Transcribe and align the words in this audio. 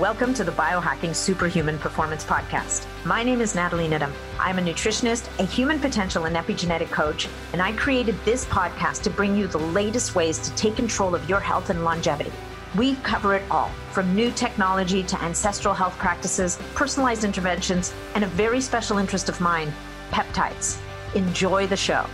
Welcome 0.00 0.32
to 0.32 0.44
the 0.44 0.52
Biohacking 0.52 1.14
Superhuman 1.14 1.78
Performance 1.78 2.24
Podcast. 2.24 2.86
My 3.04 3.22
name 3.22 3.42
is 3.42 3.54
Natalie 3.54 3.86
Niddam. 3.86 4.10
I'm 4.38 4.58
a 4.58 4.62
nutritionist, 4.62 5.28
a 5.38 5.44
human 5.44 5.78
potential 5.78 6.24
and 6.24 6.36
epigenetic 6.36 6.90
coach, 6.90 7.28
and 7.52 7.60
I 7.60 7.72
created 7.72 8.16
this 8.24 8.46
podcast 8.46 9.02
to 9.02 9.10
bring 9.10 9.36
you 9.36 9.46
the 9.46 9.58
latest 9.58 10.14
ways 10.14 10.38
to 10.38 10.54
take 10.54 10.74
control 10.74 11.14
of 11.14 11.28
your 11.28 11.38
health 11.38 11.68
and 11.68 11.84
longevity. 11.84 12.32
We 12.78 12.94
cover 13.02 13.34
it 13.34 13.42
all 13.50 13.70
from 13.92 14.14
new 14.14 14.30
technology 14.30 15.02
to 15.02 15.22
ancestral 15.22 15.74
health 15.74 15.98
practices, 15.98 16.58
personalized 16.74 17.24
interventions, 17.24 17.92
and 18.14 18.24
a 18.24 18.28
very 18.28 18.62
special 18.62 18.96
interest 18.96 19.28
of 19.28 19.38
mine 19.38 19.70
peptides. 20.10 20.78
Enjoy 21.14 21.66
the 21.66 21.76
show. 21.76 22.06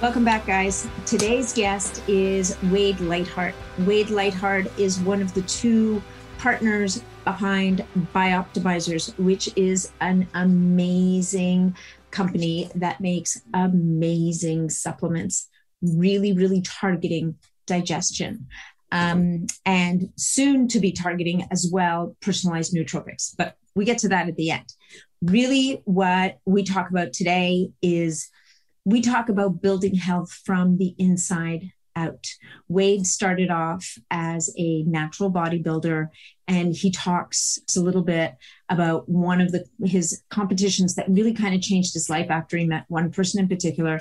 Welcome 0.00 0.24
back, 0.24 0.46
guys. 0.46 0.86
Today's 1.04 1.52
guest 1.52 2.00
is 2.06 2.56
Wade 2.70 3.00
Lightheart. 3.00 3.56
Wade 3.78 4.10
Lightheart 4.10 4.66
is 4.78 5.00
one 5.00 5.22
of 5.22 5.32
the 5.34 5.42
two 5.42 6.02
partners 6.38 7.02
behind 7.24 7.84
Bioptimizers, 8.14 9.16
which 9.18 9.50
is 9.56 9.92
an 10.00 10.26
amazing 10.34 11.76
company 12.10 12.70
that 12.74 13.00
makes 13.00 13.40
amazing 13.54 14.70
supplements, 14.70 15.48
really, 15.82 16.32
really 16.32 16.62
targeting 16.62 17.36
digestion. 17.66 18.46
Um, 18.92 19.46
and 19.64 20.10
soon 20.16 20.66
to 20.68 20.80
be 20.80 20.90
targeting 20.90 21.46
as 21.52 21.70
well 21.72 22.16
personalized 22.20 22.74
nootropics. 22.74 23.36
But 23.36 23.56
we 23.76 23.84
get 23.84 23.98
to 23.98 24.08
that 24.08 24.28
at 24.28 24.36
the 24.36 24.50
end. 24.50 24.66
Really, 25.22 25.82
what 25.84 26.38
we 26.44 26.64
talk 26.64 26.90
about 26.90 27.12
today 27.12 27.70
is 27.82 28.28
we 28.84 29.00
talk 29.00 29.28
about 29.28 29.62
building 29.62 29.94
health 29.94 30.32
from 30.44 30.78
the 30.78 30.94
inside 30.98 31.70
out. 31.96 32.26
Wade 32.68 33.06
started 33.06 33.50
off 33.50 33.98
as 34.10 34.52
a 34.56 34.82
natural 34.84 35.32
bodybuilder, 35.32 36.08
and 36.48 36.74
he 36.74 36.90
talks 36.90 37.58
a 37.76 37.80
little 37.80 38.02
bit 38.02 38.34
about 38.68 39.08
one 39.08 39.40
of 39.40 39.52
the 39.52 39.64
his 39.84 40.22
competitions 40.30 40.94
that 40.94 41.08
really 41.08 41.34
kind 41.34 41.54
of 41.54 41.60
changed 41.60 41.94
his 41.94 42.10
life 42.10 42.30
after 42.30 42.56
he 42.56 42.66
met 42.66 42.84
one 42.88 43.10
person 43.10 43.40
in 43.40 43.48
particular. 43.48 44.00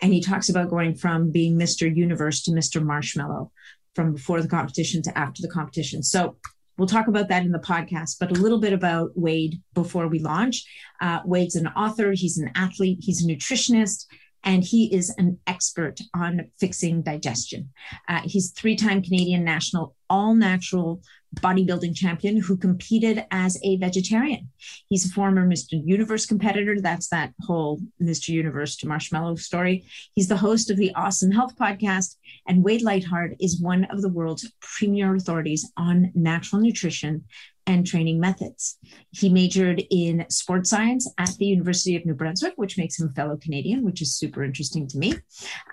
And 0.00 0.12
he 0.12 0.20
talks 0.20 0.48
about 0.48 0.70
going 0.70 0.94
from 0.94 1.32
being 1.32 1.58
Mr. 1.58 1.92
Universe 1.92 2.42
to 2.42 2.52
Mr. 2.52 2.82
Marshmallow, 2.82 3.50
from 3.94 4.14
before 4.14 4.40
the 4.40 4.48
competition 4.48 5.02
to 5.02 5.18
after 5.18 5.42
the 5.42 5.48
competition. 5.48 6.02
So 6.02 6.36
We'll 6.78 6.86
talk 6.86 7.08
about 7.08 7.28
that 7.28 7.44
in 7.44 7.50
the 7.50 7.58
podcast, 7.58 8.18
but 8.20 8.30
a 8.30 8.40
little 8.40 8.60
bit 8.60 8.72
about 8.72 9.10
Wade 9.16 9.60
before 9.74 10.06
we 10.06 10.20
launch. 10.20 10.64
Uh, 11.00 11.18
Wade's 11.24 11.56
an 11.56 11.66
author, 11.66 12.12
he's 12.12 12.38
an 12.38 12.52
athlete, 12.54 12.98
he's 13.00 13.22
a 13.22 13.26
nutritionist, 13.26 14.06
and 14.44 14.64
he 14.64 14.92
is 14.94 15.14
an 15.18 15.38
expert 15.46 16.00
on 16.14 16.50
fixing 16.58 17.02
digestion. 17.02 17.70
Uh, 18.08 18.20
he's 18.24 18.50
three-time 18.50 19.02
Canadian 19.02 19.44
national 19.44 19.94
all 20.10 20.34
natural 20.34 21.02
bodybuilding 21.36 21.94
champion 21.94 22.40
who 22.40 22.56
competed 22.56 23.24
as 23.30 23.58
a 23.62 23.76
vegetarian. 23.76 24.48
He's 24.88 25.04
a 25.04 25.12
former 25.12 25.46
Mr. 25.46 25.80
Universe 25.84 26.26
competitor. 26.26 26.80
That's 26.80 27.08
that 27.08 27.34
whole 27.42 27.80
Mr. 28.02 28.28
Universe 28.28 28.76
to 28.76 28.88
Marshmallow 28.88 29.36
story. 29.36 29.84
He's 30.14 30.28
the 30.28 30.36
host 30.36 30.70
of 30.70 30.78
the 30.78 30.94
Awesome 30.94 31.30
Health 31.30 31.54
podcast, 31.56 32.16
and 32.46 32.64
Wade 32.64 32.82
Lightheart 32.82 33.36
is 33.40 33.60
one 33.60 33.84
of 33.86 34.00
the 34.00 34.08
world's 34.08 34.50
premier 34.60 35.14
authorities 35.14 35.70
on 35.76 36.12
natural 36.14 36.62
nutrition 36.62 37.24
and 37.68 37.86
training 37.86 38.18
methods. 38.18 38.78
He 39.12 39.28
majored 39.28 39.84
in 39.90 40.26
sports 40.30 40.70
science 40.70 41.08
at 41.18 41.30
the 41.38 41.46
University 41.46 41.94
of 41.94 42.04
New 42.04 42.14
Brunswick, 42.14 42.54
which 42.56 42.78
makes 42.78 42.98
him 42.98 43.08
a 43.08 43.12
fellow 43.12 43.36
Canadian, 43.36 43.84
which 43.84 44.02
is 44.02 44.18
super 44.18 44.42
interesting 44.42 44.88
to 44.88 44.98
me. 44.98 45.14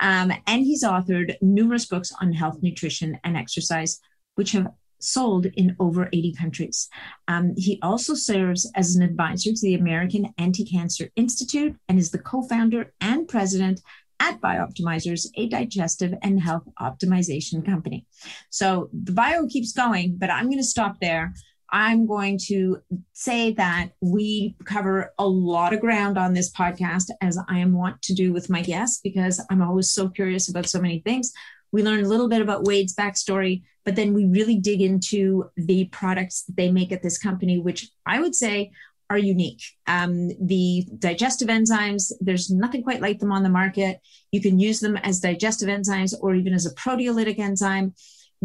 Um, 0.01 0.31
and 0.45 0.63
he's 0.63 0.83
authored 0.83 1.35
numerous 1.41 1.85
books 1.85 2.11
on 2.21 2.33
health, 2.33 2.59
nutrition, 2.61 3.17
and 3.23 3.35
exercise, 3.37 3.99
which 4.35 4.51
have 4.51 4.67
sold 4.99 5.45
in 5.45 5.75
over 5.79 6.09
80 6.11 6.33
countries. 6.33 6.89
Um, 7.27 7.53
he 7.57 7.79
also 7.81 8.13
serves 8.13 8.69
as 8.75 8.95
an 8.95 9.01
advisor 9.01 9.51
to 9.51 9.61
the 9.61 9.75
American 9.75 10.33
Anti 10.37 10.65
Cancer 10.65 11.09
Institute 11.15 11.75
and 11.87 11.97
is 11.97 12.11
the 12.11 12.19
co 12.19 12.43
founder 12.43 12.93
and 12.99 13.27
president 13.27 13.81
at 14.19 14.41
Bioptimizers, 14.41 15.27
a 15.35 15.47
digestive 15.47 16.13
and 16.21 16.41
health 16.41 16.63
optimization 16.79 17.65
company. 17.65 18.05
So 18.49 18.89
the 18.93 19.11
bio 19.11 19.45
keeps 19.47 19.73
going, 19.73 20.17
but 20.17 20.29
I'm 20.29 20.45
going 20.45 20.57
to 20.57 20.63
stop 20.63 20.99
there. 20.99 21.33
I'm 21.71 22.05
going 22.05 22.37
to 22.47 22.81
say 23.13 23.51
that 23.53 23.89
we 24.01 24.55
cover 24.65 25.13
a 25.17 25.27
lot 25.27 25.73
of 25.73 25.81
ground 25.81 26.17
on 26.17 26.33
this 26.33 26.51
podcast, 26.51 27.09
as 27.21 27.37
I 27.49 27.59
am 27.59 27.73
wont 27.73 28.01
to 28.03 28.13
do 28.13 28.31
with 28.31 28.49
my 28.49 28.61
guests, 28.61 29.01
because 29.01 29.43
I'm 29.49 29.61
always 29.61 29.89
so 29.89 30.09
curious 30.09 30.49
about 30.49 30.67
so 30.67 30.79
many 30.79 30.99
things. 30.99 31.33
We 31.71 31.83
learn 31.83 32.03
a 32.03 32.07
little 32.07 32.29
bit 32.29 32.41
about 32.41 32.65
Wade's 32.65 32.95
backstory, 32.95 33.63
but 33.83 33.95
then 33.95 34.13
we 34.13 34.25
really 34.25 34.57
dig 34.57 34.81
into 34.81 35.49
the 35.57 35.85
products 35.85 36.43
that 36.43 36.55
they 36.55 36.71
make 36.71 36.91
at 36.91 37.01
this 37.01 37.17
company, 37.17 37.59
which 37.59 37.89
I 38.05 38.21
would 38.21 38.35
say 38.35 38.71
are 39.09 39.17
unique. 39.17 39.61
Um, 39.87 40.29
the 40.39 40.85
digestive 40.97 41.47
enzymes, 41.47 42.11
there's 42.19 42.49
nothing 42.49 42.83
quite 42.83 43.01
like 43.01 43.19
them 43.19 43.31
on 43.31 43.43
the 43.43 43.49
market. 43.49 43.99
You 44.31 44.41
can 44.41 44.59
use 44.59 44.79
them 44.79 44.97
as 44.97 45.19
digestive 45.19 45.69
enzymes 45.69 46.13
or 46.19 46.33
even 46.33 46.53
as 46.53 46.65
a 46.65 46.73
proteolytic 46.73 47.37
enzyme. 47.37 47.93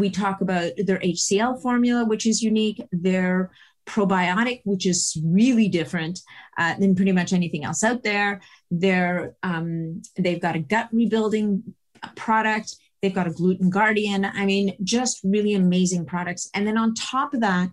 We 0.00 0.11
talk 0.11 0.41
about 0.41 0.72
their 0.78 0.99
HCl 0.99 1.62
formula, 1.62 2.05
which 2.05 2.27
is 2.27 2.43
unique, 2.43 2.83
their 2.91 3.53
probiotic, 3.87 4.61
which 4.65 4.87
is 4.87 5.21
really 5.25 5.69
different 5.69 6.21
uh, 6.59 6.75
than 6.78 6.94
pretty 6.94 7.12
much 7.12 7.33
anything 7.33 7.65
else 7.65 7.83
out 7.84 8.03
there. 8.03 8.41
They're, 8.71 9.34
um, 9.43 10.03
they've 10.16 10.41
got 10.41 10.56
a 10.56 10.60
gut 10.60 10.89
rebuilding 10.93 11.75
product. 12.16 12.77
They've 13.03 13.15
got 13.15 13.27
a 13.27 13.33
gluten 13.33 13.71
guardian. 13.71 14.25
I 14.25 14.44
mean, 14.44 14.77
just 14.83 15.21
really 15.25 15.55
amazing 15.55 16.06
products. 16.06 16.49
And 16.55 16.66
then 16.66 16.77
on 16.77 16.94
top 16.94 17.34
of 17.34 17.41
that, 17.41 17.71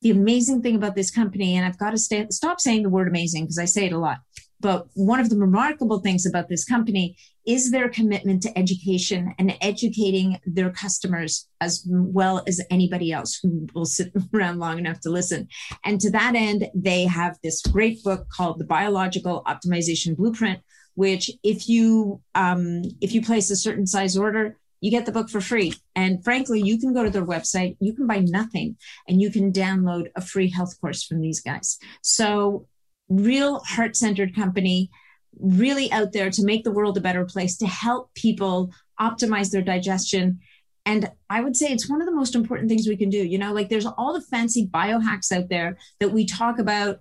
the 0.00 0.10
amazing 0.10 0.62
thing 0.62 0.74
about 0.74 0.96
this 0.96 1.10
company, 1.10 1.56
and 1.56 1.64
I've 1.64 1.78
got 1.78 1.90
to 1.90 1.98
stay, 1.98 2.26
stop 2.30 2.60
saying 2.60 2.82
the 2.82 2.88
word 2.88 3.08
amazing 3.08 3.44
because 3.44 3.58
I 3.58 3.66
say 3.66 3.86
it 3.86 3.92
a 3.92 3.98
lot, 3.98 4.18
but 4.62 4.86
one 4.94 5.20
of 5.20 5.28
the 5.28 5.36
remarkable 5.36 5.98
things 5.98 6.24
about 6.24 6.48
this 6.48 6.64
company 6.64 7.16
is 7.44 7.70
their 7.70 7.88
commitment 7.88 8.42
to 8.44 8.56
education 8.56 9.34
and 9.38 9.56
educating 9.60 10.38
their 10.46 10.70
customers 10.70 11.48
as 11.60 11.84
well 11.88 12.42
as 12.46 12.60
anybody 12.70 13.12
else 13.12 13.38
who 13.42 13.66
will 13.74 13.84
sit 13.84 14.12
around 14.34 14.58
long 14.58 14.78
enough 14.78 15.00
to 15.00 15.10
listen. 15.10 15.48
And 15.84 16.00
to 16.00 16.10
that 16.12 16.34
end, 16.36 16.70
they 16.74 17.04
have 17.04 17.36
this 17.42 17.60
great 17.60 18.02
book 18.04 18.28
called 18.30 18.58
The 18.58 18.64
Biological 18.64 19.42
Optimization 19.46 20.16
Blueprint, 20.16 20.60
which 20.94 21.30
if 21.42 21.68
you 21.68 22.22
um, 22.34 22.82
if 23.00 23.12
you 23.12 23.22
place 23.22 23.50
a 23.50 23.56
certain 23.56 23.86
size 23.86 24.16
order, 24.16 24.56
you 24.82 24.90
get 24.90 25.06
the 25.06 25.12
book 25.12 25.30
for 25.30 25.40
free. 25.40 25.74
And 25.94 26.22
frankly, 26.22 26.60
you 26.60 26.78
can 26.78 26.92
go 26.92 27.04
to 27.04 27.10
their 27.10 27.24
website, 27.24 27.76
you 27.80 27.94
can 27.94 28.06
buy 28.06 28.18
nothing, 28.18 28.76
and 29.08 29.22
you 29.22 29.30
can 29.30 29.52
download 29.52 30.08
a 30.16 30.20
free 30.20 30.50
health 30.50 30.78
course 30.80 31.04
from 31.04 31.20
these 31.20 31.40
guys. 31.40 31.78
So, 32.02 32.66
real 33.08 33.60
heart 33.60 33.96
centered 33.96 34.34
company, 34.34 34.90
really 35.38 35.90
out 35.92 36.12
there 36.12 36.30
to 36.30 36.44
make 36.44 36.64
the 36.64 36.70
world 36.70 36.96
a 36.96 37.00
better 37.00 37.24
place, 37.24 37.56
to 37.58 37.66
help 37.66 38.12
people 38.14 38.72
optimize 39.00 39.50
their 39.50 39.62
digestion. 39.62 40.40
And 40.84 41.10
I 41.30 41.40
would 41.40 41.56
say 41.56 41.72
it's 41.72 41.88
one 41.88 42.02
of 42.02 42.06
the 42.06 42.14
most 42.14 42.34
important 42.34 42.68
things 42.68 42.88
we 42.88 42.96
can 42.96 43.10
do. 43.10 43.18
You 43.18 43.38
know, 43.38 43.52
like 43.52 43.68
there's 43.68 43.86
all 43.86 44.12
the 44.12 44.20
fancy 44.20 44.66
biohacks 44.66 45.32
out 45.32 45.48
there 45.48 45.78
that 46.00 46.10
we 46.10 46.26
talk 46.26 46.58
about. 46.58 47.00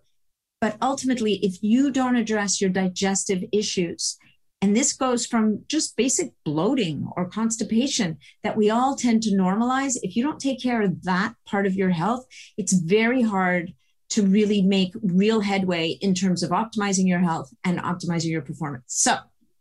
But 0.60 0.78
ultimately, 0.82 1.44
if 1.44 1.64
you 1.64 1.92
don't 1.92 2.16
address 2.16 2.62
your 2.62 2.70
digestive 2.70 3.44
issues, 3.52 4.18
and 4.62 4.76
this 4.76 4.94
goes 4.94 5.26
from 5.26 5.64
just 5.68 5.98
basic 5.98 6.34
bloating 6.46 7.10
or 7.18 7.28
constipation 7.28 8.20
that 8.44 8.56
we 8.56 8.70
all 8.70 8.96
tend 8.96 9.24
to 9.24 9.32
normalize. 9.32 9.98
If 10.04 10.16
you 10.16 10.24
don't 10.24 10.40
take 10.40 10.62
care 10.62 10.84
of 10.84 11.04
that 11.04 11.34
part 11.48 11.66
of 11.66 11.74
your 11.74 11.90
health, 11.90 12.28
it's 12.58 12.74
very 12.74 13.24
hard 13.24 13.74
to 14.12 14.26
really 14.26 14.62
make 14.62 14.94
real 15.02 15.42
headway 15.42 15.98
in 16.02 16.14
terms 16.14 16.44
of 16.44 16.52
optimizing 16.52 17.08
your 17.08 17.20
health 17.20 17.52
and 17.64 17.80
optimizing 17.80 18.30
your 18.30 18.42
performance. 18.42 18.84
So, 18.88 19.18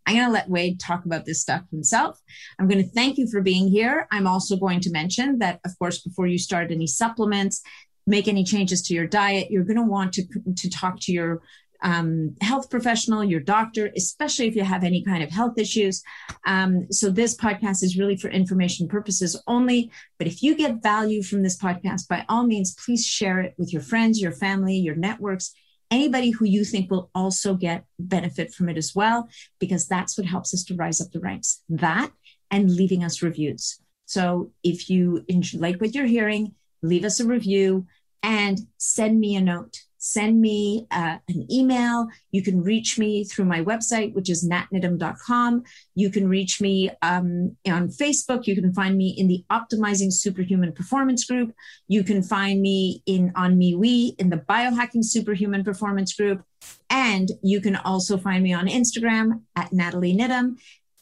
I'm 0.07 0.17
going 0.17 0.27
to 0.27 0.33
let 0.33 0.51
Wade 0.51 0.81
talk 0.81 1.05
about 1.05 1.25
this 1.25 1.41
stuff 1.41 1.63
himself. 1.71 2.19
I'm 2.59 2.67
going 2.67 2.83
to 2.83 2.91
thank 2.91 3.17
you 3.17 3.29
for 3.31 3.41
being 3.41 3.69
here. 3.69 4.09
I'm 4.11 4.27
also 4.27 4.57
going 4.57 4.81
to 4.81 4.91
mention 4.91 5.39
that, 5.39 5.61
of 5.65 5.79
course, 5.79 6.01
before 6.01 6.27
you 6.27 6.39
start 6.39 6.73
any 6.73 6.89
supplements, 6.89 7.63
make 8.09 8.27
any 8.27 8.43
changes 8.43 8.83
to 8.83 8.95
your 8.95 9.07
diet, 9.07 9.51
you're 9.51 9.63
going 9.63 9.77
to 9.77 9.85
want 9.85 10.13
to, 10.15 10.25
to 10.57 10.71
talk 10.71 10.99
to 11.03 11.13
your 11.13 11.43
um, 11.83 12.35
health 12.41 12.71
professional, 12.71 13.25
your 13.25 13.41
doctor, 13.41 13.91
especially 13.97 14.47
if 14.47 14.55
you 14.55 14.65
have 14.65 14.85
any 14.85 15.03
kind 15.03 15.23
of 15.23 15.31
health 15.31 15.59
issues. 15.59 16.03
Um, 16.47 16.91
so 16.91 17.11
this 17.11 17.37
podcast 17.37 17.83
is 17.83 17.99
really 17.99 18.17
for 18.17 18.29
information 18.29 18.89
purposes 18.89 19.41
only. 19.47 19.91
But 20.19 20.27
if 20.27 20.43
you 20.43 20.55
get 20.55 20.83
value 20.83 21.23
from 21.23 21.43
this 21.43 21.59
podcast, 21.59 22.09
by 22.09 22.25
all 22.29 22.47
means, 22.47 22.75
please 22.75 23.07
share 23.07 23.41
it 23.41 23.55
with 23.57 23.73
your 23.73 23.83
friends, 23.83 24.21
your 24.21 24.33
family, 24.33 24.77
your 24.77 24.97
networks, 24.97 25.53
anybody 25.91 26.31
who 26.31 26.45
you 26.45 26.65
think 26.65 26.91
will 26.91 27.11
also 27.15 27.55
get 27.55 27.85
benefit 27.99 28.55
from 28.55 28.69
it 28.69 28.77
as 28.77 28.95
well, 28.95 29.29
because 29.59 29.89
that's 29.89 30.17
what 30.17 30.27
helps 30.27 30.55
us 30.55 30.65
to 30.65 30.75
rise 30.75 31.01
up 31.01 31.11
the 31.13 31.21
ranks. 31.21 31.63
That 31.69 32.11
and 32.51 32.71
leaving 32.71 33.05
us 33.05 33.23
reviews. 33.23 33.81
So 34.07 34.51
if 34.63 34.91
you 34.91 35.25
like 35.55 35.81
what 35.81 35.95
you're 35.95 36.07
hearing, 36.07 36.55
leave 36.83 37.05
us 37.05 37.21
a 37.21 37.27
review 37.27 37.87
and 38.23 38.59
send 38.77 39.21
me 39.21 39.37
a 39.37 39.41
note 39.41 39.83
send 40.01 40.41
me 40.41 40.87
uh, 40.91 41.19
an 41.29 41.47
email. 41.53 42.09
You 42.33 42.43
can 42.43 42.63
reach 42.63 42.99
me 42.99 43.23
through 43.23 43.45
my 43.45 43.63
website, 43.63 44.15
which 44.15 44.31
is 44.31 44.49
natniddam.com. 44.49 45.63
You 45.95 46.11
can 46.11 46.27
reach 46.27 46.61
me 46.61 46.91
um, 47.03 47.57
on 47.67 47.89
Facebook. 47.89 48.47
You 48.47 48.55
can 48.57 48.73
find 48.73 48.97
me 48.97 49.15
in 49.17 49.29
the 49.29 49.45
Optimizing 49.51 50.13
Superhuman 50.13 50.73
Performance 50.73 51.25
Group. 51.27 51.55
You 51.87 52.03
can 52.03 52.23
find 52.23 52.61
me 52.63 53.03
in 53.07 53.31
on 53.37 53.59
MeWe 53.59 54.19
in 54.19 54.31
the 54.31 54.39
Biohacking 54.39 55.05
Superhuman 55.05 55.63
Performance 55.63 56.15
Group. 56.15 56.43
And 56.89 57.31
you 57.43 57.61
can 57.61 57.77
also 57.77 58.17
find 58.17 58.43
me 58.43 58.55
on 58.55 58.67
Instagram 58.69 59.43
at 59.55 59.73
Natalie 59.73 60.17
Niddam. 60.17 60.57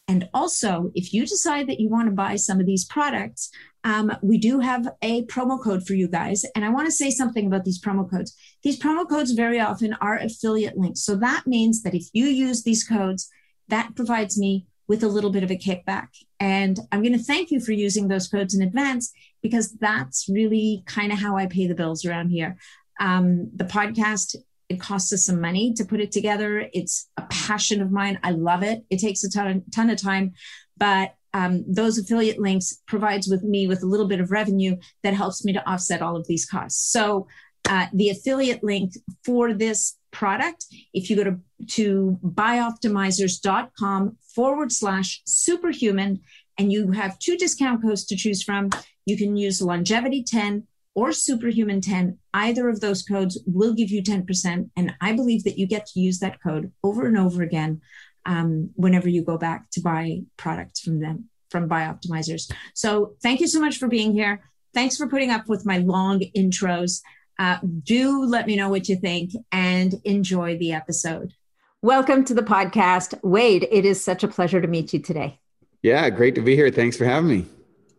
And 0.08 0.28
also, 0.32 0.90
if 0.94 1.12
you 1.12 1.26
decide 1.26 1.68
that 1.68 1.80
you 1.80 1.88
want 1.88 2.08
to 2.08 2.14
buy 2.14 2.36
some 2.36 2.58
of 2.58 2.66
these 2.66 2.84
products, 2.84 3.50
um, 3.88 4.12
we 4.20 4.36
do 4.36 4.60
have 4.60 4.86
a 5.00 5.24
promo 5.24 5.58
code 5.58 5.86
for 5.86 5.94
you 5.94 6.08
guys. 6.08 6.44
And 6.54 6.62
I 6.62 6.68
want 6.68 6.86
to 6.88 6.92
say 6.92 7.10
something 7.10 7.46
about 7.46 7.64
these 7.64 7.80
promo 7.80 8.08
codes. 8.08 8.36
These 8.62 8.78
promo 8.78 9.08
codes 9.08 9.30
very 9.32 9.58
often 9.58 9.94
are 10.02 10.18
affiliate 10.18 10.76
links. 10.76 11.00
So 11.00 11.16
that 11.16 11.46
means 11.46 11.82
that 11.84 11.94
if 11.94 12.04
you 12.12 12.26
use 12.26 12.62
these 12.62 12.84
codes, 12.84 13.30
that 13.68 13.96
provides 13.96 14.38
me 14.38 14.66
with 14.88 15.02
a 15.02 15.08
little 15.08 15.30
bit 15.30 15.42
of 15.42 15.50
a 15.50 15.56
kickback. 15.56 16.08
And 16.38 16.78
I'm 16.92 17.00
going 17.00 17.16
to 17.16 17.24
thank 17.24 17.50
you 17.50 17.60
for 17.60 17.72
using 17.72 18.08
those 18.08 18.28
codes 18.28 18.54
in 18.54 18.60
advance 18.60 19.10
because 19.42 19.72
that's 19.72 20.28
really 20.28 20.82
kind 20.84 21.10
of 21.10 21.18
how 21.18 21.38
I 21.38 21.46
pay 21.46 21.66
the 21.66 21.74
bills 21.74 22.04
around 22.04 22.28
here. 22.28 22.58
Um, 23.00 23.50
the 23.54 23.64
podcast 23.64 24.36
it 24.68 24.80
costs 24.80 25.14
us 25.14 25.24
some 25.24 25.40
money 25.40 25.72
to 25.72 25.84
put 25.86 26.00
it 26.00 26.12
together. 26.12 26.68
It's 26.74 27.08
a 27.16 27.22
passion 27.30 27.80
of 27.80 27.90
mine. 27.90 28.18
I 28.22 28.32
love 28.32 28.62
it. 28.62 28.84
It 28.90 28.98
takes 28.98 29.24
a 29.24 29.30
ton, 29.30 29.64
ton 29.74 29.88
of 29.88 29.98
time, 29.98 30.34
but 30.76 31.14
um, 31.34 31.64
those 31.66 31.98
affiliate 31.98 32.38
links 32.38 32.82
provides 32.86 33.28
with 33.28 33.42
me 33.42 33.66
with 33.66 33.82
a 33.82 33.86
little 33.86 34.08
bit 34.08 34.20
of 34.20 34.30
revenue 34.30 34.76
that 35.02 35.14
helps 35.14 35.44
me 35.44 35.52
to 35.52 35.70
offset 35.70 36.02
all 36.02 36.16
of 36.16 36.26
these 36.26 36.46
costs. 36.46 36.90
So 36.90 37.26
uh, 37.68 37.86
the 37.92 38.10
affiliate 38.10 38.64
link 38.64 38.94
for 39.24 39.52
this 39.52 39.96
product, 40.10 40.66
if 40.94 41.10
you 41.10 41.16
go 41.16 41.24
to, 41.24 41.40
to 41.66 42.18
bioptimizers.com 42.24 44.16
forward 44.34 44.72
slash 44.72 45.22
superhuman, 45.26 46.20
and 46.56 46.72
you 46.72 46.90
have 46.90 47.18
two 47.18 47.36
discount 47.36 47.82
codes 47.82 48.04
to 48.06 48.16
choose 48.16 48.42
from, 48.42 48.70
you 49.06 49.16
can 49.16 49.36
use 49.36 49.62
longevity 49.62 50.24
10 50.24 50.66
or 50.94 51.12
Superhuman 51.12 51.80
10, 51.80 52.18
either 52.34 52.68
of 52.68 52.80
those 52.80 53.04
codes 53.04 53.40
will 53.46 53.72
give 53.72 53.88
you 53.88 54.02
10%. 54.02 54.68
And 54.76 54.94
I 55.00 55.12
believe 55.12 55.44
that 55.44 55.56
you 55.56 55.64
get 55.64 55.86
to 55.86 56.00
use 56.00 56.18
that 56.18 56.42
code 56.42 56.72
over 56.82 57.06
and 57.06 57.16
over 57.16 57.42
again 57.42 57.80
um, 58.26 58.70
whenever 58.74 59.08
you 59.08 59.22
go 59.22 59.38
back 59.38 59.70
to 59.70 59.80
buy 59.80 60.20
products 60.36 60.80
from 60.80 61.00
them, 61.00 61.28
from 61.50 61.68
Bioptimizers. 61.68 62.52
So 62.74 63.14
thank 63.22 63.40
you 63.40 63.46
so 63.46 63.60
much 63.60 63.78
for 63.78 63.88
being 63.88 64.12
here. 64.12 64.42
Thanks 64.74 64.96
for 64.96 65.08
putting 65.08 65.30
up 65.30 65.48
with 65.48 65.64
my 65.64 65.78
long 65.78 66.22
intros. 66.36 67.00
Uh, 67.38 67.58
do 67.84 68.24
let 68.24 68.46
me 68.46 68.56
know 68.56 68.68
what 68.68 68.88
you 68.88 68.96
think 68.96 69.32
and 69.52 69.94
enjoy 70.04 70.58
the 70.58 70.72
episode. 70.72 71.32
Welcome 71.80 72.24
to 72.24 72.34
the 72.34 72.42
podcast. 72.42 73.14
Wade, 73.22 73.68
it 73.70 73.84
is 73.84 74.02
such 74.02 74.24
a 74.24 74.28
pleasure 74.28 74.60
to 74.60 74.66
meet 74.66 74.92
you 74.92 74.98
today. 74.98 75.38
Yeah, 75.82 76.10
great 76.10 76.34
to 76.34 76.40
be 76.40 76.56
here. 76.56 76.70
Thanks 76.70 76.96
for 76.96 77.04
having 77.04 77.30
me. 77.30 77.46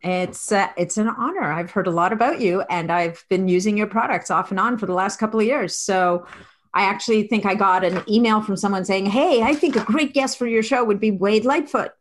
It's 0.01 0.51
uh, 0.51 0.68
it's 0.77 0.98
an 0.98 1.07
honor. 1.07 1.51
I've 1.51 1.72
heard 1.72 1.88
a 1.88 1.92
lot 1.92 2.13
about 2.13 2.39
you, 2.42 2.62
and 2.69 2.92
I've 2.92 3.24
been 3.30 3.48
using 3.48 3.77
your 3.77 3.88
products 3.88 4.31
off 4.31 4.51
and 4.51 4.60
on 4.60 4.77
for 4.77 4.86
the 4.86 4.94
last 4.94 5.19
couple 5.19 5.39
of 5.39 5.45
years. 5.45 5.75
So, 5.75 6.25
I 6.74 6.83
actually 6.83 7.24
think 7.24 7.45
I 7.45 7.56
got 7.56 7.83
an 7.83 8.04
email 8.07 8.42
from 8.42 8.56
someone 8.56 8.86
saying, 8.86 9.07
"Hey, 9.07 9.42
I 9.42 9.56
think 9.56 9.75
a 9.75 9.83
great 9.83 10.13
guest 10.13 10.38
for 10.38 10.48
your 10.48 10.63
show 10.63 10.83
would 10.83 11.00
be 11.00 11.12
Wade 11.12 11.45
Lightfoot." 11.45 11.92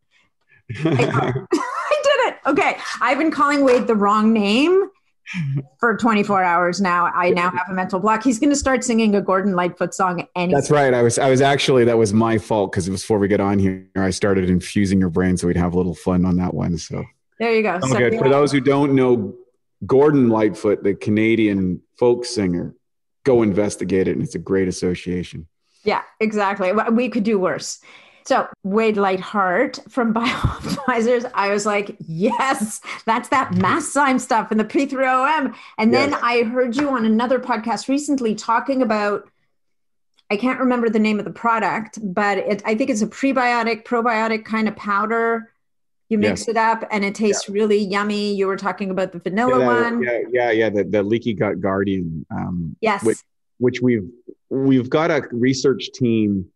I, 0.84 0.84
I 1.52 2.02
did 2.02 2.28
it. 2.28 2.36
Okay, 2.46 2.76
I've 3.00 3.18
been 3.18 3.30
calling 3.30 3.64
Wade 3.64 3.86
the 3.86 3.94
wrong 3.94 4.32
name 4.32 4.90
for 5.78 5.96
24 5.96 6.42
hours 6.42 6.80
now. 6.80 7.06
I 7.06 7.30
now 7.30 7.50
have 7.50 7.68
a 7.68 7.74
mental 7.74 8.00
block. 8.00 8.22
He's 8.22 8.38
going 8.38 8.50
to 8.50 8.56
start 8.56 8.82
singing 8.84 9.14
a 9.14 9.20
Gordon 9.20 9.54
Lightfoot 9.54 9.94
song. 9.94 10.26
Any 10.34 10.54
That's 10.54 10.70
right. 10.70 10.94
I 10.94 11.02
was 11.02 11.18
I 11.18 11.30
was 11.30 11.40
actually 11.40 11.84
that 11.84 11.98
was 11.98 12.12
my 12.12 12.38
fault 12.38 12.72
because 12.72 12.88
it 12.88 12.90
was 12.90 13.02
before 13.02 13.18
we 13.18 13.28
get 13.28 13.40
on 13.40 13.58
here, 13.58 13.86
I 13.96 14.10
started 14.10 14.48
infusing 14.48 15.00
your 15.00 15.10
brain 15.10 15.36
so 15.36 15.46
we'd 15.46 15.56
have 15.56 15.74
a 15.74 15.76
little 15.76 15.94
fun 15.94 16.24
on 16.24 16.36
that 16.36 16.54
one. 16.54 16.78
So 16.78 17.04
there 17.38 17.54
you 17.54 17.62
go. 17.62 17.78
So 17.80 17.96
good. 17.96 18.18
For 18.18 18.28
those 18.28 18.52
who 18.52 18.60
don't 18.60 18.94
know 18.94 19.34
Gordon 19.86 20.28
Lightfoot, 20.28 20.82
the 20.82 20.94
Canadian 20.94 21.82
folk 21.98 22.24
singer, 22.24 22.74
go 23.28 23.42
investigate 23.42 24.08
it. 24.08 24.12
And 24.12 24.22
it's 24.22 24.34
a 24.34 24.38
great 24.38 24.68
association. 24.68 25.46
Yeah, 25.84 26.02
exactly. 26.18 26.72
We 26.90 27.10
could 27.10 27.24
do 27.24 27.38
worse. 27.38 27.80
So 28.24 28.48
Wade 28.62 28.96
Lightheart 28.96 29.78
from 29.88 30.14
Bioptimizers, 30.18 31.30
I 31.34 31.50
was 31.50 31.66
like, 31.66 31.94
yes, 32.06 32.80
that's 33.04 33.28
that 33.28 33.52
Masszyme 33.52 34.18
stuff 34.18 34.50
in 34.50 34.56
the 34.56 34.64
P3OM. 34.64 35.54
And 35.76 35.92
then 35.92 36.10
yes. 36.10 36.20
I 36.22 36.42
heard 36.44 36.74
you 36.74 36.88
on 36.88 37.04
another 37.04 37.38
podcast 37.38 37.88
recently 37.88 38.34
talking 38.34 38.80
about, 38.80 39.28
I 40.30 40.36
can't 40.36 40.60
remember 40.60 40.88
the 40.88 40.98
name 40.98 41.18
of 41.18 41.26
the 41.26 41.30
product, 41.30 41.98
but 42.02 42.38
it, 42.38 42.62
I 42.64 42.74
think 42.74 42.88
it's 42.88 43.02
a 43.02 43.06
prebiotic, 43.06 43.84
probiotic 43.84 44.44
kind 44.44 44.68
of 44.68 44.76
powder 44.76 45.50
you 46.08 46.18
mix 46.18 46.48
it 46.48 46.56
up 46.56 46.84
and 46.90 47.04
it 47.04 47.14
tastes 47.14 47.48
yeah. 47.48 47.54
really 47.54 47.78
yummy. 47.78 48.34
You 48.34 48.46
were 48.46 48.56
talking 48.56 48.90
about 48.90 49.12
the 49.12 49.18
vanilla 49.18 49.64
one. 49.64 50.02
Yeah, 50.02 50.20
yeah, 50.30 50.50
yeah. 50.50 50.70
The, 50.70 50.84
the 50.84 51.02
leaky 51.02 51.34
gut 51.34 51.60
guardian. 51.60 52.24
Um, 52.30 52.76
yes. 52.80 53.04
Which, 53.04 53.18
which 53.58 53.82
we've 53.82 54.08
we've 54.48 54.88
got 54.88 55.10
a 55.10 55.22
research 55.30 55.90
team 55.92 56.46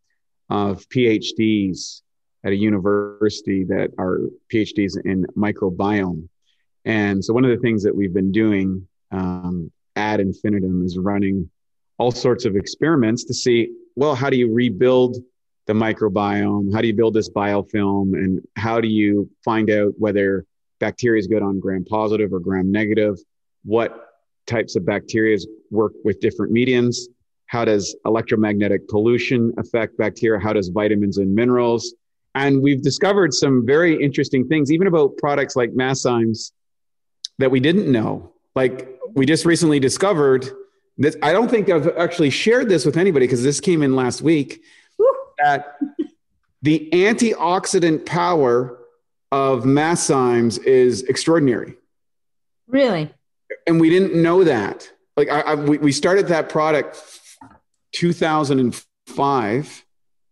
of 0.48 0.88
PhDs 0.88 2.02
at 2.44 2.52
a 2.52 2.56
university 2.56 3.64
that 3.64 3.90
are 3.98 4.20
PhDs 4.52 4.94
in 5.04 5.26
microbiome. 5.36 6.28
And 6.84 7.24
so 7.24 7.32
one 7.32 7.44
of 7.44 7.50
the 7.50 7.58
things 7.58 7.82
that 7.84 7.94
we've 7.94 8.12
been 8.12 8.32
doing 8.32 8.86
um, 9.12 9.70
at 9.94 10.20
Infinitum 10.20 10.84
is 10.84 10.98
running 10.98 11.48
all 11.98 12.10
sorts 12.10 12.44
of 12.44 12.56
experiments 12.56 13.24
to 13.24 13.34
see, 13.34 13.70
well, 13.94 14.14
how 14.14 14.30
do 14.30 14.36
you 14.36 14.52
rebuild 14.52 15.18
the 15.66 15.72
microbiome? 15.72 16.72
How 16.72 16.80
do 16.80 16.86
you 16.86 16.94
build 16.94 17.14
this 17.14 17.30
biofilm? 17.30 18.14
And 18.14 18.40
how 18.56 18.80
do 18.80 18.88
you 18.88 19.30
find 19.44 19.70
out 19.70 19.94
whether 19.98 20.44
bacteria 20.80 21.20
is 21.20 21.26
good 21.26 21.42
on 21.42 21.60
gram 21.60 21.84
positive 21.84 22.32
or 22.32 22.40
gram 22.40 22.70
negative? 22.70 23.18
What 23.64 24.08
types 24.46 24.74
of 24.76 24.84
bacteria 24.84 25.38
work 25.70 25.92
with 26.04 26.20
different 26.20 26.52
mediums? 26.52 27.08
How 27.46 27.64
does 27.64 27.94
electromagnetic 28.06 28.88
pollution 28.88 29.52
affect 29.58 29.96
bacteria? 29.98 30.40
How 30.40 30.52
does 30.52 30.68
vitamins 30.68 31.18
and 31.18 31.34
minerals? 31.34 31.94
And 32.34 32.62
we've 32.62 32.82
discovered 32.82 33.34
some 33.34 33.66
very 33.66 34.02
interesting 34.02 34.48
things, 34.48 34.72
even 34.72 34.86
about 34.86 35.16
products 35.18 35.54
like 35.54 35.70
Masszymes 35.72 36.52
that 37.38 37.50
we 37.50 37.60
didn't 37.60 37.90
know. 37.90 38.32
Like 38.54 38.88
we 39.14 39.26
just 39.26 39.44
recently 39.44 39.78
discovered 39.78 40.50
this. 40.96 41.16
I 41.22 41.32
don't 41.32 41.50
think 41.50 41.68
I've 41.68 41.88
actually 41.96 42.30
shared 42.30 42.68
this 42.68 42.86
with 42.86 42.96
anybody 42.96 43.26
because 43.26 43.42
this 43.42 43.60
came 43.60 43.82
in 43.82 43.94
last 43.94 44.22
week 44.22 44.62
that 45.38 45.78
the 46.62 46.88
antioxidant 46.92 48.06
power 48.06 48.78
of 49.30 49.64
Masszymes 49.64 50.62
is 50.64 51.02
extraordinary. 51.04 51.74
Really? 52.66 53.12
And 53.66 53.80
we 53.80 53.90
didn't 53.90 54.20
know 54.20 54.44
that. 54.44 54.90
Like 55.16 55.28
I, 55.28 55.40
I, 55.40 55.54
we, 55.54 55.78
we 55.78 55.92
started 55.92 56.28
that 56.28 56.48
product 56.48 57.02
2005, 57.92 59.84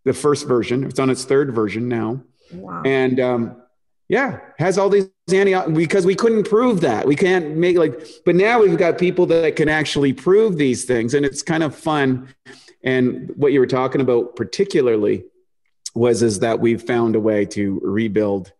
the 0.05 0.13
first 0.13 0.47
version. 0.47 0.83
It's 0.83 0.99
on 0.99 1.09
its 1.09 1.25
third 1.25 1.53
version 1.53 1.87
now. 1.87 2.21
Wow. 2.53 2.81
And 2.85 3.19
um, 3.19 3.61
yeah, 4.09 4.39
has 4.57 4.77
all 4.77 4.89
these 4.89 5.09
antioxidants 5.29 5.75
because 5.75 6.05
we 6.05 6.15
couldn't 6.15 6.47
prove 6.47 6.81
that. 6.81 7.07
We 7.07 7.15
can't 7.15 7.55
make 7.55 7.77
like, 7.77 8.05
but 8.25 8.35
now 8.35 8.61
we've 8.61 8.77
got 8.77 8.97
people 8.97 9.25
that 9.27 9.55
can 9.55 9.69
actually 9.69 10.13
prove 10.13 10.57
these 10.57 10.85
things, 10.85 11.13
and 11.13 11.25
it's 11.25 11.41
kind 11.41 11.63
of 11.63 11.75
fun 11.75 12.33
and 12.83 13.31
what 13.35 13.51
you 13.51 13.59
were 13.59 13.67
talking 13.67 14.01
about 14.01 14.35
particularly 14.35 15.25
was 15.93 16.23
is 16.23 16.39
that 16.39 16.59
we've 16.59 16.81
found 16.81 17.15
a 17.15 17.19
way 17.19 17.45
to 17.45 17.79
rebuild 17.83 18.51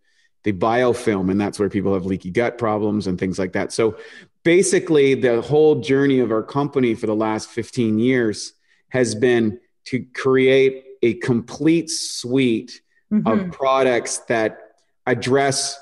the 0.43 0.51
biofilm, 0.51 1.29
and 1.29 1.39
that's 1.39 1.59
where 1.59 1.69
people 1.69 1.93
have 1.93 2.05
leaky 2.05 2.31
gut 2.31 2.57
problems 2.57 3.07
and 3.07 3.19
things 3.19 3.37
like 3.37 3.53
that. 3.53 3.71
So 3.71 3.97
basically, 4.43 5.13
the 5.13 5.41
whole 5.41 5.75
journey 5.81 6.19
of 6.19 6.31
our 6.31 6.43
company 6.43 6.95
for 6.95 7.07
the 7.07 7.15
last 7.15 7.49
15 7.49 7.99
years 7.99 8.53
has 8.89 9.15
been 9.15 9.59
to 9.85 10.05
create 10.13 10.83
a 11.01 11.15
complete 11.15 11.89
suite 11.89 12.81
mm-hmm. 13.11 13.27
of 13.27 13.51
products 13.51 14.19
that 14.29 14.57
address 15.05 15.79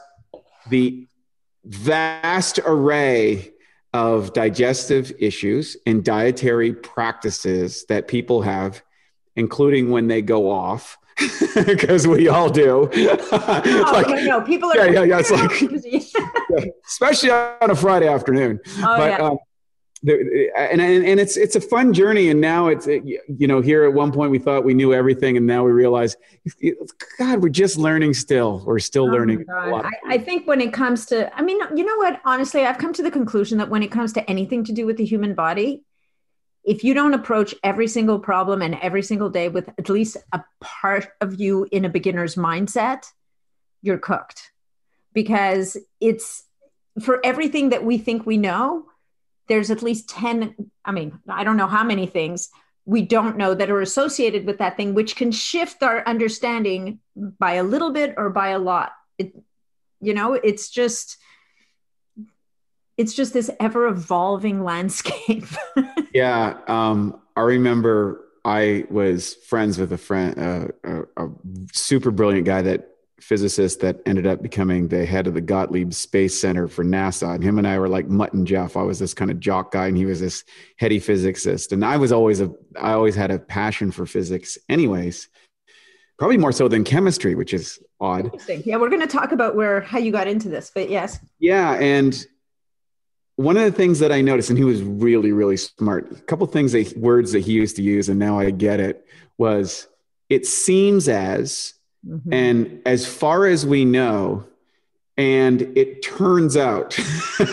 the 0.69 1.08
vast 1.65 2.60
array 2.65 3.51
of 3.93 4.34
digestive 4.34 5.12
issues 5.19 5.75
and 5.86 6.03
dietary 6.03 6.74
practices 6.74 7.86
that 7.89 8.08
people 8.08 8.41
have, 8.41 8.84
including 9.36 9.89
when 9.89 10.08
they 10.08 10.22
go 10.22 10.50
off. 10.50 10.98
Because 11.65 12.08
we 12.08 12.29
all 12.29 12.50
do. 12.50 12.89
oh, 12.93 13.89
like, 13.91 14.08
no, 14.08 14.24
no, 14.24 14.41
people 14.41 14.72
are. 14.72 14.77
Yeah, 14.77 15.03
yeah, 15.03 15.03
yeah. 15.03 15.19
It's 15.19 16.15
like, 16.51 16.72
especially 16.88 17.31
on 17.31 17.72
a 17.72 17.75
Friday 17.75 18.08
afternoon. 18.08 18.62
Oh, 18.65 18.81
but, 18.81 19.10
yeah. 19.10 19.17
Um, 19.17 19.38
Eh, 20.07 20.47
and, 20.55 20.81
and 20.81 21.19
it's 21.19 21.35
it's 21.35 21.57
a 21.57 21.61
fun 21.61 21.91
journey 21.93 22.29
and 22.29 22.39
now 22.39 22.67
it's 22.67 22.87
eh, 22.87 23.01
you 23.27 23.47
know 23.47 23.59
here 23.59 23.83
at 23.83 23.93
one 23.93 24.13
point 24.13 24.31
we 24.31 24.39
thought 24.39 24.63
we 24.63 24.73
knew 24.73 24.93
everything 24.93 25.35
and 25.35 25.45
now 25.45 25.65
we 25.65 25.71
realize 25.71 26.15
god 27.17 27.41
we're 27.41 27.49
just 27.49 27.77
learning 27.77 28.13
still. 28.13 28.63
We're 28.65 28.79
still 28.79 29.09
oh 29.09 29.11
learning 29.11 29.45
I, 29.49 29.91
I, 30.07 30.17
think 30.17 30.47
when 30.47 30.61
it 30.61 30.71
comes 30.71 31.05
to 31.07 31.35
i 31.37 31.41
mean 31.41 31.59
you 31.75 31.83
know 31.83 31.97
what? 31.97 32.21
Honestly 32.23 32.65
i've 32.65 32.77
come 32.77 32.93
to 32.93 33.03
the 33.03 33.11
conclusion 33.11 33.57
that 33.57 33.69
when 33.69 33.83
it 33.83 33.91
comes 33.91 34.13
to 34.13 34.29
anything 34.29 34.63
to 34.65 34.71
do 34.71 34.85
with 34.85 34.95
the 34.95 35.05
human 35.05 35.33
body 35.33 35.83
if 36.63 36.83
you 36.83 36.93
don't 36.93 37.13
approach 37.13 37.55
every 37.63 37.87
single 37.87 38.19
problem 38.19 38.61
and 38.61 38.75
every 38.81 39.01
single 39.01 39.29
day 39.29 39.49
with 39.49 39.69
at 39.77 39.89
least 39.89 40.17
a 40.31 40.43
part 40.59 41.09
of 41.19 41.39
you 41.39 41.67
in 41.71 41.85
a 41.85 41.89
beginner's 41.89 42.35
mindset, 42.35 43.05
you're 43.81 43.97
cooked. 43.97 44.51
Because 45.13 45.77
it's 45.99 46.43
for 47.01 47.19
everything 47.25 47.69
that 47.69 47.83
we 47.83 47.97
think 47.97 48.25
we 48.25 48.37
know, 48.37 48.85
there's 49.49 49.71
at 49.71 49.83
least 49.83 50.07
10, 50.09 50.55
I 50.85 50.91
mean, 50.91 51.19
I 51.27 51.43
don't 51.43 51.57
know 51.57 51.67
how 51.67 51.83
many 51.83 52.05
things 52.05 52.49
we 52.85 53.01
don't 53.01 53.37
know 53.37 53.53
that 53.53 53.69
are 53.69 53.81
associated 53.81 54.45
with 54.45 54.59
that 54.59 54.77
thing, 54.77 54.93
which 54.93 55.15
can 55.15 55.31
shift 55.31 55.83
our 55.83 56.03
understanding 56.07 56.99
by 57.15 57.53
a 57.53 57.63
little 57.63 57.91
bit 57.91 58.13
or 58.17 58.29
by 58.29 58.49
a 58.49 58.59
lot. 58.59 58.93
It, 59.17 59.33
you 59.99 60.13
know, 60.13 60.33
it's 60.33 60.69
just, 60.69 61.17
it's 62.97 63.13
just 63.13 63.33
this 63.33 63.51
ever 63.59 63.87
evolving 63.87 64.63
landscape. 64.63 65.45
yeah. 66.13 66.57
Um, 66.67 67.21
I 67.35 67.41
remember 67.41 68.25
I 68.45 68.85
was 68.89 69.35
friends 69.35 69.77
with 69.77 69.91
a 69.93 69.97
friend, 69.97 70.39
uh, 70.39 70.67
a, 71.17 71.25
a, 71.25 71.29
super 71.73 72.11
brilliant 72.11 72.45
guy 72.45 72.61
that 72.63 72.88
physicist 73.21 73.79
that 73.81 74.01
ended 74.05 74.25
up 74.25 74.41
becoming 74.41 74.88
the 74.88 75.05
head 75.05 75.27
of 75.27 75.33
the 75.33 75.41
Goddard 75.41 75.93
Space 75.93 76.39
Center 76.39 76.67
for 76.67 76.83
NASA. 76.83 77.35
And 77.35 77.43
him 77.43 77.57
and 77.57 77.67
I 77.67 77.77
were 77.79 77.89
like 77.89 78.07
Mutt 78.07 78.33
and 78.33 78.45
Jeff. 78.47 78.77
I 78.77 78.81
was 78.83 78.99
this 78.99 79.13
kind 79.13 79.31
of 79.31 79.39
jock 79.39 79.71
guy, 79.71 79.88
and 79.88 79.97
he 79.97 80.05
was 80.05 80.19
this 80.19 80.43
heady 80.77 80.99
physicist. 80.99 81.71
And 81.71 81.83
I 81.85 81.97
was 81.97 82.11
always 82.11 82.41
a, 82.41 82.51
I 82.79 82.93
always 82.93 83.15
had 83.15 83.31
a 83.31 83.39
passion 83.39 83.91
for 83.91 84.05
physics, 84.05 84.57
anyways. 84.67 85.29
Probably 86.17 86.38
more 86.38 86.51
so 86.51 86.67
than 86.67 86.83
chemistry, 86.83 87.35
which 87.35 87.53
is 87.53 87.79
odd. 87.99 88.25
Interesting. 88.25 88.63
Yeah, 88.65 88.75
we're 88.77 88.89
going 88.89 89.01
to 89.01 89.07
talk 89.07 89.31
about 89.31 89.55
where 89.55 89.81
how 89.81 89.99
you 89.99 90.11
got 90.11 90.27
into 90.27 90.49
this, 90.49 90.71
but 90.73 90.89
yes. 90.89 91.19
Yeah, 91.39 91.73
and 91.75 92.25
one 93.38 93.55
of 93.55 93.63
the 93.63 93.71
things 93.71 93.99
that 93.99 94.11
I 94.11 94.19
noticed, 94.19 94.49
and 94.49 94.57
he 94.57 94.65
was 94.65 94.81
really, 94.81 95.31
really 95.31 95.55
smart. 95.55 96.11
A 96.11 96.15
couple 96.15 96.45
things, 96.47 96.73
that, 96.73 96.97
words 96.97 97.31
that 97.31 97.39
he 97.39 97.53
used 97.53 97.77
to 97.77 97.81
use, 97.81 98.09
and 98.09 98.19
now 98.19 98.38
I 98.38 98.51
get 98.51 98.81
it. 98.81 99.05
Was 99.38 99.88
it 100.27 100.45
seems 100.45 101.07
as, 101.07 101.73
mm-hmm. 102.05 102.33
and 102.33 102.81
as 102.85 103.05
far 103.05 103.45
as 103.45 103.65
we 103.65 103.85
know, 103.85 104.45
and 105.17 105.61
it 105.77 106.01
turns 106.01 106.55
out 106.55 106.91
these 107.39 107.45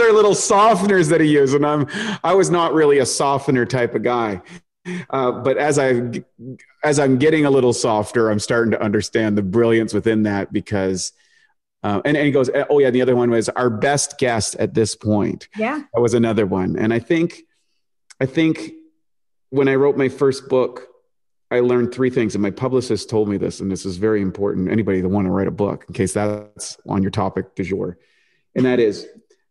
are 0.00 0.12
little 0.12 0.34
softeners 0.34 1.10
that 1.10 1.20
he 1.20 1.28
used, 1.28 1.54
and 1.54 1.66
I'm 1.66 1.86
I 2.22 2.34
was 2.34 2.50
not 2.50 2.72
really 2.72 2.98
a 2.98 3.06
softener 3.06 3.66
type 3.66 3.94
of 3.94 4.02
guy. 4.02 4.42
Uh, 5.10 5.32
but 5.32 5.56
as 5.56 5.78
I 5.78 6.22
as 6.84 6.98
I'm 6.98 7.18
getting 7.18 7.46
a 7.46 7.50
little 7.50 7.72
softer, 7.72 8.30
I'm 8.30 8.38
starting 8.38 8.70
to 8.72 8.80
understand 8.80 9.36
the 9.36 9.42
brilliance 9.42 9.94
within 9.94 10.24
that 10.24 10.52
because 10.52 11.12
uh, 11.84 12.00
and, 12.06 12.16
and 12.16 12.24
he 12.24 12.32
goes, 12.32 12.48
oh 12.70 12.78
yeah, 12.78 12.88
the 12.88 13.02
other 13.02 13.14
one 13.14 13.30
was 13.30 13.50
our 13.50 13.68
best 13.68 14.16
guest 14.18 14.56
at 14.56 14.72
this 14.72 14.96
point. 14.96 15.48
Yeah, 15.54 15.82
that 15.92 16.00
was 16.00 16.14
another 16.14 16.46
one. 16.46 16.78
And 16.78 16.94
I 16.94 16.98
think, 16.98 17.42
I 18.18 18.26
think 18.26 18.72
when 19.50 19.68
I 19.68 19.74
wrote 19.74 19.96
my 19.96 20.08
first 20.08 20.48
book, 20.48 20.88
I 21.54 21.60
learned 21.60 21.94
three 21.94 22.10
things, 22.10 22.34
and 22.34 22.42
my 22.42 22.50
publicist 22.50 23.08
told 23.08 23.28
me 23.28 23.36
this, 23.36 23.60
and 23.60 23.70
this 23.70 23.86
is 23.86 23.96
very 23.96 24.20
important. 24.20 24.70
Anybody 24.70 25.00
that 25.00 25.08
want 25.08 25.26
to 25.26 25.30
write 25.30 25.46
a 25.46 25.52
book, 25.52 25.84
in 25.86 25.94
case 25.94 26.12
that's 26.12 26.76
on 26.88 27.00
your 27.00 27.12
topic 27.12 27.54
du 27.54 27.62
jour, 27.62 27.96
and 28.56 28.66
that 28.66 28.80
is 28.80 29.06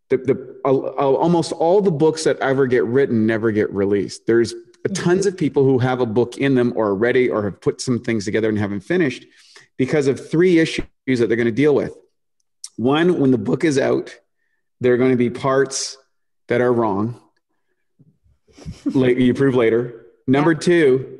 the, 0.09 0.17
the 0.17 0.59
uh, 0.65 0.69
uh, 0.69 1.15
almost 1.15 1.53
all 1.53 1.79
the 1.81 1.91
books 1.91 2.25
that 2.25 2.37
ever 2.39 2.67
get 2.67 2.83
written 2.83 3.25
never 3.25 3.51
get 3.51 3.71
released. 3.71 4.27
There's 4.27 4.53
tons 4.93 5.25
of 5.25 5.37
people 5.37 5.63
who 5.63 5.79
have 5.79 6.01
a 6.01 6.05
book 6.05 6.37
in 6.37 6.55
them 6.55 6.73
or 6.75 6.87
are 6.87 6.95
ready 6.95 7.29
or 7.29 7.43
have 7.43 7.61
put 7.61 7.79
some 7.79 7.99
things 7.99 8.25
together 8.25 8.49
and 8.49 8.59
haven't 8.59 8.81
finished 8.81 9.25
because 9.77 10.07
of 10.07 10.29
three 10.29 10.59
issues 10.59 10.85
that 11.07 11.27
they're 11.27 11.37
going 11.37 11.45
to 11.45 11.51
deal 11.51 11.73
with. 11.73 11.95
One, 12.75 13.17
when 13.19 13.31
the 13.31 13.37
book 13.37 13.63
is 13.63 13.79
out, 13.79 14.13
there 14.81 14.93
are 14.93 14.97
going 14.97 15.11
to 15.11 15.17
be 15.17 15.29
parts 15.29 15.97
that 16.49 16.59
are 16.59 16.73
wrong. 16.73 17.21
like 18.85 19.17
you 19.17 19.33
prove 19.33 19.55
later. 19.55 20.05
Number 20.27 20.51
yeah. 20.51 20.59
two, 20.59 21.19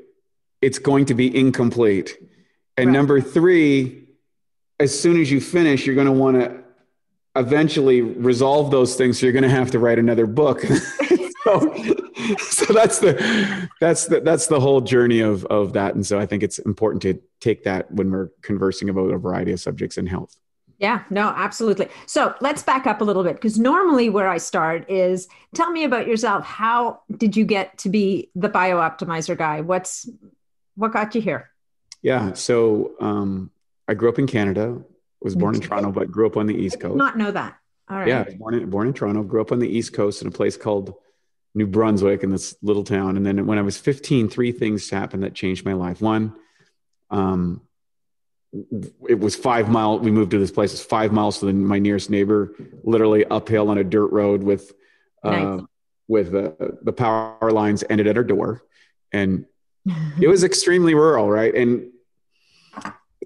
it's 0.64 0.80
going 0.80 1.06
to 1.06 1.14
be 1.14 1.36
incomplete. 1.38 2.18
And 2.78 2.88
right. 2.88 2.94
number 2.94 3.20
three, 3.20 4.08
as 4.80 4.98
soon 4.98 5.20
as 5.20 5.30
you 5.30 5.42
finish, 5.42 5.86
you're 5.86 5.96
going 5.96 6.08
to 6.08 6.14
want 6.14 6.40
to 6.40 6.64
eventually 7.36 8.02
resolve 8.02 8.72
those 8.72 8.96
things. 8.96 9.20
So 9.20 9.26
you're 9.26 9.34
going 9.34 9.44
to 9.44 9.50
have 9.50 9.72
to 9.72 9.80
write 9.80 10.00
another 10.00 10.26
book. 10.26 10.62
so, 11.44 11.74
so 12.38 12.74
that's 12.74 13.00
the 13.00 13.70
that's 13.82 14.06
the 14.08 14.22
that's 14.22 14.48
the 14.48 14.60
whole 14.60 14.80
journey 14.80 15.20
of 15.20 15.46
of 15.46 15.74
that. 15.74 15.96
And 15.96 16.06
so 16.06 16.18
I 16.18 16.26
think 16.26 16.44
it's 16.44 16.60
important 16.60 17.02
to 17.02 17.22
take 17.42 17.64
that 17.66 17.92
when 17.92 18.10
we're 18.10 18.30
conversing 18.42 18.88
about 18.88 19.12
a 19.12 19.18
variety 19.18 19.52
of 19.52 19.60
subjects 19.60 19.98
in 19.98 20.08
health. 20.08 20.38
Yeah, 20.80 21.04
no, 21.10 21.30
absolutely. 21.36 21.88
So 22.08 22.36
let's 22.42 22.64
back 22.64 22.88
up 22.88 23.02
a 23.02 23.04
little 23.04 23.24
bit 23.24 23.36
because 23.36 23.60
normally 23.60 24.10
where 24.10 24.28
I 24.28 24.38
start 24.38 24.90
is 24.90 25.28
tell 25.54 25.72
me 25.72 25.84
about 25.84 26.08
yourself. 26.08 26.46
How 26.46 27.02
did 27.16 27.36
you 27.36 27.46
get 27.46 27.78
to 27.80 27.90
be 27.90 28.30
the 28.36 28.50
bio 28.50 28.78
optimizer 28.78 29.38
guy? 29.38 29.62
What's 29.62 30.10
what 30.76 30.92
got 30.92 31.16
you 31.16 31.22
here? 31.22 31.50
Yeah, 32.02 32.34
so 32.34 32.92
um, 33.00 33.52
I 33.88 33.94
grew 33.94 34.10
up 34.10 34.20
in 34.20 34.28
Canada. 34.28 34.82
Was 35.22 35.36
born 35.36 35.56
in 35.56 35.62
Toronto, 35.62 35.90
but 35.92 36.12
grew 36.12 36.28
up 36.28 36.36
on 36.36 36.48
the 36.48 36.56
East 36.56 36.82
Coast. 36.82 36.98
not 36.98 37.18
know 37.18 37.32
that. 37.32 37.56
All 37.90 37.98
right. 37.98 38.08
Yeah, 38.08 38.26
born 38.38 38.56
in, 38.56 38.70
born 38.70 38.88
in 38.88 38.94
Toronto. 38.94 39.24
Grew 39.24 39.40
up 39.40 39.54
on 39.54 39.60
the 39.60 39.70
East 39.70 39.94
Coast 39.94 40.22
in 40.22 40.28
a 40.28 40.32
place 40.32 40.58
called 40.58 40.96
New 41.56 41.68
Brunswick 41.68 42.24
in 42.24 42.30
this 42.30 42.56
little 42.62 42.84
town. 42.84 43.16
And 43.16 43.26
then 43.26 43.46
when 43.46 43.58
I 43.58 43.62
was 43.62 43.78
15, 43.78 44.28
three 44.28 44.52
things 44.52 44.90
happened 44.90 45.24
that 45.24 45.34
changed 45.34 45.64
my 45.64 45.74
life. 45.74 46.02
One, 46.02 46.36
um, 47.10 47.62
it 49.08 49.20
was 49.20 49.36
five 49.36 49.70
mile. 49.70 50.00
We 50.00 50.12
moved 50.12 50.32
to 50.32 50.40
this 50.40 50.52
place. 50.52 50.74
It's 50.74 50.84
five 50.84 51.12
miles 51.12 51.40
to 51.40 51.46
the, 51.46 51.54
my 51.54 51.80
nearest 51.80 52.10
neighbor, 52.10 52.54
literally 52.84 53.26
uphill 53.26 53.70
on 53.70 53.78
a 53.78 53.84
dirt 53.84 54.08
road 54.08 54.44
with, 54.44 54.74
uh, 55.24 55.30
nice. 55.30 55.62
with 56.08 56.36
uh, 56.36 56.52
the 56.82 56.94
power 56.94 57.52
lines 57.52 57.84
ended 57.90 58.08
at 58.08 58.18
our 58.18 58.24
door, 58.24 58.64
and 59.12 59.46
it 60.20 60.28
was 60.28 60.44
extremely 60.44 60.96
rural, 60.96 61.30
right? 61.30 61.54
And 61.54 61.90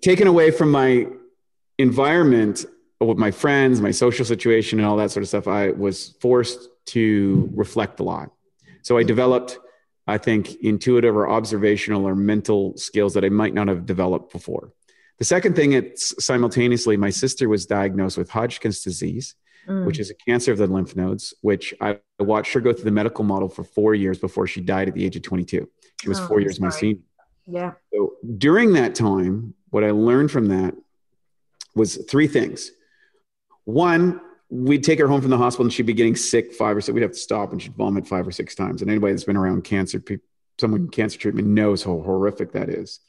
taken 0.01 0.27
away 0.27 0.51
from 0.51 0.71
my 0.71 1.07
environment 1.77 2.65
with 2.99 3.17
my 3.17 3.31
friends, 3.31 3.79
my 3.81 3.91
social 3.91 4.25
situation, 4.25 4.79
and 4.79 4.87
all 4.87 4.97
that 4.97 5.11
sort 5.11 5.23
of 5.23 5.27
stuff, 5.27 5.47
I 5.47 5.71
was 5.71 6.15
forced 6.19 6.69
to 6.87 7.49
reflect 7.53 7.99
a 7.99 8.03
lot. 8.03 8.31
So 8.81 8.97
I 8.97 9.03
developed, 9.03 9.59
I 10.07 10.17
think, 10.17 10.55
intuitive 10.61 11.15
or 11.15 11.29
observational 11.29 12.07
or 12.07 12.15
mental 12.15 12.75
skills 12.77 13.13
that 13.13 13.23
I 13.23 13.29
might 13.29 13.53
not 13.53 13.67
have 13.67 13.85
developed 13.85 14.31
before. 14.31 14.71
The 15.19 15.25
second 15.25 15.55
thing, 15.55 15.73
it's 15.73 16.23
simultaneously, 16.23 16.95
my 16.95 17.09
sister 17.09 17.49
was 17.49 17.65
diagnosed 17.65 18.17
with 18.17 18.29
Hodgkin's 18.29 18.81
disease, 18.81 19.35
mm. 19.67 19.85
which 19.85 19.99
is 19.99 20.09
a 20.09 20.15
cancer 20.15 20.51
of 20.51 20.57
the 20.57 20.67
lymph 20.67 20.95
nodes, 20.95 21.33
which 21.41 21.73
I 21.81 21.99
watched 22.19 22.53
her 22.53 22.61
go 22.61 22.71
through 22.71 22.85
the 22.85 22.91
medical 22.91 23.23
model 23.23 23.49
for 23.49 23.63
four 23.63 23.95
years 23.95 24.19
before 24.19 24.47
she 24.47 24.61
died 24.61 24.87
at 24.87 24.93
the 24.93 25.05
age 25.05 25.15
of 25.15 25.23
22. 25.23 25.67
She 26.01 26.09
was 26.09 26.19
oh, 26.19 26.27
four 26.27 26.39
years 26.39 26.57
sorry. 26.57 26.69
my 26.69 26.75
senior. 26.75 27.01
Yeah. 27.47 27.71
So 27.93 28.13
during 28.37 28.73
that 28.73 28.93
time, 28.95 29.53
what 29.69 29.83
I 29.83 29.91
learned 29.91 30.31
from 30.31 30.47
that 30.47 30.75
was 31.75 31.97
three 32.09 32.27
things. 32.27 32.71
One, 33.65 34.21
we'd 34.49 34.83
take 34.83 34.99
her 34.99 35.07
home 35.07 35.21
from 35.21 35.29
the 35.29 35.37
hospital 35.37 35.65
and 35.65 35.73
she'd 35.73 35.85
be 35.85 35.93
getting 35.93 36.15
sick 36.15 36.53
five 36.53 36.75
or 36.75 36.81
six. 36.81 36.93
We'd 36.93 37.01
have 37.01 37.11
to 37.11 37.17
stop 37.17 37.51
and 37.51 37.61
she'd 37.61 37.75
vomit 37.75 38.07
five 38.07 38.27
or 38.27 38.31
six 38.31 38.55
times. 38.55 38.81
And 38.81 38.89
anybody 38.89 39.13
that's 39.13 39.25
been 39.25 39.37
around 39.37 39.63
cancer, 39.63 40.01
someone 40.59 40.81
in 40.81 40.89
cancer 40.89 41.17
treatment 41.17 41.47
knows 41.47 41.83
how 41.83 42.01
horrific 42.01 42.53
that 42.53 42.69
is. 42.69 42.99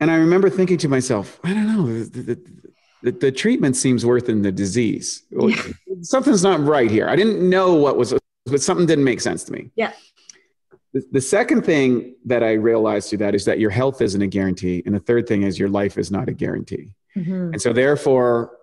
And 0.00 0.10
I 0.10 0.16
remember 0.16 0.50
thinking 0.50 0.76
to 0.78 0.88
myself, 0.88 1.40
I 1.44 1.54
don't 1.54 1.66
know, 1.66 2.04
the, 2.04 2.38
the, 3.02 3.12
the 3.12 3.32
treatment 3.32 3.76
seems 3.76 4.04
worse 4.04 4.24
than 4.24 4.42
the 4.42 4.52
disease. 4.52 5.22
Yeah. 5.30 5.62
Something's 6.02 6.42
not 6.42 6.60
right 6.64 6.90
here. 6.90 7.08
I 7.08 7.16
didn't 7.16 7.48
know 7.48 7.74
what 7.74 7.96
was, 7.96 8.14
but 8.46 8.60
something 8.60 8.86
didn't 8.86 9.04
make 9.04 9.20
sense 9.20 9.44
to 9.44 9.52
me. 9.52 9.70
Yeah. 9.76 9.92
The, 10.94 11.04
the 11.12 11.20
second 11.20 11.62
thing 11.66 12.14
that 12.24 12.42
I 12.42 12.52
realized 12.52 13.10
through 13.10 13.18
that 13.18 13.34
is 13.34 13.44
that 13.44 13.58
your 13.58 13.70
health 13.70 14.00
isn't 14.00 14.22
a 14.22 14.26
guarantee. 14.26 14.82
And 14.86 14.94
the 14.94 15.00
third 15.00 15.26
thing 15.26 15.42
is 15.42 15.58
your 15.58 15.68
life 15.68 15.98
is 15.98 16.10
not 16.10 16.28
a 16.28 16.32
guarantee. 16.32 16.94
Mm-hmm. 17.16 17.52
And 17.52 17.60
so 17.60 17.72
therefore, 17.72 18.56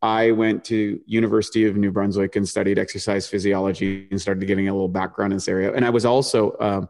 I 0.00 0.30
went 0.30 0.64
to 0.66 1.00
University 1.06 1.66
of 1.66 1.76
New 1.76 1.90
Brunswick 1.90 2.36
and 2.36 2.48
studied 2.48 2.78
exercise 2.78 3.26
physiology 3.26 4.06
and 4.10 4.20
started 4.20 4.46
getting 4.46 4.68
a 4.68 4.72
little 4.72 4.88
background 4.88 5.32
in 5.32 5.38
this 5.38 5.48
area. 5.48 5.74
And 5.74 5.84
I 5.84 5.90
was 5.90 6.04
also 6.04 6.56
um, 6.60 6.88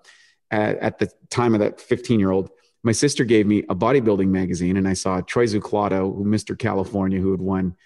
at, 0.51 0.77
at, 0.79 0.99
the 0.99 1.11
time 1.31 1.55
of 1.55 1.61
that 1.61 1.81
15 1.81 2.21
year 2.21 2.31
old 2.31 2.51
my 2.83 2.93
sister 2.93 3.25
gave 3.25 3.47
me 3.47 3.65
a 3.69 3.75
bodybuilding 3.75 4.29
magazine 4.29 4.77
and 4.77 4.87
I 4.87 4.93
saw 4.93 5.21
Troy 5.21 5.47
who 5.47 5.61
Mr. 5.61 6.59
California, 6.59 7.19
who 7.19 7.33
had 7.33 7.41
won, 7.41 7.77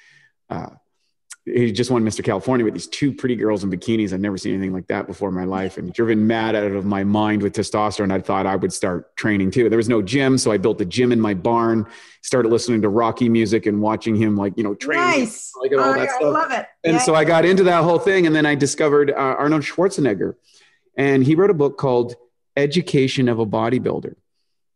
uh, 0.50 0.70
he 1.44 1.72
just 1.72 1.90
won 1.90 2.04
Mr. 2.04 2.22
California 2.22 2.64
with 2.64 2.74
these 2.74 2.86
two 2.86 3.12
pretty 3.12 3.34
girls 3.34 3.64
in 3.64 3.70
bikinis. 3.70 4.12
I've 4.12 4.20
never 4.20 4.38
seen 4.38 4.54
anything 4.54 4.72
like 4.72 4.86
that 4.86 5.08
before 5.08 5.28
in 5.28 5.34
my 5.34 5.44
life 5.44 5.76
and 5.76 5.92
driven 5.92 6.24
mad 6.24 6.54
out 6.54 6.70
of 6.70 6.84
my 6.84 7.02
mind 7.02 7.42
with 7.42 7.54
testosterone. 7.54 8.12
I 8.12 8.20
thought 8.20 8.46
I 8.46 8.54
would 8.54 8.72
start 8.72 9.16
training 9.16 9.50
too. 9.50 9.68
There 9.68 9.76
was 9.76 9.88
no 9.88 10.02
gym. 10.02 10.38
So 10.38 10.52
I 10.52 10.58
built 10.58 10.80
a 10.80 10.84
gym 10.84 11.10
in 11.10 11.20
my 11.20 11.34
barn, 11.34 11.86
started 12.22 12.50
listening 12.50 12.80
to 12.82 12.88
Rocky 12.88 13.28
music 13.28 13.66
and 13.66 13.82
watching 13.82 14.14
him 14.14 14.36
like, 14.36 14.56
you 14.56 14.62
know, 14.62 14.76
train. 14.76 15.00
Nice. 15.00 15.50
Like, 15.60 15.72
all 15.72 15.80
oh, 15.80 15.94
that 15.94 16.10
stuff. 16.10 16.22
I 16.22 16.26
love 16.26 16.52
it. 16.52 16.66
And 16.84 16.94
yeah. 16.94 17.00
so 17.00 17.16
I 17.16 17.24
got 17.24 17.44
into 17.44 17.64
that 17.64 17.82
whole 17.82 17.98
thing. 17.98 18.26
And 18.28 18.36
then 18.36 18.46
I 18.46 18.54
discovered 18.54 19.10
uh, 19.10 19.14
Arnold 19.14 19.62
Schwarzenegger 19.62 20.36
and 20.96 21.24
he 21.24 21.34
wrote 21.34 21.50
a 21.50 21.54
book 21.54 21.76
called 21.76 22.14
Education 22.56 23.28
of 23.28 23.40
a 23.40 23.46
Bodybuilder. 23.46 24.14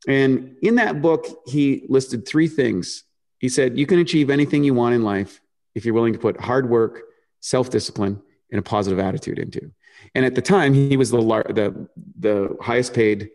And 0.09 0.57
in 0.63 0.77
that 0.77 1.01
book, 1.01 1.27
he 1.47 1.85
listed 1.89 2.27
three 2.27 2.49
things. 2.49 3.05
He 3.39 3.49
said, 3.49 3.79
You 3.79 3.87
can 3.87 4.01
achieve 4.01 4.31
anything 4.31 4.65
you 4.65 4.75
want 4.75 4.97
in 4.97 5.05
life 5.05 5.41
if 5.77 5.85
you're 5.85 5.95
willing 5.95 6.15
to 6.15 6.19
put 6.19 6.41
hard 6.41 6.69
work, 6.69 7.03
self 7.41 7.71
discipline, 7.71 8.21
and 8.51 8.59
a 8.59 8.63
positive 8.63 8.99
attitude 8.99 9.39
into. 9.39 9.71
And 10.15 10.25
at 10.25 10.35
the 10.35 10.43
time, 10.43 10.75
he 10.75 10.97
was 10.97 11.11
the 11.11 11.19
the 11.19 11.89
the 12.19 12.57
highest 12.61 12.95
paid 12.95 13.31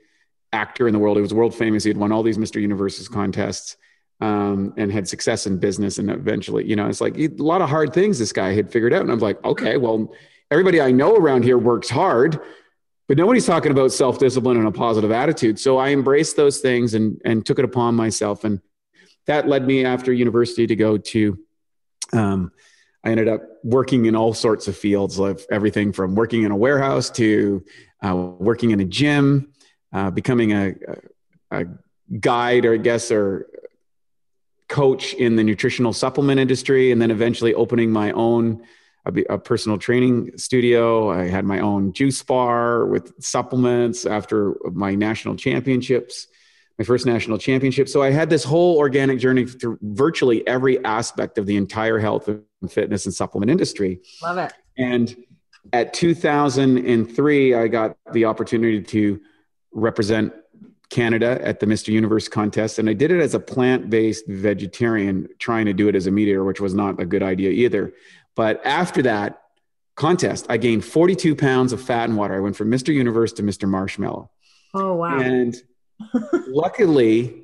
actor 0.51 0.87
in 0.87 0.93
the 0.93 0.99
world. 0.99 1.17
He 1.17 1.21
was 1.21 1.33
world 1.33 1.55
famous. 1.55 1.83
He 1.83 1.89
had 1.89 1.97
won 1.97 2.11
all 2.11 2.23
these 2.23 2.37
Mr. 2.37 2.59
Universes 2.59 3.07
contests 3.07 3.77
um, 4.19 4.73
and 4.75 4.91
had 4.91 5.07
success 5.07 5.45
in 5.45 5.59
business. 5.59 5.97
And 5.97 6.09
eventually, 6.09 6.65
you 6.65 6.75
know, 6.75 6.87
it's 6.87 6.99
like 6.99 7.17
a 7.17 7.27
lot 7.37 7.61
of 7.61 7.69
hard 7.69 7.93
things 7.93 8.19
this 8.19 8.33
guy 8.33 8.53
had 8.53 8.71
figured 8.71 8.93
out. 8.93 9.01
And 9.01 9.11
I'm 9.11 9.19
like, 9.19 9.41
okay, 9.45 9.77
well, 9.77 10.13
everybody 10.49 10.81
I 10.81 10.91
know 10.91 11.15
around 11.15 11.43
here 11.43 11.57
works 11.57 11.89
hard, 11.89 12.39
but 13.07 13.17
nobody's 13.17 13.45
talking 13.45 13.71
about 13.71 13.91
self 13.91 14.17
discipline 14.17 14.57
and 14.57 14.67
a 14.67 14.71
positive 14.71 15.11
attitude. 15.11 15.59
So 15.59 15.77
I 15.77 15.89
embraced 15.89 16.35
those 16.35 16.59
things 16.59 16.95
and 16.95 17.21
and 17.23 17.45
took 17.45 17.59
it 17.59 17.65
upon 17.65 17.95
myself. 17.95 18.43
And 18.43 18.61
that 19.27 19.47
led 19.47 19.65
me 19.65 19.85
after 19.85 20.11
university 20.11 20.67
to 20.67 20.75
go 20.75 20.97
to. 20.97 21.37
Um, 22.13 22.51
I 23.03 23.09
ended 23.09 23.27
up 23.27 23.41
working 23.63 24.05
in 24.05 24.15
all 24.15 24.33
sorts 24.33 24.67
of 24.67 24.77
fields, 24.77 25.17
like 25.17 25.39
everything 25.49 25.91
from 25.91 26.13
working 26.15 26.43
in 26.43 26.51
a 26.51 26.55
warehouse 26.55 27.09
to 27.11 27.63
uh, 28.03 28.15
working 28.15 28.71
in 28.71 28.79
a 28.79 28.85
gym 28.85 29.51
uh, 29.93 30.11
becoming 30.11 30.53
a, 30.53 30.75
a, 31.51 31.65
guide 32.19 32.65
or 32.65 32.73
I 32.73 32.77
guess 32.77 33.11
or 33.11 33.47
coach 34.67 35.13
in 35.13 35.35
the 35.35 35.43
nutritional 35.43 35.93
supplement 35.93 36.39
industry, 36.39 36.91
and 36.91 37.01
then 37.01 37.11
eventually 37.11 37.53
opening 37.53 37.91
my 37.91 38.11
own 38.11 38.63
a, 39.05 39.23
a, 39.29 39.37
personal 39.37 39.77
training 39.77 40.37
studio. 40.37 41.11
I 41.11 41.27
had 41.27 41.45
my 41.45 41.59
own 41.59 41.93
juice 41.93 42.21
bar 42.21 42.85
with 42.85 43.13
supplements 43.21 44.05
after 44.05 44.55
my 44.71 44.95
national 44.95 45.35
championships, 45.35 46.27
my 46.81 46.85
first 46.85 47.05
national 47.05 47.37
championship. 47.37 47.87
So 47.87 48.01
I 48.01 48.09
had 48.09 48.31
this 48.31 48.43
whole 48.43 48.79
organic 48.79 49.19
journey 49.19 49.45
through 49.45 49.77
virtually 49.83 50.45
every 50.47 50.83
aspect 50.83 51.37
of 51.37 51.45
the 51.45 51.55
entire 51.55 51.99
health 51.99 52.27
and 52.27 52.43
fitness 52.71 53.05
and 53.05 53.13
supplement 53.13 53.51
industry. 53.51 54.01
Love 54.23 54.39
it. 54.39 54.51
And 54.79 55.15
at 55.73 55.93
2003, 55.93 57.53
I 57.53 57.67
got 57.67 57.97
the 58.13 58.25
opportunity 58.25 58.81
to 58.81 59.21
represent 59.71 60.33
Canada 60.89 61.39
at 61.43 61.59
the 61.59 61.67
Mr. 61.67 61.89
Universe 61.89 62.27
contest. 62.27 62.79
And 62.79 62.89
I 62.89 62.93
did 62.93 63.11
it 63.11 63.21
as 63.21 63.35
a 63.35 63.39
plant 63.39 63.91
based 63.91 64.25
vegetarian, 64.27 65.29
trying 65.37 65.67
to 65.67 65.73
do 65.73 65.87
it 65.87 65.95
as 65.95 66.07
a 66.07 66.11
meat 66.11 66.29
eater, 66.29 66.43
which 66.43 66.59
was 66.59 66.73
not 66.73 66.99
a 66.99 67.05
good 67.05 67.21
idea 67.21 67.51
either. 67.51 67.93
But 68.35 68.65
after 68.65 69.03
that 69.03 69.43
contest, 69.95 70.47
I 70.49 70.57
gained 70.57 70.83
42 70.83 71.35
pounds 71.35 71.73
of 71.73 71.81
fat 71.81 72.09
and 72.09 72.17
water. 72.17 72.35
I 72.35 72.39
went 72.39 72.55
from 72.55 72.71
Mr. 72.71 72.91
Universe 72.91 73.33
to 73.33 73.43
Mr. 73.43 73.69
Marshmallow. 73.69 74.31
Oh, 74.73 74.95
wow. 74.95 75.19
And 75.19 75.55
luckily, 76.47 77.43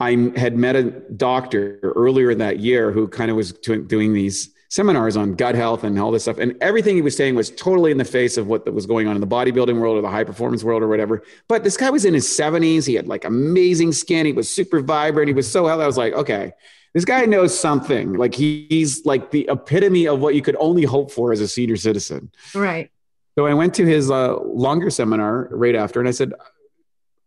I 0.00 0.32
had 0.36 0.56
met 0.56 0.76
a 0.76 0.84
doctor 0.84 1.78
earlier 1.82 2.34
that 2.34 2.58
year 2.58 2.90
who 2.90 3.06
kind 3.08 3.30
of 3.30 3.36
was 3.36 3.52
doing 3.52 4.12
these 4.12 4.50
seminars 4.68 5.18
on 5.18 5.34
gut 5.34 5.54
health 5.54 5.84
and 5.84 5.98
all 5.98 6.10
this 6.10 6.22
stuff. 6.22 6.38
And 6.38 6.56
everything 6.62 6.96
he 6.96 7.02
was 7.02 7.14
saying 7.14 7.34
was 7.34 7.50
totally 7.50 7.90
in 7.90 7.98
the 7.98 8.06
face 8.06 8.38
of 8.38 8.46
what 8.46 8.72
was 8.72 8.86
going 8.86 9.06
on 9.06 9.14
in 9.14 9.20
the 9.20 9.26
bodybuilding 9.26 9.78
world 9.78 9.98
or 9.98 10.00
the 10.00 10.08
high 10.08 10.24
performance 10.24 10.64
world 10.64 10.82
or 10.82 10.88
whatever. 10.88 11.22
But 11.46 11.62
this 11.62 11.76
guy 11.76 11.90
was 11.90 12.06
in 12.06 12.14
his 12.14 12.26
70s. 12.26 12.86
He 12.86 12.94
had 12.94 13.06
like 13.06 13.26
amazing 13.26 13.92
skin. 13.92 14.24
He 14.24 14.32
was 14.32 14.48
super 14.48 14.80
vibrant. 14.80 15.28
He 15.28 15.34
was 15.34 15.50
so 15.50 15.66
healthy. 15.66 15.84
I 15.84 15.86
was 15.86 15.98
like, 15.98 16.14
okay, 16.14 16.52
this 16.94 17.04
guy 17.04 17.26
knows 17.26 17.58
something. 17.58 18.14
Like 18.14 18.34
he's 18.34 19.04
like 19.04 19.30
the 19.30 19.46
epitome 19.50 20.08
of 20.08 20.20
what 20.20 20.34
you 20.34 20.42
could 20.42 20.56
only 20.58 20.84
hope 20.84 21.10
for 21.10 21.32
as 21.32 21.40
a 21.40 21.48
senior 21.48 21.76
citizen. 21.76 22.30
Right. 22.54 22.90
So 23.34 23.46
I 23.46 23.54
went 23.54 23.74
to 23.74 23.86
his 23.86 24.10
uh, 24.10 24.38
longer 24.40 24.90
seminar 24.90 25.48
right 25.52 25.74
after, 25.74 26.00
and 26.00 26.08
I 26.08 26.12
said, 26.12 26.32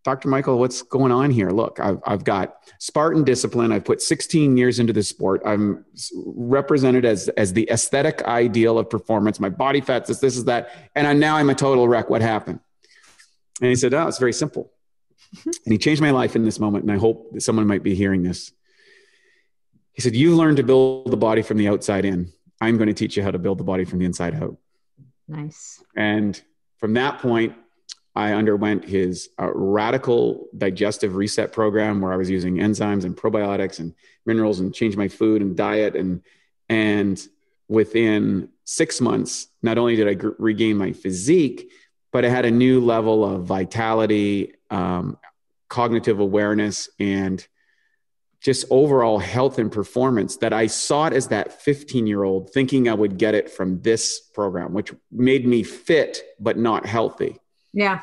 Dr. 0.06 0.28
Michael, 0.28 0.60
what's 0.60 0.84
going 0.84 1.12
on 1.12 1.32
here? 1.32 1.50
Look, 1.50 1.80
I've, 1.80 2.00
I've 2.06 2.24
got 2.24 2.58
Spartan 2.78 3.24
discipline. 3.24 3.72
I've 3.72 3.84
put 3.84 4.04
16 4.04 4.56
years 4.56 4.78
into 4.78 4.94
this 4.94 5.10
sport. 5.10 5.42
I'm 5.44 5.84
represented 6.16 7.06
as, 7.06 7.28
as 7.30 7.54
the 7.54 7.68
aesthetic 7.72 8.22
ideal 8.22 8.78
of 8.78 8.88
performance. 8.88 9.40
My 9.40 9.50
body 9.50 9.82
fat, 9.82 10.06
this, 10.06 10.20
this 10.20 10.38
is 10.38 10.46
that. 10.46 10.70
And 10.94 11.08
I'm 11.08 11.18
now 11.18 11.38
I'm 11.38 11.50
a 11.50 11.56
total 11.56 11.88
wreck. 11.88 12.08
What 12.08 12.22
happened? 12.22 12.60
And 13.62 13.70
he 13.72 13.76
said, 13.76 13.96
Oh, 13.96 14.08
it's 14.08 14.20
very 14.20 14.32
simple. 14.32 14.72
Mm-hmm. 15.38 15.50
and 15.66 15.72
he 15.74 15.80
changed 15.80 16.04
my 16.04 16.12
life 16.12 16.36
in 16.36 16.46
this 16.46 16.60
moment. 16.60 16.84
And 16.84 16.94
I 16.94 16.98
hope 16.98 17.34
that 17.34 17.42
someone 17.42 17.66
might 17.66 17.82
be 17.82 17.96
hearing 17.96 18.22
this. 18.22 18.52
He 19.94 20.04
said, 20.04 20.16
You've 20.16 20.38
learned 20.38 20.58
to 20.58 20.64
build 20.64 21.10
the 21.10 21.18
body 21.18 21.42
from 21.42 21.58
the 21.58 21.68
outside 21.68 22.06
in. 22.06 22.32
I'm 22.62 22.78
going 22.78 22.88
to 22.88 22.94
teach 22.94 23.18
you 23.18 23.24
how 23.24 23.32
to 23.32 23.40
build 23.40 23.58
the 23.58 23.64
body 23.64 23.86
from 23.86 23.98
the 23.98 24.06
inside 24.06 24.36
out. 24.36 24.56
Nice. 25.28 25.84
And 25.96 26.40
from 26.78 26.94
that 26.94 27.20
point, 27.20 27.56
I 28.16 28.32
underwent 28.32 28.86
his 28.86 29.30
uh, 29.40 29.52
radical 29.54 30.48
digestive 30.58 31.16
reset 31.16 31.52
program 31.52 32.00
where 32.00 32.14
I 32.14 32.16
was 32.16 32.30
using 32.30 32.56
enzymes 32.56 33.04
and 33.04 33.16
probiotics 33.16 33.80
and 33.80 33.94
minerals 34.26 34.60
and 34.60 34.74
changed 34.74 34.98
my 34.98 35.10
food 35.10 35.42
and 35.42 35.56
diet 35.56 35.96
and 35.96 36.22
and 36.70 37.22
within 37.68 38.50
six 38.64 39.02
months, 39.02 39.48
not 39.62 39.78
only 39.78 39.96
did 39.96 40.08
I 40.08 40.14
g- 40.16 40.28
regain 40.38 40.78
my 40.78 40.94
physique, 40.94 41.72
but 42.12 42.26
I 42.26 42.30
had 42.30 42.46
a 42.46 42.52
new 42.52 42.80
level 42.80 43.26
of 43.26 43.46
vitality, 43.46 44.54
um, 44.70 45.18
cognitive 45.68 46.20
awareness, 46.20 46.90
and 47.00 47.46
just 48.42 48.66
overall 48.70 49.18
health 49.18 49.58
and 49.58 49.72
performance 49.72 50.38
that 50.38 50.54
I 50.54 50.68
sought 50.68 51.14
as 51.14 51.30
that 51.30 51.62
15 51.62 52.06
year 52.08 52.24
old, 52.24 52.52
thinking 52.52 52.88
I 52.88 52.94
would 52.94 53.18
get 53.18 53.34
it 53.34 53.50
from 53.50 53.82
this 53.82 54.20
program, 54.20 54.74
which 54.74 54.94
made 55.12 55.48
me 55.48 55.64
fit 55.64 56.22
but 56.40 56.58
not 56.58 56.86
healthy. 56.86 57.40
Yeah. 57.76 58.02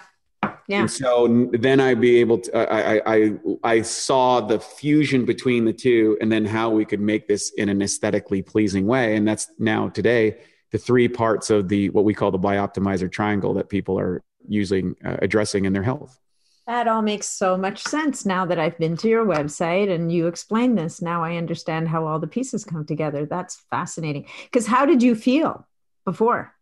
Yeah. 0.68 0.82
And 0.82 0.90
so 0.90 1.48
then 1.52 1.80
I'd 1.80 2.00
be 2.00 2.18
able 2.18 2.38
to, 2.38 2.56
I, 2.56 3.02
I, 3.14 3.32
I 3.64 3.82
saw 3.82 4.40
the 4.40 4.60
fusion 4.60 5.24
between 5.24 5.64
the 5.64 5.72
two 5.72 6.16
and 6.20 6.30
then 6.30 6.44
how 6.44 6.70
we 6.70 6.84
could 6.84 7.00
make 7.00 7.26
this 7.26 7.50
in 7.56 7.68
an 7.68 7.82
aesthetically 7.82 8.42
pleasing 8.42 8.86
way. 8.86 9.16
And 9.16 9.26
that's 9.26 9.50
now 9.58 9.88
today, 9.88 10.38
the 10.70 10.78
three 10.78 11.08
parts 11.08 11.50
of 11.50 11.68
the, 11.68 11.90
what 11.90 12.04
we 12.04 12.14
call 12.14 12.30
the 12.30 12.38
bioptimizer 12.38 13.10
triangle 13.10 13.54
that 13.54 13.68
people 13.68 13.98
are 13.98 14.22
using, 14.48 14.94
uh, 15.04 15.16
addressing 15.20 15.64
in 15.64 15.72
their 15.72 15.82
health. 15.82 16.18
That 16.66 16.86
all 16.86 17.02
makes 17.02 17.28
so 17.28 17.56
much 17.56 17.82
sense 17.82 18.24
now 18.24 18.46
that 18.46 18.58
I've 18.58 18.78
been 18.78 18.96
to 18.98 19.08
your 19.08 19.26
website 19.26 19.92
and 19.92 20.12
you 20.12 20.28
explain 20.28 20.76
this. 20.76 21.02
Now 21.02 21.24
I 21.24 21.36
understand 21.36 21.88
how 21.88 22.06
all 22.06 22.20
the 22.20 22.28
pieces 22.28 22.64
come 22.64 22.86
together. 22.86 23.26
That's 23.26 23.56
fascinating. 23.68 24.26
Because 24.44 24.66
how 24.66 24.86
did 24.86 25.02
you 25.02 25.14
feel 25.16 25.66
before? 26.04 26.54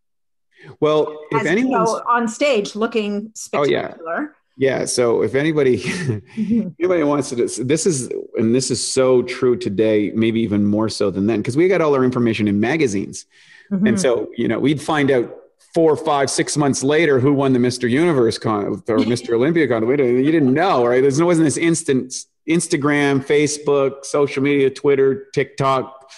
Well, 0.80 1.18
if 1.30 1.46
anyone 1.46 1.82
on 1.82 2.28
stage 2.28 2.74
looking 2.74 3.30
spectacular. 3.34 3.96
Oh, 4.06 4.20
yeah. 4.20 4.26
Yeah. 4.56 4.84
So 4.84 5.22
if 5.22 5.34
anybody 5.34 5.82
anybody 6.36 7.02
wants 7.02 7.30
to, 7.30 7.36
this 7.36 7.86
is 7.86 8.10
and 8.36 8.54
this 8.54 8.70
is 8.70 8.86
so 8.86 9.22
true 9.22 9.56
today, 9.56 10.12
maybe 10.14 10.40
even 10.40 10.66
more 10.66 10.88
so 10.88 11.10
than 11.10 11.26
then, 11.26 11.40
because 11.40 11.56
we 11.56 11.66
got 11.68 11.80
all 11.80 11.94
our 11.94 12.04
information 12.04 12.46
in 12.46 12.60
magazines, 12.60 13.26
mm-hmm. 13.70 13.86
and 13.86 14.00
so 14.00 14.30
you 14.36 14.48
know 14.48 14.58
we'd 14.58 14.80
find 14.80 15.10
out 15.10 15.34
four, 15.74 15.96
five, 15.96 16.28
six 16.28 16.56
months 16.56 16.82
later 16.82 17.20
who 17.20 17.32
won 17.32 17.52
the 17.52 17.58
Mr. 17.58 17.88
Universe 17.88 18.38
con 18.38 18.66
or 18.66 18.76
Mr. 18.98 19.34
Olympia 19.34 19.68
con. 19.68 19.86
You 19.88 20.32
didn't 20.32 20.52
know, 20.52 20.86
right? 20.86 21.00
There 21.02 21.24
wasn't 21.24 21.46
this 21.46 21.56
instant 21.56 22.14
Instagram, 22.48 23.24
Facebook, 23.24 24.04
social 24.04 24.42
media, 24.42 24.68
Twitter, 24.70 25.28
TikTok 25.32 26.10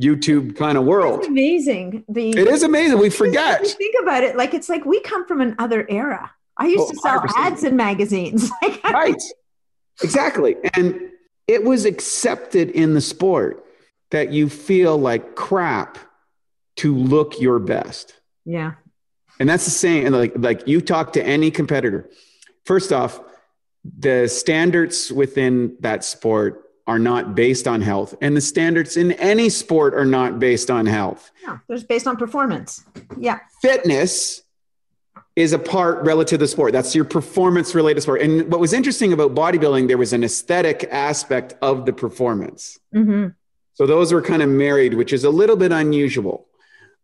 YouTube 0.00 0.56
kind 0.56 0.78
of 0.78 0.84
world. 0.84 1.20
It's 1.20 1.28
amazing. 1.28 2.04
The 2.08 2.30
it 2.30 2.46
is 2.46 2.62
amazing. 2.62 2.98
We 2.98 3.10
forget. 3.10 3.66
think 3.66 3.94
about 4.02 4.22
it, 4.22 4.36
like 4.36 4.54
it's 4.54 4.68
like 4.68 4.84
we 4.84 5.00
come 5.00 5.26
from 5.26 5.40
another 5.40 5.86
era. 5.88 6.30
I 6.56 6.66
used 6.66 6.84
oh, 6.84 6.90
to 6.90 6.96
sell 6.96 7.20
100%. 7.20 7.32
ads 7.36 7.64
in 7.64 7.76
magazines. 7.76 8.50
right. 8.84 9.22
Exactly. 10.02 10.56
And 10.74 11.10
it 11.46 11.64
was 11.64 11.84
accepted 11.84 12.70
in 12.70 12.94
the 12.94 13.00
sport 13.00 13.64
that 14.10 14.32
you 14.32 14.48
feel 14.48 14.96
like 14.96 15.34
crap 15.34 15.98
to 16.76 16.94
look 16.94 17.40
your 17.40 17.58
best. 17.58 18.14
Yeah. 18.44 18.74
And 19.40 19.48
that's 19.48 19.64
the 19.64 19.70
same. 19.70 20.06
And 20.06 20.16
like 20.16 20.32
like 20.36 20.66
you 20.66 20.80
talk 20.80 21.12
to 21.14 21.22
any 21.24 21.50
competitor. 21.50 22.08
First 22.64 22.92
off, 22.92 23.20
the 23.84 24.28
standards 24.28 25.12
within 25.12 25.76
that 25.80 26.04
sport 26.04 26.67
are 26.88 26.98
not 26.98 27.34
based 27.34 27.68
on 27.68 27.82
health, 27.82 28.14
and 28.22 28.34
the 28.34 28.40
standards 28.40 28.96
in 28.96 29.12
any 29.12 29.50
sport 29.50 29.94
are 29.94 30.06
not 30.06 30.40
based 30.40 30.70
on 30.70 30.86
health. 30.86 31.30
No, 31.46 31.60
they're 31.68 31.78
based 31.80 32.06
on 32.06 32.16
performance. 32.16 32.82
Yeah. 33.18 33.40
Fitness 33.60 34.42
is 35.36 35.52
a 35.52 35.58
part 35.58 36.02
relative 36.04 36.38
to 36.38 36.44
the 36.44 36.48
sport. 36.48 36.72
That's 36.72 36.94
your 36.94 37.04
performance 37.04 37.74
related 37.74 38.00
sport. 38.00 38.22
And 38.22 38.50
what 38.50 38.58
was 38.58 38.72
interesting 38.72 39.12
about 39.12 39.34
bodybuilding, 39.34 39.86
there 39.86 39.98
was 39.98 40.14
an 40.14 40.24
aesthetic 40.24 40.88
aspect 40.90 41.54
of 41.60 41.84
the 41.84 41.92
performance. 41.92 42.78
Mm-hmm. 42.94 43.28
So 43.74 43.86
those 43.86 44.12
were 44.12 44.22
kind 44.22 44.42
of 44.42 44.48
married, 44.48 44.94
which 44.94 45.12
is 45.12 45.24
a 45.24 45.30
little 45.30 45.56
bit 45.56 45.70
unusual. 45.70 46.48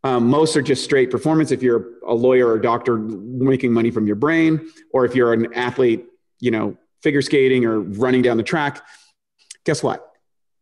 Um, 0.02 0.26
most 0.26 0.56
are 0.56 0.62
just 0.62 0.82
straight 0.82 1.10
performance. 1.10 1.52
If 1.52 1.62
you're 1.62 1.90
a 2.06 2.14
lawyer 2.14 2.48
or 2.48 2.54
a 2.54 2.62
doctor 2.62 2.96
making 2.98 3.72
money 3.72 3.90
from 3.90 4.06
your 4.06 4.16
brain, 4.16 4.68
or 4.92 5.04
if 5.04 5.14
you're 5.14 5.32
an 5.32 5.52
athlete, 5.54 6.06
you 6.40 6.50
know, 6.50 6.76
figure 7.02 7.22
skating 7.22 7.66
or 7.66 7.80
running 7.80 8.22
down 8.22 8.38
the 8.38 8.42
track, 8.42 8.82
guess 9.64 9.82
what? 9.82 10.12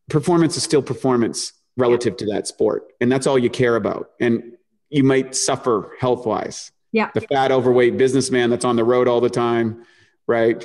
Performance 0.09 0.57
is 0.57 0.63
still 0.63 0.83
performance 0.83 1.53
relative 1.77 2.17
to 2.19 2.27
that 2.27 2.47
sport. 2.47 2.93
And 3.01 3.11
that's 3.11 3.27
all 3.27 3.39
you 3.39 3.51
care 3.51 3.77
about. 3.77 4.11
And 4.21 4.53
you 4.91 5.05
might 5.05 5.35
suffer 5.35 5.95
health 5.99 6.27
wise. 6.27 6.71
Yeah. 6.93 7.11
The 7.15 7.23
fat, 7.23 7.51
overweight 7.51 7.97
businessman 7.97 8.51
that's 8.51 8.65
on 8.65 8.77
the 8.77 8.85
road 8.85 9.09
all 9.09 9.21
the 9.21 9.31
time, 9.31 9.85
right? 10.27 10.65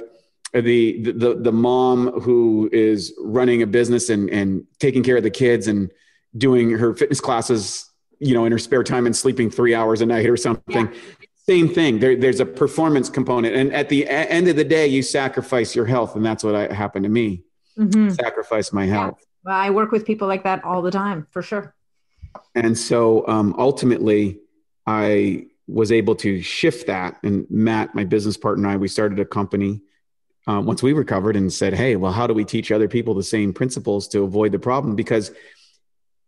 The, 0.54 1.02
the, 1.12 1.36
the 1.36 1.52
mom 1.52 2.22
who 2.22 2.70
is 2.74 3.14
running 3.20 3.62
a 3.62 3.68
business 3.68 4.10
and, 4.10 4.30
and 4.30 4.66
taking 4.80 5.04
care 5.04 5.18
of 5.18 5.24
the 5.24 5.30
kids 5.30 5.68
and 5.68 5.92
doing 6.38 6.72
her 6.72 6.94
fitness 6.94 7.22
classes 7.22 7.88
you 8.20 8.34
know, 8.34 8.46
in 8.46 8.52
her 8.52 8.60
spare 8.60 8.84
time 8.84 9.06
and 9.06 9.16
sleeping 9.16 9.50
three 9.50 9.74
hours 9.74 10.02
a 10.02 10.06
night 10.06 10.28
or 10.28 10.38
something. 10.38 10.88
Yeah. 10.88 11.00
Same 11.48 11.70
thing. 11.70 12.00
There, 12.00 12.16
there's 12.16 12.40
a 12.40 12.46
performance 12.46 13.10
component, 13.10 13.56
and 13.56 13.74
at 13.74 13.88
the 13.88 14.08
end 14.08 14.50
of 14.50 14.58
the 14.58 14.66
day, 14.66 14.88
you 14.88 15.02
sacrifice 15.02 15.76
your 15.76 15.86
health, 15.86 16.16
and 16.16 16.26
that's 16.26 16.44
what 16.44 16.72
happened 16.72 17.04
to 17.04 17.10
me. 17.10 17.44
Mm-hmm. 17.78 18.10
Sacrifice 18.10 18.74
my 18.74 18.86
health. 18.86 19.18
Yeah. 19.20 19.26
Well, 19.46 19.56
I 19.56 19.70
work 19.70 19.92
with 19.92 20.06
people 20.06 20.28
like 20.28 20.44
that 20.44 20.64
all 20.64 20.82
the 20.82 20.92
time, 20.92 21.28
for 21.32 21.42
sure. 21.42 21.74
And 22.56 22.78
so, 22.78 23.28
um, 23.28 23.56
ultimately, 23.58 24.40
I 24.86 25.48
was 25.68 25.92
able 25.92 26.16
to 26.16 26.42
shift 26.42 26.88
that. 26.88 27.18
And 27.24 27.46
Matt, 27.50 27.94
my 27.94 28.04
business 28.04 28.38
partner, 28.38 28.68
and 28.68 28.74
I, 28.74 28.78
we 28.78 28.88
started 28.88 29.20
a 29.20 29.26
company 29.26 29.82
um, 30.48 30.66
once 30.66 30.82
we 30.82 30.94
recovered 30.94 31.36
and 31.36 31.52
said, 31.52 31.74
"Hey, 31.74 31.98
well, 31.98 32.12
how 32.12 32.26
do 32.26 32.34
we 32.34 32.46
teach 32.46 32.72
other 32.72 32.88
people 32.88 33.14
the 33.14 33.24
same 33.24 33.54
principles 33.54 34.08
to 34.10 34.24
avoid 34.24 34.54
the 34.54 34.60
problem?" 34.60 34.96
Because 34.96 35.32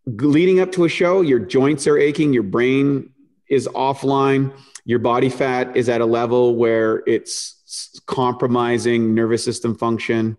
leading 0.06 0.60
up 0.60 0.72
to 0.74 0.84
a 0.86 0.90
show, 0.90 1.22
your 1.22 1.40
joints 1.40 1.88
are 1.88 1.98
aching, 1.98 2.34
your 2.34 2.44
brain 2.44 3.12
is 3.50 3.68
offline, 3.70 4.54
your 4.84 5.00
body 5.00 5.30
fat 5.30 5.76
is 5.76 5.88
at 5.88 6.02
a 6.02 6.06
level 6.06 6.56
where 6.56 7.04
it's 7.08 8.02
compromising 8.06 9.16
nervous 9.16 9.44
system 9.44 9.76
function. 9.76 10.38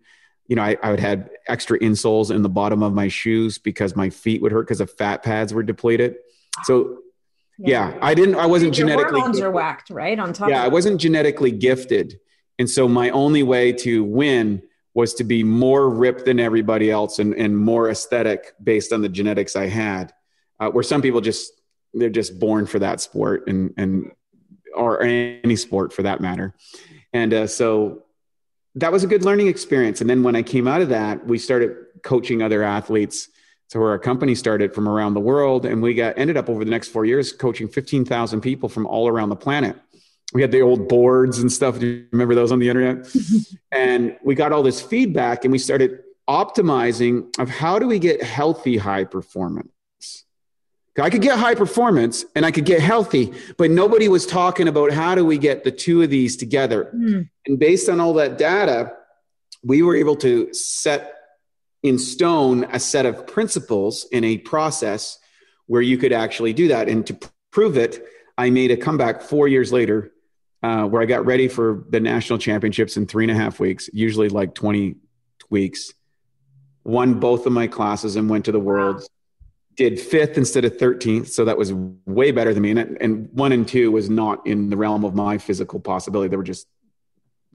You 0.51 0.57
know, 0.57 0.63
I, 0.63 0.77
I 0.83 0.91
would 0.91 1.01
have 1.01 1.31
extra 1.47 1.79
insoles 1.79 2.35
in 2.35 2.43
the 2.43 2.49
bottom 2.49 2.83
of 2.83 2.93
my 2.93 3.09
shoes 3.09 3.57
because 3.57 3.97
my 3.97 4.11
feet 4.11 4.43
would 4.43 4.53
hurt 4.53 4.67
because 4.67 4.79
the 4.79 4.87
fat 4.87 5.23
pads 5.23 5.55
were 5.55 5.63
depleted. 5.63 6.17
So 6.65 6.99
yeah, 7.59 7.93
yeah 7.93 7.99
I 8.03 8.15
didn't, 8.15 8.35
I 8.35 8.47
wasn't 8.47 8.77
your 8.77 8.89
genetically. 8.89 9.21
Hormones 9.21 9.41
are 9.41 9.51
whacked, 9.51 9.91
right? 9.91 10.19
On 10.19 10.33
top. 10.33 10.51
Yeah, 10.51 10.63
I 10.63 10.69
wasn't 10.69 11.01
genetically 11.01 11.53
gifted. 11.53 12.19
And 12.59 12.69
so 12.69 12.89
my 12.89 13.11
only 13.11 13.43
way 13.43 13.73
to 13.73 14.05
win 14.05 14.63
was 14.93 15.15
to 15.15 15.25
be 15.25 15.43
more 15.45 15.89
ripped 15.89 16.25
than 16.25 16.41
everybody 16.41 16.91
else 16.91 17.21
and, 17.21 17.33
and 17.35 17.57
more 17.57 17.89
aesthetic 17.89 18.53
based 18.63 18.93
on 18.93 19.03
the 19.03 19.09
genetics 19.09 19.55
I 19.57 19.67
had. 19.67 20.13
Uh, 20.59 20.69
where 20.69 20.83
some 20.83 21.01
people 21.01 21.23
just 21.23 21.53
they're 21.95 22.11
just 22.11 22.39
born 22.39 22.67
for 22.67 22.79
that 22.81 23.01
sport 23.01 23.49
and 23.49 23.73
and 23.79 24.13
or 24.75 25.01
any 25.03 25.57
sport 25.57 25.93
for 25.93 26.03
that 26.03 26.21
matter. 26.21 26.55
And 27.13 27.33
uh, 27.33 27.47
so 27.47 28.05
that 28.77 28.93
was 28.93 29.05
a 29.05 29.07
good 29.07 29.25
learning 29.25 29.49
experience. 29.49 30.01
And 30.01 30.09
then 30.09 30.23
when 30.23 30.37
I 30.37 30.43
came 30.43 30.69
out 30.69 30.81
of 30.81 30.89
that, 30.91 31.27
we 31.27 31.39
started 31.39 31.77
coaching 32.03 32.43
other 32.43 32.63
athletes. 32.63 33.29
So 33.69 33.79
where 33.79 33.91
our 33.91 33.99
company 33.99 34.35
started 34.35 34.75
from 34.75 34.89
around 34.89 35.15
the 35.15 35.21
world, 35.21 35.65
and 35.65 35.81
we 35.81 35.95
got 35.95 36.19
ended 36.19 36.37
up 36.37 36.49
over 36.49 36.65
the 36.65 36.71
next 36.71 36.89
four 36.89 37.05
years 37.05 37.33
coaching 37.33 37.69
15,000 37.69 38.41
people 38.41 38.69
from 38.69 38.87
all 38.87 39.07
around 39.07 39.29
the 39.29 39.37
planet 39.37 39.77
we 40.33 40.43
had 40.43 40.53
the 40.53 40.61
old 40.61 40.89
boards 40.89 41.39
and 41.39 41.53
stuff. 41.53 41.79
Do 41.79 41.87
you 41.87 42.07
remember 42.13 42.35
those 42.35 42.53
on 42.53 42.59
the 42.59 42.69
internet? 42.69 43.09
and 43.73 44.17
we 44.23 44.35
got 44.35 44.53
all 44.53 44.63
this 44.63 44.81
feedback 44.81 45.45
and 45.45 45.53
we 45.53 45.59
started 45.59 46.01
optimizing 46.29 47.37
of 47.39 47.49
how 47.49 47.79
do 47.79 47.87
we 47.87 47.99
get 47.99 48.23
healthy 48.23 48.77
high 48.77 49.05
performance. 49.05 49.73
I 50.99 51.09
could 51.09 51.23
get 51.23 51.39
high 51.39 51.55
performance 51.55 52.25
and 52.35 52.45
I 52.45 52.51
could 52.51 52.65
get 52.65 52.81
healthy, 52.81 53.33
but 53.57 53.71
nobody 53.71 54.09
was 54.09 54.27
talking 54.27 54.69
about 54.69 54.91
how 54.91 55.15
do 55.15 55.25
we 55.25 55.39
get 55.39 55.65
the 55.65 55.71
two 55.71 56.03
of 56.03 56.11
these 56.11 56.37
together. 56.37 56.91
Mm. 56.95 57.31
And 57.47 57.59
based 57.59 57.89
on 57.89 58.01
all 58.01 58.15
that 58.15 58.39
data, 58.39 58.93
we 59.63 59.83
were 59.83 59.95
able 59.95 60.17
to 60.17 60.53
set 60.53 61.15
in 61.83 61.99
stone 61.99 62.65
a 62.73 62.81
set 62.81 63.07
of 63.07 63.27
principles 63.27 64.07
in 64.11 64.25
a 64.25 64.39
process 64.39 65.19
where 65.67 65.83
you 65.83 65.97
could 65.97 66.13
actually 66.13 66.53
do 66.53 66.69
that. 66.69 66.89
And 66.89 67.07
to 67.07 67.19
prove 67.51 67.77
it, 67.77 68.05
I 68.37 68.51
made 68.51 68.71
a 68.71 68.77
comeback 68.77 69.23
four 69.23 69.49
years 69.49 69.73
later 69.73 70.13
uh, 70.63 70.85
where 70.85 71.01
I 71.01 71.07
got 71.07 71.25
ready 71.25 71.49
for 71.49 71.85
the 71.89 72.01
national 72.01 72.39
championships 72.39 72.97
in 72.97 73.07
three 73.07 73.25
and 73.25 73.31
a 73.31 73.35
half 73.35 73.61
weeks, 73.61 73.89
usually 73.93 74.29
like 74.29 74.55
20 74.55 74.97
weeks. 75.49 75.93
Won 76.85 77.21
both 77.21 77.47
of 77.47 77.53
my 77.53 77.67
classes 77.67 78.17
and 78.17 78.29
went 78.29 78.47
to 78.47 78.53
the 78.53 78.61
worlds. 78.61 79.09
Did 79.81 79.99
fifth 79.99 80.37
instead 80.37 80.67
of 80.67 80.77
13th. 80.77 81.29
So 81.29 81.47
that 81.47 81.57
was 81.57 81.73
way 81.73 82.33
better 82.33 82.53
than 82.53 82.63
me. 82.63 82.73
And, 82.73 82.99
and 83.01 83.31
one 83.33 83.51
and 83.51 83.67
two 83.67 83.91
was 83.91 84.11
not 84.11 84.47
in 84.47 84.69
the 84.69 84.77
realm 84.77 85.07
of 85.07 85.15
my 85.15 85.39
physical 85.39 85.81
possibility. 85.81 86.29
They 86.29 86.37
were 86.37 86.43
just 86.43 86.67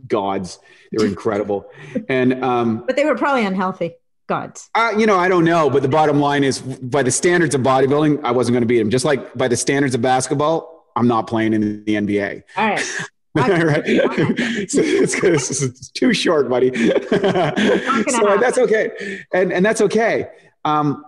gods. 0.08 0.58
They 0.92 1.04
were 1.04 1.08
incredible. 1.08 1.70
and, 2.10 2.44
um, 2.44 2.84
but 2.88 2.96
they 2.96 3.06
were 3.06 3.14
probably 3.14 3.46
unhealthy 3.46 3.94
gods. 4.26 4.72
Uh, 4.74 4.92
you 4.98 5.06
know, 5.06 5.20
I 5.20 5.28
don't 5.28 5.46
know. 5.46 5.70
But 5.70 5.84
the 5.84 5.88
bottom 5.88 6.20
line 6.20 6.44
is 6.44 6.62
by 6.62 7.04
the 7.04 7.12
standards 7.12 7.54
of 7.54 7.62
bodybuilding, 7.62 8.24
I 8.24 8.32
wasn't 8.32 8.54
going 8.54 8.64
to 8.64 8.68
beat 8.68 8.80
them. 8.80 8.90
Just 8.90 9.06
like 9.06 9.36
by 9.36 9.48
the 9.48 9.58
standards 9.58 9.94
of 9.94 10.02
basketball, 10.02 10.88
I'm 10.96 11.08
not 11.08 11.28
playing 11.28 11.54
in 11.54 11.86
the 11.86 11.94
NBA. 11.94 12.42
All 12.58 12.68
right. 12.68 13.00
right. 13.36 13.84
it's, 13.86 14.74
it's, 14.76 15.62
it's, 15.62 15.90
too 15.90 16.12
short, 16.12 16.50
buddy. 16.50 16.74
so 16.74 18.38
that's 18.40 18.58
okay, 18.58 19.26
and 19.34 19.52
and 19.52 19.66
that's 19.66 19.82
okay. 19.82 20.28
Um, 20.64 21.04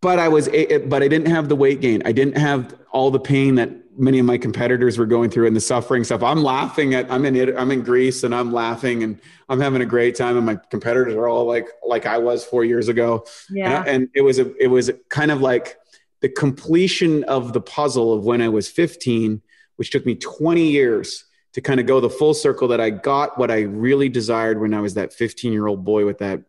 but 0.00 0.18
I 0.18 0.28
was, 0.28 0.48
but 0.48 1.02
I 1.02 1.08
didn't 1.08 1.28
have 1.28 1.48
the 1.48 1.56
weight 1.56 1.80
gain. 1.80 2.02
I 2.04 2.12
didn't 2.12 2.38
have 2.38 2.74
all 2.90 3.10
the 3.10 3.20
pain 3.20 3.56
that 3.56 3.70
many 3.98 4.18
of 4.18 4.24
my 4.24 4.38
competitors 4.38 4.98
were 4.98 5.06
going 5.06 5.30
through 5.30 5.46
and 5.46 5.54
the 5.54 5.60
suffering 5.60 6.04
stuff. 6.04 6.22
I'm 6.22 6.42
laughing 6.42 6.94
at. 6.94 7.10
I'm 7.10 7.24
in. 7.26 7.56
I'm 7.56 7.70
in 7.70 7.82
Greece 7.82 8.24
and 8.24 8.34
I'm 8.34 8.52
laughing 8.52 9.02
and 9.02 9.20
I'm 9.48 9.60
having 9.60 9.82
a 9.82 9.86
great 9.86 10.16
time. 10.16 10.36
And 10.36 10.46
my 10.46 10.56
competitors 10.70 11.14
are 11.14 11.28
all 11.28 11.44
like 11.44 11.68
like 11.86 12.06
I 12.06 12.18
was 12.18 12.44
four 12.44 12.64
years 12.64 12.88
ago. 12.88 13.26
Yeah. 13.50 13.80
And, 13.80 13.88
and 13.88 14.08
it 14.14 14.22
was 14.22 14.38
a. 14.38 14.54
It 14.62 14.68
was 14.68 14.90
kind 15.10 15.30
of 15.30 15.40
like 15.40 15.76
the 16.20 16.28
completion 16.28 17.24
of 17.24 17.52
the 17.52 17.60
puzzle 17.60 18.12
of 18.12 18.24
when 18.24 18.40
I 18.40 18.48
was 18.48 18.68
15, 18.68 19.42
which 19.76 19.90
took 19.90 20.04
me 20.06 20.14
20 20.14 20.70
years 20.70 21.24
to 21.52 21.60
kind 21.60 21.80
of 21.80 21.86
go 21.86 22.00
the 22.00 22.10
full 22.10 22.34
circle 22.34 22.68
that 22.68 22.80
I 22.80 22.90
got 22.90 23.38
what 23.38 23.50
I 23.50 23.62
really 23.62 24.08
desired 24.08 24.60
when 24.60 24.72
I 24.72 24.80
was 24.80 24.94
that 24.94 25.12
15 25.12 25.52
year 25.52 25.66
old 25.66 25.84
boy 25.84 26.06
with 26.06 26.18
that 26.18 26.42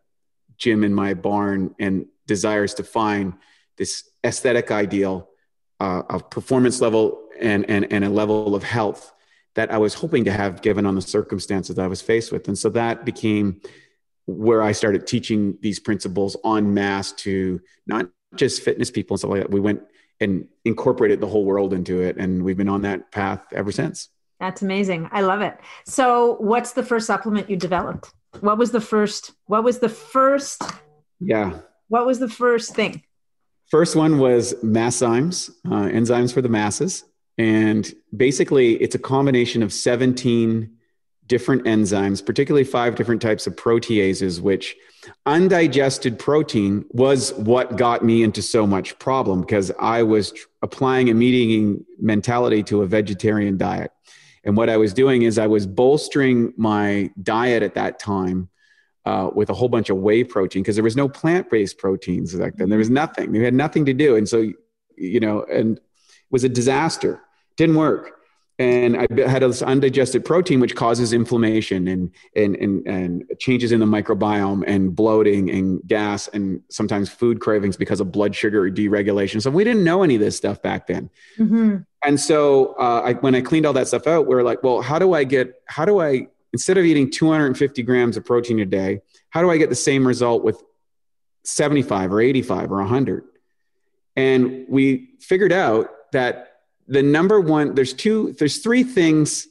gym 0.58 0.84
in 0.84 0.94
my 0.94 1.14
barn 1.14 1.74
and 1.78 2.06
desires 2.26 2.74
to 2.74 2.84
find 2.84 3.34
this 3.76 4.08
aesthetic 4.24 4.70
ideal 4.70 5.28
uh, 5.80 6.02
of 6.08 6.30
performance 6.30 6.80
level 6.80 7.22
and, 7.40 7.68
and, 7.68 7.92
and 7.92 8.04
a 8.04 8.08
level 8.08 8.54
of 8.54 8.62
health 8.62 9.12
that 9.54 9.70
I 9.70 9.78
was 9.78 9.94
hoping 9.94 10.24
to 10.24 10.32
have 10.32 10.62
given 10.62 10.86
on 10.86 10.94
the 10.94 11.02
circumstances 11.02 11.76
that 11.76 11.82
I 11.82 11.88
was 11.88 12.00
faced 12.00 12.32
with. 12.32 12.48
And 12.48 12.56
so 12.56 12.68
that 12.70 13.04
became 13.04 13.60
where 14.26 14.62
I 14.62 14.72
started 14.72 15.06
teaching 15.06 15.58
these 15.60 15.78
principles 15.78 16.36
en 16.44 16.72
masse 16.72 17.12
to 17.12 17.60
not 17.86 18.08
just 18.34 18.62
fitness 18.62 18.90
people 18.90 19.14
and 19.14 19.18
stuff 19.18 19.30
like 19.32 19.42
that. 19.42 19.50
We 19.50 19.60
went 19.60 19.82
and 20.20 20.46
incorporated 20.64 21.20
the 21.20 21.26
whole 21.26 21.44
world 21.44 21.72
into 21.72 22.00
it, 22.00 22.16
and 22.16 22.44
we've 22.44 22.56
been 22.56 22.68
on 22.68 22.82
that 22.82 23.10
path 23.10 23.44
ever 23.52 23.72
since. 23.72 24.08
That's 24.38 24.62
amazing. 24.62 25.08
I 25.12 25.20
love 25.22 25.40
it. 25.40 25.56
So, 25.84 26.36
what's 26.38 26.72
the 26.72 26.82
first 26.82 27.06
supplement 27.06 27.50
you 27.50 27.56
developed? 27.56 28.12
What 28.40 28.58
was 28.58 28.70
the 28.70 28.80
first? 28.80 29.32
What 29.46 29.64
was 29.64 29.80
the 29.80 29.88
first? 29.88 30.62
Yeah. 31.20 31.58
What 31.92 32.06
was 32.06 32.18
the 32.18 32.28
first 32.28 32.74
thing? 32.74 33.02
First 33.66 33.96
one 33.96 34.18
was 34.18 34.54
Masszymes, 34.64 35.50
uh, 35.66 35.90
enzymes 35.92 36.32
for 36.32 36.40
the 36.40 36.48
masses. 36.48 37.04
And 37.36 37.92
basically, 38.16 38.76
it's 38.76 38.94
a 38.94 38.98
combination 38.98 39.62
of 39.62 39.74
17 39.74 40.74
different 41.26 41.64
enzymes, 41.64 42.24
particularly 42.24 42.64
five 42.64 42.94
different 42.94 43.20
types 43.20 43.46
of 43.46 43.56
proteases, 43.56 44.40
which 44.40 44.74
undigested 45.26 46.18
protein 46.18 46.86
was 46.92 47.34
what 47.34 47.76
got 47.76 48.02
me 48.02 48.22
into 48.22 48.40
so 48.40 48.66
much 48.66 48.98
problem 48.98 49.42
because 49.42 49.70
I 49.78 50.02
was 50.02 50.32
applying 50.62 51.10
a 51.10 51.14
meeting 51.14 51.84
mentality 52.00 52.62
to 52.62 52.80
a 52.80 52.86
vegetarian 52.86 53.58
diet. 53.58 53.90
And 54.44 54.56
what 54.56 54.70
I 54.70 54.78
was 54.78 54.94
doing 54.94 55.24
is 55.24 55.36
I 55.36 55.46
was 55.46 55.66
bolstering 55.66 56.54
my 56.56 57.10
diet 57.22 57.62
at 57.62 57.74
that 57.74 57.98
time 57.98 58.48
uh, 59.04 59.30
with 59.34 59.50
a 59.50 59.54
whole 59.54 59.68
bunch 59.68 59.90
of 59.90 59.96
whey 59.98 60.24
protein 60.24 60.62
because 60.62 60.76
there 60.76 60.84
was 60.84 60.96
no 60.96 61.08
plant-based 61.08 61.78
proteins 61.78 62.34
back 62.34 62.56
then. 62.56 62.68
There 62.68 62.78
was 62.78 62.90
nothing. 62.90 63.32
They 63.32 63.40
had 63.40 63.54
nothing 63.54 63.84
to 63.86 63.94
do. 63.94 64.16
And 64.16 64.28
so, 64.28 64.52
you 64.96 65.20
know, 65.20 65.44
and 65.44 65.78
it 65.78 65.82
was 66.30 66.44
a 66.44 66.48
disaster. 66.48 67.20
Didn't 67.56 67.76
work 67.76 68.22
and 68.62 68.96
I 68.96 69.06
had 69.28 69.42
this 69.42 69.62
undigested 69.62 70.24
protein, 70.24 70.60
which 70.60 70.76
causes 70.76 71.12
inflammation 71.12 71.88
and, 71.88 72.10
and, 72.36 72.54
and, 72.56 72.86
and 72.86 73.24
changes 73.38 73.72
in 73.72 73.80
the 73.80 73.86
microbiome 73.86 74.62
and 74.66 74.94
bloating 74.94 75.50
and 75.50 75.80
gas 75.86 76.28
and 76.28 76.60
sometimes 76.68 77.08
food 77.08 77.40
cravings 77.40 77.76
because 77.76 78.00
of 78.00 78.12
blood 78.12 78.34
sugar 78.34 78.70
deregulation. 78.70 79.40
So 79.40 79.50
we 79.50 79.64
didn't 79.64 79.84
know 79.84 80.02
any 80.02 80.16
of 80.16 80.20
this 80.20 80.36
stuff 80.36 80.60
back 80.60 80.86
then. 80.86 81.10
Mm-hmm. 81.38 81.78
And 82.04 82.20
so 82.20 82.74
uh, 82.78 83.02
I, 83.06 83.12
when 83.14 83.34
I 83.34 83.40
cleaned 83.40 83.64
all 83.64 83.72
that 83.72 83.88
stuff 83.88 84.06
out, 84.06 84.26
we 84.26 84.34
were 84.34 84.42
like, 84.42 84.62
well, 84.62 84.82
how 84.82 84.98
do 84.98 85.14
I 85.14 85.24
get, 85.24 85.54
how 85.66 85.84
do 85.84 86.00
I, 86.00 86.28
instead 86.52 86.78
of 86.78 86.84
eating 86.84 87.10
250 87.10 87.82
grams 87.82 88.16
of 88.16 88.24
protein 88.24 88.60
a 88.60 88.66
day, 88.66 89.00
how 89.30 89.42
do 89.42 89.50
I 89.50 89.56
get 89.56 89.70
the 89.70 89.76
same 89.76 90.06
result 90.06 90.44
with 90.44 90.62
75 91.44 92.12
or 92.12 92.20
85 92.20 92.72
or 92.72 92.76
100? 92.76 93.24
And 94.16 94.66
we 94.68 95.10
figured 95.20 95.52
out 95.52 95.88
that 96.12 96.52
the 96.88 97.02
number 97.02 97.40
one 97.40 97.74
there's 97.74 97.94
two 97.94 98.32
there's 98.38 98.58
three 98.58 98.84
things 98.84 99.46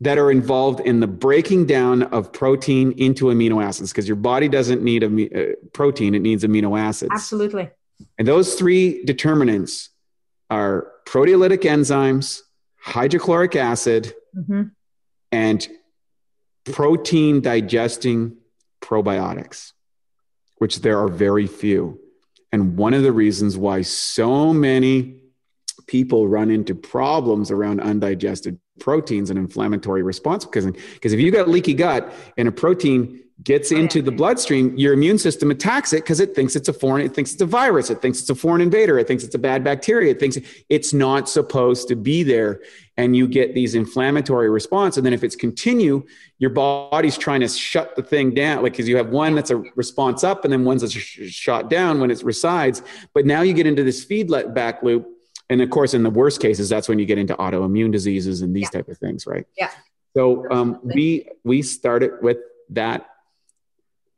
that 0.00 0.18
are 0.18 0.30
involved 0.30 0.80
in 0.80 0.98
the 0.98 1.06
breaking 1.06 1.66
down 1.66 2.02
of 2.04 2.32
protein 2.32 2.92
into 2.92 3.26
amino 3.26 3.62
acids 3.62 3.92
because 3.92 4.08
your 4.08 4.16
body 4.16 4.48
doesn't 4.48 4.82
need 4.82 5.02
a 5.02 5.06
uh, 5.06 5.54
protein 5.72 6.14
it 6.14 6.22
needs 6.22 6.42
amino 6.44 6.78
acids 6.78 7.10
absolutely 7.12 7.70
and 8.18 8.26
those 8.26 8.54
three 8.54 9.04
determinants 9.04 9.90
are 10.50 10.88
proteolytic 11.06 11.62
enzymes 11.62 12.40
hydrochloric 12.80 13.54
acid 13.54 14.12
mm-hmm. 14.36 14.62
and 15.30 15.68
protein 16.64 17.40
digesting 17.40 18.36
probiotics 18.80 19.72
which 20.62 20.78
there 20.78 21.00
are 21.00 21.08
very 21.08 21.48
few. 21.48 21.98
And 22.52 22.76
one 22.76 22.94
of 22.94 23.02
the 23.02 23.10
reasons 23.10 23.58
why 23.58 23.82
so 23.82 24.52
many 24.52 25.16
people 25.88 26.28
run 26.28 26.52
into 26.52 26.72
problems 26.72 27.50
around 27.50 27.80
undigested 27.80 28.60
proteins 28.78 29.28
and 29.28 29.40
inflammatory 29.40 30.04
response 30.04 30.44
because 30.44 30.64
because 30.64 31.12
if 31.12 31.18
you 31.18 31.32
got 31.32 31.48
leaky 31.48 31.74
gut 31.74 32.12
and 32.36 32.46
a 32.46 32.52
protein 32.52 33.24
gets 33.42 33.72
into 33.72 34.02
the 34.02 34.10
bloodstream 34.10 34.76
your 34.76 34.92
immune 34.92 35.18
system 35.18 35.50
attacks 35.50 35.92
it 35.92 36.02
because 36.02 36.20
it 36.20 36.34
thinks 36.34 36.54
it's 36.54 36.68
a 36.68 36.72
foreign 36.72 37.04
it 37.04 37.14
thinks 37.14 37.32
it's 37.32 37.40
a 37.40 37.46
virus 37.46 37.90
it 37.90 38.02
thinks 38.02 38.20
it's 38.20 38.30
a 38.30 38.34
foreign 38.34 38.60
invader 38.60 38.98
it 38.98 39.06
thinks 39.06 39.24
it's 39.24 39.34
a 39.34 39.38
bad 39.38 39.64
bacteria 39.64 40.10
it 40.10 40.20
thinks 40.20 40.38
it's 40.68 40.92
not 40.92 41.28
supposed 41.28 41.88
to 41.88 41.96
be 41.96 42.22
there 42.22 42.60
and 42.98 43.16
you 43.16 43.26
get 43.26 43.54
these 43.54 43.74
inflammatory 43.74 44.50
response 44.50 44.96
and 44.96 45.06
then 45.06 45.12
if 45.12 45.24
it's 45.24 45.34
continue 45.34 46.04
your 46.38 46.50
body's 46.50 47.16
trying 47.16 47.40
to 47.40 47.48
shut 47.48 47.96
the 47.96 48.02
thing 48.02 48.34
down 48.34 48.62
like 48.62 48.72
because 48.72 48.88
you 48.88 48.96
have 48.96 49.08
one 49.08 49.34
that's 49.34 49.50
a 49.50 49.56
response 49.76 50.22
up 50.22 50.44
and 50.44 50.52
then 50.52 50.64
one's 50.64 50.82
that's 50.82 50.92
shot 50.92 51.70
down 51.70 52.00
when 52.00 52.10
it 52.10 52.22
resides 52.22 52.82
but 53.14 53.24
now 53.24 53.40
you 53.40 53.54
get 53.54 53.66
into 53.66 53.82
this 53.82 54.04
feedback 54.04 54.82
loop 54.82 55.08
and 55.48 55.62
of 55.62 55.70
course 55.70 55.94
in 55.94 56.02
the 56.02 56.10
worst 56.10 56.40
cases 56.40 56.68
that's 56.68 56.88
when 56.88 56.98
you 56.98 57.06
get 57.06 57.18
into 57.18 57.34
autoimmune 57.36 57.90
diseases 57.90 58.42
and 58.42 58.54
these 58.54 58.68
yeah. 58.72 58.80
type 58.80 58.88
of 58.88 58.98
things 58.98 59.26
right? 59.26 59.46
Yeah. 59.56 59.70
So 60.14 60.50
um, 60.50 60.78
we 60.82 61.28
we 61.44 61.62
started 61.62 62.22
with 62.22 62.38
that 62.70 63.06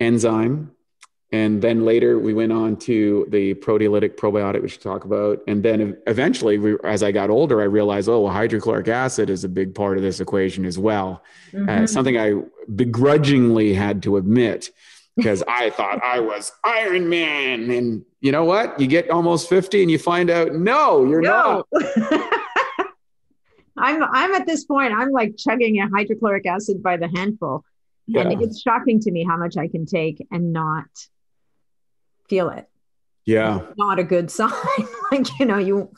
enzyme 0.01 0.71
and 1.33 1.61
then 1.61 1.85
later 1.85 2.19
we 2.19 2.35
went 2.35 2.53
on 2.53 2.77
to 2.77 3.27
the 3.31 3.55
proteolytic 3.55 4.17
probiotic 4.17 4.63
which 4.63 4.77
we 4.77 4.83
talk 4.83 5.05
about 5.05 5.41
and 5.47 5.63
then 5.63 5.97
eventually 6.07 6.59
we, 6.59 6.77
as 6.85 7.03
i 7.03 7.11
got 7.11 7.31
older 7.31 7.61
i 7.61 7.65
realized 7.65 8.09
oh 8.09 8.23
well, 8.23 8.33
hydrochloric 8.33 8.89
acid 8.89 9.31
is 9.31 9.45
a 9.45 9.49
big 9.49 9.75
part 9.75 9.97
of 9.97 10.03
this 10.03 10.21
equation 10.21 10.65
as 10.65 10.79
well 10.79 11.23
uh, 11.53 11.57
mm-hmm. 11.57 11.85
uh, 11.85 11.87
something 11.87 12.19
i 12.19 12.35
begrudgingly 12.75 13.75
had 13.75 14.03
to 14.03 14.17
admit 14.17 14.71
because 15.17 15.43
I 15.47 15.71
thought 15.71 16.03
I 16.03 16.21
was 16.21 16.53
Iron 16.65 17.09
Man. 17.09 17.71
And 17.71 18.05
you 18.21 18.33
know 18.33 18.45
what? 18.45 18.81
You 18.81 18.87
get 18.87 19.11
almost 19.11 19.49
50 19.49 19.83
and 19.83 19.91
you 19.91 19.99
find 19.99 20.31
out, 20.31 20.55
no, 20.55 21.07
you're 21.07 21.21
no. 21.21 21.65
not. 21.73 22.41
I'm 23.77 24.03
I'm 24.05 24.35
at 24.35 24.47
this 24.47 24.65
point, 24.65 24.93
I'm 24.93 25.11
like 25.11 25.37
chugging 25.37 25.81
a 25.81 25.89
hydrochloric 25.89 26.47
acid 26.47 26.83
by 26.83 26.97
the 26.97 27.09
handful. 27.09 27.65
Yeah. 28.07 28.29
And 28.29 28.43
it's 28.43 28.61
shocking 28.61 29.01
to 29.01 29.11
me 29.11 29.25
how 29.25 29.37
much 29.37 29.57
I 29.57 29.69
can 29.69 29.87
take 29.87 30.27
and 30.31 30.53
not 30.53 30.87
feel 32.29 32.51
it. 32.51 32.69
Yeah. 33.25 33.61
It's 33.61 33.79
not 33.79 33.99
a 33.99 34.05
good 34.05 34.31
sign. 34.31 34.51
like, 35.11 35.27
you 35.39 35.47
know, 35.47 35.59
you 35.59 35.91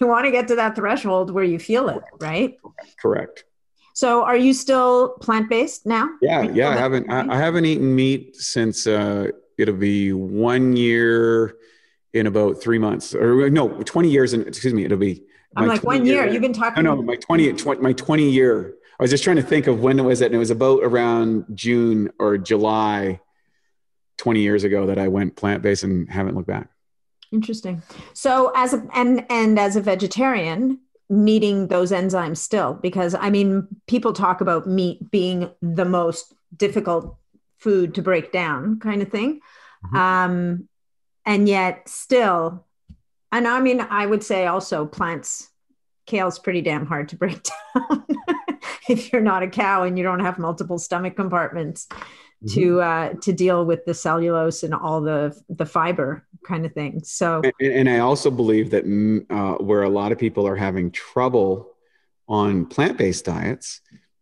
you 0.00 0.06
want 0.06 0.24
to 0.26 0.30
get 0.30 0.48
to 0.48 0.56
that 0.56 0.76
threshold 0.76 1.30
where 1.30 1.44
you 1.44 1.58
feel 1.58 1.88
it, 1.88 2.02
right? 2.20 2.56
Correct. 3.00 3.44
So, 3.92 4.22
are 4.24 4.36
you 4.36 4.54
still 4.54 5.10
plant 5.20 5.50
based 5.50 5.84
now? 5.84 6.08
Yeah, 6.22 6.42
yeah. 6.42 6.70
I 6.70 6.76
haven't 6.76 7.10
I, 7.10 7.34
I, 7.34 7.36
haven't 7.36 7.66
eaten 7.66 7.94
meat 7.94 8.36
since 8.36 8.86
uh, 8.86 9.28
it'll 9.58 9.74
be 9.74 10.12
one 10.12 10.76
year 10.76 11.56
in 12.14 12.26
about 12.26 12.62
three 12.62 12.78
months, 12.78 13.14
or 13.14 13.50
no, 13.50 13.68
twenty 13.82 14.08
years. 14.08 14.32
And 14.32 14.46
excuse 14.46 14.72
me, 14.72 14.84
it'll 14.84 14.96
be. 14.96 15.24
I'm 15.56 15.66
like 15.66 15.82
one 15.82 16.06
year. 16.06 16.24
year. 16.24 16.32
You've 16.32 16.40
been 16.40 16.52
talking. 16.52 16.84
No, 16.84 16.94
no, 16.94 17.02
my 17.02 17.16
20, 17.16 17.52
20, 17.52 17.82
my 17.82 17.92
twenty 17.92 18.30
year. 18.30 18.76
I 19.00 19.02
was 19.02 19.10
just 19.10 19.24
trying 19.24 19.36
to 19.36 19.42
think 19.42 19.66
of 19.66 19.80
when 19.80 19.98
it 19.98 20.02
was 20.02 20.20
it, 20.20 20.26
and 20.26 20.34
it 20.34 20.38
was 20.38 20.50
about 20.50 20.80
around 20.82 21.46
June 21.54 22.10
or 22.18 22.36
July, 22.36 23.18
twenty 24.18 24.40
years 24.40 24.62
ago 24.62 24.86
that 24.86 24.98
I 24.98 25.08
went 25.08 25.36
plant 25.36 25.62
based 25.62 25.82
and 25.82 26.08
haven't 26.10 26.36
looked 26.36 26.48
back. 26.48 26.68
Interesting. 27.32 27.82
So, 28.12 28.52
as 28.54 28.74
a 28.74 28.86
and 28.94 29.24
and 29.30 29.58
as 29.58 29.76
a 29.76 29.80
vegetarian, 29.80 30.80
needing 31.10 31.66
those 31.66 31.90
enzymes 31.90 32.36
still 32.36 32.74
because 32.74 33.16
i 33.16 33.28
mean 33.28 33.66
people 33.88 34.12
talk 34.12 34.40
about 34.40 34.68
meat 34.68 35.10
being 35.10 35.50
the 35.60 35.84
most 35.84 36.32
difficult 36.56 37.16
food 37.58 37.96
to 37.96 38.00
break 38.00 38.30
down 38.30 38.78
kind 38.78 39.02
of 39.02 39.10
thing 39.10 39.40
mm-hmm. 39.86 39.96
um 39.96 40.68
and 41.26 41.48
yet 41.48 41.88
still 41.88 42.64
and 43.32 43.48
i 43.48 43.60
mean 43.60 43.80
i 43.80 44.06
would 44.06 44.22
say 44.22 44.46
also 44.46 44.86
plants 44.86 45.49
kale's 46.10 46.38
pretty 46.38 46.60
damn 46.60 46.84
hard 46.84 47.08
to 47.08 47.16
break 47.16 47.40
down 47.74 48.04
if 48.88 49.12
you're 49.12 49.22
not 49.22 49.42
a 49.42 49.48
cow 49.48 49.84
and 49.84 49.96
you 49.96 50.04
don't 50.04 50.20
have 50.20 50.38
multiple 50.38 50.78
stomach 50.78 51.14
compartments 51.14 51.86
mm-hmm. 51.90 52.60
to 52.60 52.80
uh, 52.80 53.14
to 53.22 53.32
deal 53.32 53.64
with 53.64 53.84
the 53.84 53.94
cellulose 53.94 54.62
and 54.62 54.74
all 54.74 55.00
the 55.00 55.40
the 55.48 55.66
fiber 55.66 56.26
kind 56.44 56.66
of 56.66 56.72
thing. 56.72 57.00
So, 57.04 57.42
and, 57.60 57.72
and 57.72 57.88
I 57.88 57.98
also 57.98 58.30
believe 58.30 58.70
that 58.70 58.86
mm, 58.86 59.24
uh, 59.30 59.62
where 59.62 59.82
a 59.82 59.90
lot 59.90 60.12
of 60.12 60.18
people 60.18 60.46
are 60.46 60.56
having 60.56 60.90
trouble 60.90 61.70
on 62.28 62.66
plant 62.66 62.98
based 62.98 63.24
diets 63.24 63.80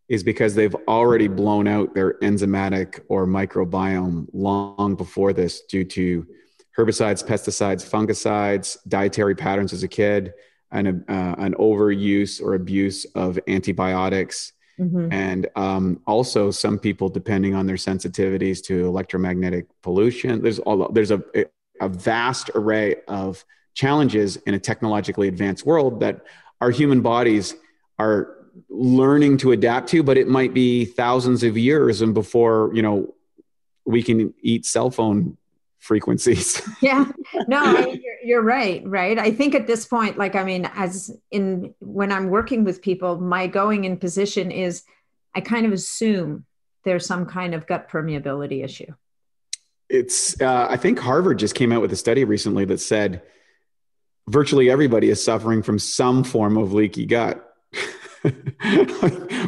is 0.09 0.23
because 0.23 0.55
they've 0.55 0.77
already 0.87 1.29
blown 1.29 1.69
out 1.69 1.95
their 1.95 2.15
enzymatic 2.21 3.01
or 3.09 3.27
microbiome 3.27 4.27
long 4.33 4.95
before 4.95 5.35
this 5.35 5.63
due 5.63 5.85
to 5.85 6.27
herbicides, 6.79 7.27
pesticides, 7.27 7.85
fungicides, 7.85 8.79
dietary 8.89 9.35
patterns 9.35 9.75
as 9.75 9.83
a 9.83 9.89
kid, 9.89 10.33
and 10.71 11.05
uh, 11.09 11.35
an 11.39 11.55
overuse 11.55 12.43
or 12.43 12.55
abuse 12.55 13.05
of 13.15 13.39
antibiotics 13.49 14.53
Mm-hmm. 14.79 15.13
And 15.13 15.49
um, 15.57 16.01
also, 16.07 16.51
some 16.51 16.79
people, 16.79 17.09
depending 17.09 17.55
on 17.55 17.67
their 17.67 17.77
sensitivities 17.77 18.63
to 18.65 18.87
electromagnetic 18.87 19.67
pollution, 19.83 20.41
there's 20.41 20.61
all, 20.61 20.89
there's 20.91 21.11
a, 21.11 21.23
a 21.81 21.89
vast 21.89 22.51
array 22.55 22.97
of 23.09 23.45
challenges 23.75 24.37
in 24.37 24.55
a 24.55 24.59
technologically 24.59 25.29
advanced 25.29 25.67
world 25.67 26.01
that 26.01 26.25
our 26.61 26.71
human 26.71 27.01
bodies 27.01 27.57
are 27.99 28.37
learning 28.69 29.39
to 29.39 29.53
adapt 29.53 29.89
to. 29.89 30.03
But 30.03 30.17
it 30.17 30.29
might 30.29 30.55
be 30.55 30.85
thousands 30.85 31.43
of 31.43 31.59
years, 31.59 32.01
and 32.01 32.15
before 32.15 32.71
you 32.73 32.83
know, 32.83 33.15
we 33.85 34.03
can 34.03 34.33
eat 34.43 34.65
cell 34.65 34.91
phone 34.91 35.37
frequencies. 35.81 36.63
yeah, 36.81 37.11
no, 37.49 37.79
you're, 37.79 37.97
you're, 38.29 38.43
right. 38.43 38.83
Right. 38.85 39.19
I 39.19 39.31
think 39.31 39.55
at 39.55 39.67
this 39.67 39.87
point, 39.87 40.19
like, 40.19 40.35
I 40.35 40.45
mean, 40.45 40.71
as 40.75 41.11
in 41.31 41.75
when 41.81 42.13
I'm 42.13 42.29
working 42.29 42.63
with 42.63 42.83
people, 42.83 43.19
my 43.19 43.47
going 43.47 43.85
in 43.85 43.97
position 43.97 44.51
is 44.51 44.85
I 45.35 45.41
kind 45.41 45.65
of 45.65 45.73
assume 45.73 46.45
there's 46.85 47.07
some 47.07 47.25
kind 47.27 47.55
of 47.55 47.67
gut 47.67 47.89
permeability 47.89 48.63
issue. 48.63 48.93
It's, 49.89 50.41
uh, 50.43 50.67
I 50.69 50.77
think 50.77 50.99
Harvard 50.99 51.39
just 51.39 51.55
came 51.55 51.73
out 51.73 51.81
with 51.81 51.93
a 51.93 51.97
study 51.97 52.25
recently 52.25 52.67
that 52.67 52.81
said 52.81 53.23
virtually 54.29 54.71
everybody 54.71 55.09
is 55.09 55.25
suffering 55.25 55.63
from 55.63 55.79
some 55.79 56.23
form 56.23 56.59
of 56.59 56.75
leaky 56.75 57.07
gut. 57.07 57.45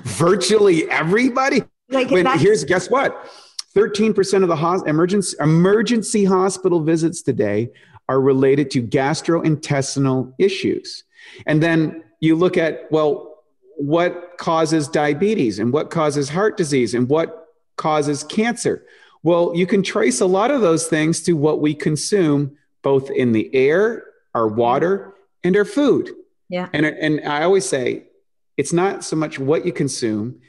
virtually 0.05 0.89
everybody. 0.91 1.65
Like, 1.91 2.11
when, 2.11 2.27
here's 2.39 2.65
guess 2.65 2.89
what 2.89 3.31
13% 3.77 4.43
of 4.43 4.49
the 4.49 4.85
emergency, 4.87 5.37
emergency 5.41 6.25
hospital 6.25 6.81
visits 6.81 7.23
today 7.23 7.71
are 8.11 8.21
related 8.21 8.73
to 8.73 8.83
gastrointestinal 8.83 10.35
issues. 10.37 11.05
And 11.47 11.63
then 11.63 12.03
you 12.19 12.35
look 12.35 12.57
at, 12.57 12.91
well, 12.91 13.45
what 13.77 14.37
causes 14.37 14.89
diabetes 14.89 15.61
and 15.61 15.73
what 15.73 15.91
causes 15.91 16.29
heart 16.29 16.57
disease 16.57 16.93
and 16.93 17.09
what 17.09 17.47
causes 17.77 18.25
cancer? 18.25 18.85
Well, 19.23 19.53
you 19.55 19.65
can 19.65 19.85
trace 19.85 20.21
a 20.21 20.27
lot 20.27 20.51
of 20.51 20.61
those 20.61 20.89
things 20.89 21.23
to 21.23 21.35
what 21.35 21.61
we 21.61 21.73
consume 21.73 22.57
both 22.83 23.13
in 23.13 23.31
the 23.31 23.49
air, 23.55 24.05
our 24.35 24.49
water, 24.49 25.15
and 25.45 25.57
our 25.57 25.65
food. 25.65 26.11
Yeah. 26.49 26.69
And, 26.73 26.85
and 26.85 27.21
I 27.29 27.45
always 27.45 27.65
say 27.65 28.07
it's 28.57 28.73
not 28.73 29.05
so 29.05 29.15
much 29.15 29.39
what 29.39 29.65
you 29.65 29.73
consume, 29.73 30.41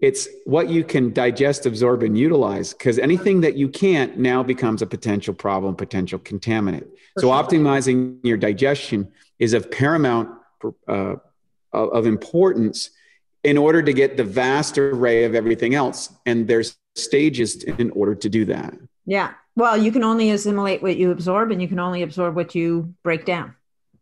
it's 0.00 0.28
what 0.44 0.68
you 0.68 0.84
can 0.84 1.12
digest, 1.12 1.66
absorb, 1.66 2.02
and 2.02 2.16
utilize. 2.18 2.72
Because 2.72 2.98
anything 2.98 3.40
that 3.40 3.56
you 3.56 3.68
can't 3.68 4.18
now 4.18 4.42
becomes 4.42 4.82
a 4.82 4.86
potential 4.86 5.34
problem, 5.34 5.74
potential 5.74 6.18
contaminant. 6.18 6.86
For 7.14 7.20
so, 7.20 7.26
sure. 7.28 7.42
optimizing 7.42 8.18
your 8.22 8.36
digestion 8.36 9.10
is 9.38 9.54
of 9.54 9.70
paramount 9.70 10.30
uh, 10.88 11.16
of 11.72 12.06
importance 12.06 12.90
in 13.44 13.56
order 13.56 13.82
to 13.82 13.92
get 13.92 14.16
the 14.16 14.24
vast 14.24 14.76
array 14.78 15.24
of 15.24 15.34
everything 15.34 15.74
else. 15.74 16.12
And 16.26 16.48
there's 16.48 16.76
stages 16.94 17.62
in 17.62 17.90
order 17.90 18.14
to 18.14 18.28
do 18.28 18.44
that. 18.46 18.74
Yeah. 19.04 19.34
Well, 19.54 19.76
you 19.76 19.92
can 19.92 20.04
only 20.04 20.30
assimilate 20.30 20.82
what 20.82 20.96
you 20.96 21.10
absorb, 21.10 21.50
and 21.50 21.62
you 21.62 21.68
can 21.68 21.78
only 21.78 22.02
absorb 22.02 22.34
what 22.34 22.54
you 22.54 22.94
break 23.02 23.24
down. 23.24 23.54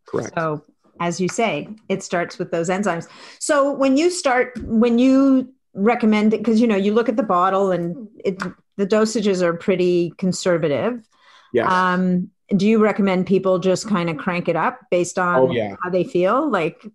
Correct. 0.05 0.33
So, 0.35 0.63
as 0.99 1.19
you 1.19 1.29
say, 1.29 1.69
it 1.89 2.03
starts 2.03 2.37
with 2.37 2.51
those 2.51 2.69
enzymes. 2.69 3.07
So, 3.39 3.71
when 3.71 3.95
you 3.95 4.09
start, 4.09 4.57
when 4.63 4.99
you 4.99 5.53
recommend 5.75 6.33
it 6.33 6.37
because 6.37 6.59
you 6.59 6.67
know 6.67 6.75
you 6.75 6.93
look 6.93 7.09
at 7.09 7.17
the 7.17 7.23
bottle 7.23 7.71
and 7.71 8.07
it 8.23 8.41
the 8.77 8.87
dosages 8.87 9.41
are 9.41 9.53
pretty 9.53 10.13
conservative. 10.17 11.07
Yeah. 11.53 11.93
Um, 11.93 12.31
do 12.55 12.67
you 12.67 12.79
recommend 12.79 13.25
people 13.25 13.59
just 13.59 13.87
kind 13.87 14.09
of 14.09 14.17
crank 14.17 14.47
it 14.47 14.55
up 14.55 14.79
based 14.91 15.17
on 15.17 15.35
oh, 15.39 15.51
yeah. 15.51 15.75
how 15.81 15.89
they 15.89 16.03
feel? 16.03 16.49
Like, 16.49 16.85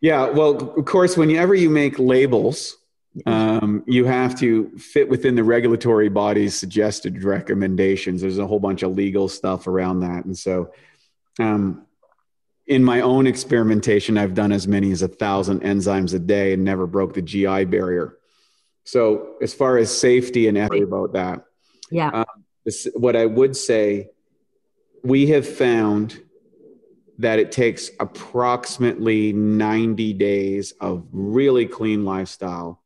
yeah. 0.00 0.28
Well, 0.28 0.74
of 0.76 0.84
course, 0.84 1.16
whenever 1.16 1.54
you 1.54 1.70
make 1.70 1.98
labels, 1.98 2.76
um, 3.26 3.82
you 3.86 4.04
have 4.04 4.38
to 4.40 4.70
fit 4.78 5.08
within 5.08 5.34
the 5.34 5.42
regulatory 5.42 6.08
body's 6.08 6.54
suggested 6.54 7.24
recommendations. 7.24 8.20
There's 8.20 8.38
a 8.38 8.46
whole 8.46 8.60
bunch 8.60 8.82
of 8.82 8.92
legal 8.92 9.28
stuff 9.28 9.66
around 9.66 10.00
that, 10.00 10.24
and 10.24 10.36
so. 10.36 10.72
Um, 11.38 11.86
in 12.66 12.84
my 12.84 13.00
own 13.00 13.26
experimentation, 13.26 14.16
I've 14.16 14.34
done 14.34 14.52
as 14.52 14.68
many 14.68 14.92
as 14.92 15.02
a 15.02 15.08
thousand 15.08 15.62
enzymes 15.62 16.14
a 16.14 16.20
day 16.20 16.52
and 16.52 16.62
never 16.62 16.86
broke 16.86 17.14
the 17.14 17.22
GI 17.22 17.64
barrier. 17.64 18.16
So 18.90 19.36
as 19.40 19.54
far 19.54 19.78
as 19.78 19.96
safety 19.96 20.48
and 20.48 20.58
effort 20.58 20.82
about 20.82 21.12
that, 21.12 21.44
yeah. 21.92 22.08
Um, 22.08 22.44
this, 22.64 22.88
what 22.94 23.14
I 23.14 23.24
would 23.24 23.56
say 23.56 24.08
we 25.04 25.28
have 25.28 25.48
found 25.48 26.20
that 27.18 27.38
it 27.38 27.52
takes 27.52 27.92
approximately 28.00 29.32
90 29.32 30.12
days 30.14 30.72
of 30.80 31.06
really 31.12 31.66
clean 31.66 32.04
lifestyle 32.04 32.82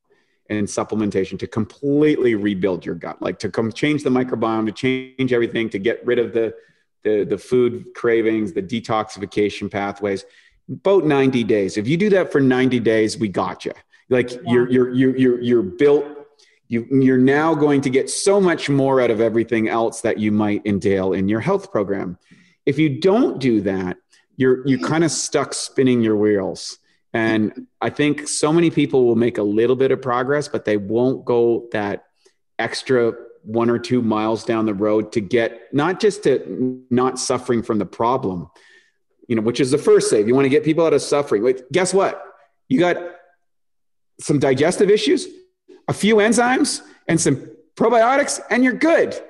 and 0.50 0.68
supplementation 0.68 1.38
to 1.38 1.46
completely 1.46 2.34
rebuild 2.34 2.84
your 2.84 2.96
gut. 2.96 3.22
Like 3.22 3.38
to 3.38 3.48
come 3.48 3.72
change 3.72 4.02
the 4.02 4.10
microbiome 4.10 4.66
to 4.66 4.72
change 4.72 5.32
everything 5.32 5.70
to 5.70 5.78
get 5.78 6.04
rid 6.04 6.18
of 6.18 6.34
the 6.34 6.54
the, 7.02 7.24
the 7.24 7.38
food 7.38 7.86
cravings 7.94 8.52
the 8.52 8.62
detoxification 8.62 9.70
pathways. 9.70 10.26
About 10.70 11.06
90 11.06 11.44
days. 11.44 11.78
If 11.78 11.88
you 11.88 11.96
do 11.96 12.10
that 12.10 12.30
for 12.30 12.42
90 12.42 12.78
days 12.80 13.16
we 13.16 13.28
got 13.28 13.64
you 13.64 13.72
like 14.10 14.32
yeah. 14.32 14.40
you're, 14.46 14.70
you're 14.70 14.94
you're 14.94 15.16
you're 15.16 15.40
you're 15.40 15.62
built 15.62 16.04
you, 16.68 16.86
you're 16.90 17.18
now 17.18 17.54
going 17.54 17.80
to 17.82 17.90
get 17.90 18.08
so 18.08 18.40
much 18.40 18.68
more 18.68 19.00
out 19.00 19.10
of 19.10 19.20
everything 19.20 19.68
else 19.68 20.00
that 20.00 20.18
you 20.18 20.32
might 20.32 20.64
entail 20.64 21.12
in 21.12 21.28
your 21.28 21.40
health 21.40 21.70
program. 21.70 22.18
If 22.64 22.78
you 22.78 23.00
don't 23.00 23.38
do 23.38 23.60
that 23.62 23.98
you're 24.36 24.66
you 24.66 24.78
mm-hmm. 24.78 24.86
kind 24.86 25.04
of 25.04 25.10
stuck 25.10 25.54
spinning 25.54 26.02
your 26.02 26.16
wheels. 26.16 26.78
And 27.12 27.68
i 27.80 27.90
think 27.90 28.26
so 28.28 28.52
many 28.52 28.70
people 28.70 29.04
will 29.04 29.16
make 29.16 29.38
a 29.38 29.42
little 29.42 29.76
bit 29.76 29.92
of 29.92 30.02
progress 30.02 30.48
but 30.48 30.64
they 30.64 30.76
won't 30.76 31.24
go 31.24 31.68
that 31.72 32.06
extra 32.58 33.12
one 33.42 33.68
or 33.68 33.78
two 33.78 34.00
miles 34.00 34.44
down 34.44 34.64
the 34.64 34.74
road 34.74 35.12
to 35.12 35.20
get 35.20 35.72
not 35.72 36.00
just 36.00 36.24
to 36.24 36.82
not 36.90 37.18
suffering 37.18 37.62
from 37.62 37.78
the 37.78 37.86
problem 37.86 38.50
you 39.28 39.36
know 39.36 39.42
which 39.42 39.60
is 39.60 39.70
the 39.70 39.78
first 39.78 40.10
save. 40.10 40.28
You 40.28 40.34
want 40.34 40.44
to 40.44 40.50
get 40.50 40.64
people 40.64 40.84
out 40.84 40.92
of 40.92 41.02
suffering. 41.02 41.42
Wait, 41.42 41.70
guess 41.72 41.94
what? 41.94 42.22
You 42.68 42.78
got 42.78 42.96
some 44.20 44.38
digestive 44.38 44.90
issues 44.90 45.26
a 45.88 45.92
few 45.92 46.16
enzymes 46.16 46.80
and 47.08 47.20
some 47.20 47.36
probiotics 47.76 48.40
and 48.50 48.64
you're 48.64 48.72
good 48.72 49.20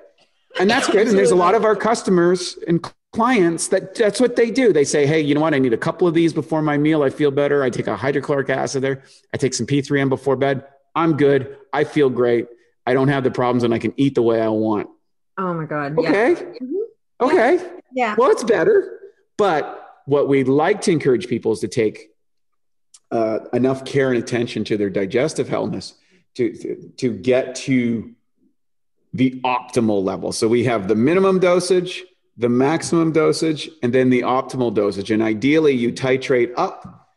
and 0.61 0.71
that's 0.71 0.89
good 0.89 1.09
and 1.09 1.19
there's 1.19 1.33
a 1.33 1.37
lot 1.37 1.55
of 1.55 1.65
our 1.65 1.75
customers 1.75 2.59
and 2.69 2.85
clients 3.15 3.69
that 3.69 3.95
that's 3.95 4.21
what 4.21 4.35
they 4.37 4.51
do. 4.51 4.73
They 4.73 4.85
say, 4.85 5.07
hey, 5.07 5.21
you 5.21 5.35
know 5.35 5.41
what? 5.41 5.55
I 5.55 5.59
need 5.59 5.73
a 5.73 5.79
couple 5.79 6.07
of 6.09 6.15
these 6.15 6.33
before 6.33 6.61
my 6.63 6.77
meal. 6.77 7.03
I 7.03 7.11
feel 7.11 7.31
better. 7.31 7.63
I 7.63 7.71
take 7.71 7.87
a 7.87 7.97
hydrochloric 7.97 8.51
acid 8.51 8.83
there. 8.83 9.05
I 9.33 9.37
take 9.37 9.55
some 9.55 9.67
P3OM 9.67 10.09
before 10.09 10.37
bed. 10.37 10.65
I'm 10.95 11.17
good. 11.17 11.57
I 11.73 11.85
feel 11.85 12.11
great. 12.11 12.49
I 12.87 12.93
don't 12.93 13.09
have 13.09 13.25
the 13.25 13.31
problems 13.31 13.63
and 13.63 13.73
I 13.73 13.79
can 13.79 13.95
eat 13.97 14.17
the 14.17 14.23
way 14.23 14.41
I 14.43 14.49
want. 14.49 14.89
Oh 15.39 15.55
my 15.55 15.65
God. 15.65 15.99
Okay. 15.99 16.33
Yeah. 16.33 16.41
Mm-hmm. 16.41 16.75
Okay. 17.21 17.71
Yeah. 17.93 18.15
Well, 18.19 18.31
it's 18.31 18.45
better. 18.45 18.99
But 19.39 19.81
what 20.07 20.29
we'd 20.29 20.49
like 20.49 20.81
to 20.83 20.91
encourage 20.91 21.29
people 21.29 21.53
is 21.53 21.61
to 21.61 21.69
take 21.69 22.11
uh, 23.15 23.39
enough 23.53 23.85
care 23.85 24.11
and 24.11 24.19
attention 24.19 24.65
to 24.65 24.77
their 24.77 24.91
digestive 24.91 25.49
healthness 25.49 25.95
to, 26.35 26.53
to, 26.53 26.93
to 26.97 27.13
get 27.13 27.55
to 27.55 28.13
the 29.13 29.41
optimal 29.45 30.03
level. 30.03 30.33
So 30.33 30.49
we 30.49 30.65
have 30.65 30.89
the 30.89 30.97
minimum 30.97 31.39
dosage, 31.39 32.05
the 32.37 32.49
maximum 32.49 33.13
dosage 33.13 33.71
and 33.83 33.93
then 33.93 34.11
the 34.11 34.23
optimal 34.23 34.75
dosage 34.75 35.11
and 35.11 35.23
ideally 35.23 35.73
you 35.73 35.93
titrate 35.93 36.53
up 36.57 37.09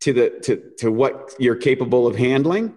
to 0.00 0.12
the 0.12 0.30
to, 0.42 0.56
to 0.78 0.90
what 0.90 1.32
you're 1.38 1.54
capable 1.54 2.06
of 2.06 2.16
handling 2.16 2.74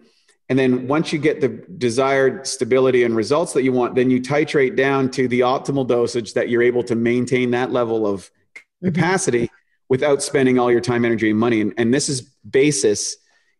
and 0.49 0.57
then 0.57 0.87
once 0.87 1.11
you 1.11 1.19
get 1.19 1.41
the 1.41 1.49
desired 1.49 2.45
stability 2.45 3.03
and 3.03 3.15
results 3.15 3.53
that 3.53 3.63
you 3.63 3.71
want 3.71 3.95
then 3.95 4.11
you 4.11 4.21
titrate 4.21 4.75
down 4.75 5.09
to 5.09 5.27
the 5.27 5.39
optimal 5.39 5.87
dosage 5.87 6.33
that 6.33 6.47
you're 6.47 6.61
able 6.61 6.83
to 6.83 6.95
maintain 6.95 7.51
that 7.51 7.71
level 7.71 8.05
of 8.05 8.21
mm-hmm. 8.21 8.89
capacity 8.89 9.45
mm-hmm. 9.45 9.56
Without 9.89 10.21
spending 10.21 10.59
all 10.59 10.71
your 10.71 10.81
time 10.81 11.05
energy 11.05 11.29
and 11.29 11.39
money 11.39 11.61
and, 11.61 11.73
and 11.77 11.93
this 11.93 12.09
is 12.09 12.21
basis 12.49 13.17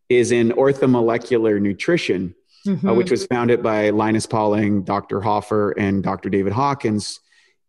is 0.10 0.32
in 0.32 0.50
orthomolecular 0.50 1.60
nutrition 1.62 2.34
uh, 2.66 2.70
mm-hmm. 2.70 2.90
uh, 2.90 2.94
which 2.94 3.12
was 3.12 3.26
founded 3.28 3.62
by 3.62 3.90
linus 3.90 4.26
pauling 4.26 4.84
dr 4.84 5.22
hoffer 5.22 5.72
and 5.72 6.04
dr 6.04 6.30
david 6.30 6.54
hawkins 6.54 7.20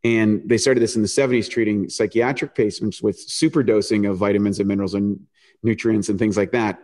and 0.04 0.42
they 0.48 0.58
started 0.58 0.80
this 0.80 0.96
in 0.96 1.02
the 1.02 1.08
70s, 1.08 1.50
treating 1.50 1.88
psychiatric 1.88 2.54
patients 2.54 3.02
with 3.02 3.18
superdosing 3.28 4.08
of 4.08 4.16
vitamins 4.16 4.58
and 4.58 4.68
minerals 4.68 4.94
and 4.94 5.20
nutrients 5.62 6.08
and 6.08 6.18
things 6.18 6.36
like 6.36 6.52
that. 6.52 6.78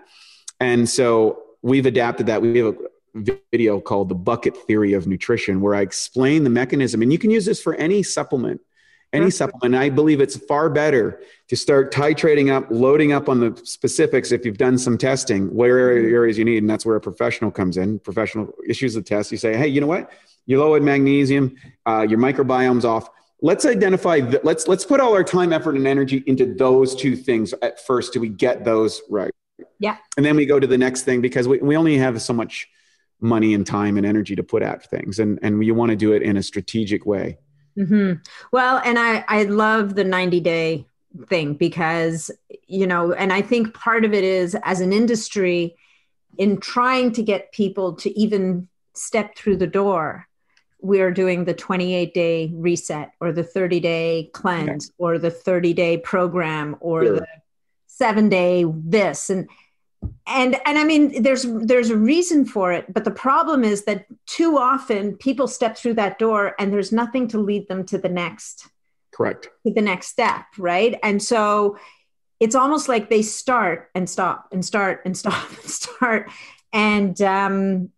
And 0.60 0.88
so 0.88 1.42
we've 1.62 1.86
adapted 1.86 2.26
that. 2.26 2.42
We 2.42 2.58
have 2.58 2.76
a 2.76 3.38
video 3.52 3.80
called 3.80 4.08
The 4.08 4.16
Bucket 4.16 4.56
Theory 4.66 4.94
of 4.94 5.06
Nutrition, 5.06 5.60
where 5.60 5.74
I 5.74 5.82
explain 5.82 6.42
the 6.42 6.50
mechanism. 6.50 7.02
And 7.02 7.12
you 7.12 7.18
can 7.18 7.30
use 7.30 7.44
this 7.44 7.62
for 7.62 7.74
any 7.74 8.02
supplement, 8.02 8.60
any 9.14 9.30
supplement. 9.30 9.74
I 9.74 9.88
believe 9.88 10.20
it's 10.20 10.36
far 10.36 10.68
better 10.68 11.20
to 11.48 11.56
start 11.56 11.92
titrating 11.92 12.52
up, 12.52 12.66
loading 12.70 13.12
up 13.12 13.28
on 13.28 13.40
the 13.40 13.60
specifics 13.64 14.32
if 14.32 14.44
you've 14.44 14.58
done 14.58 14.76
some 14.78 14.98
testing, 14.98 15.54
where 15.54 15.90
areas 15.90 16.36
you 16.36 16.44
need. 16.44 16.58
And 16.58 16.68
that's 16.68 16.84
where 16.84 16.96
a 16.96 17.00
professional 17.00 17.50
comes 17.50 17.76
in. 17.76 17.98
Professional 18.00 18.52
issues 18.68 18.94
the 18.94 19.02
test. 19.02 19.32
You 19.32 19.38
say, 19.38 19.56
hey, 19.56 19.68
you 19.68 19.80
know 19.80 19.86
what? 19.86 20.10
You're 20.46 20.60
low 20.60 20.74
in 20.74 20.84
magnesium, 20.84 21.56
uh, 21.86 22.06
your 22.08 22.18
microbiome's 22.18 22.84
off. 22.84 23.08
Let's 23.40 23.64
identify. 23.64 24.20
The, 24.20 24.40
let's 24.42 24.68
let's 24.68 24.84
put 24.84 25.00
all 25.00 25.12
our 25.14 25.24
time, 25.24 25.52
effort, 25.52 25.74
and 25.76 25.86
energy 25.86 26.22
into 26.26 26.54
those 26.54 26.94
two 26.94 27.16
things 27.16 27.52
at 27.62 27.84
first. 27.84 28.12
Do 28.12 28.20
we 28.20 28.28
get 28.28 28.64
those 28.64 29.02
right? 29.10 29.30
Yeah. 29.78 29.96
And 30.16 30.24
then 30.24 30.36
we 30.36 30.46
go 30.46 30.58
to 30.58 30.66
the 30.66 30.78
next 30.78 31.02
thing 31.02 31.20
because 31.20 31.46
we, 31.46 31.58
we 31.58 31.76
only 31.76 31.96
have 31.98 32.20
so 32.22 32.32
much 32.32 32.66
money 33.20 33.54
and 33.54 33.66
time 33.66 33.96
and 33.96 34.06
energy 34.06 34.34
to 34.36 34.42
put 34.42 34.62
at 34.62 34.88
things, 34.88 35.18
and 35.18 35.38
and 35.42 35.64
you 35.64 35.74
want 35.74 35.90
to 35.90 35.96
do 35.96 36.12
it 36.12 36.22
in 36.22 36.36
a 36.36 36.42
strategic 36.42 37.06
way. 37.06 37.38
Mm-hmm. 37.78 38.20
Well, 38.52 38.80
and 38.84 38.98
I 38.98 39.24
I 39.28 39.44
love 39.44 39.94
the 39.94 40.04
ninety 40.04 40.40
day 40.40 40.86
thing 41.26 41.54
because 41.54 42.30
you 42.66 42.86
know, 42.86 43.12
and 43.12 43.32
I 43.32 43.42
think 43.42 43.74
part 43.74 44.04
of 44.04 44.12
it 44.12 44.24
is 44.24 44.56
as 44.62 44.80
an 44.80 44.92
industry 44.92 45.76
in 46.38 46.58
trying 46.58 47.12
to 47.12 47.22
get 47.22 47.52
people 47.52 47.94
to 47.94 48.18
even 48.18 48.68
step 48.94 49.36
through 49.36 49.56
the 49.56 49.66
door 49.66 50.26
we're 50.84 51.10
doing 51.10 51.46
the 51.46 51.54
28 51.54 52.12
day 52.12 52.52
reset 52.54 53.12
or 53.18 53.32
the 53.32 53.42
30 53.42 53.80
day 53.80 54.30
cleanse 54.34 54.88
yeah. 54.88 54.92
or 54.98 55.18
the 55.18 55.30
30 55.30 55.72
day 55.72 55.96
program 55.96 56.76
or 56.80 57.04
sure. 57.04 57.16
the 57.16 57.26
seven 57.86 58.28
day 58.28 58.66
this 58.68 59.30
and 59.30 59.48
and 60.26 60.56
and 60.66 60.78
i 60.78 60.84
mean 60.84 61.22
there's 61.22 61.46
there's 61.62 61.90
a 61.90 61.96
reason 61.96 62.44
for 62.44 62.72
it 62.72 62.92
but 62.92 63.04
the 63.04 63.10
problem 63.10 63.64
is 63.64 63.84
that 63.84 64.06
too 64.26 64.56
often 64.58 65.16
people 65.16 65.46
step 65.46 65.76
through 65.76 65.94
that 65.94 66.18
door 66.18 66.54
and 66.58 66.72
there's 66.72 66.92
nothing 66.92 67.28
to 67.28 67.38
lead 67.38 67.68
them 67.68 67.84
to 67.84 67.98
the 67.98 68.08
next 68.08 68.68
correct. 69.14 69.48
to 69.66 69.72
the 69.72 69.80
next 69.80 70.08
step 70.08 70.44
right? 70.58 70.98
And 71.02 71.22
so 71.22 71.78
it's 72.40 72.54
almost 72.54 72.88
like 72.88 73.08
they 73.08 73.22
start 73.22 73.90
and 73.94 74.08
stop 74.08 74.48
and 74.52 74.64
start 74.64 75.02
and 75.04 75.16
stop 75.22 75.48
and 75.50 75.70
start. 75.70 76.30
And 76.72 77.20
um 77.22 77.90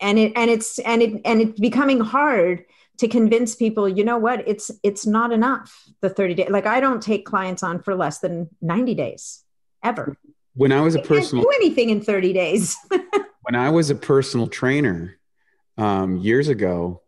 and 0.00 0.18
it 0.18 0.32
and 0.36 0.50
it's 0.50 0.78
and 0.80 1.02
it 1.02 1.20
and 1.24 1.40
it's 1.42 1.60
becoming 1.60 2.00
hard 2.00 2.64
to 2.98 3.08
convince 3.08 3.54
people 3.54 3.88
you 3.88 4.04
know 4.04 4.18
what? 4.18 4.46
It's 4.46 4.70
it's 4.82 5.06
not 5.06 5.32
enough 5.32 5.88
the 6.00 6.08
30 6.08 6.34
day 6.34 6.46
like 6.48 6.66
i 6.66 6.80
don't 6.80 7.02
take 7.02 7.26
clients 7.26 7.62
on 7.62 7.82
for 7.82 7.94
less 7.94 8.20
than 8.20 8.48
90 8.62 8.94
days 8.94 9.44
ever 9.82 10.16
when 10.54 10.72
i 10.72 10.80
was 10.80 10.94
a 10.94 11.02
personal 11.02 11.44
do 11.44 11.50
anything 11.56 11.90
in 11.90 12.00
30 12.00 12.32
days. 12.32 12.76
When 13.42 13.54
i 13.54 13.70
was 13.70 13.90
a 13.90 13.94
personal 13.94 14.46
trainer 14.46 15.18
um, 15.76 16.18
years 16.18 16.48
ago 16.48 17.02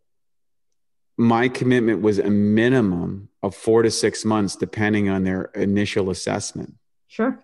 my 1.16 1.48
commitment 1.48 2.02
was 2.02 2.18
a 2.18 2.31
minimum 2.31 3.28
of 3.42 3.55
four 3.55 3.83
to 3.83 3.90
six 3.90 4.24
months 4.24 4.57
depending 4.57 5.09
on 5.09 5.24
their 5.24 5.44
initial 5.55 6.11
assessment. 6.11 6.74
Sure. 7.09 7.38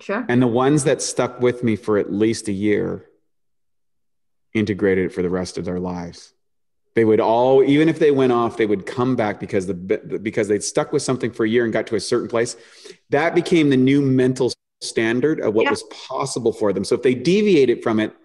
Sure. 0.00 0.26
And 0.28 0.42
the 0.42 0.46
ones 0.46 0.84
that 0.84 1.00
stuck 1.00 1.40
with 1.40 1.62
me 1.62 1.76
for 1.76 1.98
at 1.98 2.12
least 2.12 2.48
a 2.48 2.52
year 2.52 3.06
integrated 4.52 5.06
it 5.06 5.12
for 5.14 5.22
the 5.22 5.30
rest 5.30 5.56
of 5.58 5.64
their 5.64 5.80
lives. 5.80 6.32
They 6.96 7.04
would 7.04 7.20
all, 7.20 7.62
even 7.62 7.90
if 7.90 7.98
they 7.98 8.10
went 8.10 8.32
off, 8.32 8.56
they 8.56 8.64
would 8.64 8.86
come 8.86 9.16
back 9.16 9.38
because 9.38 9.66
the 9.66 9.74
because 9.74 10.48
they'd 10.48 10.64
stuck 10.64 10.94
with 10.94 11.02
something 11.02 11.30
for 11.30 11.44
a 11.44 11.48
year 11.48 11.64
and 11.64 11.72
got 11.72 11.86
to 11.88 11.94
a 11.94 12.00
certain 12.00 12.26
place. 12.26 12.56
That 13.10 13.34
became 13.34 13.68
the 13.68 13.76
new 13.76 14.00
mental 14.00 14.50
standard 14.80 15.40
of 15.40 15.52
what 15.52 15.64
yeah. 15.64 15.70
was 15.70 15.82
possible 16.08 16.54
for 16.54 16.72
them. 16.72 16.84
So 16.84 16.94
if 16.94 17.02
they 17.02 17.14
deviated 17.14 17.82
from 17.82 18.00
it, 18.00 18.16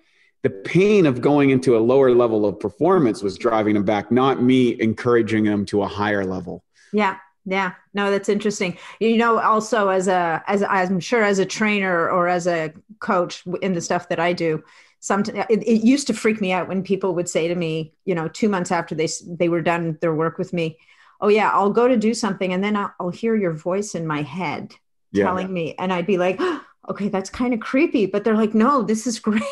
the 0.44 0.50
pain 0.50 1.06
of 1.06 1.20
going 1.20 1.50
into 1.50 1.78
a 1.78 1.80
lower 1.80 2.16
level 2.16 2.46
of 2.46 2.62
performance 2.62 3.22
was 3.22 3.38
driving 3.38 3.74
them 3.74 3.84
back, 3.84 4.10
not 4.10 4.42
me 4.42 4.80
encouraging 4.82 5.44
them 5.44 5.66
to 5.66 5.84
a 5.84 5.88
higher 5.88 6.24
level. 6.24 6.64
Yeah. 6.94 7.18
Yeah, 7.44 7.74
no, 7.96 8.12
that's 8.12 8.30
interesting. 8.30 8.78
You 9.00 9.18
know, 9.18 9.40
also 9.40 9.90
as 9.90 10.08
a 10.08 10.44
as 10.46 10.62
I'm 10.62 11.00
sure 11.00 11.24
as 11.24 11.40
a 11.40 11.46
trainer 11.46 12.08
or 12.08 12.28
as 12.28 12.46
a 12.46 12.72
coach 13.00 13.44
in 13.64 13.74
the 13.74 13.82
stuff 13.82 14.10
that 14.10 14.20
I 14.20 14.34
do, 14.34 14.64
sometimes 15.02 15.46
it, 15.50 15.64
it, 15.64 15.84
used 15.84 16.08
to 16.08 16.14
freak 16.14 16.40
me 16.40 16.54
out 16.54 16.68
when 16.68 16.84
people 16.84 17.14
would 17.16 17.28
say 17.28 17.48
to 17.48 17.56
me, 17.56 17.94
you 18.06 18.16
know, 18.16 18.30
two 18.30 18.48
months 18.48 18.72
after 18.72 18.96
they 18.96 19.10
they 19.28 19.50
were 19.50 19.62
done 19.62 19.98
their 20.00 20.16
work 20.16 20.38
with 20.38 20.54
me, 20.54 20.78
"Oh 21.20 21.28
yeah, 21.28 21.50
I'll 21.50 21.72
go 21.72 21.88
to 21.88 21.98
do 21.98 22.14
something," 22.14 22.54
and 22.54 22.64
then 22.64 22.78
I'll, 22.78 22.94
I'll 23.00 23.10
hear 23.10 23.36
your 23.36 23.54
voice 23.54 23.94
in 23.96 24.08
my 24.08 24.22
head 24.22 24.74
yeah. 25.12 25.26
telling 25.26 25.52
me, 25.52 25.76
and 25.78 25.92
I'd 25.92 26.08
be 26.08 26.18
like, 26.18 26.38
oh, 26.40 26.64
"Okay, 26.90 27.10
that's 27.10 27.30
kind 27.30 27.54
of 27.54 27.60
creepy," 27.60 28.06
but 28.06 28.24
they're 28.24 28.38
like, 28.38 28.54
"No, 28.54 28.84
this 28.84 29.06
is 29.06 29.20
great," 29.30 29.44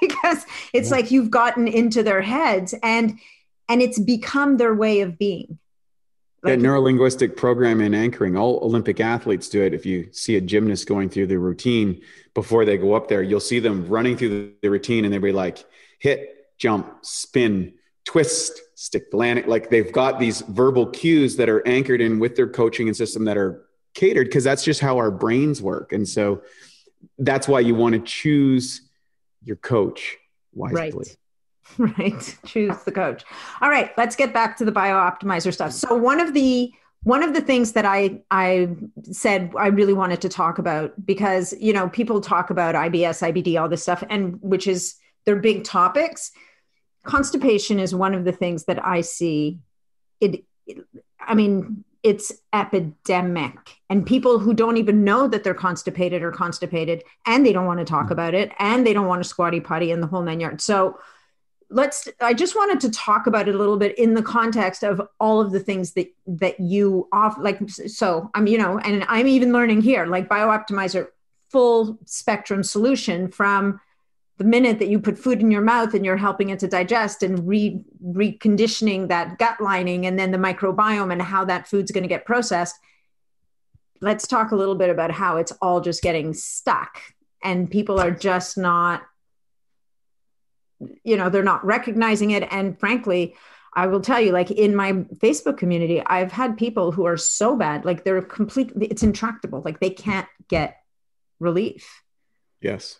because 0.00 0.44
it's 0.72 0.90
yeah. 0.90 0.96
like 0.96 1.10
you've 1.10 1.30
gotten 1.30 1.66
into 1.66 2.02
their 2.02 2.22
heads 2.22 2.74
and 2.82 3.18
and 3.68 3.80
it's 3.80 3.98
become 3.98 4.58
their 4.58 4.74
way 4.74 5.00
of 5.00 5.18
being 5.18 5.58
like, 6.42 6.58
that 6.58 6.64
neurolinguistic 6.64 7.36
programming 7.36 7.86
and 7.86 7.94
anchoring, 7.94 8.36
all 8.36 8.58
Olympic 8.62 9.00
athletes 9.00 9.48
do 9.48 9.62
it. 9.62 9.74
If 9.74 9.86
you 9.86 10.08
see 10.12 10.36
a 10.36 10.40
gymnast 10.40 10.88
going 10.88 11.08
through 11.08 11.28
the 11.28 11.38
routine 11.38 12.02
before 12.34 12.64
they 12.64 12.76
go 12.76 12.94
up 12.94 13.08
there, 13.08 13.22
you'll 13.22 13.40
see 13.40 13.60
them 13.60 13.86
running 13.88 14.16
through 14.16 14.28
the, 14.28 14.52
the 14.62 14.70
routine 14.70 15.04
and 15.04 15.12
they'll 15.12 15.20
be 15.20 15.32
like 15.32 15.64
hit, 15.98 16.48
jump, 16.58 16.98
spin, 17.02 17.74
twist, 18.04 18.60
stick 18.74 19.10
the 19.10 19.16
landing. 19.16 19.46
Like 19.46 19.70
they've 19.70 19.92
got 19.92 20.18
these 20.18 20.40
verbal 20.42 20.86
cues 20.86 21.36
that 21.36 21.48
are 21.48 21.66
anchored 21.66 22.00
in 22.00 22.18
with 22.18 22.34
their 22.34 22.48
coaching 22.48 22.88
and 22.88 22.96
system 22.96 23.24
that 23.26 23.36
are 23.36 23.64
catered 23.94 24.26
because 24.26 24.42
that's 24.42 24.64
just 24.64 24.80
how 24.80 24.96
our 24.96 25.10
brains 25.10 25.62
work. 25.62 25.92
And 25.92 26.08
so 26.08 26.42
that's 27.18 27.46
why 27.46 27.60
you 27.60 27.74
want 27.74 27.94
to 27.94 28.00
choose 28.00 28.80
your 29.44 29.56
coach 29.56 30.16
wisely. 30.54 30.90
Right. 30.90 31.16
Right. 31.78 32.38
Choose 32.44 32.76
the 32.84 32.92
coach. 32.92 33.24
All 33.60 33.70
right. 33.70 33.92
Let's 33.96 34.16
get 34.16 34.32
back 34.32 34.56
to 34.58 34.64
the 34.64 34.72
BiOptimizer 34.72 35.52
stuff. 35.52 35.72
So 35.72 35.94
one 35.94 36.20
of 36.20 36.34
the 36.34 36.72
one 37.04 37.22
of 37.22 37.34
the 37.34 37.40
things 37.40 37.72
that 37.72 37.84
I 37.84 38.20
I 38.30 38.68
said 39.10 39.52
I 39.58 39.68
really 39.68 39.92
wanted 39.92 40.20
to 40.22 40.28
talk 40.28 40.58
about 40.58 40.94
because 41.04 41.54
you 41.58 41.72
know 41.72 41.88
people 41.88 42.20
talk 42.20 42.50
about 42.50 42.74
IBS, 42.74 43.32
IBD, 43.32 43.60
all 43.60 43.68
this 43.68 43.82
stuff, 43.82 44.04
and 44.08 44.40
which 44.40 44.66
is 44.66 44.96
they're 45.24 45.36
big 45.36 45.64
topics. 45.64 46.32
Constipation 47.04 47.80
is 47.80 47.94
one 47.94 48.14
of 48.14 48.24
the 48.24 48.32
things 48.32 48.64
that 48.66 48.84
I 48.84 49.00
see. 49.00 49.58
It, 50.20 50.44
it 50.66 50.84
I 51.20 51.34
mean, 51.34 51.84
it's 52.04 52.32
epidemic, 52.52 53.76
and 53.90 54.06
people 54.06 54.38
who 54.38 54.54
don't 54.54 54.76
even 54.76 55.02
know 55.02 55.26
that 55.26 55.42
they're 55.42 55.54
constipated 55.54 56.22
are 56.22 56.32
constipated, 56.32 57.02
and 57.26 57.44
they 57.44 57.52
don't 57.52 57.66
want 57.66 57.80
to 57.80 57.84
talk 57.84 58.08
mm. 58.08 58.12
about 58.12 58.34
it, 58.34 58.52
and 58.60 58.86
they 58.86 58.92
don't 58.92 59.08
want 59.08 59.22
to 59.22 59.28
squatty 59.28 59.60
potty 59.60 59.90
in 59.90 60.00
the 60.00 60.06
whole 60.06 60.22
nine 60.22 60.38
yards. 60.38 60.64
So 60.64 60.98
let's 61.72 62.08
i 62.20 62.34
just 62.34 62.54
wanted 62.54 62.80
to 62.80 62.90
talk 62.90 63.26
about 63.26 63.48
it 63.48 63.54
a 63.54 63.58
little 63.58 63.76
bit 63.76 63.98
in 63.98 64.14
the 64.14 64.22
context 64.22 64.82
of 64.82 65.00
all 65.18 65.40
of 65.40 65.50
the 65.50 65.60
things 65.60 65.92
that 65.92 66.12
that 66.26 66.60
you 66.60 67.08
off 67.12 67.36
like 67.38 67.58
so 67.68 68.30
i'm 68.34 68.46
you 68.46 68.58
know 68.58 68.78
and 68.78 69.04
i'm 69.08 69.26
even 69.26 69.52
learning 69.52 69.80
here 69.80 70.06
like 70.06 70.28
BiOptimizer 70.28 71.08
full 71.50 71.98
spectrum 72.06 72.62
solution 72.62 73.30
from 73.30 73.80
the 74.38 74.44
minute 74.44 74.78
that 74.78 74.88
you 74.88 74.98
put 74.98 75.18
food 75.18 75.40
in 75.40 75.50
your 75.50 75.60
mouth 75.60 75.94
and 75.94 76.04
you're 76.04 76.16
helping 76.16 76.48
it 76.48 76.58
to 76.58 76.66
digest 76.66 77.22
and 77.22 77.46
re 77.46 77.84
reconditioning 78.04 79.08
that 79.08 79.38
gut 79.38 79.60
lining 79.60 80.06
and 80.06 80.18
then 80.18 80.30
the 80.30 80.38
microbiome 80.38 81.12
and 81.12 81.22
how 81.22 81.44
that 81.44 81.68
food's 81.68 81.92
going 81.92 82.02
to 82.02 82.08
get 82.08 82.24
processed. 82.24 82.76
Let's 84.00 84.26
talk 84.26 84.50
a 84.50 84.56
little 84.56 84.74
bit 84.74 84.90
about 84.90 85.12
how 85.12 85.36
it's 85.36 85.52
all 85.62 85.80
just 85.80 86.02
getting 86.02 86.34
stuck 86.34 86.98
and 87.44 87.70
people 87.70 88.00
are 88.00 88.10
just 88.10 88.58
not 88.58 89.02
you 91.04 91.16
know 91.16 91.28
they're 91.28 91.42
not 91.42 91.64
recognizing 91.64 92.30
it. 92.30 92.46
And 92.50 92.78
frankly 92.78 93.36
i 93.74 93.86
will 93.86 94.02
tell 94.02 94.20
you 94.20 94.32
like 94.32 94.50
in 94.50 94.76
my 94.76 94.92
facebook 94.92 95.56
community 95.56 96.02
i've 96.04 96.30
had 96.30 96.58
people 96.58 96.92
who 96.92 97.06
are 97.06 97.16
so 97.16 97.56
bad 97.56 97.86
like 97.86 98.04
they're 98.04 98.20
complete 98.20 98.70
it's 98.80 99.02
intractable. 99.02 99.62
Like 99.64 99.80
they 99.80 99.90
can't 99.90 100.28
get 100.48 100.82
relief. 101.40 102.02
Yes. 102.60 102.98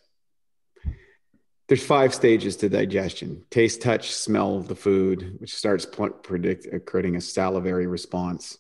There's 1.69 1.85
five 1.85 2.13
stages 2.13 2.57
to 2.57 2.69
digestion. 2.69 3.45
Taste 3.51 3.81
touch 3.81 4.13
smell 4.13 4.57
of 4.57 4.69
the 4.69 4.75
food 4.75 5.37
which 5.39 5.55
starts 5.55 5.87
predict 5.87 6.67
uh, 6.73 6.79
creating 6.81 7.17
a 7.17 7.21
salivary 7.21 7.87
response. 7.87 8.59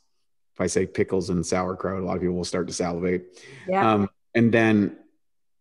If 0.54 0.60
i 0.60 0.66
say 0.66 0.86
pickles 0.86 1.30
and 1.30 1.44
sauerkraut 1.44 2.02
a 2.02 2.04
lot 2.04 2.16
of 2.16 2.20
people 2.20 2.36
will 2.36 2.44
start 2.44 2.68
to 2.68 2.74
salivate. 2.74 3.42
Yeah. 3.68 3.94
Um, 3.94 4.10
and 4.34 4.52
then 4.52 4.98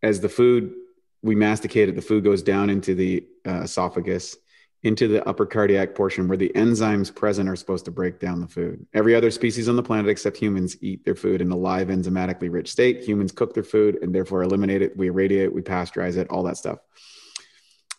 as 0.02 0.20
the 0.20 0.28
food 0.28 0.74
we 1.22 1.34
masticate 1.34 1.88
it, 1.88 1.94
the 1.94 2.02
food 2.02 2.24
goes 2.24 2.42
down 2.42 2.68
into 2.68 2.94
the 2.94 3.24
uh, 3.46 3.62
esophagus, 3.62 4.36
into 4.82 5.06
the 5.06 5.26
upper 5.28 5.46
cardiac 5.46 5.94
portion 5.94 6.26
where 6.26 6.36
the 6.36 6.50
enzymes 6.56 7.14
present 7.14 7.48
are 7.48 7.54
supposed 7.54 7.84
to 7.84 7.92
break 7.92 8.18
down 8.18 8.40
the 8.40 8.48
food. 8.48 8.84
Every 8.92 9.14
other 9.14 9.30
species 9.30 9.68
on 9.68 9.76
the 9.76 9.82
planet 9.82 10.10
except 10.10 10.36
humans 10.36 10.76
eat 10.80 11.04
their 11.04 11.14
food 11.14 11.40
in 11.40 11.52
a 11.52 11.56
live, 11.56 11.88
enzymatically 11.88 12.52
rich 12.52 12.70
state. 12.70 13.04
Humans 13.04 13.32
cook 13.32 13.54
their 13.54 13.62
food 13.62 13.98
and 14.02 14.12
therefore 14.12 14.42
eliminate 14.42 14.82
it. 14.82 14.96
We 14.96 15.08
irradiate 15.08 15.44
it, 15.44 15.54
we 15.54 15.62
pasteurize 15.62 16.16
it, 16.16 16.28
all 16.30 16.42
that 16.44 16.56
stuff. 16.56 16.78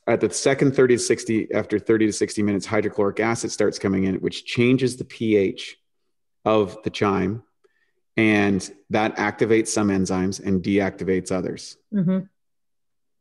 At 0.06 0.20
the 0.20 0.30
second 0.30 0.76
30 0.76 0.98
to 0.98 1.00
60, 1.00 1.54
after 1.54 1.80
30 1.80 2.08
to 2.08 2.14
60 2.14 2.44
minutes, 2.44 2.66
hydrochloric 2.66 3.22
acid 3.22 3.52
starts 3.52 3.80
coming 3.80 4.04
in, 4.04 4.16
which 4.16 4.44
changes 4.44 4.98
the 4.98 5.06
pH 5.06 5.78
of 6.44 6.78
the 6.84 6.90
chyme. 6.90 7.44
And 8.18 8.70
that 8.90 9.16
activates 9.16 9.70
some 9.70 9.88
enzymes 9.88 10.46
and 10.46 10.62
deactivates 10.62 11.32
others. 11.32 11.78
Mm-hmm. 11.94 12.20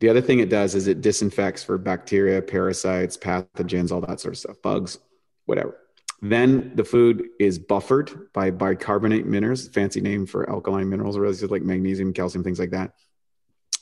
The 0.03 0.09
other 0.09 0.20
thing 0.20 0.40
it 0.40 0.48
does 0.48 0.74
is 0.74 0.88
it 0.88 1.00
disinfects 1.00 1.62
for 1.62 1.78
bacteria, 1.78 2.42
parasites, 2.42 3.16
pathogens, 3.16 3.92
all 3.92 4.00
that 4.00 4.18
sort 4.18 4.34
of 4.34 4.38
stuff, 4.38 4.57
bugs, 4.61 4.98
whatever. 5.46 5.78
Then 6.20 6.72
the 6.74 6.82
food 6.82 7.28
is 7.38 7.57
buffered 7.61 8.11
by 8.32 8.50
bicarbonate 8.50 9.26
minerals, 9.26 9.68
fancy 9.68 10.00
name 10.00 10.26
for 10.26 10.50
alkaline 10.50 10.88
minerals, 10.88 11.16
or 11.16 11.30
like 11.46 11.62
magnesium, 11.62 12.12
calcium, 12.12 12.42
things 12.42 12.59
like 12.59 12.70
that. 12.70 12.94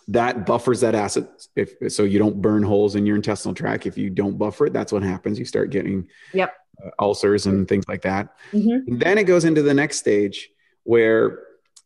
That 0.09 0.45
buffers 0.45 0.83
that 0.83 0.95
acid, 0.95 1.27
if 1.57 1.91
so 1.91 2.03
you 2.03 2.19
don't 2.19 2.43
burn 2.43 2.65
holes 2.65 2.97
in 2.97 3.07
your 3.07 3.17
intestinal 3.17 3.55
tract. 3.55 3.87
If 3.87 3.97
you 3.97 4.11
don't 4.11 4.37
buffer 4.37 4.67
it, 4.67 4.75
that's 4.75 4.93
what 4.93 5.03
happens. 5.03 5.39
You 5.39 5.47
start 5.47 5.71
getting 5.71 6.07
yep. 6.35 6.53
uh, 6.85 6.91
ulcers 6.99 7.47
and 7.47 7.67
things 7.67 7.89
like 7.89 8.03
that. 8.03 8.37
Mm-hmm. 8.53 8.99
then 8.99 9.17
it 9.17 9.25
goes 9.25 9.47
into 9.47 9.63
the 9.63 9.73
next 9.73 9.97
stage 9.97 10.51
where 10.83 11.39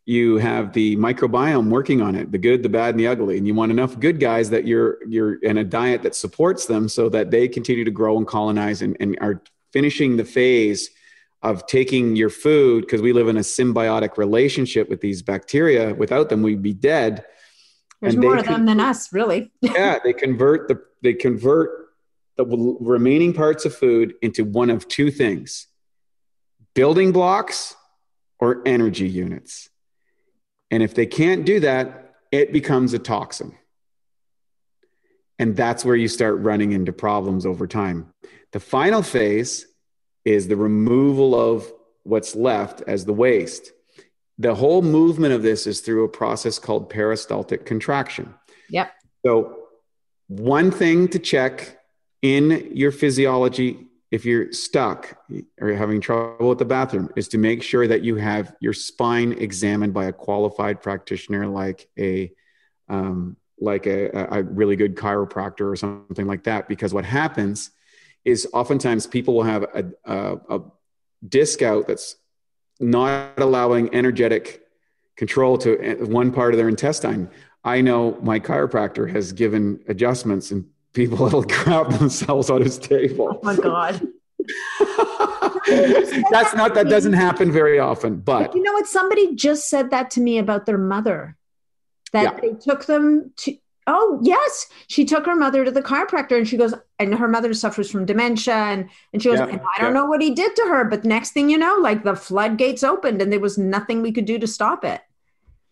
you 0.07 0.37
have 0.37 0.73
the 0.75 0.97
microbiome 0.97 1.71
working 1.71 2.03
on 2.03 2.15
it 2.15 2.31
the 2.31 2.39
good 2.39 2.63
the 2.63 2.69
bad 2.69 2.91
and 2.91 3.01
the 3.01 3.07
ugly. 3.07 3.39
And 3.39 3.47
you 3.47 3.55
want 3.55 3.73
enough 3.73 3.99
good 3.99 4.21
guys 4.21 4.51
that 4.51 4.67
you're 4.67 4.99
you're 5.09 5.37
in 5.37 5.59
a 5.59 5.65
diet 5.65 6.03
that 6.03 6.15
supports 6.15 6.67
them 6.67 6.89
so 6.89 7.09
that 7.09 7.31
they 7.31 7.49
continue 7.49 7.85
to 7.85 7.91
grow 7.91 8.19
and 8.19 8.27
colonize 8.27 8.83
and, 8.83 8.97
and 9.01 9.17
are 9.21 9.43
finishing 9.73 10.17
the 10.17 10.25
phase 10.25 10.91
of 11.43 11.67
taking 11.67 12.17
your 12.17 12.31
food 12.31 12.83
because 12.83 13.03
we 13.03 13.13
live 13.13 13.29
in 13.29 13.37
a 13.37 13.41
symbiotic 13.41 14.17
relationship 14.17 14.89
with 14.89 15.01
these 15.01 15.23
bacteria. 15.23 15.95
Without 15.95 16.29
them 16.29 16.43
we'd 16.43 16.63
be 16.63 16.75
dead. 16.75 17.25
There's 18.01 18.17
more 18.17 18.37
of 18.37 18.45
them 18.45 18.67
than 18.67 18.81
us 18.81 19.13
really. 19.13 19.53
Yeah 19.63 19.99
they 20.05 20.13
convert 20.13 20.69
the 20.69 20.83
they 21.03 21.15
convert 21.15 21.89
the 22.37 22.45
remaining 22.81 23.33
parts 23.33 23.65
of 23.65 23.75
food 23.75 24.15
into 24.21 24.45
one 24.45 24.69
of 24.69 24.87
two 24.89 25.11
things 25.11 25.69
building 26.75 27.13
blocks 27.13 27.77
or 28.41 28.61
energy 28.67 29.09
units 29.09 29.71
and 30.75 30.83
if 30.83 30.93
they 30.93 31.07
can't 31.07 31.47
do 31.47 31.61
that, 31.61 32.17
it 32.33 32.53
becomes 32.53 32.95
a 32.95 32.99
toxin. 32.99 33.57
And 35.39 35.55
that's 35.55 35.85
where 35.85 35.95
you 35.95 36.09
start 36.09 36.41
running 36.41 36.73
into 36.73 36.93
problems 36.93 37.47
over 37.47 37.69
time. 37.69 38.13
The 38.51 38.59
final 38.59 39.01
phase 39.01 39.69
is 40.25 40.49
the 40.49 40.57
removal 40.57 41.41
of 41.41 41.73
what's 42.03 42.35
left 42.35 42.83
as 42.89 43.05
the 43.05 43.13
waste. 43.13 43.71
The 44.39 44.57
whole 44.57 44.83
movement 44.83 45.33
of 45.33 45.45
this 45.45 45.69
is 45.69 45.81
through 45.81 46.07
a 46.07 46.09
process 46.09 46.59
called 46.59 46.91
peristaltic 46.91 47.67
contraction. 47.67 48.35
Yep. 48.69 48.91
So, 49.25 49.69
one 50.27 50.73
thing 50.73 51.07
to 51.07 51.21
check 51.21 51.79
in 52.21 52.73
your 52.75 52.91
physiology 52.91 53.87
if 54.15 54.25
you're 54.25 54.53
stuck 54.53 55.19
or 55.61 55.73
having 55.73 56.01
trouble 56.01 56.49
with 56.49 56.59
the 56.59 56.65
bathroom 56.65 57.11
is 57.17 57.27
to 57.27 57.37
make 57.37 57.65
sure 57.65 57.89
that 57.89 58.03
you 58.03 58.15
have 58.15 58.55
your 58.61 58.73
spine 58.73 59.33
examined 59.33 59.93
by 59.93 60.05
a 60.05 60.13
qualified 60.13 60.81
practitioner 60.81 61.49
like 61.49 61.89
a 61.99 62.31
um, 62.89 63.37
like 63.59 63.87
a, 63.87 64.11
a 64.31 64.45
really 64.45 64.77
good 64.77 64.95
chiropractor 64.95 65.69
or 65.69 65.75
something 65.75 66.29
like 66.29 66.45
that. 66.45 66.69
Because 66.69 66.95
what 66.95 67.05
happens 67.05 67.73
is 68.25 68.47
oftentimes 68.53 69.09
people 69.09 69.35
will 69.35 69.43
have 69.43 69.65
a, 69.65 69.85
a, 70.05 70.59
a 70.59 70.61
disc 71.29 71.61
out 71.63 71.89
that's 71.89 72.15
not 72.79 73.41
allowing 73.41 73.93
energetic 73.93 74.63
control 75.17 75.59
to 75.59 75.97
one 76.05 76.31
part 76.31 76.55
of 76.55 76.59
their 76.59 76.69
intestine. 76.69 77.29
I 77.65 77.81
know 77.81 78.17
my 78.23 78.39
chiropractor 78.39 79.11
has 79.11 79.33
given 79.33 79.83
adjustments 79.89 80.53
and 80.53 80.67
people 80.95 81.19
that'll 81.19 81.43
grab 81.43 81.91
themselves 81.93 82.49
on 82.49 82.63
his 82.63 82.79
table. 82.79 83.29
Oh 83.31 83.41
my 83.43 83.57
god. 83.57 84.01
That's 86.31 86.55
not 86.55 86.75
that 86.75 86.87
doesn't 86.89 87.15
happen 87.15 87.51
very 87.53 87.79
often, 87.79 88.17
but, 88.17 88.47
but 88.47 88.55
you 88.55 88.63
know 88.63 88.73
what? 88.73 88.87
Somebody 88.87 89.35
just 89.35 89.69
said 89.69 89.91
that 89.91 90.11
to 90.13 90.21
me 90.21 90.39
about 90.39 90.67
their 90.67 90.79
mother. 90.79 91.37
That 92.13 92.23
yeah. 92.23 92.41
they 92.41 92.53
took 92.55 92.87
them 92.87 93.33
to 93.39 93.57
oh 93.87 94.19
yes 94.23 94.67
she 94.87 95.05
took 95.05 95.27
her 95.27 95.37
mother 95.37 95.65
to 95.65 95.71
the 95.71 95.83
chiropractor 95.83 96.39
and 96.39 96.49
she 96.49 96.57
goes 96.57 96.73
and 96.99 97.15
her 97.15 97.29
mother 97.29 97.53
suffers 97.53 97.91
from 97.91 98.07
dementia 98.07 98.55
and, 98.55 98.89
and 99.13 99.23
she 99.23 99.29
goes 99.29 99.39
yeah, 99.39 99.45
i 99.45 99.81
don't 99.81 99.93
yeah. 99.95 100.01
know 100.01 100.07
what 100.07 100.23
he 100.23 100.31
did 100.31 100.57
to 100.57 100.63
her 100.63 100.85
but 100.85 101.05
next 101.05 101.33
thing 101.33 101.51
you 101.51 101.59
know 101.59 101.77
like 101.83 102.03
the 102.03 102.17
floodgates 102.17 102.83
opened 102.83 103.21
and 103.21 103.31
there 103.31 103.41
was 103.41 103.59
nothing 103.59 104.01
we 104.01 104.13
could 104.13 104.25
do 104.25 104.39
to 104.39 104.47
stop 104.47 104.85
it 104.85 105.03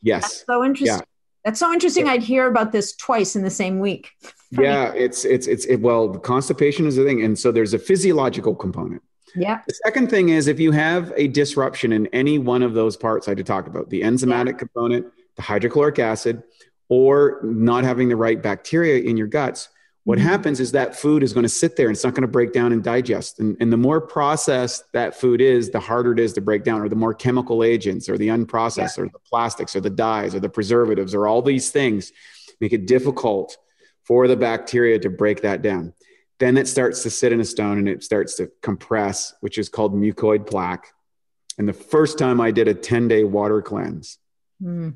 yes 0.03 0.23
That's 0.23 0.45
so 0.47 0.63
interesting 0.63 1.07
that's 1.45 1.59
so 1.59 1.73
interesting. 1.73 2.09
I'd 2.09 2.23
hear 2.23 2.47
about 2.47 2.73
this 2.73 2.95
twice 2.95 3.37
in 3.37 3.43
the 3.43 3.51
same 3.51 3.79
week. 3.81 4.11
yeah, 4.51 4.93
it's 4.93 5.25
it's 5.25 5.47
it's 5.47 5.65
it, 5.67 5.77
well, 5.81 6.09
constipation 6.19 6.87
is 6.87 6.97
the 6.97 7.05
thing, 7.05 7.23
and 7.23 7.39
so 7.39 7.51
there's 7.51 7.75
a 7.75 7.79
physiological 7.79 8.55
component. 8.55 9.03
Yeah. 9.35 9.61
The 9.67 9.75
second 9.85 10.11
thing 10.11 10.29
is 10.29 10.47
if 10.47 10.61
you 10.61 10.73
have 10.73 11.13
a 11.17 11.29
disruption 11.29 11.93
in 11.93 12.07
any 12.09 12.39
one 12.39 12.63
of 12.63 12.75
those 12.75 12.97
parts 12.97 13.29
I 13.29 13.35
just 13.35 13.47
talked 13.47 13.69
about, 13.69 13.89
the 13.91 14.03
enzymatic 14.03 14.53
yeah. 14.53 14.59
component, 14.59 15.07
the 15.37 15.43
hydrochloric 15.43 15.99
acid, 15.99 16.43
or 16.89 17.41
not 17.43 17.85
having 17.85 18.09
the 18.09 18.17
right 18.17 18.43
bacteria 18.43 19.03
in 19.03 19.17
your 19.17 19.27
guts, 19.27 19.69
what 20.05 20.19
mm-hmm. 20.19 20.29
happens 20.29 20.59
is 20.59 20.73
that 20.73 20.97
food 20.97 21.23
is 21.23 21.33
going 21.33 21.45
to 21.45 21.49
sit 21.49 21.77
there 21.77 21.87
and 21.87 21.95
it's 21.95 22.03
not 22.03 22.15
going 22.15 22.23
to 22.23 22.29
break 22.29 22.53
down 22.53 22.73
and 22.73 22.83
digest. 22.83 23.39
And, 23.39 23.57
and 23.61 23.73
the 23.73 23.77
more 23.77 24.01
processed 24.01 24.85
that 24.93 25.15
food 25.15 25.41
is, 25.41 25.71
the 25.71 25.81
harder 25.81 26.13
it 26.13 26.19
is 26.19 26.33
to 26.35 26.41
break 26.41 26.65
down, 26.65 26.81
or 26.81 26.89
the 26.89 26.97
more 26.97 27.15
chemical 27.15 27.63
agents, 27.63 28.09
or 28.09 28.19
the 28.19 28.29
unprocessed, 28.29 28.97
yeah. 28.97 29.05
or 29.05 29.09
the 29.09 29.21
plastics, 29.21 29.77
or 29.77 29.81
the 29.81 29.91
dyes, 29.91 30.35
or 30.35 30.41
the 30.41 30.49
preservatives, 30.49 31.15
or 31.15 31.29
all 31.29 31.41
these 31.41 31.71
things 31.71 32.13
make 32.61 32.73
it 32.73 32.87
difficult 32.87 33.57
for 34.05 34.27
the 34.27 34.37
bacteria 34.37 34.99
to 34.99 35.11
break 35.11 35.43
that 35.43 35.63
down. 35.63 35.95
then 36.39 36.57
it 36.57 36.67
starts 36.67 37.05
to 37.05 37.11
sit 37.11 37.33
in 37.33 37.41
a 37.41 37.45
stone 37.45 37.79
and 37.79 37.89
it 37.89 38.03
starts 38.03 38.35
to 38.35 38.51
compress, 38.63 39.33
which 39.41 39.59
is 39.59 39.69
called 39.69 39.95
mucoid 39.95 40.45
plaque. 40.45 40.93
And 41.57 41.69
the 41.69 41.73
first 41.73 42.19
time 42.19 42.41
I 42.41 42.51
did 42.51 42.67
a 42.67 42.75
10 42.75 43.07
day 43.07 43.23
water 43.23 43.63
cleanse, 43.63 44.19
mm. 44.61 44.95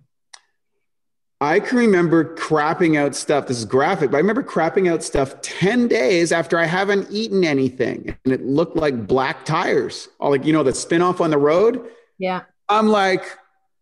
I 1.40 1.60
can 1.60 1.76
remember 1.76 2.34
crapping 2.36 2.98
out 2.98 3.14
stuff. 3.14 3.46
This 3.46 3.58
is 3.58 3.66
graphic, 3.66 4.10
but 4.10 4.16
I 4.16 4.20
remember 4.20 4.42
crapping 4.42 4.90
out 4.90 5.02
stuff 5.02 5.40
10 5.42 5.86
days 5.86 6.32
after 6.32 6.58
I 6.58 6.64
haven't 6.64 7.08
eaten 7.10 7.44
anything. 7.44 8.16
And 8.24 8.32
it 8.32 8.42
looked 8.42 8.76
like 8.76 9.06
black 9.06 9.44
tires, 9.44 10.08
all 10.18 10.30
like, 10.30 10.46
you 10.46 10.52
know, 10.52 10.62
the 10.62 10.74
spin 10.74 11.02
off 11.02 11.20
on 11.20 11.30
the 11.30 11.38
road. 11.38 11.90
Yeah. 12.18 12.42
I'm 12.70 12.88
like, 12.88 13.24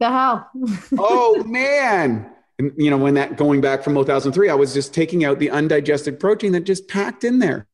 the 0.00 0.10
hell? 0.10 0.50
oh, 0.98 1.44
man 1.44 2.34
and, 2.58 2.72
you 2.76 2.90
know, 2.90 2.98
when 2.98 3.14
that 3.14 3.36
going 3.36 3.60
back 3.60 3.82
from 3.82 3.94
2003, 3.94 4.48
I 4.48 4.54
was 4.54 4.72
just 4.72 4.94
taking 4.94 5.24
out 5.24 5.38
the 5.38 5.50
undigested 5.50 6.20
protein 6.20 6.52
that 6.52 6.64
just 6.64 6.88
packed 6.88 7.24
in 7.24 7.40
there. 7.40 7.66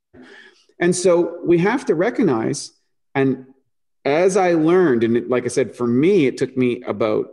And 0.78 0.96
so 0.96 1.38
we 1.44 1.58
have 1.58 1.84
to 1.86 1.94
recognize, 1.94 2.72
and 3.14 3.46
as 4.04 4.38
I 4.38 4.54
learned, 4.54 5.04
and 5.04 5.28
like 5.28 5.44
I 5.44 5.48
said, 5.48 5.76
for 5.76 5.86
me, 5.86 6.26
it 6.26 6.38
took 6.38 6.56
me 6.56 6.82
about 6.84 7.26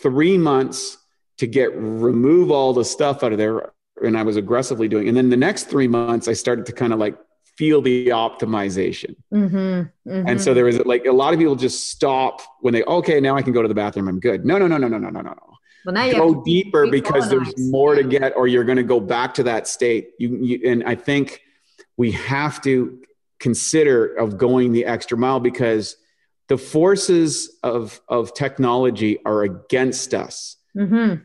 three 0.00 0.36
months 0.36 0.98
to 1.38 1.46
get 1.46 1.74
remove 1.76 2.50
all 2.50 2.72
the 2.72 2.84
stuff 2.84 3.22
out 3.22 3.32
of 3.32 3.38
there. 3.38 3.72
And 4.02 4.16
I 4.18 4.22
was 4.22 4.36
aggressively 4.36 4.88
doing. 4.88 5.08
And 5.08 5.16
then 5.16 5.30
the 5.30 5.36
next 5.36 5.64
three 5.64 5.88
months, 5.88 6.28
I 6.28 6.32
started 6.32 6.66
to 6.66 6.72
kind 6.72 6.92
of 6.92 6.98
like 6.98 7.16
feel 7.56 7.82
the 7.82 8.08
optimization. 8.08 9.16
Mm-hmm, 9.32 9.56
mm-hmm. 9.56 10.28
And 10.28 10.40
so 10.40 10.54
there 10.54 10.64
was 10.64 10.78
like 10.84 11.04
a 11.04 11.12
lot 11.12 11.32
of 11.34 11.38
people 11.38 11.54
just 11.54 11.90
stop 11.90 12.40
when 12.60 12.74
they, 12.74 12.82
okay, 12.84 13.20
now 13.20 13.36
I 13.36 13.42
can 13.42 13.52
go 13.52 13.62
to 13.62 13.68
the 13.68 13.74
bathroom. 13.74 14.08
I'm 14.08 14.20
good. 14.20 14.44
No, 14.44 14.58
no, 14.58 14.66
no, 14.66 14.76
no, 14.78 14.88
no, 14.88 14.98
no, 14.98 15.10
no, 15.10 15.20
no. 15.20 15.36
Well, 15.84 15.94
now 15.94 16.10
go 16.12 16.42
deeper 16.44 16.86
because 16.86 17.28
there's 17.28 17.52
more 17.58 17.94
to 17.94 18.04
get, 18.04 18.36
or 18.36 18.46
you're 18.46 18.64
going 18.64 18.76
to 18.76 18.84
go 18.84 19.00
back 19.00 19.34
to 19.34 19.42
that 19.44 19.66
state. 19.66 20.10
You, 20.18 20.36
you, 20.36 20.70
and 20.70 20.84
I 20.84 20.94
think 20.94 21.40
we 21.96 22.12
have 22.12 22.62
to 22.62 23.00
consider 23.40 24.14
of 24.14 24.38
going 24.38 24.72
the 24.72 24.86
extra 24.86 25.18
mile 25.18 25.40
because 25.40 25.96
the 26.48 26.56
forces 26.56 27.58
of 27.62 28.00
of 28.08 28.34
technology 28.34 29.18
are 29.24 29.42
against 29.42 30.14
us. 30.14 30.56
Mm-hmm. 30.76 31.22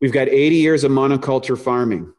We've 0.00 0.12
got 0.12 0.28
80 0.28 0.56
years 0.56 0.84
of 0.84 0.92
monoculture 0.92 1.58
farming. 1.58 2.12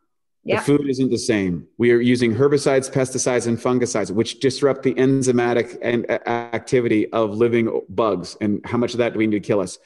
Yep. 0.44 0.60
The 0.60 0.66
food 0.66 0.90
isn't 0.90 1.12
the 1.12 1.20
same. 1.20 1.68
We 1.78 1.92
are 1.92 2.00
using 2.00 2.34
herbicides, 2.34 2.92
pesticides, 2.92 3.46
and 3.46 3.60
fungicides, 3.60 4.10
which 4.10 4.40
disrupt 4.40 4.82
the 4.82 4.96
enzymatic 4.96 5.78
and 5.84 6.10
activity 6.28 7.12
of 7.12 7.36
living 7.36 7.82
bugs. 7.90 8.38
And 8.42 8.60
how 8.66 8.78
much 8.80 8.94
of 8.94 8.98
that 9.00 9.14
do 9.14 9.20
we 9.20 9.28
need 9.28 9.44
to 9.44 9.48
kill 9.48 9.60
us? 9.60 9.78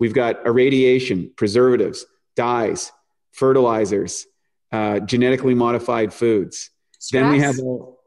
We've 0.00 0.14
got 0.14 0.44
irradiation, 0.44 1.32
preservatives, 1.36 2.06
dyes, 2.34 2.90
fertilizers, 3.30 4.26
uh, 4.72 5.00
genetically 5.00 5.54
modified 5.54 6.12
foods. 6.12 6.70
Stress. 6.98 7.22
Then 7.22 7.30
we 7.30 7.38
have 7.40 7.56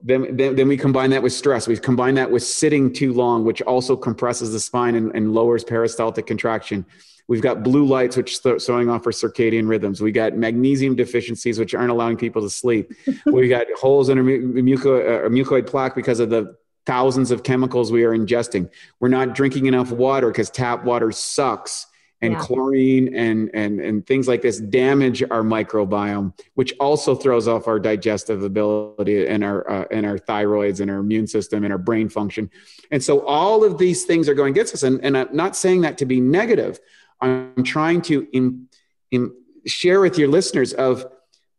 then, 0.06 0.36
then, 0.36 0.56
then 0.56 0.68
we 0.68 0.76
combine 0.76 1.10
that 1.12 1.24
with 1.24 1.32
stress. 1.32 1.68
We 1.68 1.78
combine 1.78 2.16
that 2.16 2.30
with 2.30 2.44
sitting 2.44 2.92
too 2.92 3.14
long, 3.14 3.46
which 3.46 3.62
also 3.62 3.96
compresses 3.96 4.52
the 4.52 4.60
spine 4.60 4.96
and, 4.96 5.16
and 5.16 5.34
lowers 5.34 5.64
peristaltic 5.64 6.28
contraction. 6.28 6.86
We've 7.28 7.42
got 7.42 7.64
blue 7.64 7.86
lights, 7.86 8.18
which 8.18 8.46
are 8.46 8.60
throwing 8.60 8.90
off 8.90 9.06
our 9.06 9.12
circadian 9.12 9.68
rhythms. 9.68 10.02
We 10.02 10.12
got 10.12 10.36
magnesium 10.36 10.96
deficiencies, 10.96 11.58
which 11.58 11.74
aren't 11.74 11.92
allowing 11.92 12.18
people 12.18 12.42
to 12.42 12.50
sleep. 12.50 12.92
we 13.26 13.48
got 13.48 13.68
holes 13.80 14.10
in 14.10 14.18
our, 14.18 14.24
muco, 14.24 15.26
uh, 15.26 15.30
mucoid 15.30 15.68
plaque 15.68 15.96
because 15.96 16.20
of 16.20 16.30
the 16.30 16.56
thousands 16.86 17.32
of 17.32 17.44
chemicals 17.44 17.92
we 17.92 18.04
are 18.04 18.12
ingesting. 18.12 18.70
We're 19.00 19.10
not 19.10 19.36
drinking 19.36 19.68
enough 19.68 19.92
water 19.92 20.28
because 20.28 20.50
tap 20.50 20.84
water 20.84 21.12
sucks. 21.12 21.88
And 22.22 22.34
yeah. 22.34 22.40
chlorine 22.40 23.14
and, 23.14 23.52
and, 23.54 23.82
and 23.82 24.08
things 24.08 24.30
like 24.30 24.42
this 24.42 24.58
damage 24.58 25.22
our 25.24 25.42
microbiome, 25.42 26.34
which 26.54 26.74
also 26.80 27.16
throws 27.16 27.50
off 27.50 27.68
our 27.68 27.82
digestive 27.82 28.44
ability 28.44 29.28
and 29.28 29.44
our, 29.44 29.70
uh, 29.70 29.86
and 29.92 30.06
our 30.06 30.18
thyroids 30.18 30.80
and 30.80 30.90
our 30.90 31.00
immune 31.00 31.28
system 31.28 31.66
and 31.66 31.74
our 31.74 31.78
brain 31.78 32.08
function. 32.08 32.50
And 32.92 33.04
so 33.04 33.26
all 33.26 33.66
of 33.66 33.78
these 33.78 34.06
things 34.06 34.30
are 34.30 34.36
going 34.36 34.52
against 34.52 34.74
us. 34.74 34.84
And, 34.84 35.04
and 35.04 35.18
I'm 35.18 35.36
not 35.36 35.58
saying 35.58 35.82
that 35.82 35.98
to 35.98 36.06
be 36.06 36.22
negative. 36.22 36.80
I'm 37.24 37.64
trying 37.64 38.02
to 38.04 38.28
in, 38.32 38.68
in 39.12 39.34
share 39.66 40.02
with 40.02 40.18
your 40.18 40.28
listeners 40.28 40.74
of 40.74 41.06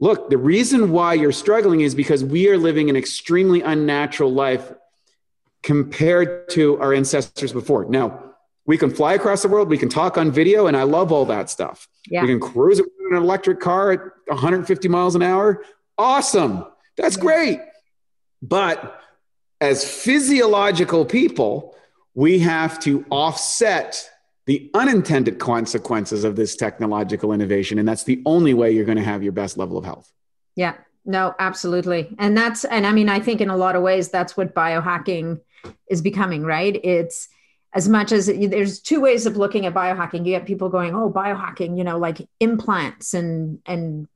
look, 0.01 0.31
the 0.31 0.39
reason 0.39 0.91
why 0.91 1.15
you're 1.15 1.33
struggling 1.33 1.81
is 1.81 1.95
because 1.95 2.23
we 2.25 2.49
are 2.49 2.59
living 2.59 2.91
an 2.91 2.97
extremely 2.97 3.62
unnatural 3.62 4.33
life 4.33 4.73
compared 5.62 6.49
to 6.51 6.79
our 6.81 6.93
ancestors 6.93 7.53
before. 7.53 7.87
Now, 7.87 8.35
we 8.67 8.79
can 8.79 8.91
fly 8.91 9.15
across 9.15 9.43
the 9.43 9.49
world, 9.49 9.69
we 9.69 9.79
can 9.79 9.89
talk 9.89 10.17
on 10.17 10.31
video, 10.31 10.67
and 10.67 10.77
I 10.77 10.83
love 10.85 11.12
all 11.12 11.27
that 11.27 11.51
stuff. 11.51 11.89
Yeah. 12.09 12.23
We 12.23 12.29
can 12.29 12.41
cruise 12.41 12.79
in 12.79 12.87
an 13.11 13.23
electric 13.23 13.61
car 13.61 13.93
at 13.93 14.01
150 14.27 14.89
miles 14.89 15.15
an 15.15 15.23
hour. 15.23 15.65
Awesome. 15.99 16.65
That's 16.97 17.17
great. 17.17 17.61
But 18.43 19.01
as 19.61 19.85
physiological 19.85 21.05
people, 21.05 21.75
we 22.15 22.41
have 22.41 22.79
to 22.81 23.05
offset 23.11 24.11
the 24.47 24.70
unintended 24.74 25.38
consequences 25.38 26.24
of 26.24 26.36
this 26.36 26.55
technological 26.57 27.32
innovation. 27.32 27.78
And 27.78 27.88
that's 27.88 28.05
the 28.05 28.22
only 28.26 28.55
way 28.55 28.72
you're 28.72 28.84
going 28.84 28.99
to 28.99 29.05
have 29.05 29.22
your 29.22 29.32
best 29.32 29.57
level 29.57 29.78
of 29.78 29.84
health. 29.84 30.12
Yeah, 30.55 30.74
no, 31.05 31.34
absolutely. 31.38 32.14
And 32.18 32.36
that's, 32.36 32.64
and 32.64 32.86
I 32.86 32.92
mean, 32.92 33.09
I 33.09 33.20
think 33.20 33.40
in 33.40 33.51
a 33.51 33.57
lot 33.57 33.74
of 33.76 33.82
ways, 33.82 34.11
that's 34.11 34.36
what 34.36 34.55
biohacking 34.55 35.40
is 35.88 36.03
becoming, 36.03 36.42
right? 36.42 36.78
It's, 36.84 37.28
as 37.74 37.88
much 37.88 38.12
as 38.12 38.26
there's 38.26 38.80
two 38.80 39.01
ways 39.01 39.26
of 39.26 39.36
looking 39.36 39.66
at 39.66 39.74
biohacking 39.74 40.18
you 40.24 40.32
get 40.32 40.47
people 40.47 40.68
going 40.68 40.95
oh 40.95 41.11
biohacking 41.11 41.76
you 41.76 41.84
know 41.84 41.99
like 41.99 42.26
implants 42.40 43.14
and 43.14 43.59
and 43.66 44.09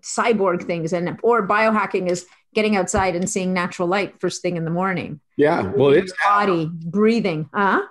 cyborg 0.00 0.64
things 0.66 0.92
and 0.92 1.18
or 1.22 1.46
biohacking 1.46 2.08
is 2.08 2.26
getting 2.54 2.74
outside 2.74 3.14
and 3.14 3.28
seeing 3.28 3.52
natural 3.52 3.86
light 3.86 4.18
first 4.20 4.42
thing 4.42 4.56
in 4.56 4.64
the 4.64 4.70
morning 4.70 5.20
yeah 5.36 5.62
well 5.76 5.90
it's 5.90 6.12
body 6.24 6.68
breathing 6.72 7.48
huh 7.52 7.82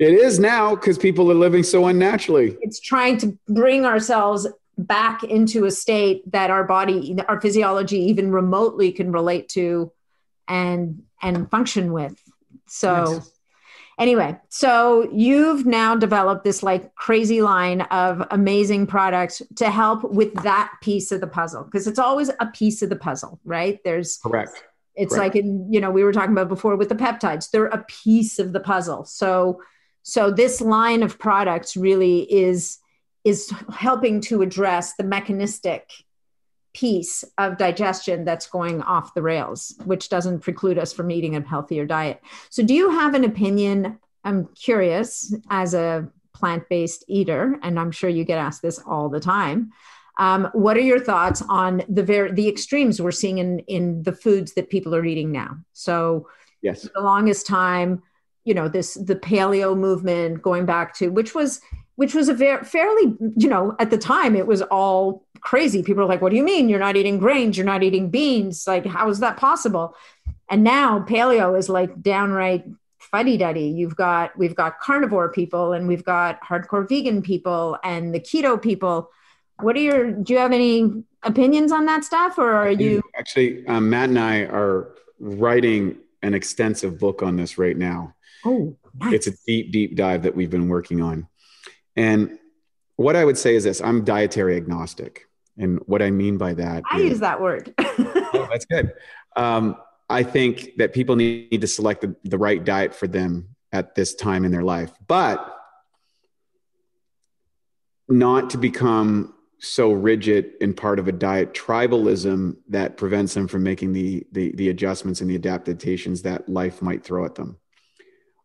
it 0.00 0.14
is 0.14 0.38
now 0.38 0.74
because 0.74 0.96
people 0.96 1.30
are 1.30 1.34
living 1.34 1.62
so 1.62 1.86
unnaturally. 1.86 2.56
It's 2.62 2.80
trying 2.80 3.18
to 3.18 3.38
bring 3.48 3.84
ourselves 3.84 4.48
back 4.78 5.22
into 5.22 5.66
a 5.66 5.70
state 5.70 6.22
that 6.32 6.48
our 6.48 6.64
body, 6.64 7.18
our 7.28 7.38
physiology, 7.38 7.98
even 7.98 8.32
remotely 8.32 8.92
can 8.92 9.12
relate 9.12 9.50
to 9.50 9.92
and 10.48 11.02
and 11.20 11.50
function 11.50 11.92
with. 11.92 12.18
So 12.66 13.20
anyway, 13.98 14.38
so 14.48 15.06
you've 15.12 15.66
now 15.66 15.96
developed 15.96 16.44
this 16.44 16.62
like 16.62 16.94
crazy 16.94 17.42
line 17.42 17.82
of 17.82 18.26
amazing 18.30 18.86
products 18.86 19.42
to 19.56 19.70
help 19.70 20.02
with 20.02 20.32
that 20.42 20.72
piece 20.80 21.12
of 21.12 21.20
the 21.20 21.26
puzzle 21.26 21.64
because 21.64 21.86
it's 21.86 21.98
always 21.98 22.30
a 22.40 22.46
piece 22.46 22.80
of 22.80 22.88
the 22.88 22.96
puzzle, 22.96 23.38
right? 23.44 23.78
There's 23.84 24.16
correct. 24.16 24.64
It's 24.96 25.14
correct. 25.14 25.34
like 25.34 25.44
in, 25.44 25.70
you 25.70 25.78
know, 25.78 25.90
we 25.90 26.04
were 26.04 26.12
talking 26.12 26.32
about 26.32 26.48
before 26.48 26.74
with 26.76 26.88
the 26.88 26.94
peptides, 26.94 27.50
they're 27.50 27.66
a 27.66 27.84
piece 27.84 28.38
of 28.38 28.54
the 28.54 28.60
puzzle. 28.60 29.04
So 29.04 29.60
so 30.02 30.30
this 30.30 30.60
line 30.60 31.02
of 31.02 31.18
products 31.18 31.76
really 31.76 32.20
is 32.32 32.78
is 33.24 33.52
helping 33.74 34.20
to 34.20 34.42
address 34.42 34.94
the 34.96 35.04
mechanistic 35.04 35.90
piece 36.72 37.24
of 37.38 37.58
digestion 37.58 38.24
that's 38.24 38.46
going 38.46 38.80
off 38.82 39.14
the 39.14 39.22
rails, 39.22 39.74
which 39.84 40.08
doesn't 40.08 40.40
preclude 40.40 40.78
us 40.78 40.92
from 40.92 41.10
eating 41.10 41.36
a 41.36 41.46
healthier 41.46 41.84
diet. 41.84 42.22
So, 42.48 42.62
do 42.62 42.74
you 42.74 42.90
have 42.90 43.14
an 43.14 43.24
opinion? 43.24 43.98
I'm 44.24 44.46
curious 44.54 45.34
as 45.50 45.74
a 45.74 46.08
plant 46.34 46.68
based 46.68 47.04
eater, 47.08 47.58
and 47.62 47.78
I'm 47.78 47.90
sure 47.90 48.10
you 48.10 48.24
get 48.24 48.38
asked 48.38 48.62
this 48.62 48.78
all 48.78 49.08
the 49.08 49.20
time. 49.20 49.72
Um, 50.18 50.50
what 50.52 50.76
are 50.76 50.82
your 50.82 51.00
thoughts 51.00 51.42
on 51.48 51.82
the 51.88 52.02
very 52.02 52.32
the 52.32 52.48
extremes 52.48 53.00
we're 53.00 53.10
seeing 53.10 53.38
in 53.38 53.60
in 53.60 54.02
the 54.02 54.12
foods 54.12 54.54
that 54.54 54.70
people 54.70 54.94
are 54.94 55.04
eating 55.04 55.32
now? 55.32 55.56
So, 55.72 56.28
yes, 56.62 56.88
the 56.94 57.00
longest 57.00 57.46
time 57.46 58.02
you 58.44 58.54
know 58.54 58.68
this 58.68 58.94
the 58.94 59.16
paleo 59.16 59.76
movement 59.76 60.42
going 60.42 60.66
back 60.66 60.94
to 60.94 61.08
which 61.08 61.34
was 61.34 61.60
which 61.96 62.14
was 62.14 62.28
a 62.28 62.34
very 62.34 62.64
fairly 62.64 63.14
you 63.36 63.48
know 63.48 63.76
at 63.78 63.90
the 63.90 63.98
time 63.98 64.34
it 64.34 64.46
was 64.46 64.62
all 64.62 65.26
crazy. 65.40 65.82
People 65.82 66.02
are 66.04 66.06
like 66.06 66.22
what 66.22 66.30
do 66.30 66.36
you 66.36 66.42
mean? 66.42 66.68
You're 66.68 66.78
not 66.78 66.96
eating 66.96 67.18
grains 67.18 67.56
you're 67.56 67.66
not 67.66 67.82
eating 67.82 68.10
beans. 68.10 68.66
Like 68.66 68.86
how 68.86 69.08
is 69.08 69.20
that 69.20 69.36
possible? 69.36 69.94
And 70.48 70.64
now 70.64 71.00
paleo 71.00 71.58
is 71.58 71.68
like 71.68 72.02
downright 72.02 72.64
fuddy-duddy. 72.98 73.68
You've 73.68 73.96
got 73.96 74.36
we've 74.38 74.54
got 74.54 74.80
carnivore 74.80 75.30
people 75.30 75.72
and 75.72 75.86
we've 75.88 76.04
got 76.04 76.40
hardcore 76.42 76.88
vegan 76.88 77.22
people 77.22 77.78
and 77.84 78.14
the 78.14 78.20
keto 78.20 78.60
people. 78.60 79.10
What 79.60 79.76
are 79.76 79.80
your 79.80 80.10
do 80.10 80.32
you 80.32 80.38
have 80.38 80.52
any 80.52 81.04
opinions 81.22 81.72
on 81.72 81.86
that 81.86 82.04
stuff 82.04 82.38
or 82.38 82.50
are 82.50 82.70
you 82.70 83.02
actually 83.18 83.66
um, 83.66 83.90
matt 83.90 84.08
and 84.08 84.18
i 84.18 84.40
are 84.44 84.94
writing 85.18 85.96
an 86.22 86.34
extensive 86.34 86.98
book 86.98 87.22
on 87.22 87.36
this 87.36 87.58
right 87.58 87.76
now 87.76 88.14
Oh, 88.44 88.76
nice. 88.98 89.12
it's 89.14 89.26
a 89.26 89.32
deep, 89.46 89.72
deep 89.72 89.96
dive 89.96 90.22
that 90.22 90.34
we've 90.34 90.50
been 90.50 90.68
working 90.68 91.02
on. 91.02 91.28
And 91.96 92.38
what 92.96 93.16
I 93.16 93.24
would 93.24 93.38
say 93.38 93.54
is 93.54 93.64
this 93.64 93.80
I'm 93.80 94.04
dietary 94.04 94.56
agnostic. 94.56 95.26
And 95.58 95.80
what 95.86 96.00
I 96.00 96.10
mean 96.10 96.38
by 96.38 96.54
that, 96.54 96.84
I 96.90 97.00
is, 97.00 97.10
use 97.10 97.20
that 97.20 97.40
word. 97.40 97.74
oh, 97.78 98.48
that's 98.50 98.64
good. 98.64 98.92
Um, 99.36 99.76
I 100.08 100.22
think 100.22 100.76
that 100.78 100.92
people 100.92 101.16
need 101.16 101.60
to 101.60 101.66
select 101.66 102.00
the, 102.00 102.16
the 102.24 102.38
right 102.38 102.64
diet 102.64 102.94
for 102.94 103.06
them 103.06 103.54
at 103.72 103.94
this 103.94 104.14
time 104.14 104.44
in 104.44 104.50
their 104.50 104.62
life, 104.62 104.92
but 105.06 105.56
not 108.08 108.50
to 108.50 108.58
become 108.58 109.34
so 109.60 109.92
rigid 109.92 110.52
in 110.60 110.74
part 110.74 110.98
of 110.98 111.06
a 111.06 111.12
diet 111.12 111.52
tribalism 111.52 112.56
that 112.68 112.96
prevents 112.96 113.34
them 113.34 113.46
from 113.46 113.62
making 113.62 113.92
the, 113.92 114.26
the, 114.32 114.52
the 114.56 114.70
adjustments 114.70 115.20
and 115.20 115.30
the 115.30 115.36
adaptations 115.36 116.22
that 116.22 116.48
life 116.48 116.82
might 116.82 117.04
throw 117.04 117.24
at 117.24 117.34
them. 117.34 117.59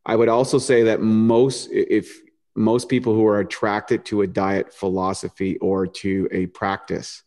I 0.06 0.16
would 0.16 0.30
also 0.30 0.58
say 0.58 0.84
that 0.84 1.02
most, 1.02 1.70
if 1.72 2.22
most 2.56 2.90
people 2.90 3.14
who 3.14 3.26
are 3.28 3.40
attracted 3.40 4.06
to 4.06 4.22
a 4.22 4.28
diet 4.28 4.74
philosophy 4.74 5.58
or 5.58 5.88
to 5.88 6.28
a 6.32 6.48
practice 6.48 7.24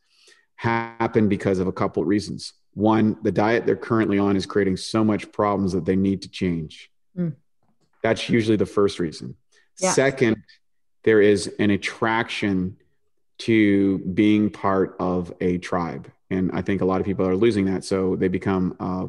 happen 0.56 1.28
because 1.28 1.58
of 1.58 1.66
a 1.66 1.72
couple 1.72 2.02
of 2.02 2.08
reasons. 2.08 2.54
One, 2.74 3.16
the 3.22 3.32
diet 3.32 3.66
they're 3.66 3.76
currently 3.76 4.18
on 4.18 4.36
is 4.36 4.46
creating 4.46 4.76
so 4.76 5.04
much 5.04 5.30
problems 5.32 5.72
that 5.72 5.84
they 5.84 5.96
need 5.96 6.22
to 6.22 6.28
change. 6.28 6.90
Mm. 7.16 7.34
That's 8.02 8.28
usually 8.28 8.56
the 8.56 8.66
first 8.66 8.98
reason. 8.98 9.36
Yeah. 9.78 9.92
Second, 9.92 10.42
there 11.04 11.20
is 11.20 11.52
an 11.58 11.70
attraction 11.70 12.76
to 13.38 13.98
being 13.98 14.50
part 14.50 14.96
of 14.98 15.32
a 15.40 15.58
tribe. 15.58 16.10
And 16.30 16.50
I 16.52 16.62
think 16.62 16.80
a 16.80 16.84
lot 16.84 17.00
of 17.00 17.06
people 17.06 17.26
are 17.26 17.36
losing 17.36 17.66
that. 17.66 17.84
So 17.84 18.16
they 18.16 18.28
become 18.28 18.76
a 18.80 19.08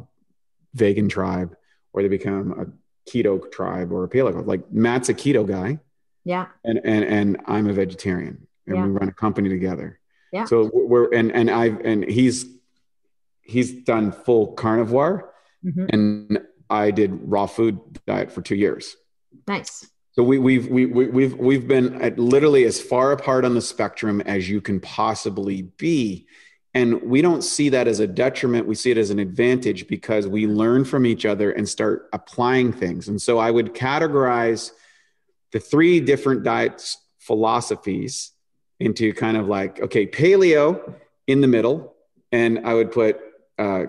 vegan 0.74 1.08
tribe 1.08 1.56
or 1.92 2.02
they 2.02 2.08
become 2.08 2.52
a 2.52 2.66
keto 3.10 3.50
tribe 3.50 3.92
or 3.92 4.04
a 4.04 4.08
paleo. 4.08 4.46
Like 4.46 4.70
Matt's 4.72 5.08
a 5.08 5.14
keto 5.14 5.46
guy. 5.46 5.78
Yeah. 6.24 6.46
And 6.64 6.80
and 6.84 7.04
and 7.04 7.40
I'm 7.46 7.68
a 7.68 7.72
vegetarian. 7.72 8.46
And 8.66 8.76
yeah. 8.76 8.84
we 8.84 8.90
run 8.90 9.08
a 9.08 9.12
company 9.12 9.48
together. 9.48 9.98
Yeah. 10.32 10.44
So 10.44 10.70
we're 10.72 11.12
and 11.12 11.32
and 11.32 11.50
I've 11.50 11.80
and 11.80 12.04
he's 12.04 12.46
he's 13.42 13.72
done 13.84 14.12
full 14.12 14.52
carnivore 14.52 15.32
mm-hmm. 15.64 15.86
and 15.88 16.40
I 16.68 16.92
did 16.92 17.18
raw 17.22 17.46
food 17.46 17.80
diet 18.06 18.30
for 18.30 18.42
two 18.42 18.54
years. 18.54 18.96
Nice. 19.48 19.90
So 20.12 20.22
we, 20.22 20.38
we've 20.38 20.68
we, 20.68 20.86
we, 20.86 21.06
we've 21.06 21.34
we've 21.36 21.68
been 21.68 22.00
at 22.02 22.18
literally 22.18 22.64
as 22.64 22.80
far 22.80 23.12
apart 23.12 23.44
on 23.44 23.54
the 23.54 23.62
spectrum 23.62 24.20
as 24.20 24.48
you 24.48 24.60
can 24.60 24.80
possibly 24.80 25.62
be, 25.62 26.26
and 26.74 27.02
we 27.02 27.20
don't 27.20 27.42
see 27.42 27.68
that 27.70 27.88
as 27.88 28.00
a 28.00 28.06
detriment. 28.06 28.66
We 28.66 28.74
see 28.74 28.90
it 28.90 28.98
as 28.98 29.10
an 29.10 29.18
advantage 29.18 29.88
because 29.88 30.28
we 30.28 30.46
learn 30.46 30.84
from 30.84 31.04
each 31.04 31.26
other 31.26 31.50
and 31.50 31.68
start 31.68 32.08
applying 32.12 32.72
things. 32.72 33.08
And 33.08 33.20
so 33.20 33.38
I 33.38 33.50
would 33.50 33.74
categorize 33.74 34.70
the 35.52 35.58
three 35.58 36.00
different 36.00 36.44
diets 36.44 36.98
philosophies 37.18 38.32
into 38.78 39.12
kind 39.12 39.36
of 39.36 39.48
like 39.48 39.80
okay, 39.80 40.06
paleo 40.06 40.94
in 41.26 41.40
the 41.40 41.48
middle, 41.48 41.94
and 42.32 42.66
I 42.66 42.74
would 42.74 42.92
put 42.92 43.20
uh, 43.58 43.86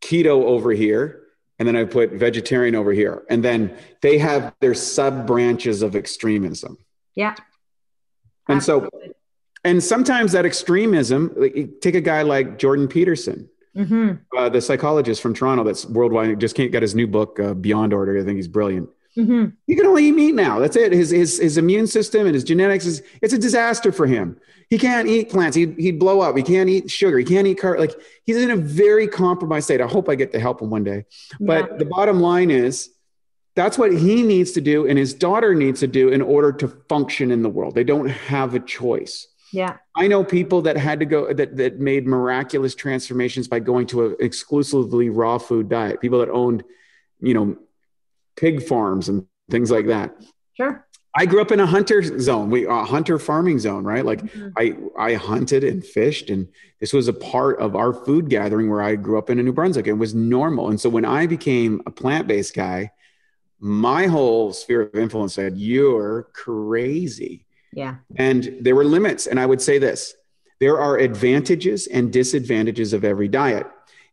keto 0.00 0.44
over 0.44 0.72
here 0.72 1.20
and 1.60 1.68
then 1.68 1.76
I 1.76 1.84
put 1.84 2.12
vegetarian 2.12 2.74
over 2.74 2.90
here. 2.90 3.22
And 3.28 3.44
then 3.44 3.76
they 4.00 4.16
have 4.16 4.54
their 4.60 4.72
sub 4.72 5.26
branches 5.26 5.82
of 5.82 5.94
extremism. 5.94 6.78
Yeah. 7.14 7.34
And 8.48 8.62
so, 8.62 8.88
and 9.64 9.82
sometimes 9.82 10.32
that 10.32 10.44
extremism, 10.46 11.32
like, 11.36 11.80
take 11.80 11.94
a 11.94 12.00
guy 12.00 12.22
like 12.22 12.58
Jordan 12.58 12.88
Peterson, 12.88 13.48
mm-hmm. 13.76 14.36
uh, 14.36 14.48
the 14.48 14.60
psychologist 14.60 15.20
from 15.20 15.34
Toronto 15.34 15.64
that's 15.64 15.86
worldwide, 15.86 16.40
just 16.40 16.54
can't 16.54 16.72
get 16.72 16.82
his 16.82 16.94
new 16.94 17.06
book, 17.06 17.38
uh, 17.40 17.54
Beyond 17.54 17.92
Order. 17.92 18.18
I 18.18 18.24
think 18.24 18.36
he's 18.36 18.48
brilliant. 18.48 18.88
Mm-hmm. 19.16 19.46
He 19.66 19.74
can 19.74 19.86
only 19.86 20.06
eat 20.06 20.12
meat 20.12 20.34
now. 20.34 20.60
That's 20.60 20.76
it. 20.76 20.92
His, 20.92 21.10
his, 21.10 21.38
his 21.38 21.58
immune 21.58 21.88
system 21.88 22.26
and 22.26 22.34
his 22.34 22.44
genetics 22.44 22.86
is, 22.86 23.02
it's 23.20 23.32
a 23.32 23.38
disaster 23.38 23.90
for 23.90 24.06
him. 24.06 24.40
He 24.70 24.78
can't 24.78 25.08
eat 25.08 25.30
plants. 25.30 25.56
He'd, 25.56 25.74
he'd 25.78 25.98
blow 25.98 26.20
up. 26.20 26.36
He 26.36 26.44
can't 26.44 26.70
eat 26.70 26.90
sugar. 26.90 27.18
He 27.18 27.24
can't 27.24 27.46
eat 27.46 27.56
car. 27.56 27.76
Like 27.76 27.92
he's 28.24 28.36
in 28.36 28.52
a 28.52 28.56
very 28.56 29.08
compromised 29.08 29.64
state. 29.64 29.80
I 29.80 29.88
hope 29.88 30.08
I 30.08 30.14
get 30.14 30.30
to 30.32 30.38
help 30.38 30.62
him 30.62 30.70
one 30.70 30.84
day. 30.84 31.06
But 31.40 31.72
yeah. 31.72 31.76
the 31.78 31.86
bottom 31.86 32.20
line 32.20 32.52
is 32.52 32.88
that's 33.56 33.76
what 33.76 33.92
he 33.92 34.22
needs 34.22 34.52
to 34.52 34.60
do 34.60 34.86
and 34.86 34.96
his 34.96 35.12
daughter 35.12 35.56
needs 35.56 35.80
to 35.80 35.88
do 35.88 36.10
in 36.10 36.22
order 36.22 36.52
to 36.52 36.68
function 36.88 37.32
in 37.32 37.42
the 37.42 37.48
world. 37.48 37.74
They 37.74 37.84
don't 37.84 38.08
have 38.08 38.54
a 38.54 38.60
choice. 38.60 39.26
Yeah. 39.52 39.78
I 39.96 40.06
know 40.06 40.24
people 40.24 40.62
that 40.62 40.76
had 40.76 41.00
to 41.00 41.06
go 41.06 41.32
that 41.32 41.56
that 41.56 41.80
made 41.80 42.06
miraculous 42.06 42.74
transformations 42.74 43.48
by 43.48 43.60
going 43.60 43.86
to 43.88 44.06
an 44.06 44.16
exclusively 44.20 45.10
raw 45.10 45.38
food 45.38 45.68
diet. 45.68 46.00
People 46.00 46.20
that 46.20 46.30
owned, 46.30 46.64
you 47.20 47.34
know, 47.34 47.56
pig 48.36 48.62
farms 48.62 49.08
and 49.08 49.26
things 49.50 49.70
like 49.70 49.86
that. 49.86 50.14
Sure. 50.54 50.86
I 51.14 51.26
grew 51.26 51.40
up 51.40 51.50
in 51.50 51.58
a 51.58 51.66
hunter 51.66 52.02
zone, 52.20 52.50
we 52.50 52.66
a 52.66 52.84
hunter 52.84 53.18
farming 53.18 53.58
zone, 53.58 53.82
right? 53.84 54.04
Like 54.04 54.22
mm-hmm. 54.22 54.50
I 54.56 54.76
I 54.96 55.14
hunted 55.14 55.64
and 55.64 55.84
fished, 55.84 56.30
and 56.30 56.48
this 56.78 56.92
was 56.92 57.08
a 57.08 57.12
part 57.12 57.58
of 57.58 57.74
our 57.74 57.92
food 57.92 58.28
gathering 58.28 58.70
where 58.70 58.82
I 58.82 58.94
grew 58.94 59.18
up 59.18 59.28
in 59.28 59.38
New 59.38 59.52
Brunswick. 59.52 59.88
It 59.88 59.94
was 59.94 60.14
normal, 60.14 60.68
and 60.68 60.80
so 60.80 60.88
when 60.88 61.04
I 61.04 61.26
became 61.26 61.82
a 61.84 61.90
plant 61.90 62.28
based 62.28 62.54
guy, 62.54 62.92
my 63.58 64.06
whole 64.06 64.52
sphere 64.52 64.82
of 64.82 64.94
influence 64.94 65.34
said, 65.34 65.58
"You're 65.58 66.28
crazy." 66.32 67.44
Yeah. 67.72 67.96
And 68.16 68.56
there 68.60 68.74
were 68.74 68.84
limits, 68.84 69.26
and 69.26 69.38
I 69.38 69.46
would 69.46 69.62
say 69.62 69.78
this: 69.78 70.14
there 70.58 70.78
are 70.78 70.98
advantages 70.98 71.86
and 71.86 72.12
disadvantages 72.12 72.92
of 72.92 73.04
every 73.04 73.28
diet, 73.28 73.66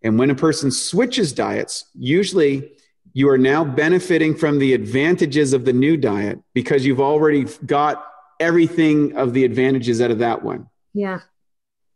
and 0.03 0.19
when 0.19 0.29
a 0.29 0.35
person 0.35 0.71
switches 0.71 1.33
diets, 1.33 1.85
usually 1.95 2.71
you 3.13 3.29
are 3.29 3.37
now 3.37 3.63
benefiting 3.63 4.35
from 4.35 4.59
the 4.59 4.73
advantages 4.73 5.53
of 5.53 5.65
the 5.65 5.73
new 5.73 5.97
diet 5.97 6.39
because 6.53 6.85
you've 6.85 7.01
already 7.01 7.45
got 7.65 8.05
everything 8.39 9.17
of 9.17 9.33
the 9.33 9.43
advantages 9.43 10.01
out 10.01 10.11
of 10.11 10.19
that 10.19 10.43
one. 10.43 10.67
Yeah. 10.93 11.21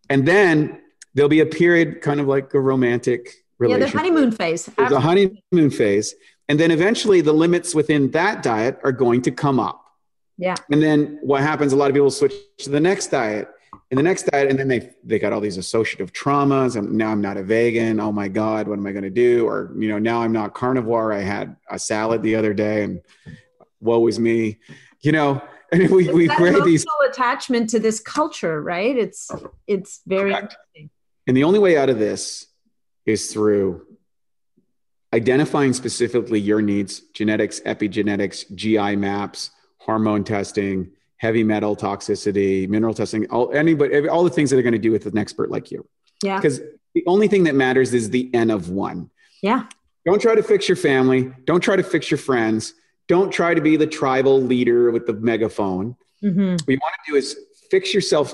And 0.09 0.27
then 0.27 0.81
there'll 1.13 1.29
be 1.29 1.41
a 1.41 1.45
period 1.45 2.01
kind 2.01 2.19
of 2.19 2.27
like 2.27 2.53
a 2.55 2.59
romantic 2.59 3.45
relationship. 3.59 3.93
Yeah, 3.93 4.01
the 4.01 4.09
honeymoon 4.09 4.31
phase. 4.31 4.65
The 4.65 4.99
honeymoon 4.99 5.69
phase. 5.69 6.15
And 6.49 6.59
then 6.59 6.71
eventually 6.71 7.21
the 7.21 7.33
limits 7.33 7.75
within 7.75 8.09
that 8.11 8.41
diet 8.41 8.79
are 8.83 8.91
going 8.91 9.21
to 9.21 9.31
come 9.31 9.59
up. 9.59 9.85
Yeah. 10.41 10.55
And 10.71 10.81
then 10.81 11.19
what 11.21 11.41
happens, 11.41 11.71
a 11.71 11.75
lot 11.75 11.91
of 11.91 11.93
people 11.93 12.09
switch 12.09 12.33
to 12.59 12.71
the 12.71 12.79
next 12.79 13.07
diet 13.07 13.47
and 13.91 13.97
the 13.97 14.03
next 14.03 14.23
diet 14.23 14.49
and 14.49 14.57
then 14.57 14.67
they 14.67 14.89
they 15.03 15.19
got 15.19 15.33
all 15.33 15.39
these 15.39 15.57
associative 15.57 16.11
traumas 16.11 16.75
and 16.75 16.91
now 16.91 17.09
i'm 17.11 17.21
not 17.21 17.37
a 17.37 17.43
vegan 17.43 17.99
oh 17.99 18.11
my 18.11 18.27
god 18.27 18.67
what 18.67 18.79
am 18.79 18.87
i 18.87 18.91
going 18.91 19.03
to 19.03 19.09
do? 19.09 19.47
Or 19.47 19.71
you 19.77 19.87
know 19.87 19.99
now 19.99 20.21
i'm 20.21 20.31
not 20.31 20.53
carnivore 20.53 21.13
i 21.13 21.19
had 21.19 21.55
a 21.69 21.77
salad 21.77 22.23
the 22.23 22.35
other 22.35 22.53
day 22.53 22.83
and 22.83 23.01
woe 23.79 24.07
is 24.07 24.19
me 24.19 24.57
you 25.01 25.11
know? 25.11 25.41
And 25.73 25.89
we 25.89 26.03
it's 26.03 26.13
we 26.13 26.27
create 26.27 26.65
these 26.65 26.85
attachment 27.09 27.69
to 27.69 27.79
this 27.79 28.01
culture 28.01 28.61
right? 28.61 28.93
It's 28.93 29.31
it's 29.67 30.01
very 30.05 30.33
and 30.33 31.37
the 31.37 31.45
only 31.45 31.59
way 31.59 31.77
out 31.77 31.89
of 31.89 31.97
this 31.97 32.47
is 33.05 33.31
through 33.31 33.85
identifying 35.13 35.71
specifically 35.71 36.41
your 36.41 36.61
needs 36.61 36.99
genetics 37.13 37.61
epigenetics 37.61 38.53
gi 38.53 38.97
maps 38.97 39.51
hormone 39.85 40.23
testing 40.23 40.91
heavy 41.21 41.43
metal 41.43 41.75
toxicity, 41.75 42.67
mineral 42.67 42.95
testing, 42.95 43.29
all 43.29 43.53
anybody, 43.53 44.09
all 44.09 44.23
the 44.23 44.29
things 44.31 44.49
that 44.49 44.57
are 44.57 44.63
going 44.63 44.73
to 44.73 44.79
do 44.79 44.91
with 44.91 45.05
an 45.05 45.19
expert 45.19 45.51
like 45.51 45.69
you. 45.69 45.87
Yeah. 46.23 46.37
Because 46.37 46.59
the 46.95 47.03
only 47.05 47.27
thing 47.27 47.43
that 47.43 47.53
matters 47.53 47.93
is 47.93 48.09
the 48.09 48.33
N 48.33 48.49
of 48.49 48.69
one. 48.69 49.11
Yeah. 49.43 49.67
Don't 50.03 50.19
try 50.19 50.33
to 50.33 50.41
fix 50.41 50.67
your 50.67 50.75
family. 50.75 51.31
Don't 51.45 51.61
try 51.61 51.75
to 51.75 51.83
fix 51.83 52.09
your 52.09 52.17
friends. 52.17 52.73
Don't 53.07 53.31
try 53.31 53.53
to 53.53 53.61
be 53.61 53.77
the 53.77 53.85
tribal 53.85 54.41
leader 54.41 54.89
with 54.89 55.05
the 55.05 55.13
megaphone. 55.13 55.95
Mm-hmm. 56.23 56.53
What 56.53 56.67
you 56.67 56.79
want 56.81 56.95
to 57.05 57.11
do 57.11 57.17
is 57.17 57.37
fix 57.69 57.93
yourself 57.93 58.33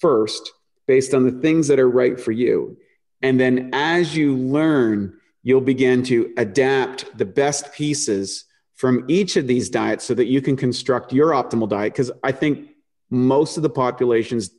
first 0.00 0.52
based 0.86 1.12
on 1.12 1.24
the 1.24 1.42
things 1.42 1.66
that 1.66 1.80
are 1.80 1.90
right 1.90 2.20
for 2.20 2.30
you. 2.30 2.76
And 3.20 3.40
then 3.40 3.70
as 3.72 4.16
you 4.16 4.36
learn, 4.36 5.18
you'll 5.42 5.60
begin 5.60 6.04
to 6.04 6.32
adapt 6.36 7.18
the 7.18 7.24
best 7.24 7.72
pieces 7.72 8.44
from 8.76 9.04
each 9.08 9.36
of 9.36 9.46
these 9.46 9.68
diets 9.68 10.04
so 10.04 10.14
that 10.14 10.26
you 10.26 10.40
can 10.40 10.56
construct 10.56 11.12
your 11.12 11.30
optimal 11.30 11.68
diet. 11.68 11.92
Because 11.92 12.12
I 12.22 12.32
think 12.32 12.68
most 13.10 13.56
of 13.56 13.62
the 13.62 13.70
population's 13.70 14.50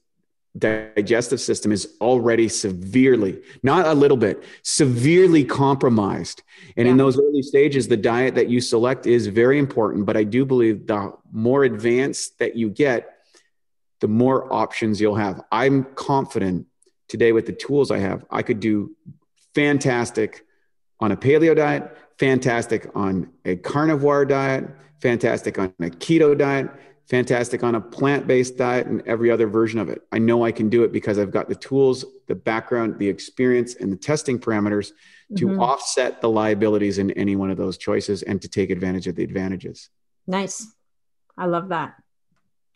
digestive 0.58 1.40
system 1.40 1.72
is 1.72 1.96
already 2.02 2.50
severely, 2.50 3.40
not 3.62 3.86
a 3.86 3.94
little 3.94 4.18
bit, 4.18 4.44
severely 4.64 5.44
compromised. 5.44 6.42
And 6.76 6.88
yeah. 6.88 6.92
in 6.92 6.98
those 6.98 7.18
early 7.18 7.44
stages, 7.44 7.88
the 7.88 7.98
diet 7.98 8.36
that 8.36 8.50
you 8.50 8.60
select 8.60 9.06
is 9.06 9.28
very 9.28 9.60
important. 9.60 10.06
But 10.06 10.18
I 10.18 10.24
do 10.24 10.46
believe 10.46 10.88
the 10.88 11.14
more 11.32 11.64
advanced 11.64 12.40
that 12.40 12.56
you 12.56 12.70
get, 12.70 13.18
the 14.00 14.08
more 14.08 14.52
options 14.52 15.00
you'll 15.00 15.16
have. 15.16 15.42
I'm 15.52 15.84
confident 15.96 16.66
today 17.08 17.32
with 17.32 17.46
the 17.46 17.54
tools 17.54 17.92
I 17.92 18.00
have, 18.00 18.26
I 18.30 18.42
could 18.42 18.60
do 18.60 18.96
fantastic 19.54 20.46
on 21.00 21.12
a 21.12 21.18
paleo 21.18 21.56
diet, 21.56 21.96
fantastic 22.20 22.90
on 22.96 23.30
a 23.46 23.56
carnivore 23.56 24.26
diet, 24.26 24.70
fantastic 25.02 25.60
on 25.60 25.74
a 25.80 25.90
keto 25.90 26.38
diet, 26.38 26.70
fantastic 27.10 27.64
on 27.64 27.76
a 27.76 27.82
plant 27.82 28.28
based 28.28 28.58
diet, 28.58 28.88
and 28.88 29.02
every 29.08 29.32
other 29.32 29.48
version 29.48 29.80
of 29.80 29.90
it. 29.90 30.02
I 30.12 30.20
know 30.20 30.44
I 30.44 30.52
can 30.52 30.70
do 30.70 30.84
it 30.84 30.92
because 30.92 31.20
I've 31.20 31.32
got 31.32 31.48
the 31.48 31.56
tools, 31.56 32.06
the 32.28 32.36
background, 32.36 33.00
the 33.00 33.08
experience, 33.08 33.76
and 33.76 33.92
the 33.92 33.98
testing 33.98 34.40
parameters 34.40 34.92
to 35.36 35.48
mm-hmm. 35.48 35.62
offset 35.62 36.22
the 36.22 36.30
liabilities 36.30 36.98
in 36.98 37.12
any 37.12 37.36
one 37.36 37.50
of 37.50 37.58
those 37.58 37.78
choices 37.78 38.24
and 38.24 38.42
to 38.42 38.48
take 38.48 38.70
advantage 38.70 39.08
of 39.08 39.16
the 39.16 39.24
advantages. 39.24 39.90
Nice. 40.26 40.68
I 41.38 41.46
love 41.46 41.70
that. 41.70 41.96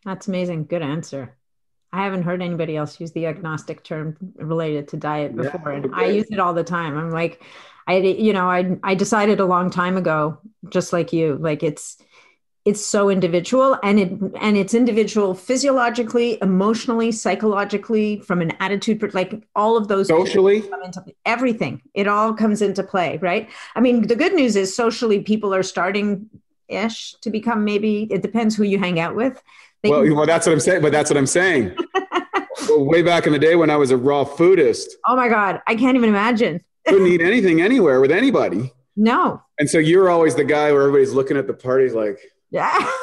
That's 0.05 0.27
amazing. 0.27 0.65
Good 0.65 0.81
answer. 0.81 1.37
I 1.93 2.03
haven't 2.03 2.23
heard 2.23 2.41
anybody 2.41 2.77
else 2.77 2.99
use 2.99 3.11
the 3.11 3.25
agnostic 3.25 3.83
term 3.83 4.15
related 4.35 4.87
to 4.89 4.97
diet 4.97 5.35
before, 5.35 5.73
yeah, 5.73 5.79
and 5.79 5.95
I 5.95 6.05
use 6.05 6.27
it 6.31 6.39
all 6.39 6.53
the 6.53 6.63
time. 6.63 6.97
I'm 6.97 7.11
like, 7.11 7.43
I, 7.91 7.97
you 7.97 8.31
know, 8.31 8.49
I, 8.49 8.77
I 8.83 8.95
decided 8.95 9.39
a 9.39 9.45
long 9.45 9.69
time 9.69 9.97
ago, 9.97 10.39
just 10.69 10.93
like 10.93 11.11
you, 11.11 11.37
like 11.37 11.61
it's, 11.61 11.97
it's 12.63 12.85
so 12.85 13.09
individual 13.09 13.77
and 13.81 13.99
it 13.99 14.11
and 14.39 14.55
it's 14.55 14.75
individual 14.75 15.33
physiologically 15.33 16.37
emotionally 16.43 17.11
psychologically 17.11 18.19
from 18.19 18.39
an 18.39 18.51
attitude 18.59 19.15
like 19.15 19.43
all 19.55 19.75
of 19.75 19.87
those 19.87 20.07
socially? 20.07 20.57
into, 20.85 21.03
everything. 21.25 21.81
It 21.95 22.07
all 22.07 22.35
comes 22.35 22.61
into 22.61 22.83
play 22.83 23.17
right? 23.17 23.49
I 23.75 23.79
mean 23.79 24.07
the 24.07 24.15
good 24.15 24.33
news 24.33 24.55
is 24.55 24.75
socially 24.75 25.21
people 25.21 25.55
are 25.55 25.63
starting 25.63 26.29
ish 26.67 27.15
to 27.21 27.31
become 27.31 27.65
maybe 27.65 28.07
it 28.11 28.21
depends 28.21 28.55
who 28.55 28.63
you 28.63 28.77
hang 28.77 28.99
out 28.99 29.15
with. 29.15 29.41
They 29.81 29.89
well, 29.89 30.03
can- 30.03 30.15
well 30.15 30.27
that's 30.27 30.45
what 30.45 30.53
i'm 30.53 30.59
saying 30.59 30.83
but 30.83 30.91
that's 30.91 31.09
what 31.09 31.17
i'm 31.17 31.27
saying. 31.27 31.75
Well, 32.69 32.85
way 32.85 33.01
back 33.01 33.25
in 33.25 33.33
the 33.33 33.39
day 33.39 33.55
when 33.55 33.71
i 33.71 33.75
was 33.75 33.89
a 33.89 33.97
raw 33.97 34.23
foodist. 34.23 34.85
Oh 35.07 35.15
my 35.15 35.29
god 35.29 35.61
i 35.65 35.75
can't 35.75 35.97
even 35.97 36.09
imagine 36.09 36.61
couldn't 36.87 37.07
eat 37.07 37.21
anything 37.21 37.61
anywhere 37.61 38.01
with 38.01 38.11
anybody 38.11 38.71
no 38.95 39.41
and 39.59 39.69
so 39.69 39.77
you're 39.77 40.09
always 40.09 40.35
the 40.35 40.43
guy 40.43 40.71
where 40.71 40.81
everybody's 40.81 41.13
looking 41.13 41.37
at 41.37 41.47
the 41.47 41.53
parties 41.53 41.93
like 41.93 42.19
yeah. 42.51 42.91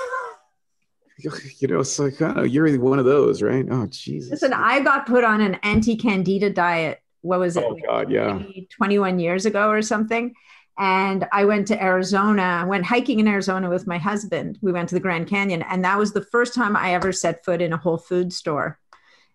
you 1.58 1.66
know, 1.66 1.80
it's 1.80 1.98
like, 1.98 2.20
oh, 2.20 2.44
you're 2.44 2.78
one 2.78 2.98
of 2.98 3.04
those, 3.04 3.42
right? 3.42 3.66
Oh, 3.68 3.86
Jesus. 3.86 4.30
Listen, 4.30 4.52
I 4.52 4.80
got 4.80 5.06
put 5.06 5.24
on 5.24 5.40
an 5.40 5.56
anti 5.62 5.96
candida 5.96 6.50
diet. 6.50 7.00
What 7.22 7.40
was 7.40 7.56
it? 7.56 7.64
Oh, 7.66 7.76
God, 7.84 8.10
yeah. 8.10 8.40
21 8.76 9.18
years 9.18 9.44
ago 9.44 9.68
or 9.68 9.82
something. 9.82 10.34
And 10.78 11.26
I 11.32 11.44
went 11.44 11.66
to 11.68 11.82
Arizona, 11.82 12.64
went 12.68 12.86
hiking 12.86 13.18
in 13.18 13.26
Arizona 13.26 13.68
with 13.68 13.88
my 13.88 13.98
husband. 13.98 14.58
We 14.62 14.70
went 14.70 14.88
to 14.90 14.94
the 14.94 15.00
Grand 15.00 15.26
Canyon. 15.26 15.62
And 15.62 15.84
that 15.84 15.98
was 15.98 16.12
the 16.12 16.22
first 16.22 16.54
time 16.54 16.76
I 16.76 16.94
ever 16.94 17.10
set 17.12 17.44
foot 17.44 17.60
in 17.60 17.72
a 17.72 17.76
Whole 17.76 17.98
Food 17.98 18.32
store 18.32 18.78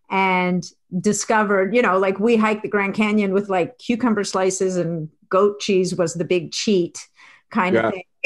and 0.09 0.63
discovered, 0.99 1.75
you 1.75 1.81
know, 1.81 1.97
like 1.97 2.19
we 2.19 2.35
hiked 2.35 2.63
the 2.63 2.69
Grand 2.69 2.93
Canyon 2.93 3.33
with 3.33 3.49
like 3.49 3.77
cucumber 3.79 4.23
slices 4.23 4.77
and 4.77 5.09
goat 5.29 5.59
cheese 5.59 5.95
was 5.95 6.13
the 6.13 6.25
big 6.25 6.51
cheat 6.51 7.07
kind 7.49 7.75
yeah. 7.75 7.87
of 7.87 7.93
thing. 7.93 8.05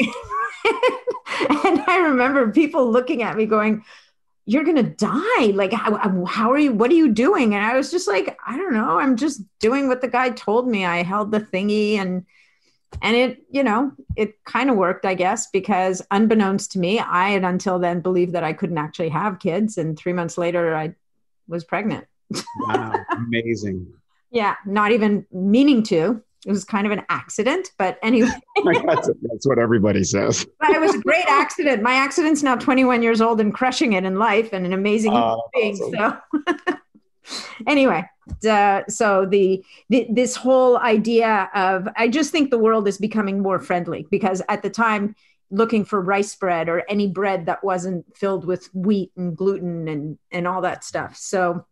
and 1.64 1.80
I 1.86 2.00
remember 2.08 2.50
people 2.52 2.90
looking 2.90 3.22
at 3.22 3.36
me 3.36 3.46
going, 3.46 3.84
you're 4.44 4.64
going 4.64 4.76
to 4.76 4.82
die. 4.82 5.46
Like, 5.54 5.72
how, 5.72 6.24
how, 6.24 6.50
are 6.52 6.58
you? 6.58 6.72
What 6.72 6.90
are 6.90 6.94
you 6.94 7.12
doing? 7.12 7.54
And 7.54 7.64
I 7.64 7.76
was 7.76 7.90
just 7.90 8.08
like, 8.08 8.38
I 8.46 8.56
don't 8.56 8.72
know. 8.72 8.98
I'm 8.98 9.16
just 9.16 9.42
doing 9.58 9.88
what 9.88 10.00
the 10.00 10.08
guy 10.08 10.30
told 10.30 10.66
me. 10.66 10.86
I 10.86 11.02
held 11.02 11.30
the 11.30 11.40
thingy 11.40 11.96
and, 11.96 12.24
and 13.02 13.14
it, 13.14 13.42
you 13.50 13.62
know, 13.62 13.92
it 14.16 14.42
kind 14.44 14.70
of 14.70 14.76
worked, 14.76 15.04
I 15.04 15.12
guess, 15.12 15.48
because 15.50 16.00
unbeknownst 16.10 16.72
to 16.72 16.78
me, 16.78 16.98
I 16.98 17.30
had 17.30 17.44
until 17.44 17.78
then 17.78 18.00
believed 18.00 18.32
that 18.32 18.44
I 18.44 18.54
couldn't 18.54 18.78
actually 18.78 19.10
have 19.10 19.38
kids. 19.38 19.76
And 19.76 19.98
three 19.98 20.14
months 20.14 20.38
later, 20.38 20.74
I 20.74 20.94
was 21.46 21.64
pregnant. 21.64 22.06
Wow. 22.60 22.94
Amazing. 23.10 23.86
yeah. 24.30 24.56
Not 24.66 24.92
even 24.92 25.26
meaning 25.32 25.82
to 25.84 26.22
it 26.46 26.52
was 26.52 26.64
kind 26.64 26.86
of 26.86 26.92
an 26.92 27.02
accident, 27.08 27.72
but 27.78 27.98
anyway. 28.02 28.30
that's, 28.64 29.10
that's, 29.22 29.46
what 29.46 29.58
everybody 29.58 30.04
says. 30.04 30.46
but 30.60 30.70
it 30.70 30.80
was 30.80 30.94
a 30.94 30.98
great 31.00 31.26
accident. 31.26 31.82
My 31.82 31.94
accident's 31.94 32.42
now 32.42 32.56
21 32.56 33.02
years 33.02 33.20
old 33.20 33.40
and 33.40 33.52
crushing 33.52 33.94
it 33.94 34.04
in 34.04 34.18
life 34.18 34.52
and 34.52 34.64
an 34.64 34.72
amazing 34.72 35.12
uh, 35.12 35.36
being. 35.52 35.76
Awesome. 35.76 36.20
So, 36.46 36.74
anyway, 37.66 38.04
uh, 38.48 38.82
so 38.88 39.26
the, 39.26 39.64
the 39.88 40.06
this 40.10 40.36
whole 40.36 40.78
idea 40.78 41.50
of 41.54 41.88
I 41.96 42.08
just 42.08 42.30
think 42.30 42.50
the 42.50 42.58
world 42.58 42.86
is 42.86 42.98
becoming 42.98 43.42
more 43.42 43.58
friendly 43.58 44.06
because 44.10 44.40
at 44.48 44.62
the 44.62 44.70
time 44.70 45.16
looking 45.50 45.84
for 45.84 46.00
rice 46.00 46.34
bread 46.34 46.68
or 46.68 46.84
any 46.88 47.08
bread 47.08 47.46
that 47.46 47.64
wasn't 47.64 48.04
filled 48.16 48.44
with 48.44 48.68
wheat 48.74 49.10
and 49.16 49.36
gluten 49.36 49.88
and 49.88 50.18
and 50.30 50.46
all 50.46 50.62
that 50.62 50.84
stuff. 50.84 51.16
So 51.16 51.66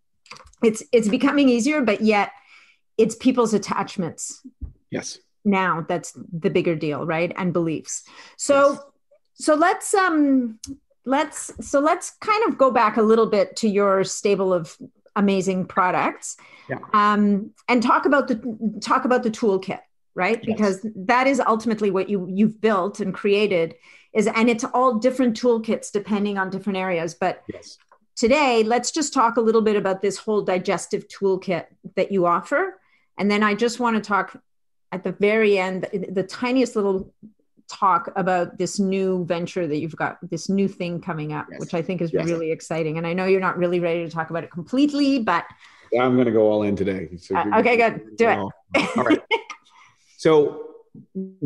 it's 0.63 0.83
it's 0.93 1.09
becoming 1.09 1.49
easier, 1.49 1.83
but 1.83 2.01
yet 2.01 2.31
it's 2.99 3.15
people's 3.15 3.55
attachments 3.55 4.43
yes 4.91 5.19
now 5.45 5.85
that's 5.89 6.13
the 6.33 6.51
bigger 6.51 6.75
deal 6.75 7.07
right 7.07 7.33
and 7.37 7.53
beliefs 7.53 8.05
so 8.37 8.73
yes. 8.73 8.81
so 9.35 9.55
let's 9.55 9.95
um 9.95 10.59
let's 11.05 11.53
so 11.61 11.81
let's 11.81 12.11
kind 12.21 12.49
of 12.49 12.59
go 12.59 12.71
back 12.71 12.97
a 12.97 13.03
little 13.03 13.27
bit 13.27 13.57
to 13.57 13.69
your 13.69 14.05
stable 14.05 14.53
of 14.53 14.77
amazing 15.15 15.65
products 15.65 16.37
yeah. 16.69 16.79
um 16.93 17.51
and 17.69 17.83
talk 17.83 18.07
about 18.07 18.29
the 18.29 18.79
talk 18.83 19.05
about 19.05 19.23
the 19.23 19.31
toolkit 19.31 19.81
right 20.15 20.43
yes. 20.43 20.57
because 20.57 20.87
that 20.95 21.27
is 21.27 21.41
ultimately 21.41 21.91
what 21.91 22.09
you 22.09 22.29
you've 22.31 22.61
built 22.61 23.01
and 23.01 23.15
created 23.15 23.75
is 24.13 24.27
and 24.27 24.51
it's 24.51 24.65
all 24.75 24.95
different 24.95 25.41
toolkits 25.41 25.93
depending 25.93 26.39
on 26.39 26.51
different 26.51 26.77
areas 26.77 27.15
but 27.15 27.43
yes. 27.53 27.79
Today 28.17 28.63
let's 28.65 28.91
just 28.91 29.13
talk 29.13 29.37
a 29.37 29.41
little 29.41 29.63
bit 29.63 29.77
about 29.77 30.03
this 30.03 30.17
whole 30.17 30.43
digestive 30.43 31.07
toolkit 31.09 31.67
that 31.95 32.11
you 32.11 32.27
offer 32.27 32.79
and 33.19 33.31
then 33.31 33.43
I 33.43 33.55
just 33.55 33.81
want 33.81 33.97
to 33.97 34.07
talk 34.07 34.39
at 34.93 35.05
the 35.05 35.13
very 35.13 35.59
end, 35.59 35.87
the, 35.93 36.23
tiniest 36.23 36.77
little 36.77 37.13
talk 37.69 38.11
about 38.15 38.59
this 38.59 38.79
new 38.79 39.25
venture 39.25 39.67
that 39.67 39.79
you've 39.79 39.97
got, 39.97 40.19
this 40.31 40.49
new 40.49 40.69
thing 40.69 41.01
coming 41.01 41.33
up, 41.33 41.47
yes. 41.51 41.61
which 41.61 41.75
I 41.75 41.83
think 41.83 42.01
is 42.01 42.13
yes. 42.13 42.27
really 42.27 42.51
exciting. 42.51 42.99
And 42.99 43.07
I 43.07 43.13
know 43.13 43.25
you're 43.25 43.41
not 43.41 43.59
really 43.59 43.81
ready 43.81 44.05
to 44.05 44.11
talk 44.11 44.31
about 44.31 44.45
it 44.45 44.51
completely, 44.51 45.19
but 45.19 45.45
I'm 45.99 46.15
going 46.15 46.27
to 46.27 46.33
go 46.33 46.51
all 46.51 46.63
in 46.63 46.77
today. 46.77 47.17
So 47.17 47.37
uh, 47.37 47.59
okay, 47.59 47.77
good. 47.77 48.17
Do 48.17 48.29
it. 48.29 48.39
All 48.39 49.05
right. 49.05 49.23
so 50.17 50.76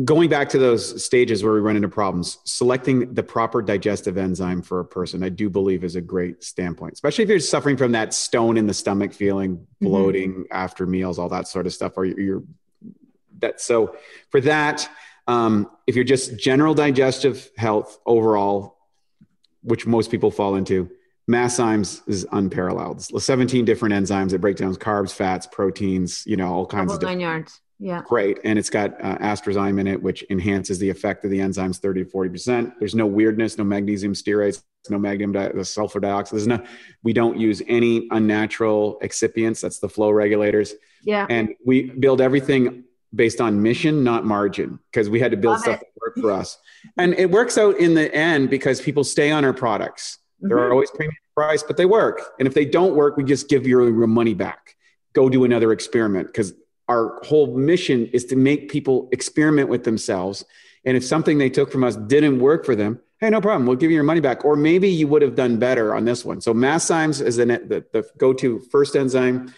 going 0.03 0.29
back 0.29 0.49
to 0.49 0.57
those 0.57 1.03
stages 1.03 1.43
where 1.43 1.53
we 1.53 1.59
run 1.59 1.75
into 1.75 1.89
problems, 1.89 2.39
selecting 2.45 3.13
the 3.13 3.23
proper 3.23 3.61
digestive 3.61 4.17
enzyme 4.17 4.61
for 4.61 4.79
a 4.79 4.85
person, 4.85 5.23
I 5.23 5.29
do 5.29 5.49
believe 5.49 5.83
is 5.83 5.95
a 5.95 6.01
great 6.01 6.43
standpoint, 6.43 6.93
especially 6.93 7.23
if 7.23 7.29
you're 7.29 7.39
suffering 7.39 7.77
from 7.77 7.93
that 7.93 8.13
stone 8.13 8.57
in 8.57 8.67
the 8.67 8.73
stomach 8.73 9.13
feeling, 9.13 9.57
mm-hmm. 9.57 9.85
bloating 9.85 10.31
mm-hmm. 10.31 10.41
after 10.51 10.85
meals, 10.85 11.19
all 11.19 11.29
that 11.29 11.47
sort 11.47 11.65
of 11.65 11.73
stuff, 11.73 11.93
or 11.97 12.05
you're 12.05 12.43
that. 13.39 13.61
So 13.61 13.95
for 14.29 14.41
that, 14.41 14.89
um, 15.27 15.69
if 15.87 15.95
you're 15.95 16.03
just 16.03 16.37
general 16.37 16.73
digestive 16.73 17.49
health 17.57 17.99
overall, 18.05 18.77
which 19.63 19.85
most 19.85 20.11
people 20.11 20.31
fall 20.31 20.55
into, 20.55 20.89
Masszymes 21.29 22.01
is 22.07 22.27
unparalleled. 22.31 23.05
There's 23.09 23.23
17 23.23 23.63
different 23.63 23.93
enzymes 23.93 24.31
that 24.31 24.39
break 24.39 24.57
down 24.57 24.75
carbs, 24.75 25.13
fats, 25.13 25.47
proteins, 25.47 26.23
you 26.25 26.35
know, 26.35 26.51
all 26.51 26.65
kinds 26.65 26.97
Double 26.97 27.13
of 27.13 27.19
yards 27.19 27.61
yeah. 27.83 28.03
Great. 28.05 28.37
And 28.43 28.59
it's 28.59 28.69
got 28.69 28.93
uh, 29.03 29.17
asparzyme 29.17 29.79
in 29.79 29.87
it, 29.87 30.01
which 30.01 30.23
enhances 30.29 30.77
the 30.77 30.87
effect 30.87 31.25
of 31.25 31.31
the 31.31 31.39
enzymes 31.39 31.79
30 31.79 32.03
to 32.03 32.09
40%. 32.11 32.73
There's 32.77 32.93
no 32.93 33.07
weirdness, 33.07 33.57
no 33.57 33.63
magnesium 33.63 34.13
stearates, 34.13 34.61
no 34.87 34.99
magnesium, 34.99 35.31
di- 35.31 35.63
sulfur 35.63 35.99
dioxide. 35.99 36.37
There's 36.37 36.47
no, 36.47 36.63
we 37.01 37.11
don't 37.11 37.39
use 37.39 37.63
any 37.67 38.07
unnatural 38.11 38.99
excipients. 39.01 39.61
That's 39.61 39.79
the 39.79 39.89
flow 39.89 40.11
regulators. 40.11 40.75
Yeah. 41.03 41.25
And 41.27 41.55
we 41.65 41.89
build 41.89 42.21
everything 42.21 42.83
based 43.15 43.41
on 43.41 43.59
mission, 43.63 44.03
not 44.03 44.25
margin, 44.25 44.77
because 44.91 45.09
we 45.09 45.19
had 45.19 45.31
to 45.31 45.37
build 45.37 45.53
Love 45.53 45.61
stuff 45.61 45.81
it. 45.81 45.87
that 45.95 46.01
worked 46.01 46.19
for 46.19 46.31
us. 46.31 46.59
And 46.99 47.15
it 47.15 47.31
works 47.31 47.57
out 47.57 47.77
in 47.77 47.95
the 47.95 48.13
end 48.13 48.51
because 48.51 48.79
people 48.79 49.03
stay 49.03 49.31
on 49.31 49.43
our 49.43 49.53
products. 49.53 50.19
Mm-hmm. 50.37 50.49
They're 50.49 50.71
always 50.71 50.91
premium 50.91 51.15
price, 51.35 51.63
but 51.63 51.77
they 51.77 51.87
work. 51.87 52.21
And 52.37 52.47
if 52.47 52.53
they 52.53 52.65
don't 52.65 52.95
work, 52.95 53.17
we 53.17 53.23
just 53.23 53.49
give 53.49 53.65
your 53.65 53.89
money 54.05 54.35
back. 54.35 54.75
Go 55.13 55.29
do 55.29 55.45
another 55.45 55.71
experiment 55.71 56.27
because 56.27 56.53
our 56.91 57.23
whole 57.23 57.55
mission 57.55 58.07
is 58.07 58.25
to 58.25 58.35
make 58.35 58.69
people 58.69 59.07
experiment 59.13 59.69
with 59.69 59.83
themselves. 59.85 60.43
And 60.83 60.97
if 60.97 61.05
something 61.05 61.37
they 61.37 61.49
took 61.49 61.71
from 61.71 61.83
us 61.85 61.95
didn't 61.95 62.39
work 62.39 62.65
for 62.65 62.75
them, 62.75 62.99
hey, 63.21 63.29
no 63.29 63.39
problem. 63.39 63.65
We'll 63.65 63.77
give 63.77 63.91
you 63.91 63.95
your 63.95 64.03
money 64.03 64.19
back. 64.19 64.43
Or 64.43 64.57
maybe 64.57 64.89
you 64.89 65.07
would 65.07 65.21
have 65.21 65.35
done 65.35 65.57
better 65.57 65.95
on 65.95 66.03
this 66.03 66.25
one. 66.25 66.41
So 66.41 66.53
Masszymes 66.53 67.23
is 67.25 67.37
the, 67.37 67.45
the, 67.45 67.85
the 67.93 68.09
go-to 68.17 68.59
first 68.71 68.95
enzyme. 68.95 69.53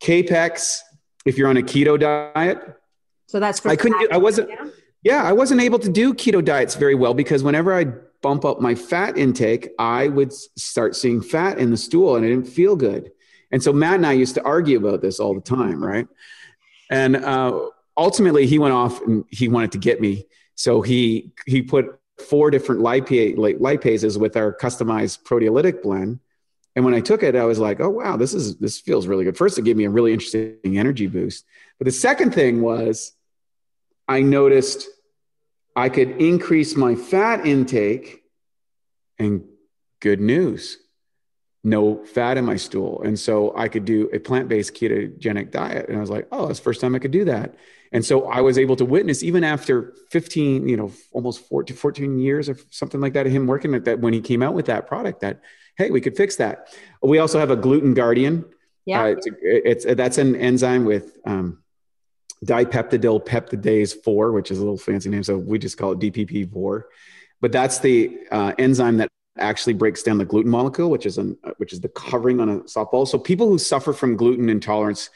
Kapex, 0.00 0.80
if 1.24 1.38
you're 1.38 1.48
on 1.48 1.56
a 1.56 1.62
keto 1.62 1.98
diet. 1.98 2.58
So 3.26 3.40
that's 3.40 3.64
I 3.64 3.76
couldn't. 3.76 4.00
Do, 4.00 4.08
I 4.12 4.18
wasn't. 4.18 4.50
Yeah, 5.02 5.22
I 5.22 5.32
wasn't 5.32 5.60
able 5.62 5.78
to 5.78 5.88
do 5.88 6.12
keto 6.12 6.44
diets 6.44 6.74
very 6.74 6.94
well 6.94 7.14
because 7.14 7.42
whenever 7.42 7.72
I 7.72 7.84
bump 8.20 8.44
up 8.44 8.60
my 8.60 8.74
fat 8.74 9.16
intake, 9.16 9.70
I 9.78 10.08
would 10.08 10.32
start 10.32 10.94
seeing 10.96 11.22
fat 11.22 11.58
in 11.58 11.70
the 11.70 11.76
stool, 11.76 12.16
and 12.16 12.24
it 12.24 12.28
didn't 12.28 12.48
feel 12.48 12.76
good. 12.76 13.12
And 13.52 13.62
so 13.62 13.72
Matt 13.72 13.94
and 13.94 14.06
I 14.06 14.12
used 14.12 14.34
to 14.34 14.42
argue 14.42 14.76
about 14.78 15.00
this 15.00 15.20
all 15.20 15.34
the 15.34 15.40
time, 15.40 15.82
right? 15.82 16.08
And 16.90 17.16
uh, 17.16 17.68
ultimately, 17.96 18.46
he 18.46 18.58
went 18.58 18.74
off 18.74 19.00
and 19.02 19.24
he 19.30 19.48
wanted 19.48 19.72
to 19.72 19.78
get 19.78 20.00
me. 20.00 20.26
So 20.54 20.82
he 20.82 21.32
he 21.46 21.62
put 21.62 21.98
four 22.18 22.50
different 22.50 22.80
lipase, 22.80 23.36
lipases 23.36 24.18
with 24.18 24.36
our 24.36 24.56
customized 24.56 25.22
proteolytic 25.22 25.82
blend. 25.82 26.20
And 26.74 26.84
when 26.84 26.94
I 26.94 27.00
took 27.00 27.22
it, 27.22 27.34
I 27.34 27.44
was 27.44 27.58
like, 27.58 27.80
"Oh 27.80 27.88
wow, 27.88 28.16
this 28.16 28.34
is 28.34 28.56
this 28.58 28.78
feels 28.80 29.06
really 29.06 29.24
good." 29.24 29.36
First, 29.36 29.58
it 29.58 29.64
gave 29.64 29.76
me 29.76 29.84
a 29.84 29.90
really 29.90 30.12
interesting 30.12 30.78
energy 30.78 31.06
boost. 31.06 31.44
But 31.78 31.86
the 31.86 31.92
second 31.92 32.34
thing 32.34 32.60
was, 32.62 33.12
I 34.08 34.22
noticed 34.22 34.86
I 35.74 35.88
could 35.88 36.20
increase 36.22 36.76
my 36.76 36.94
fat 36.94 37.46
intake, 37.46 38.22
and 39.18 39.44
good 40.00 40.20
news, 40.20 40.78
no 41.66 42.04
fat 42.04 42.38
in 42.38 42.44
my 42.44 42.54
stool. 42.54 43.02
And 43.02 43.18
so 43.18 43.52
I 43.56 43.66
could 43.66 43.84
do 43.84 44.08
a 44.12 44.20
plant 44.20 44.48
based 44.48 44.72
ketogenic 44.72 45.50
diet. 45.50 45.88
And 45.88 45.98
I 45.98 46.00
was 46.00 46.10
like, 46.10 46.28
oh, 46.30 46.46
that's 46.46 46.60
the 46.60 46.64
first 46.64 46.80
time 46.80 46.94
I 46.94 47.00
could 47.00 47.10
do 47.10 47.24
that. 47.24 47.56
And 47.90 48.04
so 48.04 48.28
I 48.28 48.40
was 48.40 48.56
able 48.56 48.76
to 48.76 48.84
witness, 48.84 49.24
even 49.24 49.42
after 49.42 49.92
15, 50.12 50.68
you 50.68 50.76
know, 50.76 50.92
almost 51.10 51.40
14, 51.48 51.76
14 51.76 52.20
years 52.20 52.48
or 52.48 52.56
something 52.70 53.00
like 53.00 53.14
that, 53.14 53.26
of 53.26 53.32
him 53.32 53.48
working 53.48 53.74
at 53.74 53.84
that 53.86 53.98
when 53.98 54.12
he 54.12 54.20
came 54.20 54.44
out 54.44 54.54
with 54.54 54.66
that 54.66 54.86
product, 54.86 55.22
that, 55.22 55.40
hey, 55.76 55.90
we 55.90 56.00
could 56.00 56.16
fix 56.16 56.36
that. 56.36 56.72
We 57.02 57.18
also 57.18 57.40
have 57.40 57.50
a 57.50 57.56
gluten 57.56 57.94
guardian. 57.94 58.44
Yeah. 58.84 59.02
Uh, 59.02 59.06
it's, 59.06 59.26
it's, 59.42 59.96
that's 59.96 60.18
an 60.18 60.36
enzyme 60.36 60.84
with, 60.84 61.18
um, 61.26 61.62
dipeptidyl 62.44 63.24
peptidase 63.24 63.94
4 64.04 64.30
which 64.30 64.50
is 64.50 64.58
a 64.58 64.60
little 64.60 64.76
fancy 64.76 65.08
name 65.08 65.22
so 65.22 65.38
we 65.38 65.58
just 65.58 65.78
call 65.78 65.92
it 65.92 65.98
dpp4 65.98 66.82
but 67.40 67.50
that's 67.50 67.78
the 67.78 68.18
uh, 68.30 68.52
enzyme 68.58 68.98
that 68.98 69.08
actually 69.38 69.74
breaks 69.74 70.02
down 70.02 70.18
the 70.18 70.24
gluten 70.24 70.50
molecule, 70.50 70.90
which 70.90 71.06
is 71.06 71.18
an, 71.18 71.36
which 71.58 71.72
is 71.72 71.80
the 71.80 71.88
covering 71.88 72.40
on 72.40 72.48
a 72.48 72.58
softball. 72.60 73.06
So 73.06 73.18
people 73.18 73.48
who 73.48 73.58
suffer 73.58 73.92
from 73.92 74.16
gluten 74.16 74.48
intolerance, 74.48 75.10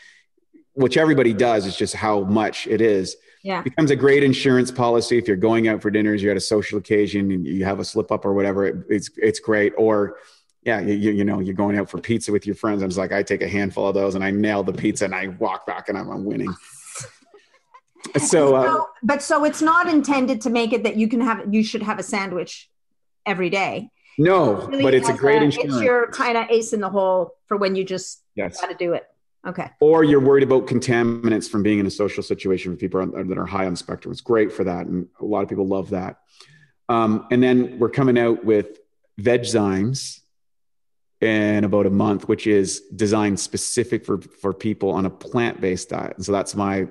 which 0.74 0.96
everybody 0.96 1.32
does, 1.32 1.66
is 1.66 1.76
just 1.76 1.94
how 1.94 2.20
much 2.22 2.66
it 2.66 2.80
is. 2.80 3.16
Yeah. 3.42 3.62
becomes 3.62 3.90
a 3.90 3.96
great 3.96 4.22
insurance 4.22 4.70
policy 4.70 5.16
if 5.16 5.26
you're 5.26 5.34
going 5.34 5.66
out 5.66 5.80
for 5.80 5.90
dinners, 5.90 6.22
you're 6.22 6.30
at 6.30 6.36
a 6.36 6.42
social 6.42 6.78
occasion, 6.78 7.32
and 7.32 7.46
you 7.46 7.64
have 7.64 7.80
a 7.80 7.84
slip 7.86 8.12
up 8.12 8.26
or 8.26 8.34
whatever. 8.34 8.66
It, 8.66 8.84
it's 8.90 9.10
it's 9.16 9.40
great. 9.40 9.72
Or 9.78 10.18
yeah, 10.62 10.80
you, 10.80 11.12
you 11.12 11.24
know, 11.24 11.40
you're 11.40 11.54
going 11.54 11.78
out 11.78 11.88
for 11.88 11.98
pizza 11.98 12.32
with 12.32 12.46
your 12.46 12.54
friends. 12.54 12.82
I'm 12.82 12.90
just 12.90 12.98
like, 12.98 13.12
I 13.12 13.22
take 13.22 13.40
a 13.40 13.48
handful 13.48 13.88
of 13.88 13.94
those 13.94 14.14
and 14.14 14.22
I 14.22 14.30
nail 14.30 14.62
the 14.62 14.74
pizza 14.74 15.06
and 15.06 15.14
I 15.14 15.28
walk 15.28 15.66
back 15.66 15.88
and 15.88 15.96
I'm, 15.96 16.10
I'm 16.10 16.24
winning. 16.24 16.54
So, 18.16 18.56
uh, 18.56 18.64
So, 18.64 18.88
but 19.02 19.22
so 19.22 19.44
it's 19.44 19.60
not 19.60 19.86
intended 19.86 20.40
to 20.42 20.50
make 20.50 20.72
it 20.72 20.84
that 20.84 20.96
you 20.96 21.06
can 21.06 21.20
have 21.20 21.52
you 21.52 21.62
should 21.62 21.82
have 21.82 21.98
a 21.98 22.02
sandwich 22.02 22.70
every 23.26 23.50
day. 23.50 23.90
No, 24.18 24.66
Really 24.66 24.82
but 24.82 24.94
it's 24.94 25.08
a 25.08 25.12
great 25.12 25.42
insurance. 25.42 25.74
It's 25.74 25.82
your 25.82 26.10
kind 26.10 26.36
of 26.36 26.50
ace 26.50 26.72
in 26.72 26.80
the 26.80 26.90
hole 26.90 27.36
for 27.46 27.56
when 27.56 27.74
you 27.74 27.84
just 27.84 28.22
yes. 28.34 28.60
got 28.60 28.68
to 28.68 28.74
do 28.74 28.92
it. 28.92 29.06
Okay. 29.46 29.70
Or 29.80 30.04
you're 30.04 30.20
worried 30.20 30.42
about 30.42 30.66
contaminants 30.66 31.48
from 31.48 31.62
being 31.62 31.78
in 31.78 31.86
a 31.86 31.90
social 31.90 32.22
situation 32.22 32.70
with 32.70 32.80
people 32.80 33.06
that 33.06 33.38
are 33.38 33.46
high 33.46 33.64
on 33.64 33.72
the 33.72 33.76
spectrum. 33.76 34.12
It's 34.12 34.20
great 34.20 34.52
for 34.52 34.64
that. 34.64 34.86
And 34.86 35.08
a 35.20 35.24
lot 35.24 35.42
of 35.42 35.48
people 35.48 35.66
love 35.66 35.90
that. 35.90 36.20
Um, 36.90 37.26
and 37.30 37.42
then 37.42 37.78
we're 37.78 37.88
coming 37.90 38.18
out 38.18 38.44
with 38.44 38.80
Vegzymes 39.18 40.20
in 41.20 41.64
about 41.64 41.86
a 41.86 41.90
month, 41.90 42.28
which 42.28 42.46
is 42.46 42.80
designed 42.94 43.40
specific 43.40 44.04
for, 44.04 44.20
for 44.20 44.52
people 44.52 44.90
on 44.90 45.06
a 45.06 45.10
plant-based 45.10 45.88
diet. 45.88 46.16
And 46.16 46.24
so 46.24 46.32
that's 46.32 46.54
my, 46.54 46.88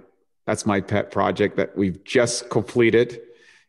that's 0.47 0.65
my 0.65 0.81
pet 0.81 1.11
project 1.11 1.57
that 1.57 1.77
we've 1.77 2.03
just 2.03 2.49
completed 2.49 3.21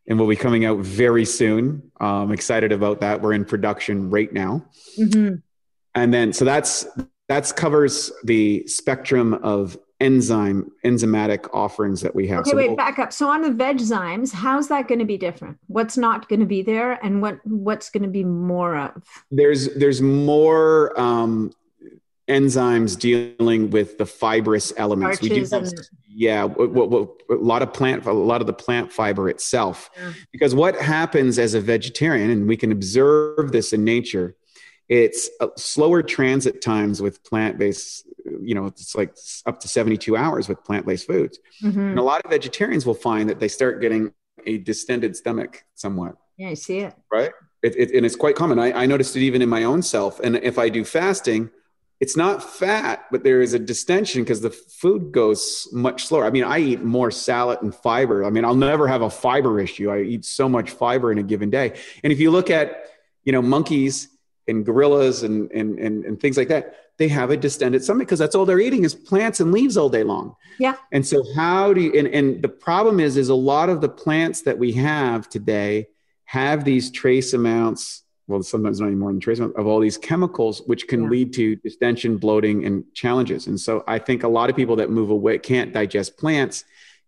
and 0.08 0.18
will 0.18 0.28
be 0.28 0.36
coming 0.36 0.64
out 0.64 0.78
very 0.78 1.24
soon. 1.24 1.90
I'm 2.00 2.32
excited 2.32 2.72
about 2.72 3.00
that. 3.00 3.20
We're 3.20 3.32
in 3.34 3.44
production 3.44 4.10
right 4.10 4.32
now. 4.32 4.66
Mm-hmm. 4.98 5.36
And 5.94 6.14
then, 6.14 6.32
so 6.32 6.44
that's, 6.44 6.86
that's 7.28 7.52
covers 7.52 8.10
the 8.24 8.66
spectrum 8.66 9.34
of 9.34 9.76
enzyme, 10.00 10.70
enzymatic 10.84 11.48
offerings 11.52 12.00
that 12.00 12.14
we 12.14 12.26
have. 12.28 12.40
Okay, 12.40 12.50
So 12.50 12.56
wait, 12.56 12.68
we'll- 12.68 12.76
back 12.76 12.98
up. 12.98 13.12
So 13.12 13.28
on 13.28 13.42
the 13.42 13.50
Vegzymes, 13.50 14.32
how's 14.32 14.68
that 14.68 14.88
going 14.88 14.98
to 14.98 15.04
be 15.04 15.18
different? 15.18 15.58
What's 15.66 15.96
not 15.96 16.28
going 16.28 16.40
to 16.40 16.46
be 16.46 16.62
there, 16.62 16.92
and 17.04 17.20
what 17.22 17.38
what's 17.44 17.90
going 17.90 18.02
to 18.04 18.08
be 18.08 18.24
more 18.24 18.76
of? 18.76 19.02
there's 19.30 19.74
there's 19.74 20.00
more 20.00 20.98
um, 20.98 21.52
enzymes 22.28 22.98
dealing 22.98 23.70
with 23.70 23.98
the 23.98 24.06
fibrous 24.06 24.72
elements. 24.76 25.18
Starches 25.18 25.52
have, 25.52 25.64
and- 25.64 25.88
yeah, 26.20 26.44
what, 26.44 26.70
what, 26.72 26.90
what, 26.90 27.08
a 27.30 27.34
lot 27.42 27.62
of 27.62 27.72
plant, 27.72 28.04
a 28.04 28.12
lot 28.12 28.42
of 28.42 28.46
the 28.46 28.52
plant 28.52 28.92
fiber 28.92 29.30
itself. 29.30 29.88
Yeah. 29.96 30.12
Because 30.32 30.54
what 30.54 30.76
happens 30.76 31.38
as 31.38 31.54
a 31.54 31.60
vegetarian, 31.62 32.28
and 32.30 32.46
we 32.46 32.58
can 32.58 32.72
observe 32.72 33.52
this 33.52 33.72
in 33.72 33.84
nature, 33.84 34.36
it's 34.86 35.30
a 35.40 35.48
slower 35.56 36.02
transit 36.02 36.60
times 36.60 37.00
with 37.00 37.24
plant-based. 37.24 38.06
You 38.42 38.54
know, 38.54 38.66
it's 38.66 38.94
like 38.94 39.14
up 39.46 39.60
to 39.60 39.68
72 39.68 40.14
hours 40.14 40.46
with 40.46 40.62
plant-based 40.62 41.06
foods. 41.06 41.38
Mhm. 41.62 41.90
And 41.90 41.98
a 41.98 42.02
lot 42.02 42.20
of 42.22 42.30
vegetarians 42.30 42.84
will 42.84 43.00
find 43.08 43.30
that 43.30 43.40
they 43.40 43.48
start 43.48 43.80
getting 43.80 44.12
a 44.46 44.58
distended 44.58 45.16
stomach 45.16 45.64
somewhat 45.74 46.16
Yeah, 46.36 46.50
I 46.50 46.54
see 46.54 46.80
it. 46.80 46.92
right? 47.10 47.32
It, 47.62 47.76
it, 47.76 47.94
and 47.96 48.04
it's 48.04 48.16
quite 48.16 48.36
common. 48.36 48.58
I, 48.58 48.72
I 48.82 48.84
noticed 48.86 49.16
it 49.16 49.20
even 49.20 49.40
in 49.40 49.48
my 49.48 49.64
own 49.64 49.80
self. 49.80 50.20
And 50.20 50.36
if 50.36 50.58
I 50.58 50.68
do 50.68 50.84
fasting, 50.84 51.50
it's 52.00 52.16
not 52.16 52.42
fat, 52.42 53.04
but 53.10 53.22
there 53.22 53.42
is 53.42 53.52
a 53.52 53.58
distension 53.58 54.22
because 54.22 54.40
the 54.40 54.50
food 54.50 55.12
goes 55.12 55.68
much 55.70 56.06
slower. 56.06 56.24
I 56.24 56.30
mean, 56.30 56.44
I 56.44 56.58
eat 56.58 56.82
more 56.82 57.10
salad 57.10 57.60
and 57.60 57.74
fiber. 57.74 58.24
I 58.24 58.30
mean, 58.30 58.44
I'll 58.44 58.54
never 58.54 58.88
have 58.88 59.02
a 59.02 59.10
fiber 59.10 59.60
issue. 59.60 59.90
I 59.90 60.00
eat 60.00 60.24
so 60.24 60.48
much 60.48 60.70
fiber 60.70 61.12
in 61.12 61.18
a 61.18 61.22
given 61.22 61.50
day. 61.50 61.78
And 62.02 62.10
if 62.10 62.18
you 62.18 62.30
look 62.30 62.48
at, 62.48 62.86
you 63.24 63.32
know, 63.32 63.42
monkeys 63.42 64.08
and 64.48 64.64
gorillas 64.64 65.22
and, 65.24 65.52
and, 65.52 65.78
and, 65.78 66.06
and 66.06 66.18
things 66.18 66.38
like 66.38 66.48
that, 66.48 66.74
they 66.96 67.08
have 67.08 67.30
a 67.30 67.36
distended 67.36 67.84
stomach 67.84 68.08
because 68.08 68.18
that's 68.18 68.34
all 68.34 68.46
they're 68.46 68.60
eating 68.60 68.84
is 68.84 68.94
plants 68.94 69.40
and 69.40 69.52
leaves 69.52 69.76
all 69.76 69.90
day 69.90 70.02
long. 70.02 70.36
Yeah. 70.58 70.76
And 70.92 71.06
so 71.06 71.22
how 71.34 71.74
do 71.74 71.82
you, 71.82 71.92
and, 71.98 72.08
and 72.08 72.42
the 72.42 72.48
problem 72.48 72.98
is, 72.98 73.18
is 73.18 73.28
a 73.28 73.34
lot 73.34 73.68
of 73.68 73.82
the 73.82 73.88
plants 73.88 74.42
that 74.42 74.58
we 74.58 74.72
have 74.72 75.28
today 75.28 75.88
have 76.24 76.64
these 76.64 76.90
trace 76.90 77.34
amounts, 77.34 78.04
well, 78.30 78.42
sometimes 78.42 78.80
not 78.80 78.86
even 78.86 78.98
more 78.98 79.10
than 79.12 79.20
trace 79.20 79.38
amounts 79.38 79.58
of 79.58 79.66
all 79.66 79.80
these 79.80 79.98
chemicals, 79.98 80.62
which 80.66 80.86
can 80.88 81.02
Yeah. 81.02 81.08
lead 81.10 81.32
to 81.34 81.56
distension, 81.56 82.16
bloating, 82.16 82.64
and 82.64 82.84
challenges. 82.94 83.46
And 83.46 83.58
so 83.60 83.84
I 83.86 83.98
think 83.98 84.22
a 84.22 84.28
lot 84.28 84.48
of 84.50 84.56
people 84.56 84.76
that 84.76 84.90
move 84.90 85.10
away 85.10 85.38
can't 85.38 85.72
digest 85.72 86.16
plants, 86.16 86.64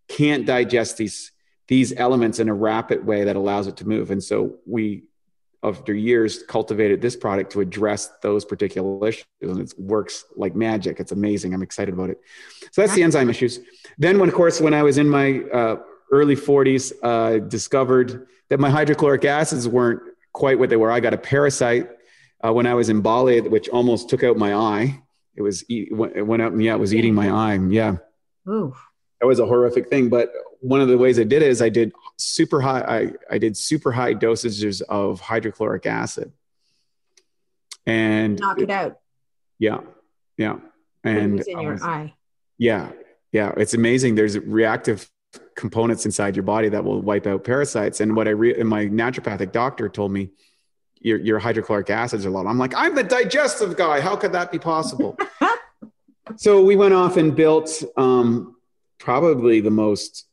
can't 0.07 0.45
digest 0.45 0.97
these 0.97 1.31
these 1.69 1.93
elements 1.95 2.39
in 2.39 2.49
a 2.49 2.53
rapid 2.53 3.05
way 3.05 3.23
that 3.23 3.37
allows 3.37 3.67
it 3.67 3.77
to 3.77 3.87
move. 3.87 4.11
And 4.11 4.21
so 4.21 4.55
we, 4.65 5.03
after 5.63 5.93
years, 5.93 6.43
cultivated 6.43 7.01
this 7.01 7.15
product 7.15 7.53
to 7.53 7.61
address 7.61 8.11
those 8.21 8.43
particular 8.43 9.07
issues, 9.07 9.23
and 9.41 9.61
it 9.61 9.73
works 9.77 10.25
like 10.35 10.55
magic. 10.57 10.99
It's 10.99 11.13
amazing. 11.13 11.53
I'm 11.53 11.63
excited 11.63 11.93
about 11.93 12.09
it. 12.09 12.19
So 12.73 12.81
that's 12.81 12.93
the 12.93 13.01
enzyme 13.01 13.29
issues. 13.29 13.61
Then, 13.97 14.19
when 14.19 14.27
of 14.27 14.35
course, 14.35 14.59
when 14.59 14.73
I 14.73 14.83
was 14.83 14.97
in 14.97 15.07
my 15.07 15.39
uh, 15.53 15.77
early 16.11 16.35
40s, 16.35 16.91
uh, 17.01 17.39
discovered 17.39 18.27
that 18.49 18.59
my 18.59 18.69
hydrochloric 18.69 19.23
acids 19.23 19.65
weren't 19.67 20.01
quite 20.33 20.59
what 20.59 20.69
they 20.69 20.75
were. 20.75 20.91
I 20.91 20.99
got 20.99 21.13
a 21.13 21.17
parasite 21.17 21.89
uh, 22.45 22.51
when 22.51 22.65
I 22.67 22.73
was 22.73 22.89
in 22.89 23.01
Bali, 23.01 23.39
which 23.41 23.69
almost 23.69 24.09
took 24.09 24.23
out 24.23 24.35
my 24.37 24.53
eye. 24.53 25.01
It 25.35 25.41
was 25.41 25.63
it 25.69 25.93
went 25.95 26.41
out 26.41 26.51
and 26.51 26.61
yeah, 26.63 26.73
it 26.75 26.79
was 26.79 26.93
eating 26.93 27.15
my 27.15 27.29
eye. 27.29 27.57
Yeah, 27.69 27.97
Ooh. 28.47 28.73
that 29.19 29.25
was 29.27 29.39
a 29.39 29.45
horrific 29.45 29.89
thing. 29.89 30.09
But 30.09 30.31
one 30.59 30.79
of 30.81 30.87
the 30.87 30.97
ways 30.97 31.19
I 31.19 31.23
did 31.23 31.41
it 31.41 31.47
is 31.49 31.61
I 31.61 31.69
did 31.69 31.91
super 32.17 32.61
high. 32.61 32.81
I, 32.81 33.11
I 33.35 33.37
did 33.39 33.57
super 33.57 33.91
high 33.91 34.13
dosages 34.13 34.81
of 34.83 35.19
hydrochloric 35.21 35.85
acid, 35.87 36.31
and 37.85 38.39
Knock 38.39 38.61
it 38.61 38.69
out. 38.69 38.99
yeah, 39.59 39.79
yeah, 40.37 40.57
And 41.03 41.39
in 41.41 41.59
your 41.61 41.71
was- 41.73 41.81
eye. 41.81 42.13
yeah, 42.57 42.91
yeah, 43.31 43.53
it's 43.57 43.73
amazing. 43.73 44.15
There's 44.15 44.37
reactive 44.37 45.09
components 45.55 46.05
inside 46.05 46.35
your 46.35 46.43
body 46.43 46.69
that 46.69 46.83
will 46.83 47.01
wipe 47.01 47.27
out 47.27 47.43
parasites. 47.43 47.99
And 47.99 48.15
what 48.15 48.27
I 48.27 48.31
re- 48.31 48.59
and 48.59 48.67
my 48.67 48.85
naturopathic 48.85 49.51
doctor 49.51 49.89
told 49.89 50.11
me, 50.11 50.29
your 50.99 51.19
your 51.19 51.39
hydrochloric 51.39 51.89
acids 51.89 52.25
are 52.25 52.29
low. 52.29 52.45
I'm 52.47 52.57
like, 52.57 52.73
I'm 52.75 52.95
the 52.95 53.03
digestive 53.03 53.75
guy. 53.75 53.99
How 53.99 54.15
could 54.15 54.31
that 54.31 54.51
be 54.51 54.59
possible? 54.59 55.17
so 56.37 56.63
we 56.63 56.75
went 56.75 56.93
off 56.93 57.17
and 57.17 57.35
built 57.35 57.83
um, 57.97 58.55
probably 58.99 59.59
the 59.59 59.71
most 59.71 60.25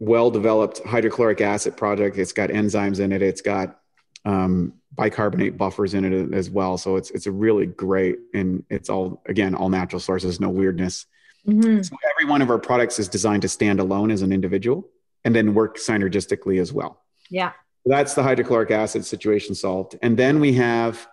well-developed 0.00 0.80
hydrochloric 0.84 1.40
acid 1.40 1.76
project. 1.76 2.18
It's 2.18 2.32
got 2.32 2.50
enzymes 2.50 2.98
in 2.98 3.12
it. 3.12 3.22
It's 3.22 3.40
got 3.40 3.78
um, 4.24 4.74
bicarbonate 4.94 5.56
buffers 5.56 5.94
in 5.94 6.04
it 6.04 6.34
as 6.34 6.50
well. 6.50 6.76
So 6.76 6.96
it's 6.96 7.10
it's 7.12 7.26
a 7.26 7.32
really 7.32 7.66
great 7.66 8.18
and 8.34 8.64
it's 8.68 8.90
all 8.90 9.22
again 9.26 9.54
all 9.54 9.68
natural 9.68 10.00
sources, 10.00 10.40
no 10.40 10.48
weirdness. 10.48 11.06
Mhm. 11.46 11.84
So 11.84 11.96
every 12.10 12.30
one 12.30 12.42
of 12.42 12.50
our 12.50 12.58
products 12.58 12.98
is 12.98 13.08
designed 13.08 13.42
to 13.42 13.48
stand 13.48 13.80
alone 13.80 14.10
as 14.10 14.22
an 14.22 14.32
individual 14.32 14.88
and 15.24 15.34
then 15.34 15.54
work 15.54 15.76
synergistically 15.76 16.60
as 16.60 16.72
well. 16.72 17.02
Yeah. 17.30 17.52
That's 17.84 18.14
the 18.14 18.22
hydrochloric 18.22 18.70
acid 18.70 19.04
situation 19.04 19.54
solved. 19.54 19.98
And 20.02 20.16
then 20.16 20.38
we 20.38 20.52
have, 20.54 21.06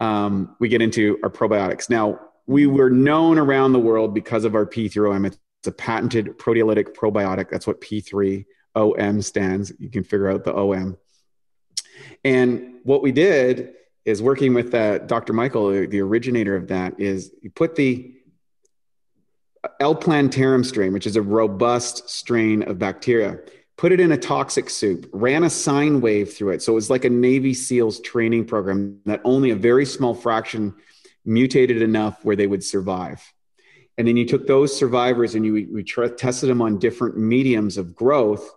um, 0.00 0.56
we 0.60 0.68
get 0.68 0.82
into 0.82 1.18
our 1.22 1.30
probiotics. 1.30 1.88
Now, 1.88 2.20
we 2.46 2.66
were 2.66 2.90
known 2.90 3.38
around 3.38 3.72
the 3.72 3.78
world 3.78 4.12
because 4.14 4.44
of 4.44 4.54
our 4.54 4.66
P3OM. 4.66 5.24
It's 5.26 5.38
a 5.66 5.72
patented 5.72 6.38
proteolytic 6.38 6.94
probiotic. 6.94 7.48
That's 7.48 7.66
what 7.66 7.80
P3OM 7.80 9.22
stands. 9.22 9.72
You 9.78 9.88
can 9.88 10.04
figure 10.04 10.28
out 10.28 10.44
the 10.44 10.54
OM. 10.54 10.98
And 12.24 12.74
what 12.82 13.02
we 13.02 13.12
did 13.12 13.72
is 14.04 14.20
working 14.20 14.54
with 14.54 14.74
uh, 14.74 14.98
Dr. 14.98 15.32
Michael, 15.32 15.70
the- 15.70 15.86
the 15.86 16.00
originator 16.00 16.56
of 16.56 16.68
that, 16.68 16.98
is 16.98 17.32
you 17.40 17.50
put 17.50 17.74
the 17.76 18.12
L. 19.82 19.96
plantarum 19.96 20.62
strain, 20.62 20.92
which 20.92 21.08
is 21.08 21.16
a 21.16 21.22
robust 21.22 22.08
strain 22.08 22.62
of 22.62 22.78
bacteria, 22.78 23.40
put 23.76 23.90
it 23.90 23.98
in 23.98 24.12
a 24.12 24.16
toxic 24.16 24.70
soup, 24.70 25.10
ran 25.12 25.42
a 25.42 25.50
sine 25.50 26.00
wave 26.00 26.32
through 26.32 26.50
it. 26.50 26.62
So 26.62 26.70
it 26.70 26.76
was 26.76 26.88
like 26.88 27.04
a 27.04 27.10
Navy 27.10 27.52
SEALs 27.52 28.00
training 28.00 28.44
program 28.44 29.00
that 29.06 29.20
only 29.24 29.50
a 29.50 29.56
very 29.56 29.84
small 29.84 30.14
fraction 30.14 30.72
mutated 31.24 31.82
enough 31.82 32.24
where 32.24 32.36
they 32.36 32.46
would 32.46 32.62
survive. 32.62 33.32
And 33.98 34.06
then 34.06 34.16
you 34.16 34.24
took 34.24 34.46
those 34.46 34.76
survivors 34.76 35.34
and 35.34 35.44
you 35.44 35.52
we 35.52 35.82
tested 35.82 36.48
them 36.48 36.62
on 36.62 36.78
different 36.78 37.18
mediums 37.18 37.76
of 37.76 37.94
growth 37.94 38.48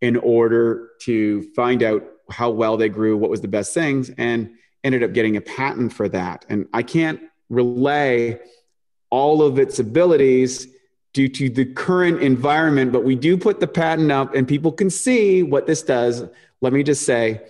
in 0.00 0.16
order 0.16 0.88
to 1.02 1.42
find 1.54 1.82
out 1.82 2.02
how 2.30 2.48
well 2.50 2.78
they 2.78 2.88
grew, 2.88 3.16
what 3.18 3.30
was 3.30 3.42
the 3.42 3.48
best 3.48 3.74
things, 3.74 4.10
and 4.16 4.54
ended 4.82 5.02
up 5.02 5.12
getting 5.12 5.36
a 5.36 5.42
patent 5.42 5.92
for 5.92 6.08
that. 6.08 6.46
And 6.48 6.66
I 6.72 6.82
can't 6.82 7.20
relay 7.50 8.40
all 9.12 9.42
of 9.42 9.58
its 9.58 9.78
abilities 9.78 10.66
due 11.12 11.28
to 11.28 11.50
the 11.50 11.66
current 11.66 12.22
environment, 12.22 12.90
but 12.90 13.04
we 13.04 13.14
do 13.14 13.36
put 13.36 13.60
the 13.60 13.66
patent 13.66 14.10
up 14.10 14.34
and 14.34 14.48
people 14.48 14.72
can 14.72 14.88
see 14.88 15.42
what 15.42 15.66
this 15.66 15.82
does. 15.82 16.24
Let 16.62 16.72
me 16.72 16.82
just 16.82 17.04
say, 17.04 17.42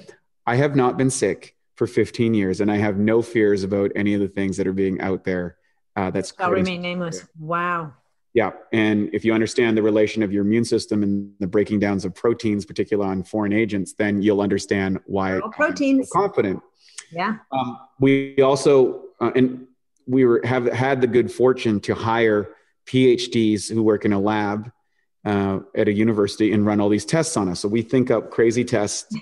I 0.45 0.57
have 0.57 0.75
not 0.75 0.99
been 0.99 1.09
sick 1.09 1.55
for 1.77 1.87
15 1.87 2.35
years 2.35 2.61
and 2.61 2.71
I 2.71 2.79
have 2.79 2.99
no 2.99 3.23
fears 3.23 3.63
about 3.63 3.93
any 3.95 4.13
of 4.15 4.21
the 4.21 4.27
things 4.27 4.57
that 4.57 4.67
are 4.67 4.73
being 4.73 5.01
out 5.01 5.23
there. 5.23 5.57
Uh, 5.95 6.11
that's 6.11 6.33
I'll 6.41 6.51
remain 6.51 6.83
nameless. 6.83 7.25
Wow. 7.39 7.93
Yeah, 8.35 8.53
and 8.73 9.11
if 9.13 9.27
you 9.27 9.35
understand 9.35 9.77
the 9.77 9.83
relation 9.83 10.23
of 10.23 10.33
your 10.33 10.43
immune 10.43 10.65
system 10.65 11.03
and 11.03 11.35
the 11.39 11.47
breaking 11.47 11.81
downs 11.81 12.07
of 12.07 12.15
proteins, 12.15 12.65
particularly 12.65 13.11
on 13.11 13.23
foreign 13.23 13.53
agents, 13.53 13.93
then 13.93 14.23
you'll 14.23 14.41
understand 14.41 14.99
why 15.05 15.39
proteins. 15.53 16.01
I'm 16.01 16.05
so 16.07 16.13
confident. 16.19 16.63
Yeah. 17.13 17.37
Um, 17.53 17.79
we 18.01 18.41
also 18.41 19.03
uh, 19.21 19.33
and 19.37 19.67
we 20.07 20.24
were 20.24 20.40
have 20.44 20.66
had 20.66 21.00
the 21.00 21.07
good 21.07 21.30
fortune 21.30 21.80
to 21.80 21.94
hire 21.94 22.48
PhDs 22.86 23.72
who 23.72 23.82
work 23.82 24.05
in 24.05 24.12
a 24.12 24.20
lab 24.20 24.70
uh, 25.24 25.61
at 25.76 25.88
a 25.88 25.92
university 25.92 26.53
and 26.53 26.66
run 26.66 26.80
all 26.80 26.88
these 26.88 27.05
tests 27.05 27.36
on 27.36 27.48
us. 27.48 27.61
So 27.61 27.68
we 27.68 27.82
think 27.82 28.11
up 28.11 28.30
crazy 28.30 28.64
tests 28.64 29.14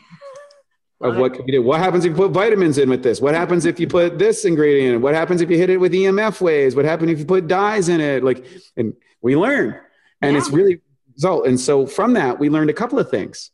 of 1.00 1.16
what 1.16 1.34
can 1.34 1.46
you 1.46 1.52
do. 1.52 1.62
What 1.62 1.80
happens 1.80 2.04
if 2.04 2.10
you 2.10 2.16
put 2.16 2.30
vitamins 2.30 2.78
in 2.78 2.90
with 2.90 3.02
this? 3.02 3.20
What 3.20 3.34
happens 3.34 3.64
if 3.64 3.80
you 3.80 3.86
put 3.86 4.18
this 4.18 4.44
ingredient 4.44 4.96
in? 4.96 5.02
What 5.02 5.14
happens 5.14 5.40
if 5.40 5.50
you 5.50 5.56
hit 5.56 5.70
it 5.70 5.78
with 5.78 5.92
EMF 5.92 6.40
waves? 6.40 6.74
What 6.74 6.84
happens 6.84 7.10
if 7.10 7.18
you 7.18 7.24
put 7.24 7.46
dyes 7.46 7.88
in 7.88 8.00
it? 8.00 8.22
Like, 8.22 8.44
and 8.76 8.94
we 9.22 9.36
learn, 9.36 9.78
and 10.20 10.32
yeah. 10.32 10.38
it's 10.38 10.50
really 10.50 10.80
result. 11.14 11.46
And 11.46 11.58
so 11.58 11.86
from 11.86 12.14
that, 12.14 12.38
we 12.38 12.50
learned 12.50 12.70
a 12.70 12.74
couple 12.74 12.98
of 12.98 13.10
things. 13.10 13.50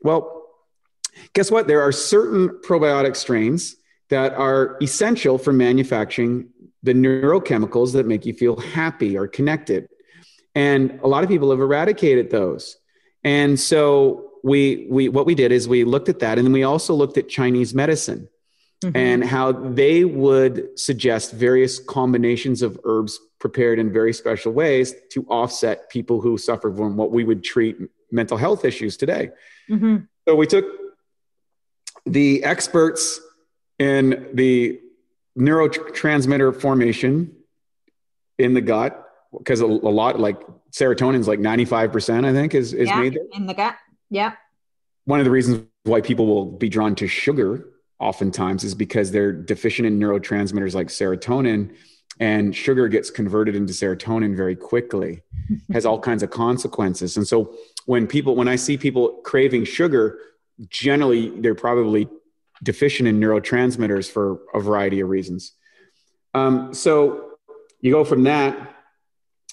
Well, 0.00 0.44
guess 1.32 1.50
what? 1.50 1.66
There 1.66 1.82
are 1.82 1.92
certain 1.92 2.48
probiotic 2.64 3.16
strains 3.16 3.76
that 4.08 4.34
are 4.34 4.76
essential 4.80 5.38
for 5.38 5.52
manufacturing 5.52 6.48
the 6.82 6.92
neurochemicals 6.92 7.92
that 7.92 8.06
make 8.06 8.24
you 8.24 8.32
feel 8.32 8.56
happy 8.56 9.16
or 9.16 9.26
connected. 9.26 9.88
And 10.54 11.00
a 11.02 11.08
lot 11.08 11.24
of 11.24 11.28
people 11.28 11.50
have 11.50 11.60
eradicated 11.60 12.30
those. 12.30 12.76
And 13.24 13.58
so 13.58 14.26
we 14.46 14.86
we 14.88 15.08
what 15.08 15.26
we 15.26 15.34
did 15.34 15.50
is 15.50 15.66
we 15.66 15.82
looked 15.82 16.08
at 16.08 16.20
that 16.20 16.38
and 16.38 16.46
then 16.46 16.52
we 16.52 16.62
also 16.62 16.94
looked 16.94 17.18
at 17.18 17.28
chinese 17.28 17.74
medicine 17.74 18.28
mm-hmm. 18.84 18.96
and 18.96 19.24
how 19.24 19.50
they 19.50 20.04
would 20.04 20.78
suggest 20.78 21.32
various 21.32 21.80
combinations 21.80 22.62
of 22.62 22.78
herbs 22.84 23.18
prepared 23.40 23.78
in 23.80 23.92
very 23.92 24.12
special 24.12 24.52
ways 24.52 24.94
to 25.10 25.24
offset 25.24 25.90
people 25.90 26.20
who 26.20 26.38
suffer 26.38 26.72
from 26.72 26.96
what 26.96 27.10
we 27.10 27.24
would 27.24 27.42
treat 27.42 27.76
mental 28.12 28.36
health 28.36 28.64
issues 28.64 28.96
today 28.96 29.30
mm-hmm. 29.68 29.96
so 30.28 30.36
we 30.36 30.46
took 30.46 30.64
the 32.06 32.44
experts 32.44 33.20
in 33.78 34.28
the 34.34 34.80
neurotransmitter 35.38 36.58
formation 36.58 37.34
in 38.38 38.54
the 38.54 38.60
gut 38.60 39.02
because 39.36 39.60
a, 39.60 39.66
a, 39.66 39.66
lot 39.66 40.18
like 40.18 40.40
serotonin 40.70 41.18
is 41.18 41.28
like 41.28 41.40
95% 41.40 42.24
i 42.24 42.32
think 42.32 42.54
is, 42.54 42.72
is 42.72 42.88
yeah, 42.88 43.00
made 43.00 43.14
there. 43.14 43.22
in 43.34 43.46
the 43.46 43.54
gut 43.54 43.76
yeah. 44.10 44.32
One 45.04 45.20
of 45.20 45.24
the 45.24 45.30
reasons 45.30 45.64
why 45.84 46.00
people 46.00 46.26
will 46.26 46.46
be 46.46 46.68
drawn 46.68 46.94
to 46.96 47.06
sugar 47.06 47.68
oftentimes 47.98 48.64
is 48.64 48.74
because 48.74 49.10
they're 49.10 49.32
deficient 49.32 49.86
in 49.86 49.98
neurotransmitters 49.98 50.74
like 50.74 50.88
serotonin 50.88 51.74
and 52.18 52.54
sugar 52.54 52.88
gets 52.88 53.10
converted 53.10 53.54
into 53.54 53.72
serotonin 53.72 54.36
very 54.36 54.56
quickly 54.56 55.22
has 55.72 55.86
all 55.86 55.98
kinds 55.98 56.22
of 56.22 56.30
consequences 56.30 57.16
and 57.16 57.26
so 57.26 57.54
when 57.86 58.06
people 58.06 58.36
when 58.36 58.48
i 58.48 58.56
see 58.56 58.76
people 58.76 59.20
craving 59.24 59.64
sugar 59.64 60.18
generally 60.68 61.30
they're 61.40 61.54
probably 61.54 62.06
deficient 62.62 63.08
in 63.08 63.20
neurotransmitters 63.20 64.10
for 64.10 64.40
a 64.54 64.60
variety 64.60 65.00
of 65.00 65.08
reasons 65.08 65.52
um, 66.34 66.72
so 66.74 67.30
you 67.80 67.92
go 67.92 68.04
from 68.04 68.24
that 68.24 68.74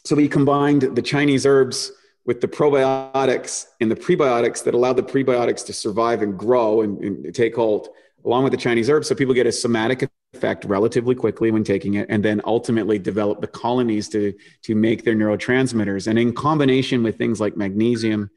so 0.05 0.15
we 0.15 0.27
combined 0.27 0.81
the 0.81 1.01
chinese 1.01 1.45
herbs 1.45 1.91
with 2.25 2.39
the 2.41 2.47
probiotics 2.47 3.65
and 3.81 3.91
the 3.91 3.95
prebiotics 3.95 4.63
that 4.63 4.73
allow 4.73 4.93
the 4.93 5.03
prebiotics 5.03 5.65
to 5.65 5.73
survive 5.73 6.21
and 6.21 6.37
grow 6.37 6.81
and, 6.81 6.97
and, 7.03 7.35
take 7.35 7.55
hold 7.55 7.89
along 8.23 8.43
with 8.43 8.51
the 8.51 8.57
Chinese 8.57 8.89
herbs. 8.89 9.07
So 9.07 9.15
people 9.15 9.33
get 9.33 9.47
a 9.47 9.51
somatic 9.51 10.09
effect 10.33 10.65
relatively 10.65 11.15
quickly 11.15 11.51
when 11.51 11.63
taking 11.63 11.95
it, 11.95 12.07
and 12.09 12.23
then 12.23 12.41
ultimately 12.45 12.97
develop 12.97 13.41
the 13.41 13.47
colonies 13.47 14.07
to, 14.09 14.33
to 14.63 14.75
make 14.75 15.03
their 15.03 15.15
neurotransmitters. 15.15 16.07
And 16.07 16.17
in 16.17 16.33
combination 16.33 17.03
with 17.03 17.17
things 17.17 17.41
like 17.41 17.57
magnesium, 17.57 18.29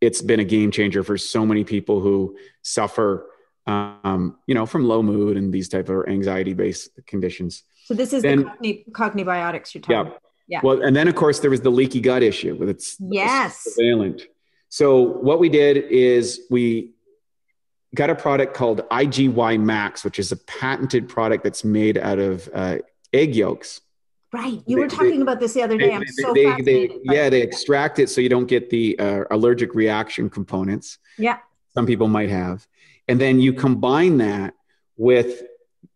it's 0.00 0.22
been 0.22 0.40
a 0.40 0.44
game 0.44 0.70
changer 0.70 1.04
for 1.04 1.18
so 1.18 1.44
many 1.44 1.64
people 1.64 2.00
who 2.00 2.36
suffer, 2.62 3.26
um, 3.66 4.38
you 4.46 4.54
know, 4.54 4.66
from 4.66 4.86
low 4.86 5.02
mood 5.02 5.36
and 5.36 5.52
these 5.52 5.68
type 5.68 5.88
of 5.88 6.06
anxiety 6.08 6.52
based 6.52 6.90
conditions. 7.06 7.62
So 7.84 7.94
this 7.94 8.12
is 8.12 8.22
then, 8.22 8.50
the 8.60 8.84
cogni- 8.92 8.92
cognibiotics 8.92 9.74
you're 9.74 9.82
talking 9.82 9.96
yeah, 9.96 10.00
about. 10.00 10.22
Yeah. 10.46 10.60
Well, 10.62 10.82
and 10.82 10.94
then 10.94 11.08
of 11.08 11.14
course 11.14 11.40
there 11.40 11.50
was 11.50 11.62
the 11.62 11.70
leaky 11.70 12.00
gut 12.00 12.22
issue 12.22 12.54
with 12.56 12.68
its 12.68 12.96
yes 13.00 13.74
prevalent. 13.74 14.22
So 14.68 15.00
what 15.00 15.38
we 15.38 15.48
did 15.48 15.76
is 15.76 16.42
we 16.50 16.94
got 17.94 18.10
a 18.10 18.14
product 18.14 18.54
called 18.54 18.80
IGY 18.90 19.60
Max, 19.60 20.04
which 20.04 20.18
is 20.18 20.32
a 20.32 20.36
patented 20.36 21.08
product 21.08 21.44
that's 21.44 21.64
made 21.64 21.96
out 21.96 22.18
of 22.18 22.48
uh, 22.52 22.78
egg 23.12 23.36
yolks. 23.36 23.80
Right. 24.32 24.60
You 24.66 24.76
they, 24.76 24.82
were 24.82 24.88
talking 24.88 25.16
they, 25.16 25.22
about 25.22 25.38
this 25.38 25.54
the 25.54 25.62
other 25.62 25.78
day. 25.78 25.92
I'm 25.92 26.00
they, 26.00 26.06
so 26.22 26.32
they, 26.34 26.44
fascinated. 26.44 27.00
yeah, 27.04 27.30
they 27.30 27.40
extract 27.40 28.00
it 28.00 28.10
so 28.10 28.20
you 28.20 28.28
don't 28.28 28.46
get 28.46 28.68
the 28.68 28.98
uh, 28.98 29.24
allergic 29.30 29.76
reaction 29.76 30.28
components. 30.28 30.98
Yeah. 31.16 31.38
Some 31.74 31.86
people 31.86 32.08
might 32.08 32.30
have. 32.30 32.66
And 33.08 33.20
then 33.20 33.40
you 33.40 33.52
combine 33.52 34.18
that 34.18 34.54
with 34.96 35.42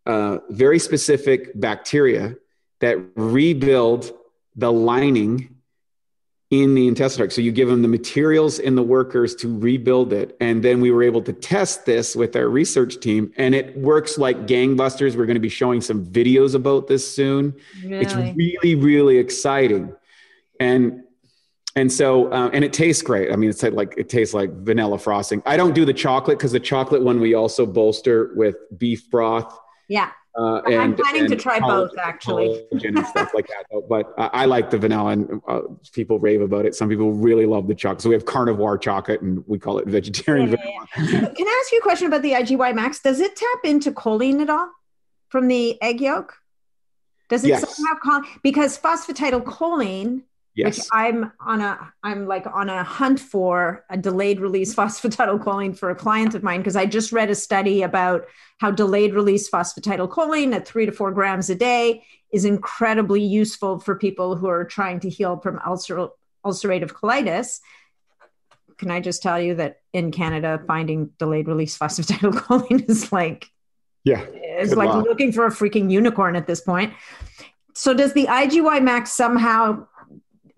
uh, 0.07 0.39
very 0.51 0.79
specific 0.79 1.59
bacteria 1.59 2.37
that 2.81 2.99
rebuild 3.17 4.13
the 4.57 4.73
lining 4.73 5.55
in 6.51 6.75
the 6.75 6.89
intestinal 6.89 7.27
tract. 7.27 7.35
So 7.35 7.43
you 7.43 7.53
give 7.53 7.69
them 7.69 7.83
the 7.83 7.89
materials 7.89 8.59
and 8.59 8.77
the 8.77 8.83
workers 8.83 9.35
to 9.37 9.59
rebuild 9.59 10.13
it. 10.15 10.37
And 10.41 10.63
then 10.63 10.81
we 10.81 10.91
were 10.91 11.03
able 11.03 11.21
to 11.23 11.33
test 11.33 11.85
this 11.85 12.17
with 12.17 12.35
our 12.37 12.49
research 12.49 13.01
team, 13.01 13.33
and 13.37 13.55
it 13.55 13.77
works 13.77 14.17
like 14.17 14.47
gangbusters. 14.47 15.15
We're 15.15 15.27
going 15.27 15.35
to 15.35 15.41
be 15.41 15.51
showing 15.51 15.83
some 15.83 16.07
videos 16.07 16.55
about 16.55 16.87
this 16.87 17.15
soon. 17.15 17.55
Really? 17.83 17.99
It's 17.99 18.15
really, 18.15 18.75
really 18.75 19.19
exciting. 19.19 19.93
And 20.59 21.05
and 21.79 21.93
so 21.93 22.31
uh, 22.33 22.51
and 22.53 22.65
it 22.65 22.73
tastes 22.73 23.03
great. 23.03 23.33
I 23.33 23.37
mean, 23.37 23.51
it's 23.51 23.63
like 23.63 23.95
it 23.97 24.09
tastes 24.09 24.35
like 24.35 24.51
vanilla 24.51 24.99
frosting. 24.99 25.43
I 25.47 25.57
don't 25.57 25.75
do 25.75 25.85
the 25.85 25.93
chocolate 25.95 26.39
because 26.39 26.53
the 26.53 26.61
chocolate 26.61 27.03
one 27.03 27.21
we 27.21 27.35
also 27.35 27.65
bolster 27.65 28.33
with 28.35 28.57
beef 28.77 29.09
broth. 29.11 29.57
Yeah. 29.89 30.11
Uh, 30.37 30.61
and, 30.67 30.75
I'm 30.75 30.95
planning 30.95 31.23
and 31.23 31.31
to 31.31 31.37
try 31.37 31.59
both 31.59 31.91
actually. 31.99 32.65
and 32.71 33.05
stuff 33.07 33.33
like 33.35 33.49
that. 33.49 33.83
But 33.89 34.13
I, 34.17 34.43
I 34.43 34.45
like 34.45 34.71
the 34.71 34.79
vanilla, 34.79 35.11
and 35.11 35.41
uh, 35.49 35.63
people 35.93 36.19
rave 36.21 36.43
about 36.43 36.65
it. 36.65 36.75
Some 36.75 36.89
people 36.89 37.13
really 37.13 37.47
love 37.47 37.67
the 37.67 37.75
chocolate. 37.75 38.03
So 38.03 38.09
we 38.09 38.15
have 38.15 38.25
carnivore 38.25 38.79
chocolate, 38.79 39.21
and 39.21 39.43
we 39.49 39.59
call 39.59 39.79
it 39.79 39.87
vegetarian. 39.89 40.51
Yeah, 40.51 40.57
yeah, 40.65 40.85
yeah. 40.97 41.21
Can 41.35 41.47
I 41.47 41.63
ask 41.63 41.73
you 41.73 41.79
a 41.79 41.83
question 41.83 42.07
about 42.07 42.23
the 42.23 42.33
IGY 42.33 42.75
Max? 42.75 43.01
Does 43.01 43.19
it 43.19 43.35
tap 43.35 43.59
into 43.65 43.91
choline 43.91 44.41
at 44.41 44.51
all 44.51 44.71
from 45.29 45.49
the 45.49 45.81
egg 45.83 46.01
yolk? 46.01 46.37
Does 47.29 47.45
it 47.45 47.49
yes. 47.49 47.77
somehow 47.77 47.95
call 48.01 48.23
because 48.43 48.79
phosphatidylcholine 48.79 50.23
Yes. 50.59 50.79
Which 50.79 50.87
I'm 50.91 51.31
on 51.39 51.61
a 51.61 51.93
I'm 52.03 52.27
like 52.27 52.45
on 52.53 52.69
a 52.69 52.83
hunt 52.83 53.21
for 53.21 53.85
a 53.91 53.97
delayed 53.97 54.41
release 54.41 54.75
phosphatidylcholine 54.81 55.79
for 55.79 55.91
a 55.91 55.95
client 55.95 56.35
of 56.35 56.43
mine 56.43 56.59
because 56.59 56.75
I 56.75 56.85
just 56.85 57.13
read 57.13 57.31
a 57.31 57.35
study 57.37 57.83
about 57.83 58.27
how 58.59 58.73
delayed 58.73 59.15
release 59.15 59.49
phosphatidylcholine 59.49 60.53
at 60.53 60.67
three 60.67 60.85
to 60.85 60.91
four 60.91 61.13
grams 61.13 61.49
a 61.49 61.55
day 61.55 62.03
is 62.33 62.45
incredibly 62.45 63.23
useful 63.23 63.79
for 63.79 63.95
people 63.95 64.35
who 64.35 64.49
are 64.49 64.65
trying 64.65 64.99
to 65.01 65.09
heal 65.09 65.39
from 65.39 65.61
ulcer, 65.65 66.09
ulcerative 66.45 66.91
colitis. 66.91 67.61
Can 68.79 68.91
I 68.91 68.99
just 68.99 69.23
tell 69.23 69.41
you 69.41 69.55
that 69.55 69.81
in 69.93 70.11
Canada, 70.11 70.61
finding 70.67 71.11
delayed 71.21 71.47
release 71.47 71.79
phosphatidylcholine 71.83 72.89
is 72.91 73.13
like 73.13 73.49
yeah, 74.03 74.25
it's 74.33 74.75
like 74.75 74.89
luck. 74.89 75.05
looking 75.07 75.31
for 75.31 75.47
a 75.47 75.51
freaking 75.51 75.89
unicorn 75.89 76.35
at 76.35 76.49
this 76.49 76.61
point. 76.61 76.95
So 77.75 77.95
does 77.95 78.13
the 78.13 78.27
IGY 78.27 78.83
Max 78.83 79.13
somehow 79.13 79.87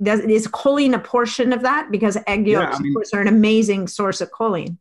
does, 0.03 0.21
is 0.21 0.47
choline 0.49 0.95
a 0.95 0.99
portion 0.99 1.53
of 1.53 1.63
that? 1.63 1.91
Because 1.91 2.17
egg 2.27 2.47
yolks, 2.47 2.73
yeah, 2.73 2.77
I 2.77 2.81
mean, 2.81 2.93
of 2.93 2.95
course, 2.95 3.15
are 3.15 3.21
an 3.21 3.29
amazing 3.29 3.89
source 3.89 4.21
of 4.21 4.31
choline. 4.31 4.77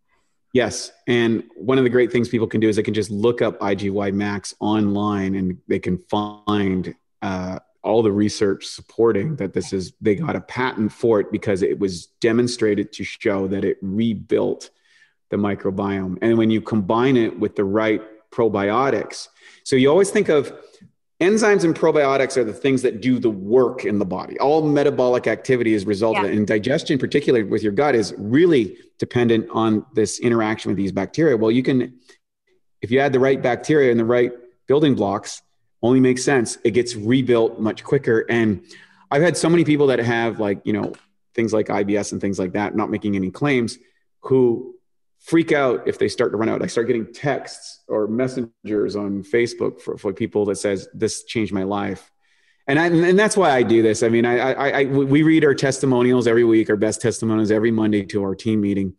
Yes. 0.53 0.91
And 1.07 1.43
one 1.55 1.77
of 1.77 1.83
the 1.83 1.89
great 1.89 2.11
things 2.11 2.27
people 2.27 2.47
can 2.47 2.59
do 2.59 2.69
is 2.69 2.75
they 2.75 2.83
can 2.83 2.93
just 2.93 3.11
look 3.11 3.41
up 3.41 3.59
IGY 3.59 4.13
Max 4.13 4.55
online 4.59 5.35
and 5.35 5.57
they 5.67 5.79
can 5.79 5.99
find 6.09 6.95
uh, 7.21 7.59
all 7.83 8.01
the 8.01 8.11
research 8.11 8.65
supporting 8.65 9.35
that 9.35 9.53
this 9.53 9.73
is, 9.73 9.93
they 10.01 10.15
got 10.15 10.35
a 10.35 10.41
patent 10.41 10.91
for 10.91 11.19
it 11.19 11.31
because 11.31 11.61
it 11.61 11.77
was 11.77 12.07
demonstrated 12.19 12.91
to 12.93 13.03
show 13.03 13.47
that 13.47 13.63
it 13.63 13.77
rebuilt 13.81 14.71
the 15.29 15.37
microbiome. 15.37 16.17
And 16.21 16.37
when 16.37 16.49
you 16.49 16.61
combine 16.61 17.15
it 17.15 17.39
with 17.39 17.55
the 17.55 17.63
right 17.63 18.01
probiotics, 18.31 19.27
so 19.63 19.75
you 19.75 19.89
always 19.89 20.09
think 20.09 20.29
of 20.29 20.51
enzymes 21.19 21.63
and 21.63 21.75
probiotics 21.75 22.37
are 22.37 22.43
the 22.43 22.53
things 22.53 22.81
that 22.81 23.01
do 23.01 23.19
the 23.19 23.29
work 23.29 23.85
in 23.85 23.99
the 23.99 24.05
body. 24.05 24.39
All 24.39 24.61
metabolic 24.61 25.27
activity 25.27 25.73
is 25.73 25.85
resulted 25.85 26.25
yeah. 26.25 26.31
in 26.31 26.45
digestion 26.45 26.97
particularly 26.97 27.43
with 27.43 27.61
your 27.61 27.71
gut 27.71 27.95
is 27.95 28.13
really 28.17 28.77
dependent 28.97 29.47
on 29.51 29.85
this 29.93 30.19
interaction 30.19 30.69
with 30.69 30.77
these 30.77 30.91
bacteria. 30.91 31.35
Well 31.37 31.51
you 31.51 31.63
can 31.63 31.99
if 32.81 32.91
you 32.91 32.99
add 32.99 33.13
the 33.13 33.19
right 33.19 33.41
bacteria 33.41 33.91
and 33.91 33.99
the 33.99 34.05
right 34.05 34.31
building 34.67 34.95
blocks 34.95 35.41
only 35.81 35.99
makes 35.99 36.23
sense. 36.23 36.57
It 36.63 36.71
gets 36.71 36.95
rebuilt 36.95 37.59
much 37.59 37.83
quicker. 37.83 38.25
And 38.29 38.63
i've 39.11 39.21
had 39.21 39.35
so 39.35 39.49
many 39.49 39.63
people 39.63 39.87
that 39.87 39.99
have 39.99 40.39
like 40.39 40.61
you 40.63 40.73
know 40.73 40.93
things 41.33 41.53
like 41.53 41.67
ibs 41.67 42.11
and 42.11 42.21
things 42.21 42.39
like 42.39 42.53
that 42.53 42.75
not 42.75 42.89
making 42.89 43.15
any 43.15 43.31
claims 43.31 43.77
who 44.21 44.75
freak 45.19 45.51
out 45.51 45.87
if 45.87 45.99
they 45.99 46.07
start 46.07 46.31
to 46.31 46.37
run 46.37 46.49
out. 46.49 46.63
I 46.63 46.67
start 46.67 46.87
getting 46.87 47.11
texts 47.13 47.83
or 47.87 48.07
messengers 48.07 48.95
on 48.95 49.23
Facebook 49.23 49.81
for, 49.81 49.97
for 49.97 50.13
people 50.13 50.45
that 50.45 50.55
says 50.55 50.87
this 50.93 51.23
changed 51.23 51.53
my 51.53 51.63
life. 51.63 52.11
and 52.69 52.79
I, 52.79 52.85
and 52.85 53.17
that's 53.17 53.35
why 53.35 53.49
I 53.49 53.63
do 53.63 53.81
this. 53.81 54.03
I 54.03 54.09
mean, 54.09 54.25
I, 54.25 54.37
I, 54.37 54.69
I, 54.81 54.85
we 54.85 55.23
read 55.23 55.43
our 55.43 55.55
testimonials 55.55 56.27
every 56.27 56.43
week, 56.43 56.69
our 56.69 56.75
best 56.75 57.01
testimonials 57.01 57.49
every 57.49 57.71
Monday 57.71 58.03
to 58.05 58.21
our 58.21 58.35
team 58.35 58.61
meeting, 58.61 58.93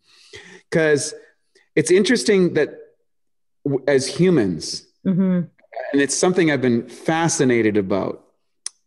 because 0.69 1.13
it's 1.73 1.89
interesting 1.89 2.55
that 2.55 2.77
as 3.87 4.07
humans, 4.07 4.85
mm-hmm. 5.07 5.21
and 5.21 6.01
it's 6.01 6.17
something 6.17 6.51
I've 6.51 6.61
been 6.61 6.89
fascinated 6.89 7.77
about, 7.77 8.25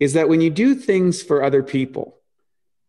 is 0.01 0.13
that 0.13 0.29
when 0.29 0.43
you 0.43 0.51
do 0.51 0.75
things 0.75 1.23
for 1.23 1.43
other 1.43 1.63
people 1.63 2.19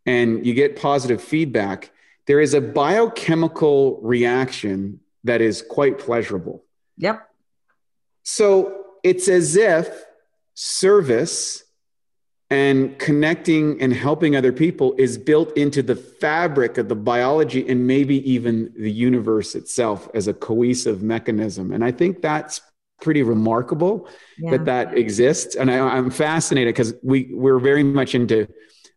and 0.06 0.46
you 0.46 0.54
get 0.54 0.76
positive 0.76 1.24
feedback, 1.24 1.92
there 2.28 2.40
is 2.40 2.54
a 2.54 2.62
biochemical 2.62 4.00
reaction 4.02 5.00
that 5.24 5.42
is 5.42 5.62
quite 5.62 6.00
pleasurable. 6.00 6.64
Yep. 6.98 7.28
So 8.24 8.86
it's 9.04 9.28
as 9.28 9.56
if 9.56 10.06
service 10.56 11.64
and 12.50 12.98
connecting 13.00 13.82
and 13.82 13.92
helping 13.92 14.36
other 14.36 14.54
people 14.54 14.94
is 14.98 15.18
built 15.18 15.56
into 15.58 15.82
the 15.82 15.96
fabric 15.96 16.78
of 16.78 16.88
the 16.90 16.96
biology 16.96 17.68
and 17.68 17.88
maybe 17.88 18.30
even 18.32 18.72
the 18.78 18.92
universe 18.92 19.56
itself 19.56 20.08
as 20.14 20.28
a 20.28 20.34
cohesive 20.34 21.02
mechanism. 21.02 21.72
And 21.72 21.84
I 21.84 21.92
think 21.92 22.22
that's 22.22 22.62
pretty 23.02 23.24
remarkable 23.24 24.08
yeah. 24.38 24.52
that 24.52 24.66
that 24.66 24.98
exists. 24.98 25.56
And 25.56 25.70
I, 25.72 25.98
am 25.98 26.12
fascinated 26.12 26.74
because 26.74 26.94
we, 27.04 27.30
we're 27.32 27.60
very 27.60 27.84
much 27.84 28.16
into 28.16 28.48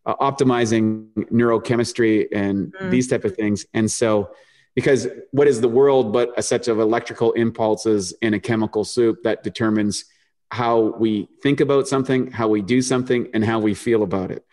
uh, 0.09 0.15
optimizing 0.31 1.07
neurochemistry 1.31 2.27
and 2.31 2.73
mm. 2.73 2.89
these 2.89 3.07
type 3.07 3.25
of 3.25 3.35
things. 3.35 3.65
And 3.73 3.89
so, 3.89 4.31
because 4.75 5.07
what 5.31 5.47
is 5.47 5.61
the 5.61 5.67
world 5.67 6.13
but 6.13 6.31
a 6.37 6.41
set 6.41 6.67
of 6.67 6.79
electrical 6.79 7.31
impulses 7.33 8.13
in 8.21 8.33
a 8.33 8.39
chemical 8.39 8.83
soup 8.83 9.23
that 9.23 9.43
determines 9.43 10.05
how 10.51 10.95
we 10.97 11.27
think 11.43 11.59
about 11.59 11.87
something, 11.87 12.31
how 12.31 12.47
we 12.47 12.61
do 12.61 12.81
something, 12.81 13.29
and 13.33 13.45
how 13.45 13.59
we 13.59 13.73
feel 13.75 14.01
about 14.01 14.31
it. 14.31 14.45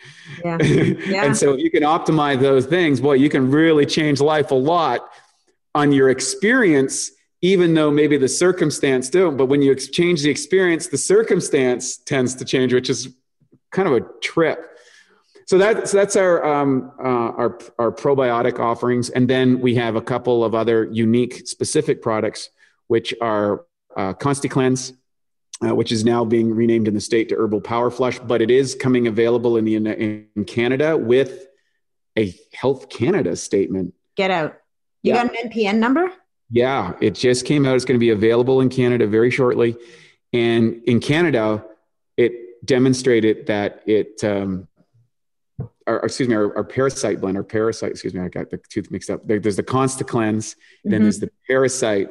Yeah. 0.44 0.58
yeah. 0.62 1.24
and 1.24 1.36
so 1.36 1.54
if 1.54 1.60
you 1.60 1.70
can 1.70 1.82
optimize 1.82 2.40
those 2.40 2.66
things, 2.66 3.00
boy, 3.00 3.14
you 3.14 3.30
can 3.30 3.50
really 3.50 3.86
change 3.86 4.20
life 4.20 4.50
a 4.50 4.54
lot 4.54 5.08
on 5.74 5.92
your 5.92 6.10
experience, 6.10 7.12
even 7.40 7.72
though 7.72 7.90
maybe 7.90 8.18
the 8.18 8.28
circumstance 8.28 9.08
don't. 9.08 9.38
But 9.38 9.46
when 9.46 9.62
you 9.62 9.74
change 9.74 10.22
the 10.22 10.30
experience, 10.30 10.88
the 10.88 10.98
circumstance 10.98 11.96
tends 11.96 12.34
to 12.36 12.44
change, 12.44 12.74
which 12.74 12.90
is 12.90 13.08
kind 13.70 13.88
of 13.88 13.94
a 13.94 14.00
trip. 14.20 14.75
So 15.46 15.58
that 15.58 15.88
so 15.88 15.96
that's 15.96 16.16
our 16.16 16.44
um, 16.44 16.90
uh, 16.98 17.02
our 17.02 17.58
our 17.78 17.92
probiotic 17.92 18.58
offerings, 18.58 19.10
and 19.10 19.30
then 19.30 19.60
we 19.60 19.76
have 19.76 19.94
a 19.94 20.00
couple 20.00 20.42
of 20.42 20.56
other 20.56 20.88
unique, 20.90 21.46
specific 21.46 22.02
products, 22.02 22.50
which 22.88 23.14
are 23.20 23.64
uh, 23.96 24.12
ConstiCleanse, 24.14 24.96
uh, 25.64 25.72
which 25.72 25.92
is 25.92 26.04
now 26.04 26.24
being 26.24 26.52
renamed 26.52 26.88
in 26.88 26.94
the 26.94 27.00
state 27.00 27.28
to 27.28 27.36
Herbal 27.36 27.60
Power 27.60 27.92
Flush, 27.92 28.18
but 28.18 28.42
it 28.42 28.50
is 28.50 28.74
coming 28.74 29.06
available 29.06 29.56
in 29.56 29.64
the 29.64 29.76
in 29.76 30.44
Canada 30.46 30.96
with 30.96 31.46
a 32.18 32.34
Health 32.52 32.88
Canada 32.88 33.36
statement. 33.36 33.94
Get 34.16 34.32
out! 34.32 34.56
You 35.02 35.14
yeah. 35.14 35.26
got 35.26 35.36
an 35.36 35.48
NPN 35.48 35.76
number? 35.76 36.10
Yeah, 36.50 36.94
it 37.00 37.14
just 37.14 37.46
came 37.46 37.66
out. 37.66 37.76
It's 37.76 37.84
going 37.84 37.98
to 37.98 38.04
be 38.04 38.10
available 38.10 38.60
in 38.60 38.68
Canada 38.68 39.06
very 39.06 39.30
shortly, 39.30 39.76
and 40.32 40.82
in 40.86 40.98
Canada, 40.98 41.64
it 42.16 42.66
demonstrated 42.66 43.46
that 43.46 43.82
it 43.86 44.24
um, 44.24 44.66
or, 45.86 45.98
excuse 46.00 46.28
me, 46.28 46.34
our, 46.34 46.54
our, 46.56 46.64
parasite 46.64 47.20
blend, 47.20 47.36
our 47.36 47.44
parasite, 47.44 47.90
excuse 47.90 48.14
me, 48.14 48.20
I 48.20 48.28
got 48.28 48.50
the 48.50 48.58
tooth 48.68 48.90
mixed 48.90 49.10
up. 49.10 49.26
There, 49.26 49.38
there's 49.38 49.56
the 49.56 49.62
ConstiCleanse, 49.62 50.54
mm-hmm. 50.54 50.90
then 50.90 51.02
there's 51.02 51.20
the 51.20 51.30
parasite 51.46 52.08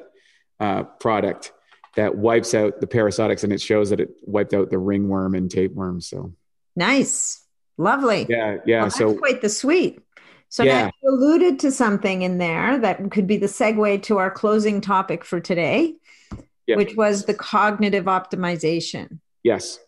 uh, 0.60 0.84
product 0.84 1.52
that 1.96 2.16
wipes 2.16 2.54
out 2.54 2.80
the 2.82 2.88
parasitics 2.88 3.44
and 3.44 3.52
it 3.54 3.62
shows 3.62 3.90
that 3.90 4.00
it 4.00 4.10
wiped 4.24 4.54
out 4.54 4.70
the 4.70 4.78
ringworm 4.78 5.36
and 5.36 5.50
tapeworm. 5.50 6.02
So 6.02 6.34
nice. 6.76 7.46
Lovely. 7.78 8.26
Yeah. 8.30 8.58
Yeah. 8.66 8.82
Well, 8.82 8.92
so 8.92 9.18
quite 9.18 9.42
the 9.42 9.50
sweet. 9.50 10.00
So 10.50 10.64
yeah. 10.64 10.86
now 10.86 10.92
you 11.04 11.10
alluded 11.10 11.60
to 11.60 11.72
something 11.72 12.22
in 12.22 12.38
there 12.38 12.78
that 12.80 13.12
could 13.12 13.28
be 13.28 13.38
the 13.38 13.48
segue 13.48 14.04
to 14.04 14.18
our 14.18 14.32
closing 14.32 14.80
topic 14.80 15.26
for 15.26 15.42
today, 15.42 15.96
yeah. 16.68 16.78
which 16.78 16.96
was 16.96 17.26
the 17.26 17.34
cognitive 17.34 18.06
optimization. 18.06 19.20
Yes 19.44 19.80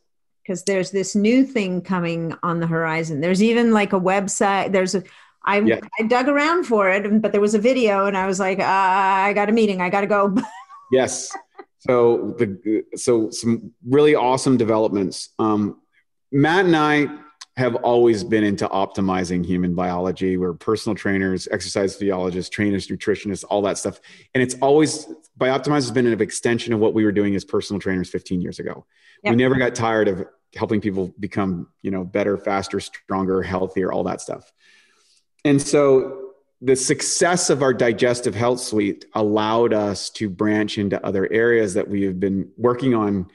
because 0.47 0.63
there's 0.63 0.91
this 0.91 1.13
new 1.13 1.43
thing 1.43 1.81
coming 1.81 2.33
on 2.41 2.61
the 2.61 2.67
horizon. 2.67 3.19
There's 3.19 3.43
even 3.43 3.73
like 3.73 3.91
a 3.91 3.99
website. 3.99 4.71
There's 4.71 4.95
a 4.95 5.03
I, 5.43 5.59
yeah. 5.59 5.79
I 5.99 6.03
dug 6.03 6.27
around 6.27 6.65
for 6.65 6.89
it, 6.89 7.21
but 7.21 7.31
there 7.31 7.39
was 7.39 7.53
a 7.53 7.59
video, 7.59 8.05
and 8.05 8.17
I 8.17 8.27
was 8.27 8.39
like, 8.39 8.59
uh, 8.59 8.65
I 8.65 9.31
got 9.33 9.49
a 9.49 9.53
meeting. 9.53 9.81
I 9.81 9.89
got 9.89 10.01
to 10.01 10.07
go. 10.07 10.35
yes. 10.91 11.35
So 11.79 12.35
the 12.37 12.83
so 12.95 13.29
some 13.29 13.73
really 13.85 14.15
awesome 14.15 14.57
developments. 14.57 15.29
Um, 15.37 15.81
Matt 16.31 16.65
and 16.65 16.75
I 16.75 17.07
have 17.55 17.75
always 17.75 18.23
been 18.23 18.43
into 18.43 18.67
optimizing 18.67 19.45
human 19.45 19.73
biology. 19.73 20.37
We're 20.37 20.53
personal 20.53 20.95
trainers, 20.95 21.47
exercise 21.49 21.93
physiologists, 21.93 22.49
trainers, 22.49 22.87
nutritionists, 22.87 23.43
all 23.49 23.63
that 23.63 23.77
stuff. 23.77 23.99
And 24.35 24.43
it's 24.43 24.55
always 24.61 25.07
Bioptimize 25.39 25.75
has 25.75 25.91
been 25.91 26.07
an 26.07 26.19
extension 26.19 26.73
of 26.73 26.79
what 26.79 26.93
we 26.93 27.05
were 27.05 27.11
doing 27.11 27.35
as 27.35 27.45
personal 27.45 27.79
trainers 27.79 28.09
15 28.09 28.41
years 28.41 28.59
ago. 28.59 28.85
Yep. 29.23 29.31
We 29.31 29.37
never 29.37 29.55
got 29.55 29.75
tired 29.75 30.07
of 30.07 30.25
helping 30.57 30.81
people 30.81 31.13
become 31.19 31.67
you 31.81 31.91
know 31.91 32.03
better 32.03 32.37
faster 32.37 32.79
stronger 32.79 33.41
healthier 33.41 33.91
all 33.91 34.03
that 34.03 34.21
stuff. 34.21 34.51
And 35.45 35.61
so 35.61 36.27
the 36.61 36.75
success 36.75 37.49
of 37.49 37.61
our 37.61 37.73
digestive 37.73 38.33
health 38.33 38.59
suite 38.59 39.05
allowed 39.13 39.73
us 39.73 40.09
to 40.09 40.29
branch 40.29 40.77
into 40.77 41.03
other 41.05 41.31
areas 41.31 41.75
that 41.75 41.87
we 41.87 42.01
have 42.03 42.19
been 42.19 42.49
working 42.57 42.95
on 42.95 43.29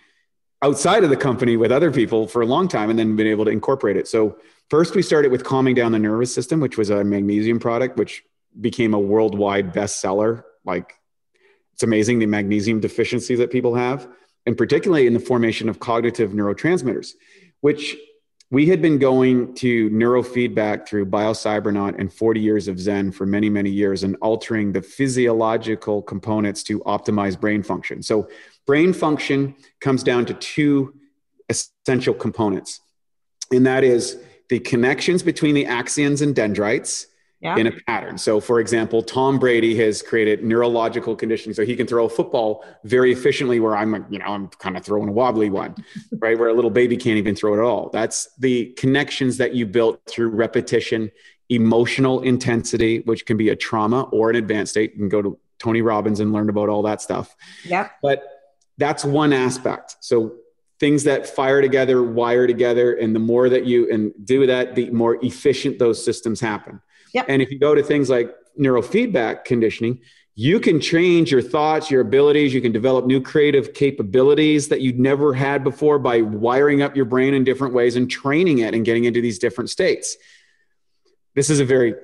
outside 0.61 1.05
of 1.05 1.11
the 1.11 1.16
company 1.16 1.57
with 1.57 1.73
other 1.73 1.91
people 1.91 2.27
for 2.27 2.43
a 2.43 2.47
long 2.47 2.68
time 2.68 2.91
and 2.91 2.99
then 2.99 3.16
been 3.16 3.27
able 3.27 3.45
to 3.45 3.51
incorporate 3.51 3.97
it. 3.97 4.09
So 4.09 4.39
first 4.70 4.95
we 4.95 5.03
started 5.03 5.31
with 5.31 5.45
calming 5.45 5.75
down 5.75 5.93
the 5.93 5.99
nervous 5.99 6.35
system 6.35 6.61
which 6.61 6.77
was 6.77 6.91
a 6.91 7.05
magnesium 7.05 7.59
product 7.59 7.97
which 7.97 8.25
became 8.61 8.93
a 8.93 8.99
worldwide 8.99 9.73
bestseller. 9.73 10.45
Like 10.64 10.95
it's 11.75 11.83
amazing 11.83 12.18
the 12.18 12.27
magnesium 12.27 12.81
deficiency 12.81 13.37
that 13.37 13.51
people 13.51 13.75
have 13.75 14.09
and 14.47 14.57
particularly 14.57 15.07
in 15.07 15.14
the 15.14 15.20
formation 15.20 15.68
of 15.68 15.78
cognitive 15.78 16.32
neurotransmitters, 16.32 17.12
which 17.61 17.97
we 18.51 18.66
had 18.66 18.82
been 18.82 18.99
going 18.99 19.55
to 19.55 19.88
neurofeedback 19.88 20.86
through 20.86 21.07
biocybernaut 21.07 21.99
and 21.99 22.12
40 22.12 22.38
years 22.38 22.68
of 22.68 22.78
Zen 22.78 23.11
for 23.11 23.24
many, 23.24 23.49
many 23.49 23.70
years 23.70 24.03
and 24.03 24.14
altering 24.20 24.72
the 24.72 24.82
physiological 24.82 26.03
components 26.03 26.62
to 26.64 26.80
optimize 26.80 27.40
brain 27.40 27.62
function. 27.62 28.03
So, 28.03 28.28
brain 28.66 28.93
function 28.93 29.55
comes 29.80 30.03
down 30.03 30.26
to 30.26 30.34
two 30.34 30.95
essential 31.49 32.12
components, 32.12 32.80
and 33.51 33.66
that 33.66 33.84
is 33.84 34.18
the 34.51 34.61
connections 34.61 35.22
between 35.22 35.55
the 35.55 35.64
axons 35.64 36.20
and 36.20 36.36
dendrites 36.36 37.07
yeah. 37.43 37.57
in 37.57 37.66
a 37.66 37.72
pattern. 37.72 38.16
So, 38.16 38.40
for 38.40 38.61
example, 38.61 39.03
Tom 39.03 39.38
Brady 39.38 39.74
has 39.76 40.01
created 40.01 40.45
neurological 40.45 41.16
conditioning 41.16 41.55
so 41.55 41.64
he 41.64 41.74
can 41.74 41.88
throw 41.88 42.05
a 42.05 42.09
football 42.09 42.64
very 42.84 43.11
efficiently. 43.12 43.59
Where 43.59 43.76
I'm, 43.76 44.07
you 44.11 44.20
know, 44.20 44.26
I'm 44.26 44.49
kind 44.49 44.76
of 44.76 44.84
throwing 44.84 45.09
a 45.09 45.12
wobbly 45.12 45.51
one, 45.51 45.74
right? 46.20 46.38
Where 46.38 46.49
a 46.49 46.55
little 46.55 46.70
baby 46.70 46.97
can't 46.97 47.18
even 47.18 47.34
throw 47.34 47.55
it 47.55 47.59
at 47.59 47.64
all. 47.64 47.90
That's 47.93 48.28
the 48.38 48.66
connections 48.78 49.38
that 49.38 49.55
you 49.55 49.66
built 49.66 50.01
through 50.07 50.28
repetition, 50.28 51.11
emotional 51.49 52.20
intensity, 52.22 53.01
which 53.01 53.26
can 53.26 53.36
be 53.36 53.49
a 53.49 53.57
trauma 53.57 54.03
or 54.12 54.30
an 54.30 54.36
advanced 54.36 54.72
state. 54.72 54.92
You 54.92 54.99
can 55.00 55.08
go 55.08 55.21
to 55.21 55.38
Tony 55.58 55.83
Robbins 55.83 56.21
and 56.21 56.33
learn 56.33 56.49
about 56.49 56.68
all 56.68 56.83
that 56.83 57.03
stuff. 57.03 57.34
Yeah. 57.64 57.88
But 58.03 58.22
that's 58.79 59.04
one 59.04 59.33
aspect. 59.33 59.96
So 60.00 60.37
things 60.79 61.04
that 61.04 61.26
fire 61.26 61.61
together, 61.61 62.04
wire 62.04 62.46
together, 62.46 62.95
and 62.95 63.14
the 63.14 63.21
more 63.21 63.49
that 63.49 63.64
you 63.67 63.91
and 63.92 64.12
do 64.25 64.46
that, 64.46 64.76
the 64.76 64.91
more 64.91 65.18
efficient 65.25 65.80
those 65.80 66.04
systems 66.04 66.41
happen. 66.41 66.80
Yep. 67.13 67.26
And 67.29 67.43
if 67.43 67.51
you 67.51 67.59
go 67.59 67.75
to 67.75 67.83
things 67.83 68.09
like 68.09 68.34
neurofeedback 68.59 69.45
conditioning, 69.45 70.01
you 70.34 70.61
can 70.61 70.80
change 70.80 71.30
your 71.30 71.43
thoughts, 71.43 71.91
your 71.91 72.01
abilities. 72.01 72.55
You 72.55 72.63
can 72.63 72.72
develop 72.72 73.05
new 73.05 73.21
creative 73.21 73.75
capabilities 73.75 74.68
that 74.68 74.80
you'd 74.80 74.99
never 74.99 75.34
had 75.34 75.63
before 75.63 75.99
by 75.99 76.22
wiring 76.22 76.80
up 76.80 76.97
your 76.97 77.05
brain 77.05 77.34
in 77.34 77.45
different 77.45 77.75
ways 77.75 77.97
and 77.97 78.11
training 78.11 78.59
it 78.59 78.75
and 78.75 78.84
getting 78.84 79.05
into 79.05 79.21
these 79.21 79.39
different 79.39 79.68
states. 79.68 80.17
This 81.34 81.51
is 81.51 81.61
a 81.61 81.64
very 81.64 81.95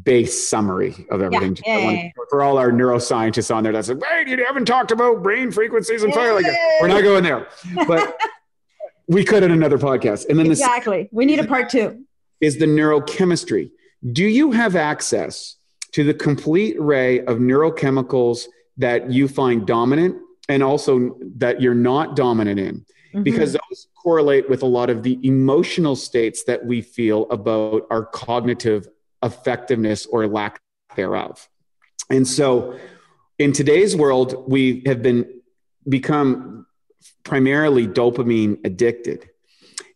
base 0.00 0.48
summary 0.48 1.06
of 1.10 1.22
everything. 1.22 1.58
Yeah, 1.66 1.78
yeah, 1.78 1.90
yeah. 1.90 2.08
For 2.30 2.42
all 2.42 2.58
our 2.58 2.70
neuroscientists 2.70 3.52
on 3.52 3.64
there, 3.64 3.72
that's 3.72 3.88
like, 3.88 3.98
wait, 3.98 4.28
you 4.28 4.44
haven't 4.44 4.66
talked 4.66 4.92
about 4.92 5.22
brain 5.22 5.50
frequencies 5.50 6.02
and 6.04 6.14
fire. 6.14 6.34
Like, 6.34 6.46
we're 6.80 6.88
not 6.88 7.02
going 7.02 7.24
there, 7.24 7.48
but 7.86 8.16
we 9.08 9.24
could 9.24 9.42
in 9.42 9.50
another 9.50 9.78
podcast. 9.78 10.28
And 10.28 10.38
then 10.38 10.46
exactly, 10.46 11.08
we 11.10 11.24
need 11.24 11.40
a 11.40 11.46
part 11.46 11.68
two. 11.68 12.04
Is 12.40 12.58
the 12.58 12.66
neurochemistry 12.66 13.70
do 14.12 14.24
you 14.24 14.52
have 14.52 14.76
access 14.76 15.56
to 15.92 16.04
the 16.04 16.14
complete 16.14 16.76
array 16.78 17.20
of 17.20 17.38
neurochemicals 17.38 18.46
that 18.76 19.10
you 19.10 19.28
find 19.28 19.66
dominant 19.66 20.16
and 20.48 20.62
also 20.62 21.16
that 21.36 21.60
you're 21.60 21.74
not 21.74 22.16
dominant 22.16 22.60
in? 22.60 22.84
Mm-hmm. 23.14 23.22
Because 23.22 23.52
those 23.52 23.88
correlate 24.02 24.48
with 24.48 24.62
a 24.62 24.66
lot 24.66 24.90
of 24.90 25.02
the 25.02 25.18
emotional 25.22 25.96
states 25.96 26.44
that 26.44 26.64
we 26.64 26.82
feel 26.82 27.28
about 27.30 27.86
our 27.90 28.04
cognitive 28.04 28.88
effectiveness 29.22 30.06
or 30.06 30.26
lack 30.26 30.60
thereof. 30.94 31.48
And 32.10 32.26
so 32.28 32.78
in 33.38 33.52
today's 33.52 33.96
world, 33.96 34.44
we 34.48 34.82
have 34.86 35.02
been 35.02 35.40
become 35.88 36.66
primarily 37.24 37.86
dopamine 37.86 38.64
addicted. 38.64 39.28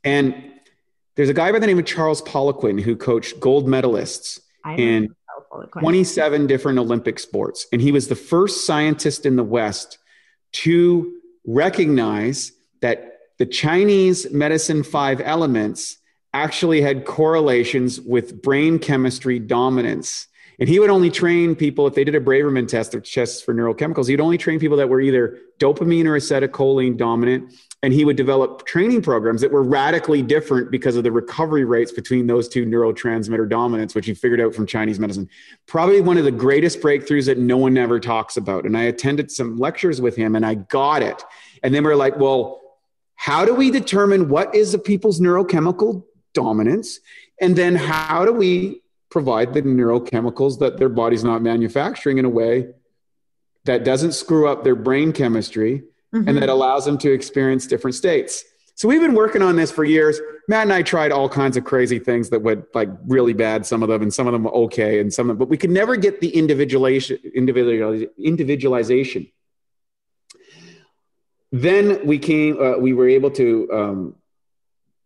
And 0.04 0.49
there's 1.20 1.28
a 1.28 1.34
guy 1.34 1.52
by 1.52 1.58
the 1.58 1.66
name 1.66 1.78
of 1.78 1.84
Charles 1.84 2.22
Poliquin 2.22 2.80
who 2.80 2.96
coached 2.96 3.38
gold 3.40 3.66
medalists 3.66 4.40
in 4.78 5.14
27 5.78 6.46
different 6.46 6.78
Olympic 6.78 7.18
sports. 7.18 7.66
And 7.74 7.82
he 7.82 7.92
was 7.92 8.08
the 8.08 8.16
first 8.16 8.64
scientist 8.64 9.26
in 9.26 9.36
the 9.36 9.44
West 9.44 9.98
to 10.52 11.12
recognize 11.44 12.52
that 12.80 13.18
the 13.36 13.44
Chinese 13.44 14.30
medicine 14.32 14.82
five 14.82 15.20
elements 15.20 15.98
actually 16.32 16.80
had 16.80 17.04
correlations 17.04 18.00
with 18.00 18.40
brain 18.40 18.78
chemistry 18.78 19.38
dominance. 19.38 20.26
And 20.58 20.70
he 20.70 20.78
would 20.78 20.88
only 20.88 21.10
train 21.10 21.54
people 21.54 21.86
if 21.86 21.94
they 21.94 22.04
did 22.04 22.14
a 22.14 22.20
Braverman 22.20 22.66
test 22.66 22.94
or 22.94 23.00
tests 23.02 23.42
for 23.42 23.52
neurochemicals. 23.52 24.08
He'd 24.08 24.22
only 24.22 24.38
train 24.38 24.58
people 24.58 24.78
that 24.78 24.88
were 24.88 25.02
either 25.02 25.36
dopamine 25.58 26.06
or 26.06 26.16
acetylcholine 26.16 26.96
dominant. 26.96 27.52
And 27.82 27.94
he 27.94 28.04
would 28.04 28.16
develop 28.16 28.66
training 28.66 29.00
programs 29.00 29.40
that 29.40 29.50
were 29.50 29.62
radically 29.62 30.20
different 30.20 30.70
because 30.70 30.96
of 30.96 31.04
the 31.04 31.10
recovery 31.10 31.64
rates 31.64 31.92
between 31.92 32.26
those 32.26 32.46
two 32.46 32.66
neurotransmitter 32.66 33.48
dominants, 33.48 33.94
which 33.94 34.04
he 34.04 34.12
figured 34.12 34.40
out 34.40 34.54
from 34.54 34.66
Chinese 34.66 34.98
medicine. 34.98 35.30
Probably 35.66 36.02
one 36.02 36.18
of 36.18 36.24
the 36.24 36.30
greatest 36.30 36.80
breakthroughs 36.80 37.24
that 37.26 37.38
no 37.38 37.56
one 37.56 37.78
ever 37.78 37.98
talks 37.98 38.36
about. 38.36 38.66
And 38.66 38.76
I 38.76 38.82
attended 38.82 39.30
some 39.30 39.58
lectures 39.58 39.98
with 39.98 40.14
him 40.14 40.36
and 40.36 40.44
I 40.44 40.54
got 40.54 41.02
it. 41.02 41.24
And 41.62 41.74
then 41.74 41.82
we're 41.84 41.96
like, 41.96 42.18
well, 42.18 42.60
how 43.14 43.46
do 43.46 43.54
we 43.54 43.70
determine 43.70 44.28
what 44.28 44.54
is 44.54 44.74
a 44.74 44.78
people's 44.78 45.20
neurochemical 45.20 46.04
dominance? 46.34 47.00
And 47.40 47.56
then 47.56 47.76
how 47.76 48.26
do 48.26 48.32
we 48.32 48.82
provide 49.10 49.54
the 49.54 49.62
neurochemicals 49.62 50.58
that 50.58 50.76
their 50.76 50.88
body's 50.88 51.24
not 51.24 51.42
manufacturing 51.42 52.18
in 52.18 52.24
a 52.24 52.30
way 52.30 52.68
that 53.64 53.84
doesn't 53.84 54.12
screw 54.12 54.48
up 54.48 54.64
their 54.64 54.74
brain 54.74 55.12
chemistry 55.12 55.82
mm-hmm. 56.14 56.28
and 56.28 56.38
that 56.38 56.48
allows 56.48 56.84
them 56.84 56.98
to 56.98 57.12
experience 57.12 57.66
different 57.66 57.94
states? 57.94 58.44
So 58.74 58.88
we've 58.88 59.00
been 59.00 59.14
working 59.14 59.42
on 59.42 59.56
this 59.56 59.70
for 59.70 59.84
years. 59.84 60.20
Matt 60.48 60.62
and 60.62 60.72
I 60.72 60.82
tried 60.82 61.12
all 61.12 61.28
kinds 61.28 61.56
of 61.56 61.64
crazy 61.64 61.98
things 61.98 62.30
that 62.30 62.40
went 62.40 62.64
like 62.74 62.88
really 63.06 63.34
bad, 63.34 63.66
some 63.66 63.82
of 63.82 63.88
them, 63.88 64.02
and 64.02 64.12
some 64.12 64.26
of 64.26 64.32
them 64.32 64.44
were 64.44 64.54
okay, 64.54 65.00
and 65.00 65.12
some 65.12 65.28
of 65.28 65.36
them, 65.36 65.38
but 65.38 65.48
we 65.48 65.56
could 65.56 65.70
never 65.70 65.96
get 65.96 66.20
the 66.20 66.34
individualization, 66.34 67.18
individualization 68.18 69.26
then 71.52 72.06
we 72.06 72.18
came 72.18 72.60
uh, 72.60 72.76
we 72.78 72.92
were 72.92 73.08
able 73.08 73.30
to 73.30 73.68
um, 73.72 74.14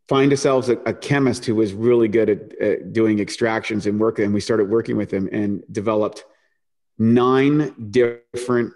find 0.09 0.31
ourselves 0.31 0.68
a, 0.68 0.76
a, 0.85 0.93
chemist 0.93 1.47
who 1.47 1.55
was 1.55 1.72
really 1.72 2.09
good 2.09 2.28
at, 2.28 2.55
at, 2.60 2.93
doing 2.93 3.20
extractions 3.20 3.86
and 3.86 3.98
work 3.98 4.18
and 4.18 4.35
we 4.35 4.40
started 4.40 4.68
working 4.68 4.97
with 4.97 5.10
him 5.10 5.28
and 5.32 5.64
developed 5.72 6.24
nine 6.98 7.74
different 7.90 8.72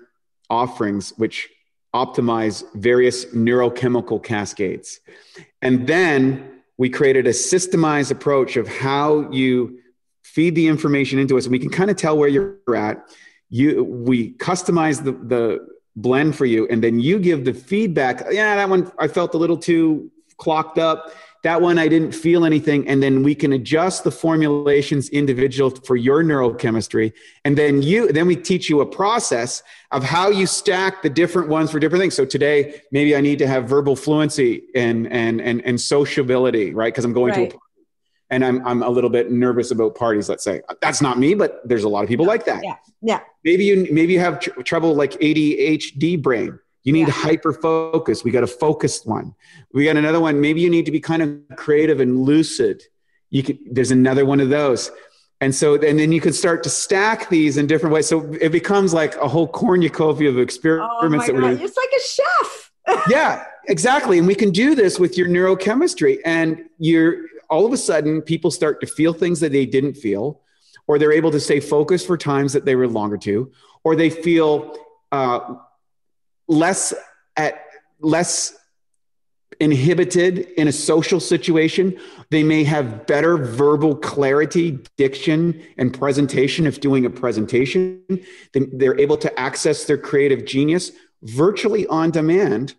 offerings 0.49 1.13
which 1.19 1.51
optimize 1.95 2.65
various 2.75 3.27
neurochemical 3.27 4.23
cascades. 4.23 5.01
And 5.63 5.87
then 5.87 6.61
we 6.77 6.89
created 6.91 7.27
a 7.27 7.31
systemized 7.31 8.11
approach 8.11 8.57
of 8.57 8.69
how 8.69 9.31
you 9.31 9.79
feed 10.23 10.55
the 10.55 10.69
information 10.69 11.19
into 11.19 11.37
us. 11.37 11.45
And 11.45 11.53
we 11.53 11.59
can 11.59 11.71
kind 11.71 11.91
of 11.91 11.97
tell 11.97 12.17
where 12.17 12.29
you're 12.29 12.77
at. 12.77 13.09
You 13.51 13.83
we 13.83 14.35
customize 14.35 15.03
the 15.03 15.13
the 15.13 15.67
blend 15.97 16.37
for 16.37 16.47
you 16.47 16.67
and 16.69 16.83
then 16.83 17.01
you 17.01 17.19
give 17.19 17.45
the 17.45 17.53
feedback 17.53 18.25
yeah 18.31 18.55
that 18.55 18.69
one 18.69 18.91
i 19.01 19.09
felt 19.09 19.35
a 19.35 19.37
little 19.37 19.57
too 19.57 20.09
clocked 20.37 20.79
up 20.79 21.13
that 21.43 21.61
one 21.61 21.79
i 21.79 21.89
didn't 21.89 22.13
feel 22.13 22.45
anything 22.45 22.87
and 22.89 23.03
then 23.03 23.23
we 23.23 23.35
can 23.35 23.53
adjust 23.53 24.05
the 24.05 24.11
formulations 24.11 25.09
individual 25.11 25.71
for 25.71 25.97
your 25.97 26.23
neurochemistry 26.23 27.13
and 27.45 27.57
then 27.57 27.83
you 27.83 28.11
then 28.13 28.27
we 28.27 28.37
teach 28.37 28.69
you 28.69 28.81
a 28.81 28.87
process 28.87 29.63
of 29.91 30.03
how 30.05 30.29
you 30.29 30.47
stack 30.47 31.03
the 31.03 31.11
different 31.11 31.49
ones 31.49 31.71
for 31.71 31.79
different 31.79 32.01
things 32.01 32.15
so 32.15 32.25
today 32.25 32.81
maybe 32.93 33.17
i 33.17 33.21
need 33.21 33.39
to 33.39 33.47
have 33.47 33.69
verbal 33.69 33.97
fluency 33.97 34.63
and 34.75 35.07
and 35.13 35.41
and, 35.41 35.65
and 35.65 35.81
sociability 35.81 36.75
right 36.75 36.93
because 36.93 37.05
i'm 37.05 37.13
going 37.13 37.31
right. 37.31 37.51
to 37.51 37.57
a 37.57 37.59
party 37.59 37.69
and 38.31 38.45
I'm 38.45 38.67
I'm 38.67 38.83
a 38.83 38.89
little 38.89 39.11
bit 39.11 39.31
nervous 39.31 39.71
about 39.71 39.95
parties. 39.95 40.29
Let's 40.29 40.45
say 40.45 40.61
that's 40.81 41.01
not 41.01 41.19
me, 41.19 41.35
but 41.35 41.67
there's 41.67 41.85
a 41.85 41.89
lot 41.89 42.03
of 42.03 42.09
people 42.09 42.27
like 42.27 42.45
that. 42.45 42.63
Yeah, 42.63 42.77
yeah. 43.01 43.21
Maybe 43.45 43.65
you 43.65 43.89
maybe 43.91 44.13
you 44.13 44.21
have 44.21 44.41
tr- 44.41 44.61
trouble 44.63 44.95
like 44.95 45.13
ADHD 45.13 46.21
brain. 46.21 46.59
You 46.89 46.95
need 46.95 47.09
yeah. 47.09 47.13
hyper 47.13 47.53
focus. 47.53 48.25
We 48.25 48.31
got 48.31 48.45
a 48.45 48.47
focused 48.47 49.07
one. 49.07 49.35
We 49.75 49.85
got 49.85 49.99
another 49.99 50.21
one. 50.21 50.41
Maybe 50.41 50.63
you 50.63 50.71
need 50.71 50.87
to 50.87 50.91
be 50.91 51.01
kind 51.01 51.21
of 51.21 51.57
creative 51.59 52.01
and 52.01 52.23
lucid. 52.23 52.83
You 53.29 53.43
could. 53.43 53.59
There's 53.71 53.91
another 53.91 54.25
one 54.25 54.41
of 54.41 54.49
those. 54.49 54.91
And 55.43 55.55
so, 55.55 55.75
and 55.75 55.99
then 55.99 56.13
you 56.13 56.23
can 56.23 56.33
start 56.33 56.63
to 56.63 56.71
stack 56.71 57.29
these 57.29 57.59
in 57.59 57.67
different 57.67 57.95
ways. 57.95 58.09
So 58.09 58.33
it 58.41 58.53
becomes 58.53 58.95
like 58.95 59.15
a 59.17 59.29
whole 59.29 59.47
cornucopia 59.47 60.31
of 60.31 60.39
experiments. 60.39 61.29
Oh 61.29 61.35
my 61.35 61.53
God. 61.53 61.61
It's 61.61 61.77
like 61.77 61.91
a 61.95 62.01
chef. 62.01 62.73
yeah, 63.11 63.45
exactly. 63.69 64.17
And 64.17 64.27
we 64.27 64.35
can 64.35 64.49
do 64.49 64.75
this 64.75 64.99
with 64.99 65.19
your 65.19 65.29
neurochemistry. 65.29 66.21
And 66.25 66.71
you're 66.79 67.27
all 67.51 67.67
of 67.67 67.75
a 67.75 67.77
sudden 67.77 68.23
people 68.23 68.51
start 68.51 68.81
to 68.81 68.87
feel 68.87 69.13
things 69.13 69.41
that 69.41 69.53
they 69.53 69.67
didn't 69.67 69.99
feel, 69.99 70.41
or 70.87 70.99
they're 70.99 71.13
able 71.13 71.33
to 71.33 71.41
stay 71.41 71.61
focused 71.61 72.07
for 72.07 72.17
times 72.17 72.55
that 72.55 72.65
they 72.65 72.77
were 72.77 72.89
longer 72.89 73.19
to, 73.19 73.53
or 73.85 73.95
they 73.95 74.09
feel 74.09 74.75
uh, 75.13 75.57
less 76.49 76.95
at 77.37 77.65
less 78.01 78.55
inhibited 79.61 80.39
in 80.57 80.69
a 80.69 80.73
social 80.73 81.21
situation. 81.21 81.99
They 82.31 82.43
may 82.43 82.65
have 82.65 83.07
better 83.07 83.37
verbal 83.37 83.97
clarity, 83.97 84.79
diction, 84.97 85.61
and 85.77 85.93
presentation 85.93 86.67
if 86.67 86.81
doing 86.81 87.05
a 87.05 87.11
presentation. 87.11 88.03
They're 88.53 88.99
able 89.01 89.17
to 89.19 89.41
access 89.41 89.85
their 89.85 89.99
creative 89.99 90.45
genius 90.45 90.93
virtually 91.23 91.87
on 91.89 92.11
demand 92.11 92.75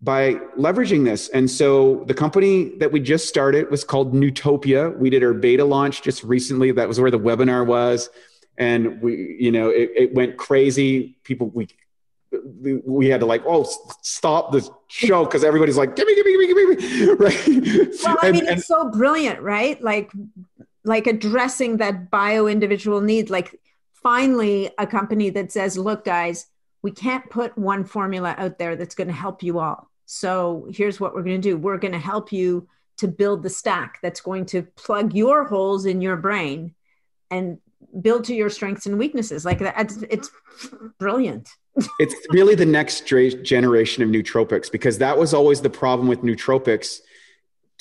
by 0.00 0.34
leveraging 0.58 1.04
this. 1.04 1.28
And 1.28 1.50
so 1.50 2.04
the 2.06 2.14
company 2.14 2.76
that 2.78 2.92
we 2.92 3.00
just 3.00 3.28
started 3.28 3.70
was 3.70 3.84
called 3.84 4.12
Nootopia. 4.12 4.96
We 4.98 5.08
did 5.08 5.22
our 5.22 5.32
beta 5.32 5.64
launch 5.64 6.02
just 6.02 6.24
recently. 6.24 6.72
That 6.72 6.88
was 6.88 7.00
where 7.00 7.10
the 7.10 7.18
webinar 7.18 7.64
was. 7.64 8.10
And 8.58 9.00
we, 9.00 9.36
you 9.38 9.50
know, 9.50 9.70
it, 9.70 9.90
it 9.96 10.14
went 10.14 10.36
crazy. 10.36 11.16
People, 11.24 11.48
we, 11.48 11.68
we 12.84 13.08
had 13.08 13.20
to 13.20 13.26
like, 13.26 13.42
oh, 13.46 13.66
stop 14.02 14.52
the 14.52 14.68
show 14.88 15.24
because 15.24 15.44
everybody's 15.44 15.76
like, 15.76 15.96
give 15.96 16.06
me, 16.06 16.14
give 16.14 16.26
me, 16.26 16.46
give 16.46 16.56
me, 16.56 16.76
give 16.76 17.08
me, 17.08 17.14
right? 17.18 17.98
Well, 18.04 18.16
I 18.22 18.32
mean, 18.32 18.46
and, 18.46 18.58
it's 18.58 18.66
so 18.66 18.90
brilliant, 18.90 19.40
right? 19.40 19.80
Like, 19.82 20.12
like 20.84 21.06
addressing 21.06 21.78
that 21.78 22.10
bio 22.10 22.46
individual 22.46 23.00
need. 23.00 23.30
Like, 23.30 23.60
finally, 24.02 24.70
a 24.78 24.86
company 24.86 25.30
that 25.30 25.52
says, 25.52 25.78
look, 25.78 26.04
guys, 26.04 26.46
we 26.82 26.90
can't 26.90 27.28
put 27.30 27.56
one 27.56 27.84
formula 27.84 28.34
out 28.36 28.58
there 28.58 28.76
that's 28.76 28.94
going 28.94 29.08
to 29.08 29.14
help 29.14 29.42
you 29.42 29.58
all. 29.58 29.90
So 30.06 30.68
here's 30.70 31.00
what 31.00 31.14
we're 31.14 31.22
going 31.22 31.40
to 31.40 31.48
do 31.48 31.56
we're 31.56 31.78
going 31.78 31.92
to 31.92 31.98
help 31.98 32.30
you 32.30 32.68
to 32.98 33.08
build 33.08 33.42
the 33.42 33.50
stack 33.50 33.98
that's 34.02 34.20
going 34.20 34.46
to 34.46 34.62
plug 34.62 35.14
your 35.14 35.44
holes 35.44 35.86
in 35.86 36.00
your 36.00 36.16
brain 36.16 36.74
and 37.30 37.58
build 38.00 38.24
to 38.24 38.34
your 38.34 38.50
strengths 38.50 38.86
and 38.86 38.98
weaknesses. 38.98 39.44
Like 39.44 39.58
that, 39.60 39.74
it's, 39.78 40.02
it's 40.10 40.30
brilliant. 40.98 41.48
It's 41.98 42.14
really 42.30 42.54
the 42.54 42.66
next 42.66 43.06
generation 43.06 44.02
of 44.02 44.08
nootropics 44.08 44.70
because 44.70 44.98
that 44.98 45.18
was 45.18 45.34
always 45.34 45.60
the 45.60 45.70
problem 45.70 46.08
with 46.08 46.22
nootropics. 46.22 47.00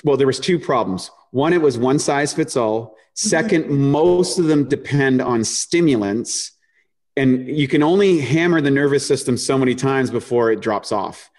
Well, 0.03 0.17
there 0.17 0.27
was 0.27 0.39
two 0.39 0.59
problems. 0.59 1.11
One, 1.31 1.53
it 1.53 1.61
was 1.61 1.77
one 1.77 1.99
size 1.99 2.33
fits 2.33 2.57
all. 2.57 2.95
2nd 3.15 3.65
mm-hmm. 3.65 3.91
most 3.91 4.39
of 4.39 4.45
them 4.45 4.67
depend 4.67 5.21
on 5.21 5.43
stimulants, 5.43 6.51
and 7.15 7.47
you 7.47 7.67
can 7.67 7.83
only 7.83 8.19
hammer 8.19 8.59
the 8.59 8.71
nervous 8.71 9.05
system 9.05 9.37
so 9.37 9.57
many 9.57 9.75
times 9.75 10.09
before 10.09 10.51
it 10.51 10.61
drops 10.61 10.91
off. 10.91 11.29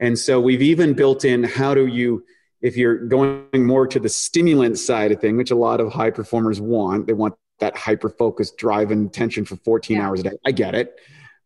And 0.00 0.18
so 0.18 0.38
we've 0.40 0.60
even 0.60 0.92
built 0.92 1.24
in 1.24 1.44
how 1.44 1.72
do 1.72 1.86
you, 1.86 2.24
if 2.60 2.76
you're 2.76 3.06
going 3.06 3.66
more 3.66 3.86
to 3.86 3.98
the 3.98 4.08
stimulant 4.08 4.78
side 4.78 5.12
of 5.12 5.20
thing, 5.20 5.38
which 5.38 5.50
a 5.50 5.56
lot 5.56 5.80
of 5.80 5.92
high 5.92 6.10
performers 6.10 6.60
want, 6.60 7.06
they 7.06 7.14
want 7.14 7.34
that 7.60 7.76
hyper 7.76 8.10
focused 8.10 8.58
drive 8.58 8.90
and 8.90 9.06
attention 9.06 9.46
for 9.46 9.56
14 9.56 9.96
yeah. 9.96 10.06
hours 10.06 10.20
a 10.20 10.24
day. 10.24 10.36
I 10.44 10.52
get 10.52 10.74
it. 10.74 10.98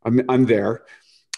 I'm, 0.05 0.23
I'm 0.29 0.47
there. 0.47 0.83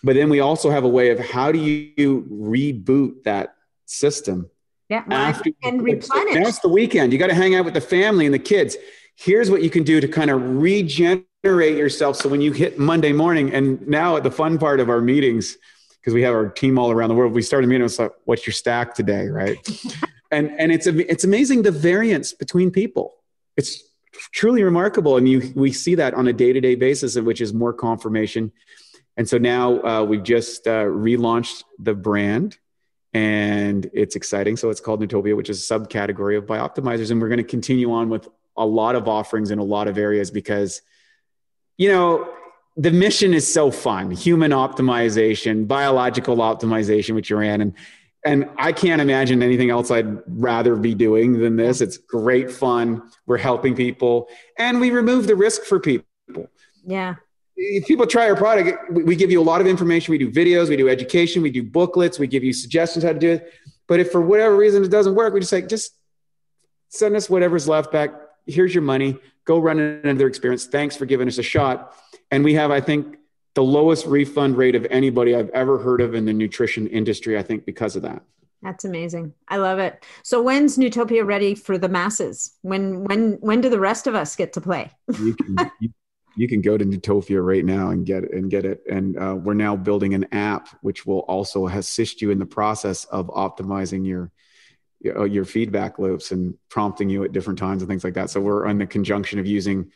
But 0.03 0.17
then 0.17 0.31
we 0.31 0.41
also 0.41 0.71
have 0.71 0.85
a 0.85 0.89
way 0.89 1.11
of 1.11 1.19
how 1.19 1.53
do 1.53 1.59
you 1.59 2.27
reboot 2.31 3.25
that 3.25 3.55
system? 3.87 4.51
Yeah, 4.89 5.05
after, 5.11 5.51
and 5.63 5.83
replenish. 5.83 6.35
That's 6.35 6.59
the 6.61 6.69
weekend. 6.69 7.13
You 7.13 7.19
got 7.19 7.29
to 7.29 7.35
hang 7.35 7.55
out 7.55 7.65
with 7.65 7.75
the 7.75 7.81
family 7.81 8.25
and 8.25 8.35
the 8.35 8.41
kids. 8.41 8.77
Here's 9.15 9.51
what 9.51 9.63
you 9.63 9.71
can 9.71 9.85
do 9.85 10.01
to 10.01 10.09
kind 10.09 10.31
of 10.31 10.43
regenerate 10.43 11.27
yourself. 11.45 12.17
So 12.17 12.29
when 12.29 12.41
you 12.41 12.53
hit 12.53 12.79
Monday 12.79 13.13
morning, 13.13 13.53
and 13.55 13.87
now 13.87 14.17
at 14.17 14.25
the 14.25 14.31
fun 14.31 14.59
part 14.59 14.81
of 14.81 14.89
our 14.89 15.01
meetings, 15.01 15.57
because 16.01 16.15
we 16.15 16.23
have 16.23 16.35
our 16.35 16.49
team 16.49 16.79
all 16.79 16.91
around 16.91 17.11
the 17.11 17.15
world. 17.15 17.33
We 17.33 17.43
started 17.43 17.67
meeting. 17.67 17.85
It's 17.85 17.99
like, 17.99 18.13
what's 18.25 18.47
your 18.47 18.55
stack 18.55 18.95
today, 18.95 19.29
right? 19.29 19.57
and 20.31 20.51
and 20.59 20.73
it's 20.73 20.87
it's 20.87 21.25
amazing 21.25 21.63
the 21.63 21.71
variance 21.71 22.33
between 22.33 22.71
people. 22.71 23.15
It's 23.57 23.83
truly 24.33 24.63
remarkable, 24.63 25.17
and 25.17 25.29
you 25.29 25.53
we 25.55 25.73
see 25.73 25.95
that 25.97 26.15
on 26.15 26.29
a 26.29 26.33
day 26.33 26.53
to 26.53 26.61
day 26.61 26.75
basis, 26.75 27.17
which 27.19 27.41
is 27.41 27.53
more 27.53 27.73
confirmation. 27.73 28.53
And 29.17 29.29
so 29.29 29.39
now 29.39 29.83
uh, 29.83 30.05
we've 30.05 30.23
just 30.23 30.67
uh, 30.67 30.85
relaunched 30.85 31.65
the 31.79 31.95
brand, 31.95 32.59
and 33.13 33.91
it's 33.93 34.17
exciting. 34.17 34.57
So 34.57 34.71
it's 34.71 34.81
called 34.81 35.03
Nootopia, 35.03 35.37
which 35.37 35.51
is 35.51 35.71
a 35.71 35.75
subcategory 35.75 36.39
of 36.39 36.47
BiOptimizers, 36.47 37.11
and 37.11 37.21
we're 37.21 37.29
going 37.29 37.39
to 37.39 37.45
continue 37.45 37.93
on 37.93 38.09
with 38.09 38.29
a 38.57 38.67
lot 38.67 38.95
of 38.95 39.09
offerings 39.09 39.51
in 39.51 39.59
a 39.59 39.65
lot 39.65 39.89
of 39.89 39.99
areas 39.99 40.31
because, 40.31 40.83
you 41.77 41.89
know, 41.89 42.33
the 42.77 42.91
mission 42.91 43.35
is 43.35 43.53
so 43.53 43.71
fun 43.71 44.11
human 44.11 44.53
optimization 44.53 45.67
biological 45.67 46.37
optimization 46.37 47.15
which 47.15 47.29
you're 47.29 47.43
in 47.43 47.61
and 47.61 47.75
and 48.25 48.49
I 48.57 48.73
can't 48.73 49.01
imagine 49.01 49.43
anything 49.43 49.71
else 49.71 49.91
I'd 49.91 50.19
rather 50.27 50.77
be 50.77 50.95
doing 50.95 51.39
than 51.39 51.57
this. 51.57 51.81
It's 51.81 51.97
great 51.97 52.51
fun. 52.51 53.11
We're 53.27 53.39
helping 53.39 53.75
people 53.75 54.29
and 54.59 54.81
we 54.81 54.91
remove 54.91 55.27
the 55.27 55.37
risk 55.37 55.63
for 55.63 55.81
people. 55.81 56.07
Yeah. 56.85 57.17
If 57.57 57.87
people 57.87 58.07
try 58.07 58.29
our 58.29 58.37
product, 58.37 58.93
we 58.93 59.17
give 59.17 59.31
you 59.31 59.41
a 59.41 59.45
lot 59.45 59.61
of 59.61 59.67
information. 59.67 60.13
We 60.13 60.19
do 60.19 60.31
videos, 60.31 60.69
we 60.69 60.77
do 60.77 60.89
education, 60.89 61.43
we 61.43 61.51
do 61.51 61.63
booklets, 61.63 62.19
we 62.19 62.27
give 62.27 62.43
you 62.45 62.53
suggestions 62.53 63.05
how 63.05 63.13
to 63.13 63.19
do 63.19 63.33
it. 63.33 63.53
But 63.87 64.01
if 64.01 64.13
for 64.13 64.21
whatever 64.21 64.57
reason 64.57 64.83
it 64.85 64.91
doesn't 64.91 65.15
work, 65.15 65.35
we 65.35 65.41
just 65.41 65.51
say, 65.51 65.63
just 65.63 65.93
send 66.89 67.17
us 67.17 67.29
whatever's 67.29 67.69
left 67.69 67.93
back. 67.93 68.13
Here's 68.47 68.75
your 68.75 68.83
money. 68.83 69.19
Go 69.45 69.59
run 69.59 69.79
another 69.79 70.27
experience. 70.27 70.67
Thanks 70.67 70.97
for 70.97 71.07
giving 71.07 71.29
us 71.29 71.39
a 71.39 71.43
shot. 71.43 71.95
And 72.31 72.45
we 72.45 72.55
have, 72.55 72.71
I 72.71 72.81
think, 72.81 73.17
the 73.55 73.63
lowest 73.63 74.07
refund 74.07 74.57
rate 74.57 74.75
of 74.75 74.87
anybody 74.91 75.35
I've 75.35 75.51
ever 75.51 75.79
heard 75.79 76.01
of 76.01 76.15
in 76.15 76.25
the 76.25 76.33
nutrition 76.33 76.87
industry, 76.87 77.39
I 77.39 77.43
think, 77.43 77.65
because 77.65 77.97
of 77.97 78.03
that. 78.03 78.23
That's 78.63 78.85
amazing. 78.85 79.33
I 79.49 79.57
love 79.57 79.79
it. 79.79 80.05
So 80.23 80.43
when's 80.43 80.77
Nootopia 80.77 81.27
ready 81.27 81.55
for 81.55 81.79
the 81.79 81.89
masses? 81.89 82.53
When 82.63 83.05
when 83.05 83.39
when 83.41 83.61
do 83.61 83.71
the 83.71 83.81
rest 83.81 84.07
of 84.07 84.15
us 84.15 84.37
get 84.37 84.53
to 84.55 84.61
play? 84.61 84.91
you, 85.19 85.35
can, 85.35 85.71
you, 85.81 85.89
you, 86.37 86.49
can 86.49 86.61
go 86.61 86.77
to 86.77 86.85
Nootopia 86.85 87.43
right 87.43 87.65
now 87.65 87.91
and 87.91 88.05
get 88.05 88.25
it 88.25 88.33
and 88.33 88.51
get 88.51 88.67
it. 88.67 88.83
And 88.89 89.19
uh, 89.19 89.35
we're 89.35 89.55
now 89.55 89.77
building 89.77 90.13
an 90.13 90.27
app 90.33 90.69
which 90.83 91.07
will 91.07 91.21
also 91.21 91.69
assist 91.69 92.21
you 92.21 92.31
in 92.31 92.39
the 92.39 92.47
process 92.47 93.07
of 93.07 93.29
optimizing 93.29 94.07
your 94.07 94.31
your 95.03 95.47
feedback 95.47 95.99
loops 95.99 96.31
and 96.31 96.55
prompting 96.69 97.09
you 97.09 97.25
at 97.25 97.33
different 97.33 97.59
times 97.59 97.81
and 97.81 97.89
things 97.89 98.05
like 98.05 98.13
that. 98.15 98.29
So 98.29 98.43
we're 98.43 98.67
on 98.67 98.77
the 98.77 98.87
conjunction 98.87 99.39
of 99.39 99.47
using 99.47 99.91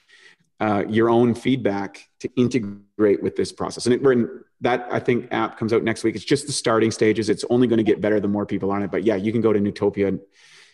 uh, 0.65 0.83
your 0.89 1.11
own 1.11 1.35
feedback 1.35 2.09
to 2.21 2.31
integrate 2.37 3.23
with 3.23 3.37
this 3.37 3.53
process. 3.53 3.85
And 3.85 3.95
it, 3.95 4.03
we're 4.03 4.13
in, 4.13 4.41
that 4.63 4.89
I 4.91 4.99
think 4.99 5.29
app 5.31 5.59
comes 5.59 5.75
out 5.75 5.83
next 5.83 6.05
week. 6.05 6.15
It's 6.15 6.25
just 6.25 6.47
the 6.47 6.55
starting 6.55 6.91
stages. 6.91 7.29
It's 7.29 7.45
only 7.51 7.67
going 7.67 7.77
to 7.77 7.85
get 7.85 8.01
better 8.01 8.19
the 8.19 8.29
more 8.29 8.47
people 8.47 8.71
on 8.71 8.83
it. 8.83 8.91
But 8.91 9.05
yeah, 9.05 9.17
you 9.17 9.31
can 9.31 9.43
go 9.43 9.53
to 9.53 9.61
Nootopia 9.61 10.19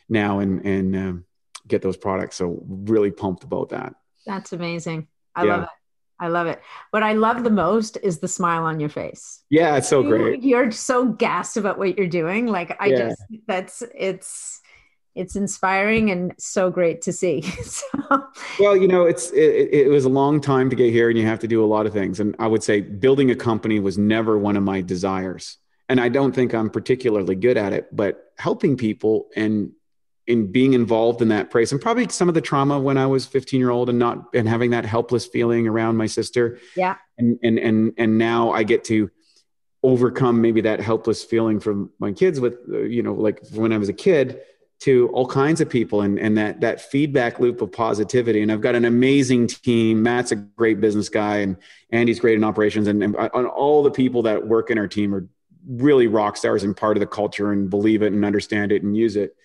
now 0.09 0.39
and 0.39 0.65
and 0.65 0.97
um, 0.97 1.25
get 1.67 1.83
those 1.83 1.97
products. 1.97 2.37
So 2.37 2.63
really 2.69 3.11
pumped 3.11 3.43
about 3.43 3.71
that. 3.71 3.97
That's 4.25 4.53
amazing. 4.53 5.09
I 5.35 5.45
yeah. 5.45 5.57
love 5.57 5.63
it. 5.65 5.69
I 6.21 6.29
love 6.29 6.47
it. 6.47 6.61
What 6.93 7.03
I 7.03 7.15
love 7.15 7.43
the 7.43 7.51
most 7.51 7.99
is 8.01 8.21
the 8.21 8.29
smile 8.29 8.65
on 8.65 8.79
your 8.79 8.91
face. 8.91 9.43
Yeah, 9.51 9.77
it's 9.77 9.89
so 9.89 10.05
great. 10.05 10.43
You're 10.43 10.71
so 10.71 11.07
gassed 11.07 11.57
about 11.57 11.79
what 11.79 11.99
you're 11.99 12.07
doing. 12.07 12.47
Like 12.47 12.77
I 12.79 12.87
yeah. 12.87 13.09
just 13.09 13.23
that's 13.49 13.83
it's 13.93 14.61
it's 15.15 15.37
inspiring 15.37 16.11
and 16.11 16.35
so 16.39 16.71
great 16.71 17.03
to 17.03 17.13
see. 17.13 17.43
so. 17.63 18.25
Well, 18.59 18.77
you 18.77 18.89
know, 18.89 19.05
it's 19.05 19.31
it, 19.31 19.69
it, 19.73 19.89
was 19.89 20.05
a 20.05 20.09
long 20.09 20.41
time 20.41 20.71
to 20.71 20.77
get 20.77 20.93
here, 20.93 21.09
and 21.09 21.19
you 21.19 21.27
have 21.27 21.41
to 21.41 21.49
do 21.49 21.65
a 21.65 21.67
lot 21.67 21.87
of 21.87 21.93
things. 21.93 22.21
And 22.21 22.37
I 22.39 22.47
would 22.47 22.63
say 22.63 22.81
building 22.81 23.31
a 23.31 23.37
company 23.37 23.81
was 23.81 23.99
never 23.99 24.39
one 24.39 24.57
of 24.57 24.63
my 24.63 24.81
desires, 24.81 25.59
and 25.89 26.01
I 26.01 26.09
don't 26.09 26.35
think 26.35 26.55
I'm 26.55 26.71
particularly 26.71 27.35
good 27.35 27.57
at 27.57 27.73
it. 27.73 27.95
But 27.95 28.33
helping 28.39 28.77
people 28.77 29.29
and 29.35 29.73
in 30.27 30.53
being 30.53 30.75
involved 30.75 31.23
in 31.23 31.29
that 31.29 31.51
place, 31.51 31.73
and 31.73 31.81
probably 31.81 32.09
some 32.09 32.29
of 32.29 32.35
the 32.35 32.41
trauma 32.41 32.79
when 32.79 32.97
I 32.97 33.07
was 33.07 33.27
15 33.27 33.59
year 33.59 33.71
old 33.71 33.89
and 33.89 33.99
not 33.99 34.27
and 34.33 34.49
having 34.49 34.71
that 34.71 34.85
helpless 34.85 35.27
feeling 35.27 35.67
around 35.67 35.97
my 35.97 36.07
sister. 36.07 36.59
Yeah. 36.77 36.97
And 37.19 37.39
and 37.43 37.59
and 37.59 37.93
and 37.99 38.19
now 38.19 38.53
I 38.53 38.63
get 38.63 38.85
to 38.85 39.11
overcome 39.83 40.41
maybe 40.41 40.61
that 40.61 40.81
helpless 40.81 41.25
feeling 41.25 41.59
from 41.59 41.91
my 41.99 42.13
kids 42.13 42.39
with 42.39 42.59
you 42.69 43.03
know 43.03 43.15
like 43.15 43.41
when 43.49 43.73
I 43.73 43.79
was 43.79 43.89
a 43.89 43.95
kid 43.95 44.41
to 44.81 45.09
all 45.13 45.27
kinds 45.27 45.61
of 45.61 45.69
people 45.69 46.01
and, 46.01 46.19
and 46.19 46.39
that 46.39 46.61
that 46.63 46.81
feedback 46.81 47.39
loop 47.39 47.61
of 47.61 47.71
positivity. 47.71 48.43
And 48.43 48.51
I've 48.51 48.63
got 48.63 48.75
an 48.75 48.87
amazing 48.87 49.47
team. 49.47 50.03
Matt's 50.03 50.33
a 50.33 50.37
great 50.37 50.81
business 50.81 51.09
guy 51.09 51.39
and 51.39 51.57
Andy's 51.91 52.19
great 52.19 52.37
in 52.37 52.45
operations 52.45 52.89
and, 52.89 53.03
and, 53.03 53.15
and 53.15 53.47
all 53.47 53.83
the 53.83 53.91
people 53.91 54.23
that 54.23 54.47
work 54.47 54.71
in 54.71 54.79
our 54.79 54.89
team 54.89 55.15
are 55.15 55.29
really 55.69 56.07
rock 56.07 56.39
stars 56.39 56.65
and 56.65 56.75
part 56.75 56.97
of 56.97 57.01
the 57.01 57.07
culture 57.07 57.53
and 57.53 57.69
believe 57.69 58.01
it 58.01 58.13
and 58.13 58.25
understand 58.25 58.73
it 58.73 58.83
and 58.83 58.97
use 58.97 59.17
it. 59.17 59.37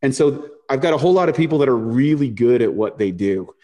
And 0.00 0.14
so 0.14 0.48
I've 0.70 0.80
got 0.80 0.94
a 0.94 0.98
whole 0.98 1.12
lot 1.12 1.28
of 1.28 1.36
people 1.36 1.58
that 1.58 1.68
are 1.68 1.76
really 1.76 2.30
good 2.30 2.62
at 2.62 2.72
what 2.72 2.96
they 2.96 3.10
do. 3.10 3.54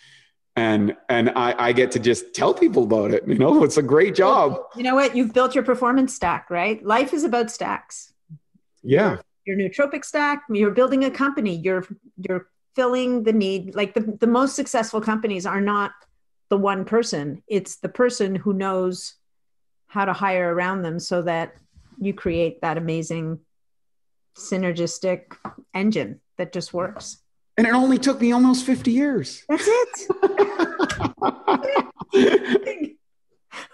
And 0.55 0.97
and 1.09 1.31
I, 1.31 1.55
I 1.59 1.73
get 1.73 1.93
to 1.93 1.99
just 1.99 2.35
tell 2.35 2.53
people 2.53 2.83
about 2.85 3.11
it. 3.11 3.27
You 3.27 3.37
know, 3.37 3.65
it's 3.65 3.79
a 3.79 3.83
great 3.83 4.15
job. 4.15 4.59
You 4.77 4.83
know 4.83 4.95
what? 4.95 5.17
You've 5.17 5.33
built 5.33 5.55
your 5.55 5.65
performance 5.65 6.15
stack, 6.15 6.51
right? 6.51 6.83
Life 6.85 7.15
is 7.15 7.25
about 7.25 7.51
stacks. 7.51 8.13
Yeah 8.83 9.19
your 9.47 9.57
nootropic 9.57 10.05
stack 10.05 10.45
you're 10.51 10.71
building 10.71 11.05
a 11.05 11.11
company 11.11 11.57
you're 11.57 11.87
you're 12.29 12.49
filling 12.75 13.23
the 13.23 13.33
need 13.33 13.75
like 13.75 13.95
the, 13.95 14.17
the 14.21 14.27
most 14.27 14.55
successful 14.55 15.01
companies 15.01 15.47
are 15.47 15.61
not 15.61 15.93
the 16.51 16.57
one 16.57 16.85
person 16.85 17.43
it's 17.49 17.77
the 17.77 17.89
person 17.89 18.35
who 18.35 18.53
knows 18.53 19.15
how 19.87 20.05
to 20.05 20.13
hire 20.13 20.55
around 20.55 20.83
them 20.83 20.99
so 20.99 21.23
that 21.23 21.55
you 21.99 22.13
create 22.13 22.61
that 22.61 22.77
amazing 22.77 23.41
synergistic 24.37 25.37
engine 25.75 26.21
that 26.37 26.53
just 26.53 26.75
works. 26.75 27.19
And 27.57 27.67
it 27.67 27.73
only 27.73 27.99
took 27.99 28.21
me 28.21 28.33
almost 28.33 28.67
50 28.67 28.93
years. 28.93 29.43
That's 29.49 29.67
it 29.67 30.09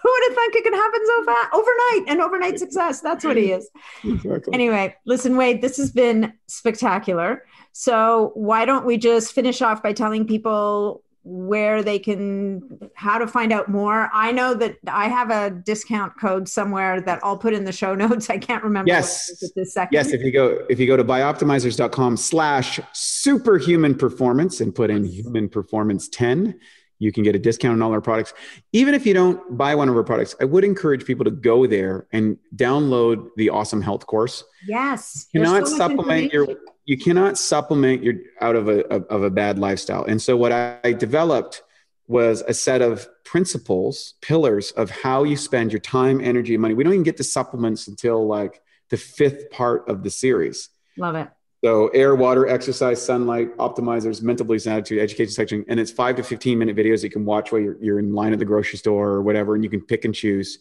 who 0.02 0.10
would 0.10 0.22
have 0.28 0.34
thought 0.34 0.56
it 0.56 0.64
could 0.64 0.74
happen 0.74 1.00
so 1.06 1.24
fast 1.24 1.48
overnight 1.54 2.04
and 2.08 2.20
overnight 2.20 2.58
success. 2.58 3.00
That's 3.00 3.24
what 3.24 3.36
he 3.36 3.52
is. 3.52 3.68
Exactly. 4.04 4.52
anyway 4.54 4.96
listen 5.06 5.36
wade 5.36 5.62
this 5.62 5.76
has 5.76 5.92
been 5.92 6.32
spectacular. 6.46 7.44
So 7.72 8.32
why 8.34 8.64
don't 8.64 8.84
we 8.84 8.98
just 8.98 9.32
finish 9.32 9.62
off 9.62 9.82
by 9.82 9.92
telling 9.92 10.26
people 10.26 11.02
where 11.24 11.84
they 11.84 12.00
can 12.00 12.90
how 12.94 13.16
to 13.16 13.26
find 13.28 13.52
out 13.52 13.68
more? 13.68 14.10
I 14.12 14.32
know 14.32 14.54
that 14.54 14.76
i 14.88 15.08
have 15.08 15.30
a 15.30 15.50
discount 15.50 16.18
code 16.20 16.48
somewhere 16.48 17.00
that 17.00 17.20
i'll 17.22 17.38
put 17.38 17.54
in 17.54 17.64
the 17.64 17.72
show 17.72 17.94
notes. 18.04 18.28
I 18.28 18.38
can't 18.38 18.64
remember 18.64 18.88
yes. 18.88 19.40
this 19.54 19.72
second. 19.72 19.94
yes 19.94 20.12
if 20.12 20.22
you 20.22 20.32
go 20.32 20.66
if 20.68 20.80
you 20.80 20.86
go 20.86 20.96
to 20.96 21.04
bioptimizers.com 21.04 22.16
slash 22.16 22.80
superhuman 22.92 23.94
performance 23.94 24.60
and 24.60 24.74
put 24.74 24.90
in 24.90 25.04
human 25.04 25.48
performance 25.48 26.08
10 26.08 26.58
you 26.98 27.12
can 27.12 27.22
get 27.22 27.34
a 27.34 27.38
discount 27.38 27.74
on 27.74 27.82
all 27.82 27.92
our 27.92 28.00
products. 28.00 28.32
Even 28.72 28.94
if 28.94 29.06
you 29.06 29.14
don't 29.14 29.56
buy 29.56 29.74
one 29.74 29.88
of 29.88 29.96
our 29.96 30.04
products, 30.04 30.34
I 30.40 30.44
would 30.44 30.64
encourage 30.64 31.04
people 31.04 31.24
to 31.24 31.30
go 31.30 31.66
there 31.66 32.06
and 32.12 32.38
download 32.54 33.28
the 33.36 33.50
awesome 33.50 33.82
health 33.82 34.06
course. 34.06 34.44
Yes. 34.66 35.26
You 35.32 35.40
cannot 35.40 35.68
so 35.68 35.76
supplement 35.76 36.32
your 36.32 36.48
you 36.84 36.98
cannot 36.98 37.38
supplement 37.38 38.02
your 38.02 38.14
out 38.40 38.56
of 38.56 38.68
a 38.68 38.86
of 38.88 39.22
a 39.22 39.30
bad 39.30 39.58
lifestyle. 39.58 40.04
And 40.04 40.20
so 40.20 40.36
what 40.36 40.52
I 40.52 40.92
developed 40.92 41.62
was 42.08 42.42
a 42.42 42.54
set 42.54 42.82
of 42.82 43.08
principles, 43.24 44.14
pillars 44.20 44.72
of 44.72 44.90
how 44.90 45.24
you 45.24 45.36
spend 45.36 45.72
your 45.72 45.80
time, 45.80 46.20
energy, 46.20 46.54
and 46.54 46.62
money. 46.62 46.74
We 46.74 46.84
don't 46.84 46.92
even 46.92 47.04
get 47.04 47.16
to 47.18 47.24
supplements 47.24 47.88
until 47.88 48.26
like 48.26 48.60
the 48.90 48.96
fifth 48.96 49.50
part 49.50 49.88
of 49.88 50.02
the 50.02 50.10
series. 50.10 50.68
Love 50.96 51.14
it. 51.14 51.28
So 51.64 51.88
air, 51.88 52.16
water, 52.16 52.48
exercise, 52.48 53.04
sunlight, 53.04 53.56
optimizers, 53.58 54.20
mental 54.20 54.44
beliefs 54.44 54.66
and 54.66 54.74
attitude, 54.74 55.00
education 55.00 55.32
section. 55.32 55.64
And 55.68 55.78
it's 55.78 55.92
five 55.92 56.16
to 56.16 56.24
15 56.24 56.58
minute 56.58 56.76
videos 56.76 57.04
you 57.04 57.10
can 57.10 57.24
watch 57.24 57.52
while 57.52 57.60
you're, 57.60 57.76
you're 57.80 57.98
in 58.00 58.14
line 58.14 58.32
at 58.32 58.40
the 58.40 58.44
grocery 58.44 58.78
store 58.78 59.10
or 59.10 59.22
whatever, 59.22 59.54
and 59.54 59.62
you 59.62 59.70
can 59.70 59.80
pick 59.80 60.04
and 60.04 60.12
choose. 60.12 60.58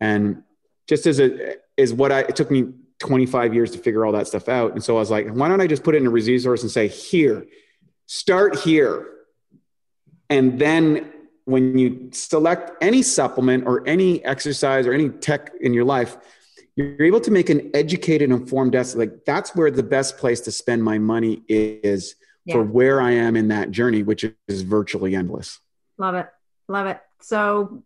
And 0.00 0.42
just 0.86 1.06
as 1.06 1.18
a, 1.18 1.54
is 1.78 1.94
what 1.94 2.12
I, 2.12 2.20
it 2.20 2.36
took 2.36 2.50
me 2.50 2.72
25 2.98 3.54
years 3.54 3.70
to 3.70 3.78
figure 3.78 4.04
all 4.04 4.12
that 4.12 4.26
stuff 4.26 4.48
out. 4.50 4.72
And 4.72 4.84
so 4.84 4.96
I 4.96 4.98
was 4.98 5.10
like, 5.10 5.28
why 5.28 5.48
don't 5.48 5.62
I 5.62 5.66
just 5.66 5.82
put 5.82 5.94
it 5.94 5.98
in 5.98 6.06
a 6.06 6.10
resource 6.10 6.62
and 6.62 6.70
say, 6.70 6.88
here, 6.88 7.46
start 8.06 8.58
here. 8.58 9.06
And 10.28 10.58
then 10.58 11.10
when 11.46 11.78
you 11.78 12.10
select 12.12 12.72
any 12.82 13.02
supplement 13.02 13.66
or 13.66 13.86
any 13.86 14.22
exercise 14.24 14.86
or 14.86 14.92
any 14.92 15.08
tech 15.08 15.52
in 15.60 15.72
your 15.72 15.84
life, 15.84 16.16
you're 16.76 17.04
able 17.04 17.20
to 17.20 17.30
make 17.30 17.50
an 17.50 17.70
educated, 17.74 18.30
informed 18.30 18.72
decision. 18.72 19.00
Like 19.00 19.24
that's 19.24 19.54
where 19.54 19.70
the 19.70 19.82
best 19.82 20.18
place 20.18 20.40
to 20.42 20.50
spend 20.50 20.82
my 20.82 20.98
money 20.98 21.42
is 21.48 22.16
yeah. 22.44 22.54
for 22.54 22.62
where 22.62 23.00
I 23.00 23.12
am 23.12 23.36
in 23.36 23.48
that 23.48 23.70
journey, 23.70 24.02
which 24.02 24.24
is 24.48 24.62
virtually 24.62 25.14
endless. 25.14 25.60
Love 25.98 26.16
it, 26.16 26.26
love 26.68 26.86
it. 26.86 27.00
So, 27.20 27.82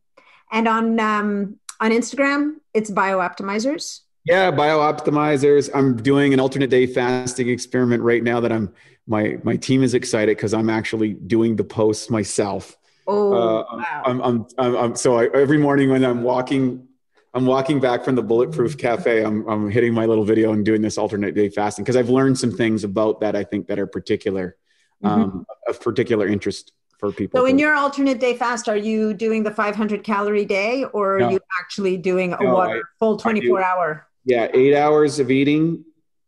and 0.51 0.67
on 0.67 0.99
um, 1.01 1.59
on 1.81 1.91
Instagram, 1.91 2.57
it's 2.73 2.91
BiOptimizers. 2.91 4.01
Yeah, 4.25 4.51
BiOptimizers. 4.51 5.71
I'm 5.75 5.97
doing 5.97 6.33
an 6.35 6.41
alternate 6.41 6.71
day 6.71 6.87
fasting 6.87 7.49
experiment 7.49 8.03
right 8.03 8.23
now. 8.23 8.41
That 8.41 8.53
I'm 8.53 8.73
my 9.07 9.39
my 9.43 9.57
team 9.57 9.83
is 9.83 9.95
excited 9.95 10.37
because 10.37 10.55
I'm 10.55 10.71
actually 10.71 11.13
doing 11.13 11.57
the 11.57 11.65
posts 11.65 12.09
myself. 12.09 12.77
Oh, 13.07 13.33
uh, 13.33 13.65
wow. 13.73 14.03
I'm, 14.05 14.21
I'm, 14.21 14.47
I'm, 14.59 14.77
I'm, 14.77 14.95
so 14.95 15.17
I, 15.17 15.29
every 15.35 15.57
morning 15.57 15.89
when 15.89 16.05
I'm 16.05 16.23
walking 16.23 16.88
I'm 17.35 17.47
walking 17.47 17.79
back 17.81 18.05
from 18.05 18.15
the 18.15 18.23
Bulletproof 18.23 18.79
Cafe. 18.79 19.23
I'm, 19.23 19.47
I'm 19.49 19.71
hitting 19.71 19.93
my 19.93 20.07
little 20.07 20.25
video 20.25 20.53
and 20.53 20.65
doing 20.65 20.81
this 20.81 20.97
alternate 20.97 21.35
day 21.35 21.49
fasting 21.51 21.85
because 21.85 21.97
I've 21.97 22.09
learned 22.09 22.39
some 22.39 22.53
things 22.53 22.85
about 22.85 23.21
that 23.21 23.37
I 23.37 23.45
think 23.45 23.67
that 23.69 23.79
are 23.79 23.87
particular, 23.87 24.57
mm-hmm. 25.03 25.21
um, 25.21 25.47
of 25.67 25.81
particular 25.81 26.27
interest 26.27 26.73
for 26.99 27.13
people. 27.13 27.39
So, 27.39 27.47
in 27.47 27.59
your 27.59 27.75
alternate 27.75 28.19
day 28.19 28.35
fast, 28.35 28.69
are 28.69 28.77
you 28.77 29.13
doing 29.15 29.43
the 29.43 29.51
500 29.51 30.03
calorie 30.03 30.47
day 30.47 30.85
or 30.85 31.17
are 31.17 31.21
no. 31.21 31.31
you 31.31 31.41
actually 31.61 31.97
doing 31.99 32.33
a 32.33 32.43
no, 32.43 32.55
water, 32.55 32.79
I, 32.79 32.99
full 32.99 33.17
24 33.17 33.63
hour? 33.63 34.07
Yeah, 34.25 34.49
eight 34.55 34.75
hours 34.75 35.21
of 35.21 35.31
eating, 35.31 35.85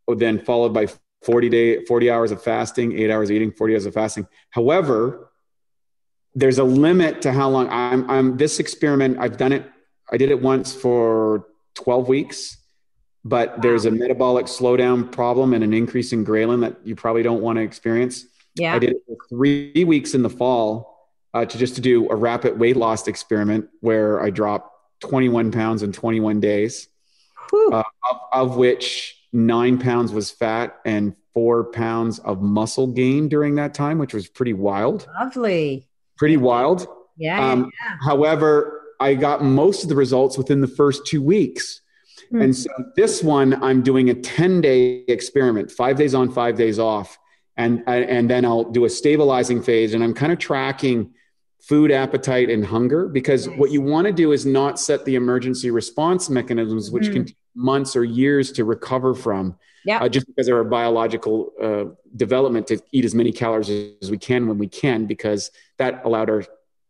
then 0.06 0.38
followed 0.44 0.74
by 0.74 0.86
40 1.22 1.48
day, 1.48 1.84
40 1.84 2.10
hours 2.10 2.30
of 2.30 2.42
fasting, 2.42 2.96
eight 2.98 3.10
hours 3.10 3.30
of 3.30 3.36
eating, 3.36 3.52
40 3.52 3.74
hours 3.74 3.86
of 3.86 3.94
fasting. 3.94 4.26
However, 4.50 5.30
there's 6.34 6.58
a 6.58 6.64
limit 6.64 7.22
to 7.22 7.32
how 7.32 7.48
long 7.48 7.68
I'm, 7.68 8.08
I'm 8.10 8.36
this 8.36 8.60
experiment. 8.60 9.18
I've 9.18 9.36
done 9.36 9.52
it 9.52 9.70
I 10.10 10.16
did 10.16 10.30
it 10.30 10.40
once 10.40 10.74
for 10.74 11.46
12 11.74 12.08
weeks. 12.08 12.56
but 13.24 13.60
there's 13.60 13.84
a 13.84 13.90
metabolic 13.90 14.46
slowdown 14.46 15.10
problem 15.12 15.52
and 15.52 15.62
an 15.62 15.74
increase 15.74 16.12
in 16.12 16.24
ghrelin 16.24 16.62
that 16.62 16.76
you 16.84 16.96
probably 16.96 17.22
don't 17.22 17.42
want 17.42 17.56
to 17.58 17.62
experience. 17.62 18.24
Yeah. 18.54 18.74
I 18.74 18.78
did 18.78 18.90
it 18.92 19.02
for 19.06 19.16
three 19.28 19.84
weeks 19.84 20.14
in 20.14 20.22
the 20.22 20.30
fall 20.30 21.08
uh, 21.34 21.44
to 21.44 21.58
just 21.58 21.74
to 21.74 21.80
do 21.80 22.08
a 22.10 22.16
rapid 22.16 22.58
weight 22.58 22.76
loss 22.76 23.06
experiment 23.06 23.68
where 23.80 24.22
I 24.22 24.30
dropped 24.30 24.74
21 25.00 25.52
pounds 25.52 25.82
in 25.82 25.92
21 25.92 26.40
days, 26.40 26.88
uh, 27.52 27.82
of, 28.10 28.16
of 28.32 28.56
which 28.56 29.16
nine 29.32 29.78
pounds 29.78 30.12
was 30.12 30.30
fat 30.30 30.78
and 30.84 31.14
four 31.32 31.64
pounds 31.64 32.18
of 32.20 32.40
muscle 32.40 32.86
gain 32.86 33.28
during 33.28 33.54
that 33.56 33.74
time, 33.74 33.98
which 33.98 34.14
was 34.14 34.28
pretty 34.28 34.52
wild. 34.54 35.06
Lovely. 35.20 35.86
Pretty 36.16 36.36
wild. 36.36 36.86
Yeah. 37.16 37.52
Um, 37.52 37.70
yeah. 37.84 37.96
However, 38.02 38.79
I 39.00 39.14
got 39.14 39.42
most 39.42 39.82
of 39.82 39.88
the 39.88 39.96
results 39.96 40.36
within 40.36 40.60
the 40.60 40.68
first 40.68 41.06
two 41.06 41.22
weeks. 41.22 41.80
Mm-hmm. 42.26 42.42
And 42.42 42.56
so 42.56 42.70
this 42.96 43.22
one, 43.22 43.62
I'm 43.62 43.82
doing 43.82 44.10
a 44.10 44.14
10 44.14 44.60
day 44.60 45.04
experiment, 45.08 45.70
five 45.70 45.96
days 45.96 46.14
on, 46.14 46.30
five 46.30 46.56
days 46.56 46.78
off. 46.78 47.18
And, 47.56 47.82
and 47.86 48.30
then 48.30 48.44
I'll 48.44 48.64
do 48.64 48.84
a 48.84 48.90
stabilizing 48.90 49.62
phase. 49.62 49.94
And 49.94 50.04
I'm 50.04 50.14
kind 50.14 50.32
of 50.32 50.38
tracking 50.38 51.12
food 51.60 51.90
appetite 51.90 52.48
and 52.48 52.64
hunger 52.64 53.08
because 53.08 53.46
nice. 53.46 53.58
what 53.58 53.70
you 53.70 53.82
want 53.82 54.06
to 54.06 54.12
do 54.12 54.32
is 54.32 54.46
not 54.46 54.78
set 54.78 55.04
the 55.04 55.14
emergency 55.14 55.70
response 55.70 56.30
mechanisms, 56.30 56.90
which 56.90 57.04
mm. 57.04 57.12
can 57.12 57.24
take 57.26 57.36
months 57.54 57.96
or 57.96 58.04
years 58.04 58.52
to 58.52 58.64
recover 58.64 59.14
from. 59.14 59.56
Uh, 59.98 60.08
just 60.08 60.26
because 60.26 60.46
of 60.46 60.54
our 60.54 60.64
biological 60.64 61.52
uh, 61.62 61.84
development 62.16 62.66
to 62.66 62.78
eat 62.92 63.04
as 63.04 63.14
many 63.14 63.32
calories 63.32 63.94
as 64.02 64.10
we 64.10 64.18
can 64.18 64.46
when 64.46 64.58
we 64.58 64.68
can, 64.68 65.06
because 65.06 65.50
that 65.78 66.04
allowed 66.04 66.28
our 66.28 66.44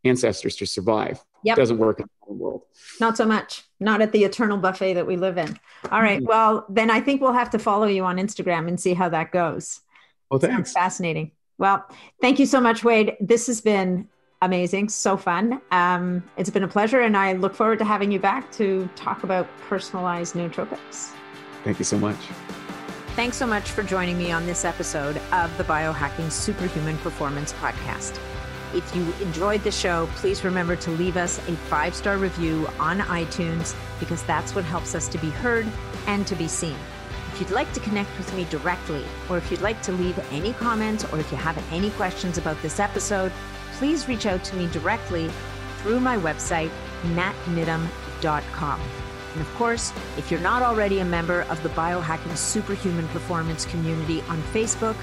ancestors 0.04 0.56
to 0.56 0.66
survive. 0.66 1.24
Yep. 1.44 1.58
It 1.58 1.60
doesn't 1.60 1.78
work 1.78 2.00
in 2.00 2.06
the 2.26 2.34
world. 2.34 2.62
Not 3.00 3.16
so 3.16 3.24
much. 3.24 3.64
Not 3.78 4.02
at 4.02 4.12
the 4.12 4.24
eternal 4.24 4.58
buffet 4.58 4.94
that 4.94 5.06
we 5.06 5.16
live 5.16 5.38
in. 5.38 5.58
All 5.90 6.02
right. 6.02 6.18
Mm-hmm. 6.18 6.26
Well, 6.26 6.66
then 6.68 6.90
I 6.90 7.00
think 7.00 7.20
we'll 7.20 7.32
have 7.32 7.50
to 7.50 7.58
follow 7.58 7.86
you 7.86 8.04
on 8.04 8.16
Instagram 8.16 8.68
and 8.68 8.78
see 8.78 8.94
how 8.94 9.08
that 9.08 9.32
goes. 9.32 9.80
Well, 10.30 10.38
thanks. 10.40 10.54
Sounds 10.54 10.72
fascinating. 10.72 11.32
Well, 11.58 11.84
thank 12.20 12.38
you 12.38 12.46
so 12.46 12.60
much, 12.60 12.84
Wade. 12.84 13.16
This 13.20 13.46
has 13.46 13.60
been 13.60 14.08
amazing, 14.42 14.88
so 14.88 15.16
fun. 15.16 15.60
Um, 15.70 16.22
it's 16.36 16.50
been 16.50 16.64
a 16.64 16.68
pleasure, 16.68 17.00
and 17.00 17.16
I 17.16 17.34
look 17.34 17.54
forward 17.54 17.78
to 17.80 17.84
having 17.84 18.10
you 18.10 18.18
back 18.18 18.50
to 18.52 18.88
talk 18.96 19.24
about 19.24 19.46
personalized 19.68 20.34
nootropics. 20.34 21.12
Thank 21.64 21.78
you 21.78 21.84
so 21.84 21.98
much. 21.98 22.16
Thanks 23.16 23.36
so 23.36 23.46
much 23.46 23.70
for 23.70 23.82
joining 23.82 24.16
me 24.16 24.32
on 24.32 24.46
this 24.46 24.64
episode 24.64 25.20
of 25.32 25.54
the 25.58 25.64
Biohacking 25.64 26.32
Superhuman 26.32 26.96
Performance 26.98 27.52
Podcast. 27.54 28.18
If 28.72 28.94
you 28.94 29.12
enjoyed 29.20 29.64
the 29.64 29.72
show, 29.72 30.08
please 30.14 30.44
remember 30.44 30.76
to 30.76 30.90
leave 30.92 31.16
us 31.16 31.38
a 31.48 31.56
five 31.56 31.94
star 31.94 32.16
review 32.18 32.68
on 32.78 33.00
iTunes 33.00 33.74
because 33.98 34.22
that's 34.22 34.54
what 34.54 34.64
helps 34.64 34.94
us 34.94 35.08
to 35.08 35.18
be 35.18 35.30
heard 35.30 35.66
and 36.06 36.26
to 36.28 36.36
be 36.36 36.46
seen. 36.46 36.76
If 37.32 37.40
you'd 37.40 37.50
like 37.50 37.72
to 37.72 37.80
connect 37.80 38.16
with 38.16 38.32
me 38.34 38.44
directly, 38.50 39.04
or 39.28 39.38
if 39.38 39.50
you'd 39.50 39.60
like 39.60 39.82
to 39.82 39.92
leave 39.92 40.18
any 40.30 40.52
comments, 40.52 41.04
or 41.12 41.18
if 41.18 41.30
you 41.32 41.38
have 41.38 41.62
any 41.72 41.90
questions 41.90 42.38
about 42.38 42.60
this 42.62 42.78
episode, 42.78 43.32
please 43.74 44.06
reach 44.08 44.26
out 44.26 44.44
to 44.44 44.56
me 44.56 44.68
directly 44.68 45.30
through 45.78 46.00
my 46.00 46.16
website, 46.16 46.70
natniddam.com. 47.14 48.80
And 49.32 49.40
of 49.40 49.54
course, 49.54 49.92
if 50.16 50.30
you're 50.30 50.40
not 50.40 50.62
already 50.62 50.98
a 50.98 51.04
member 51.04 51.42
of 51.42 51.62
the 51.62 51.68
Biohacking 51.70 52.36
Superhuman 52.36 53.08
Performance 53.08 53.64
community 53.64 54.22
on 54.28 54.42
Facebook, 54.52 54.96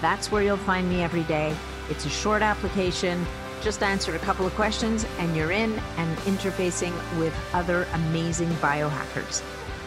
that's 0.00 0.32
where 0.32 0.42
you'll 0.42 0.56
find 0.56 0.88
me 0.88 1.02
every 1.02 1.24
day. 1.24 1.54
It's 1.90 2.06
a 2.06 2.10
short 2.10 2.42
application, 2.42 3.26
just 3.60 3.82
answer 3.82 4.14
a 4.14 4.18
couple 4.18 4.46
of 4.46 4.54
questions, 4.54 5.06
and 5.18 5.36
you're 5.36 5.52
in 5.52 5.78
and 5.96 6.16
interfacing 6.18 6.92
with 7.18 7.34
other 7.52 7.86
amazing 7.94 8.50
biohackers. 8.54 9.42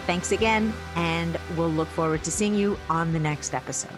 Thanks 0.05 0.31
again, 0.31 0.73
and 0.95 1.37
we'll 1.57 1.71
look 1.71 1.87
forward 1.89 2.23
to 2.23 2.31
seeing 2.31 2.55
you 2.55 2.77
on 2.89 3.11
the 3.11 3.19
next 3.19 3.53
episode. 3.53 3.97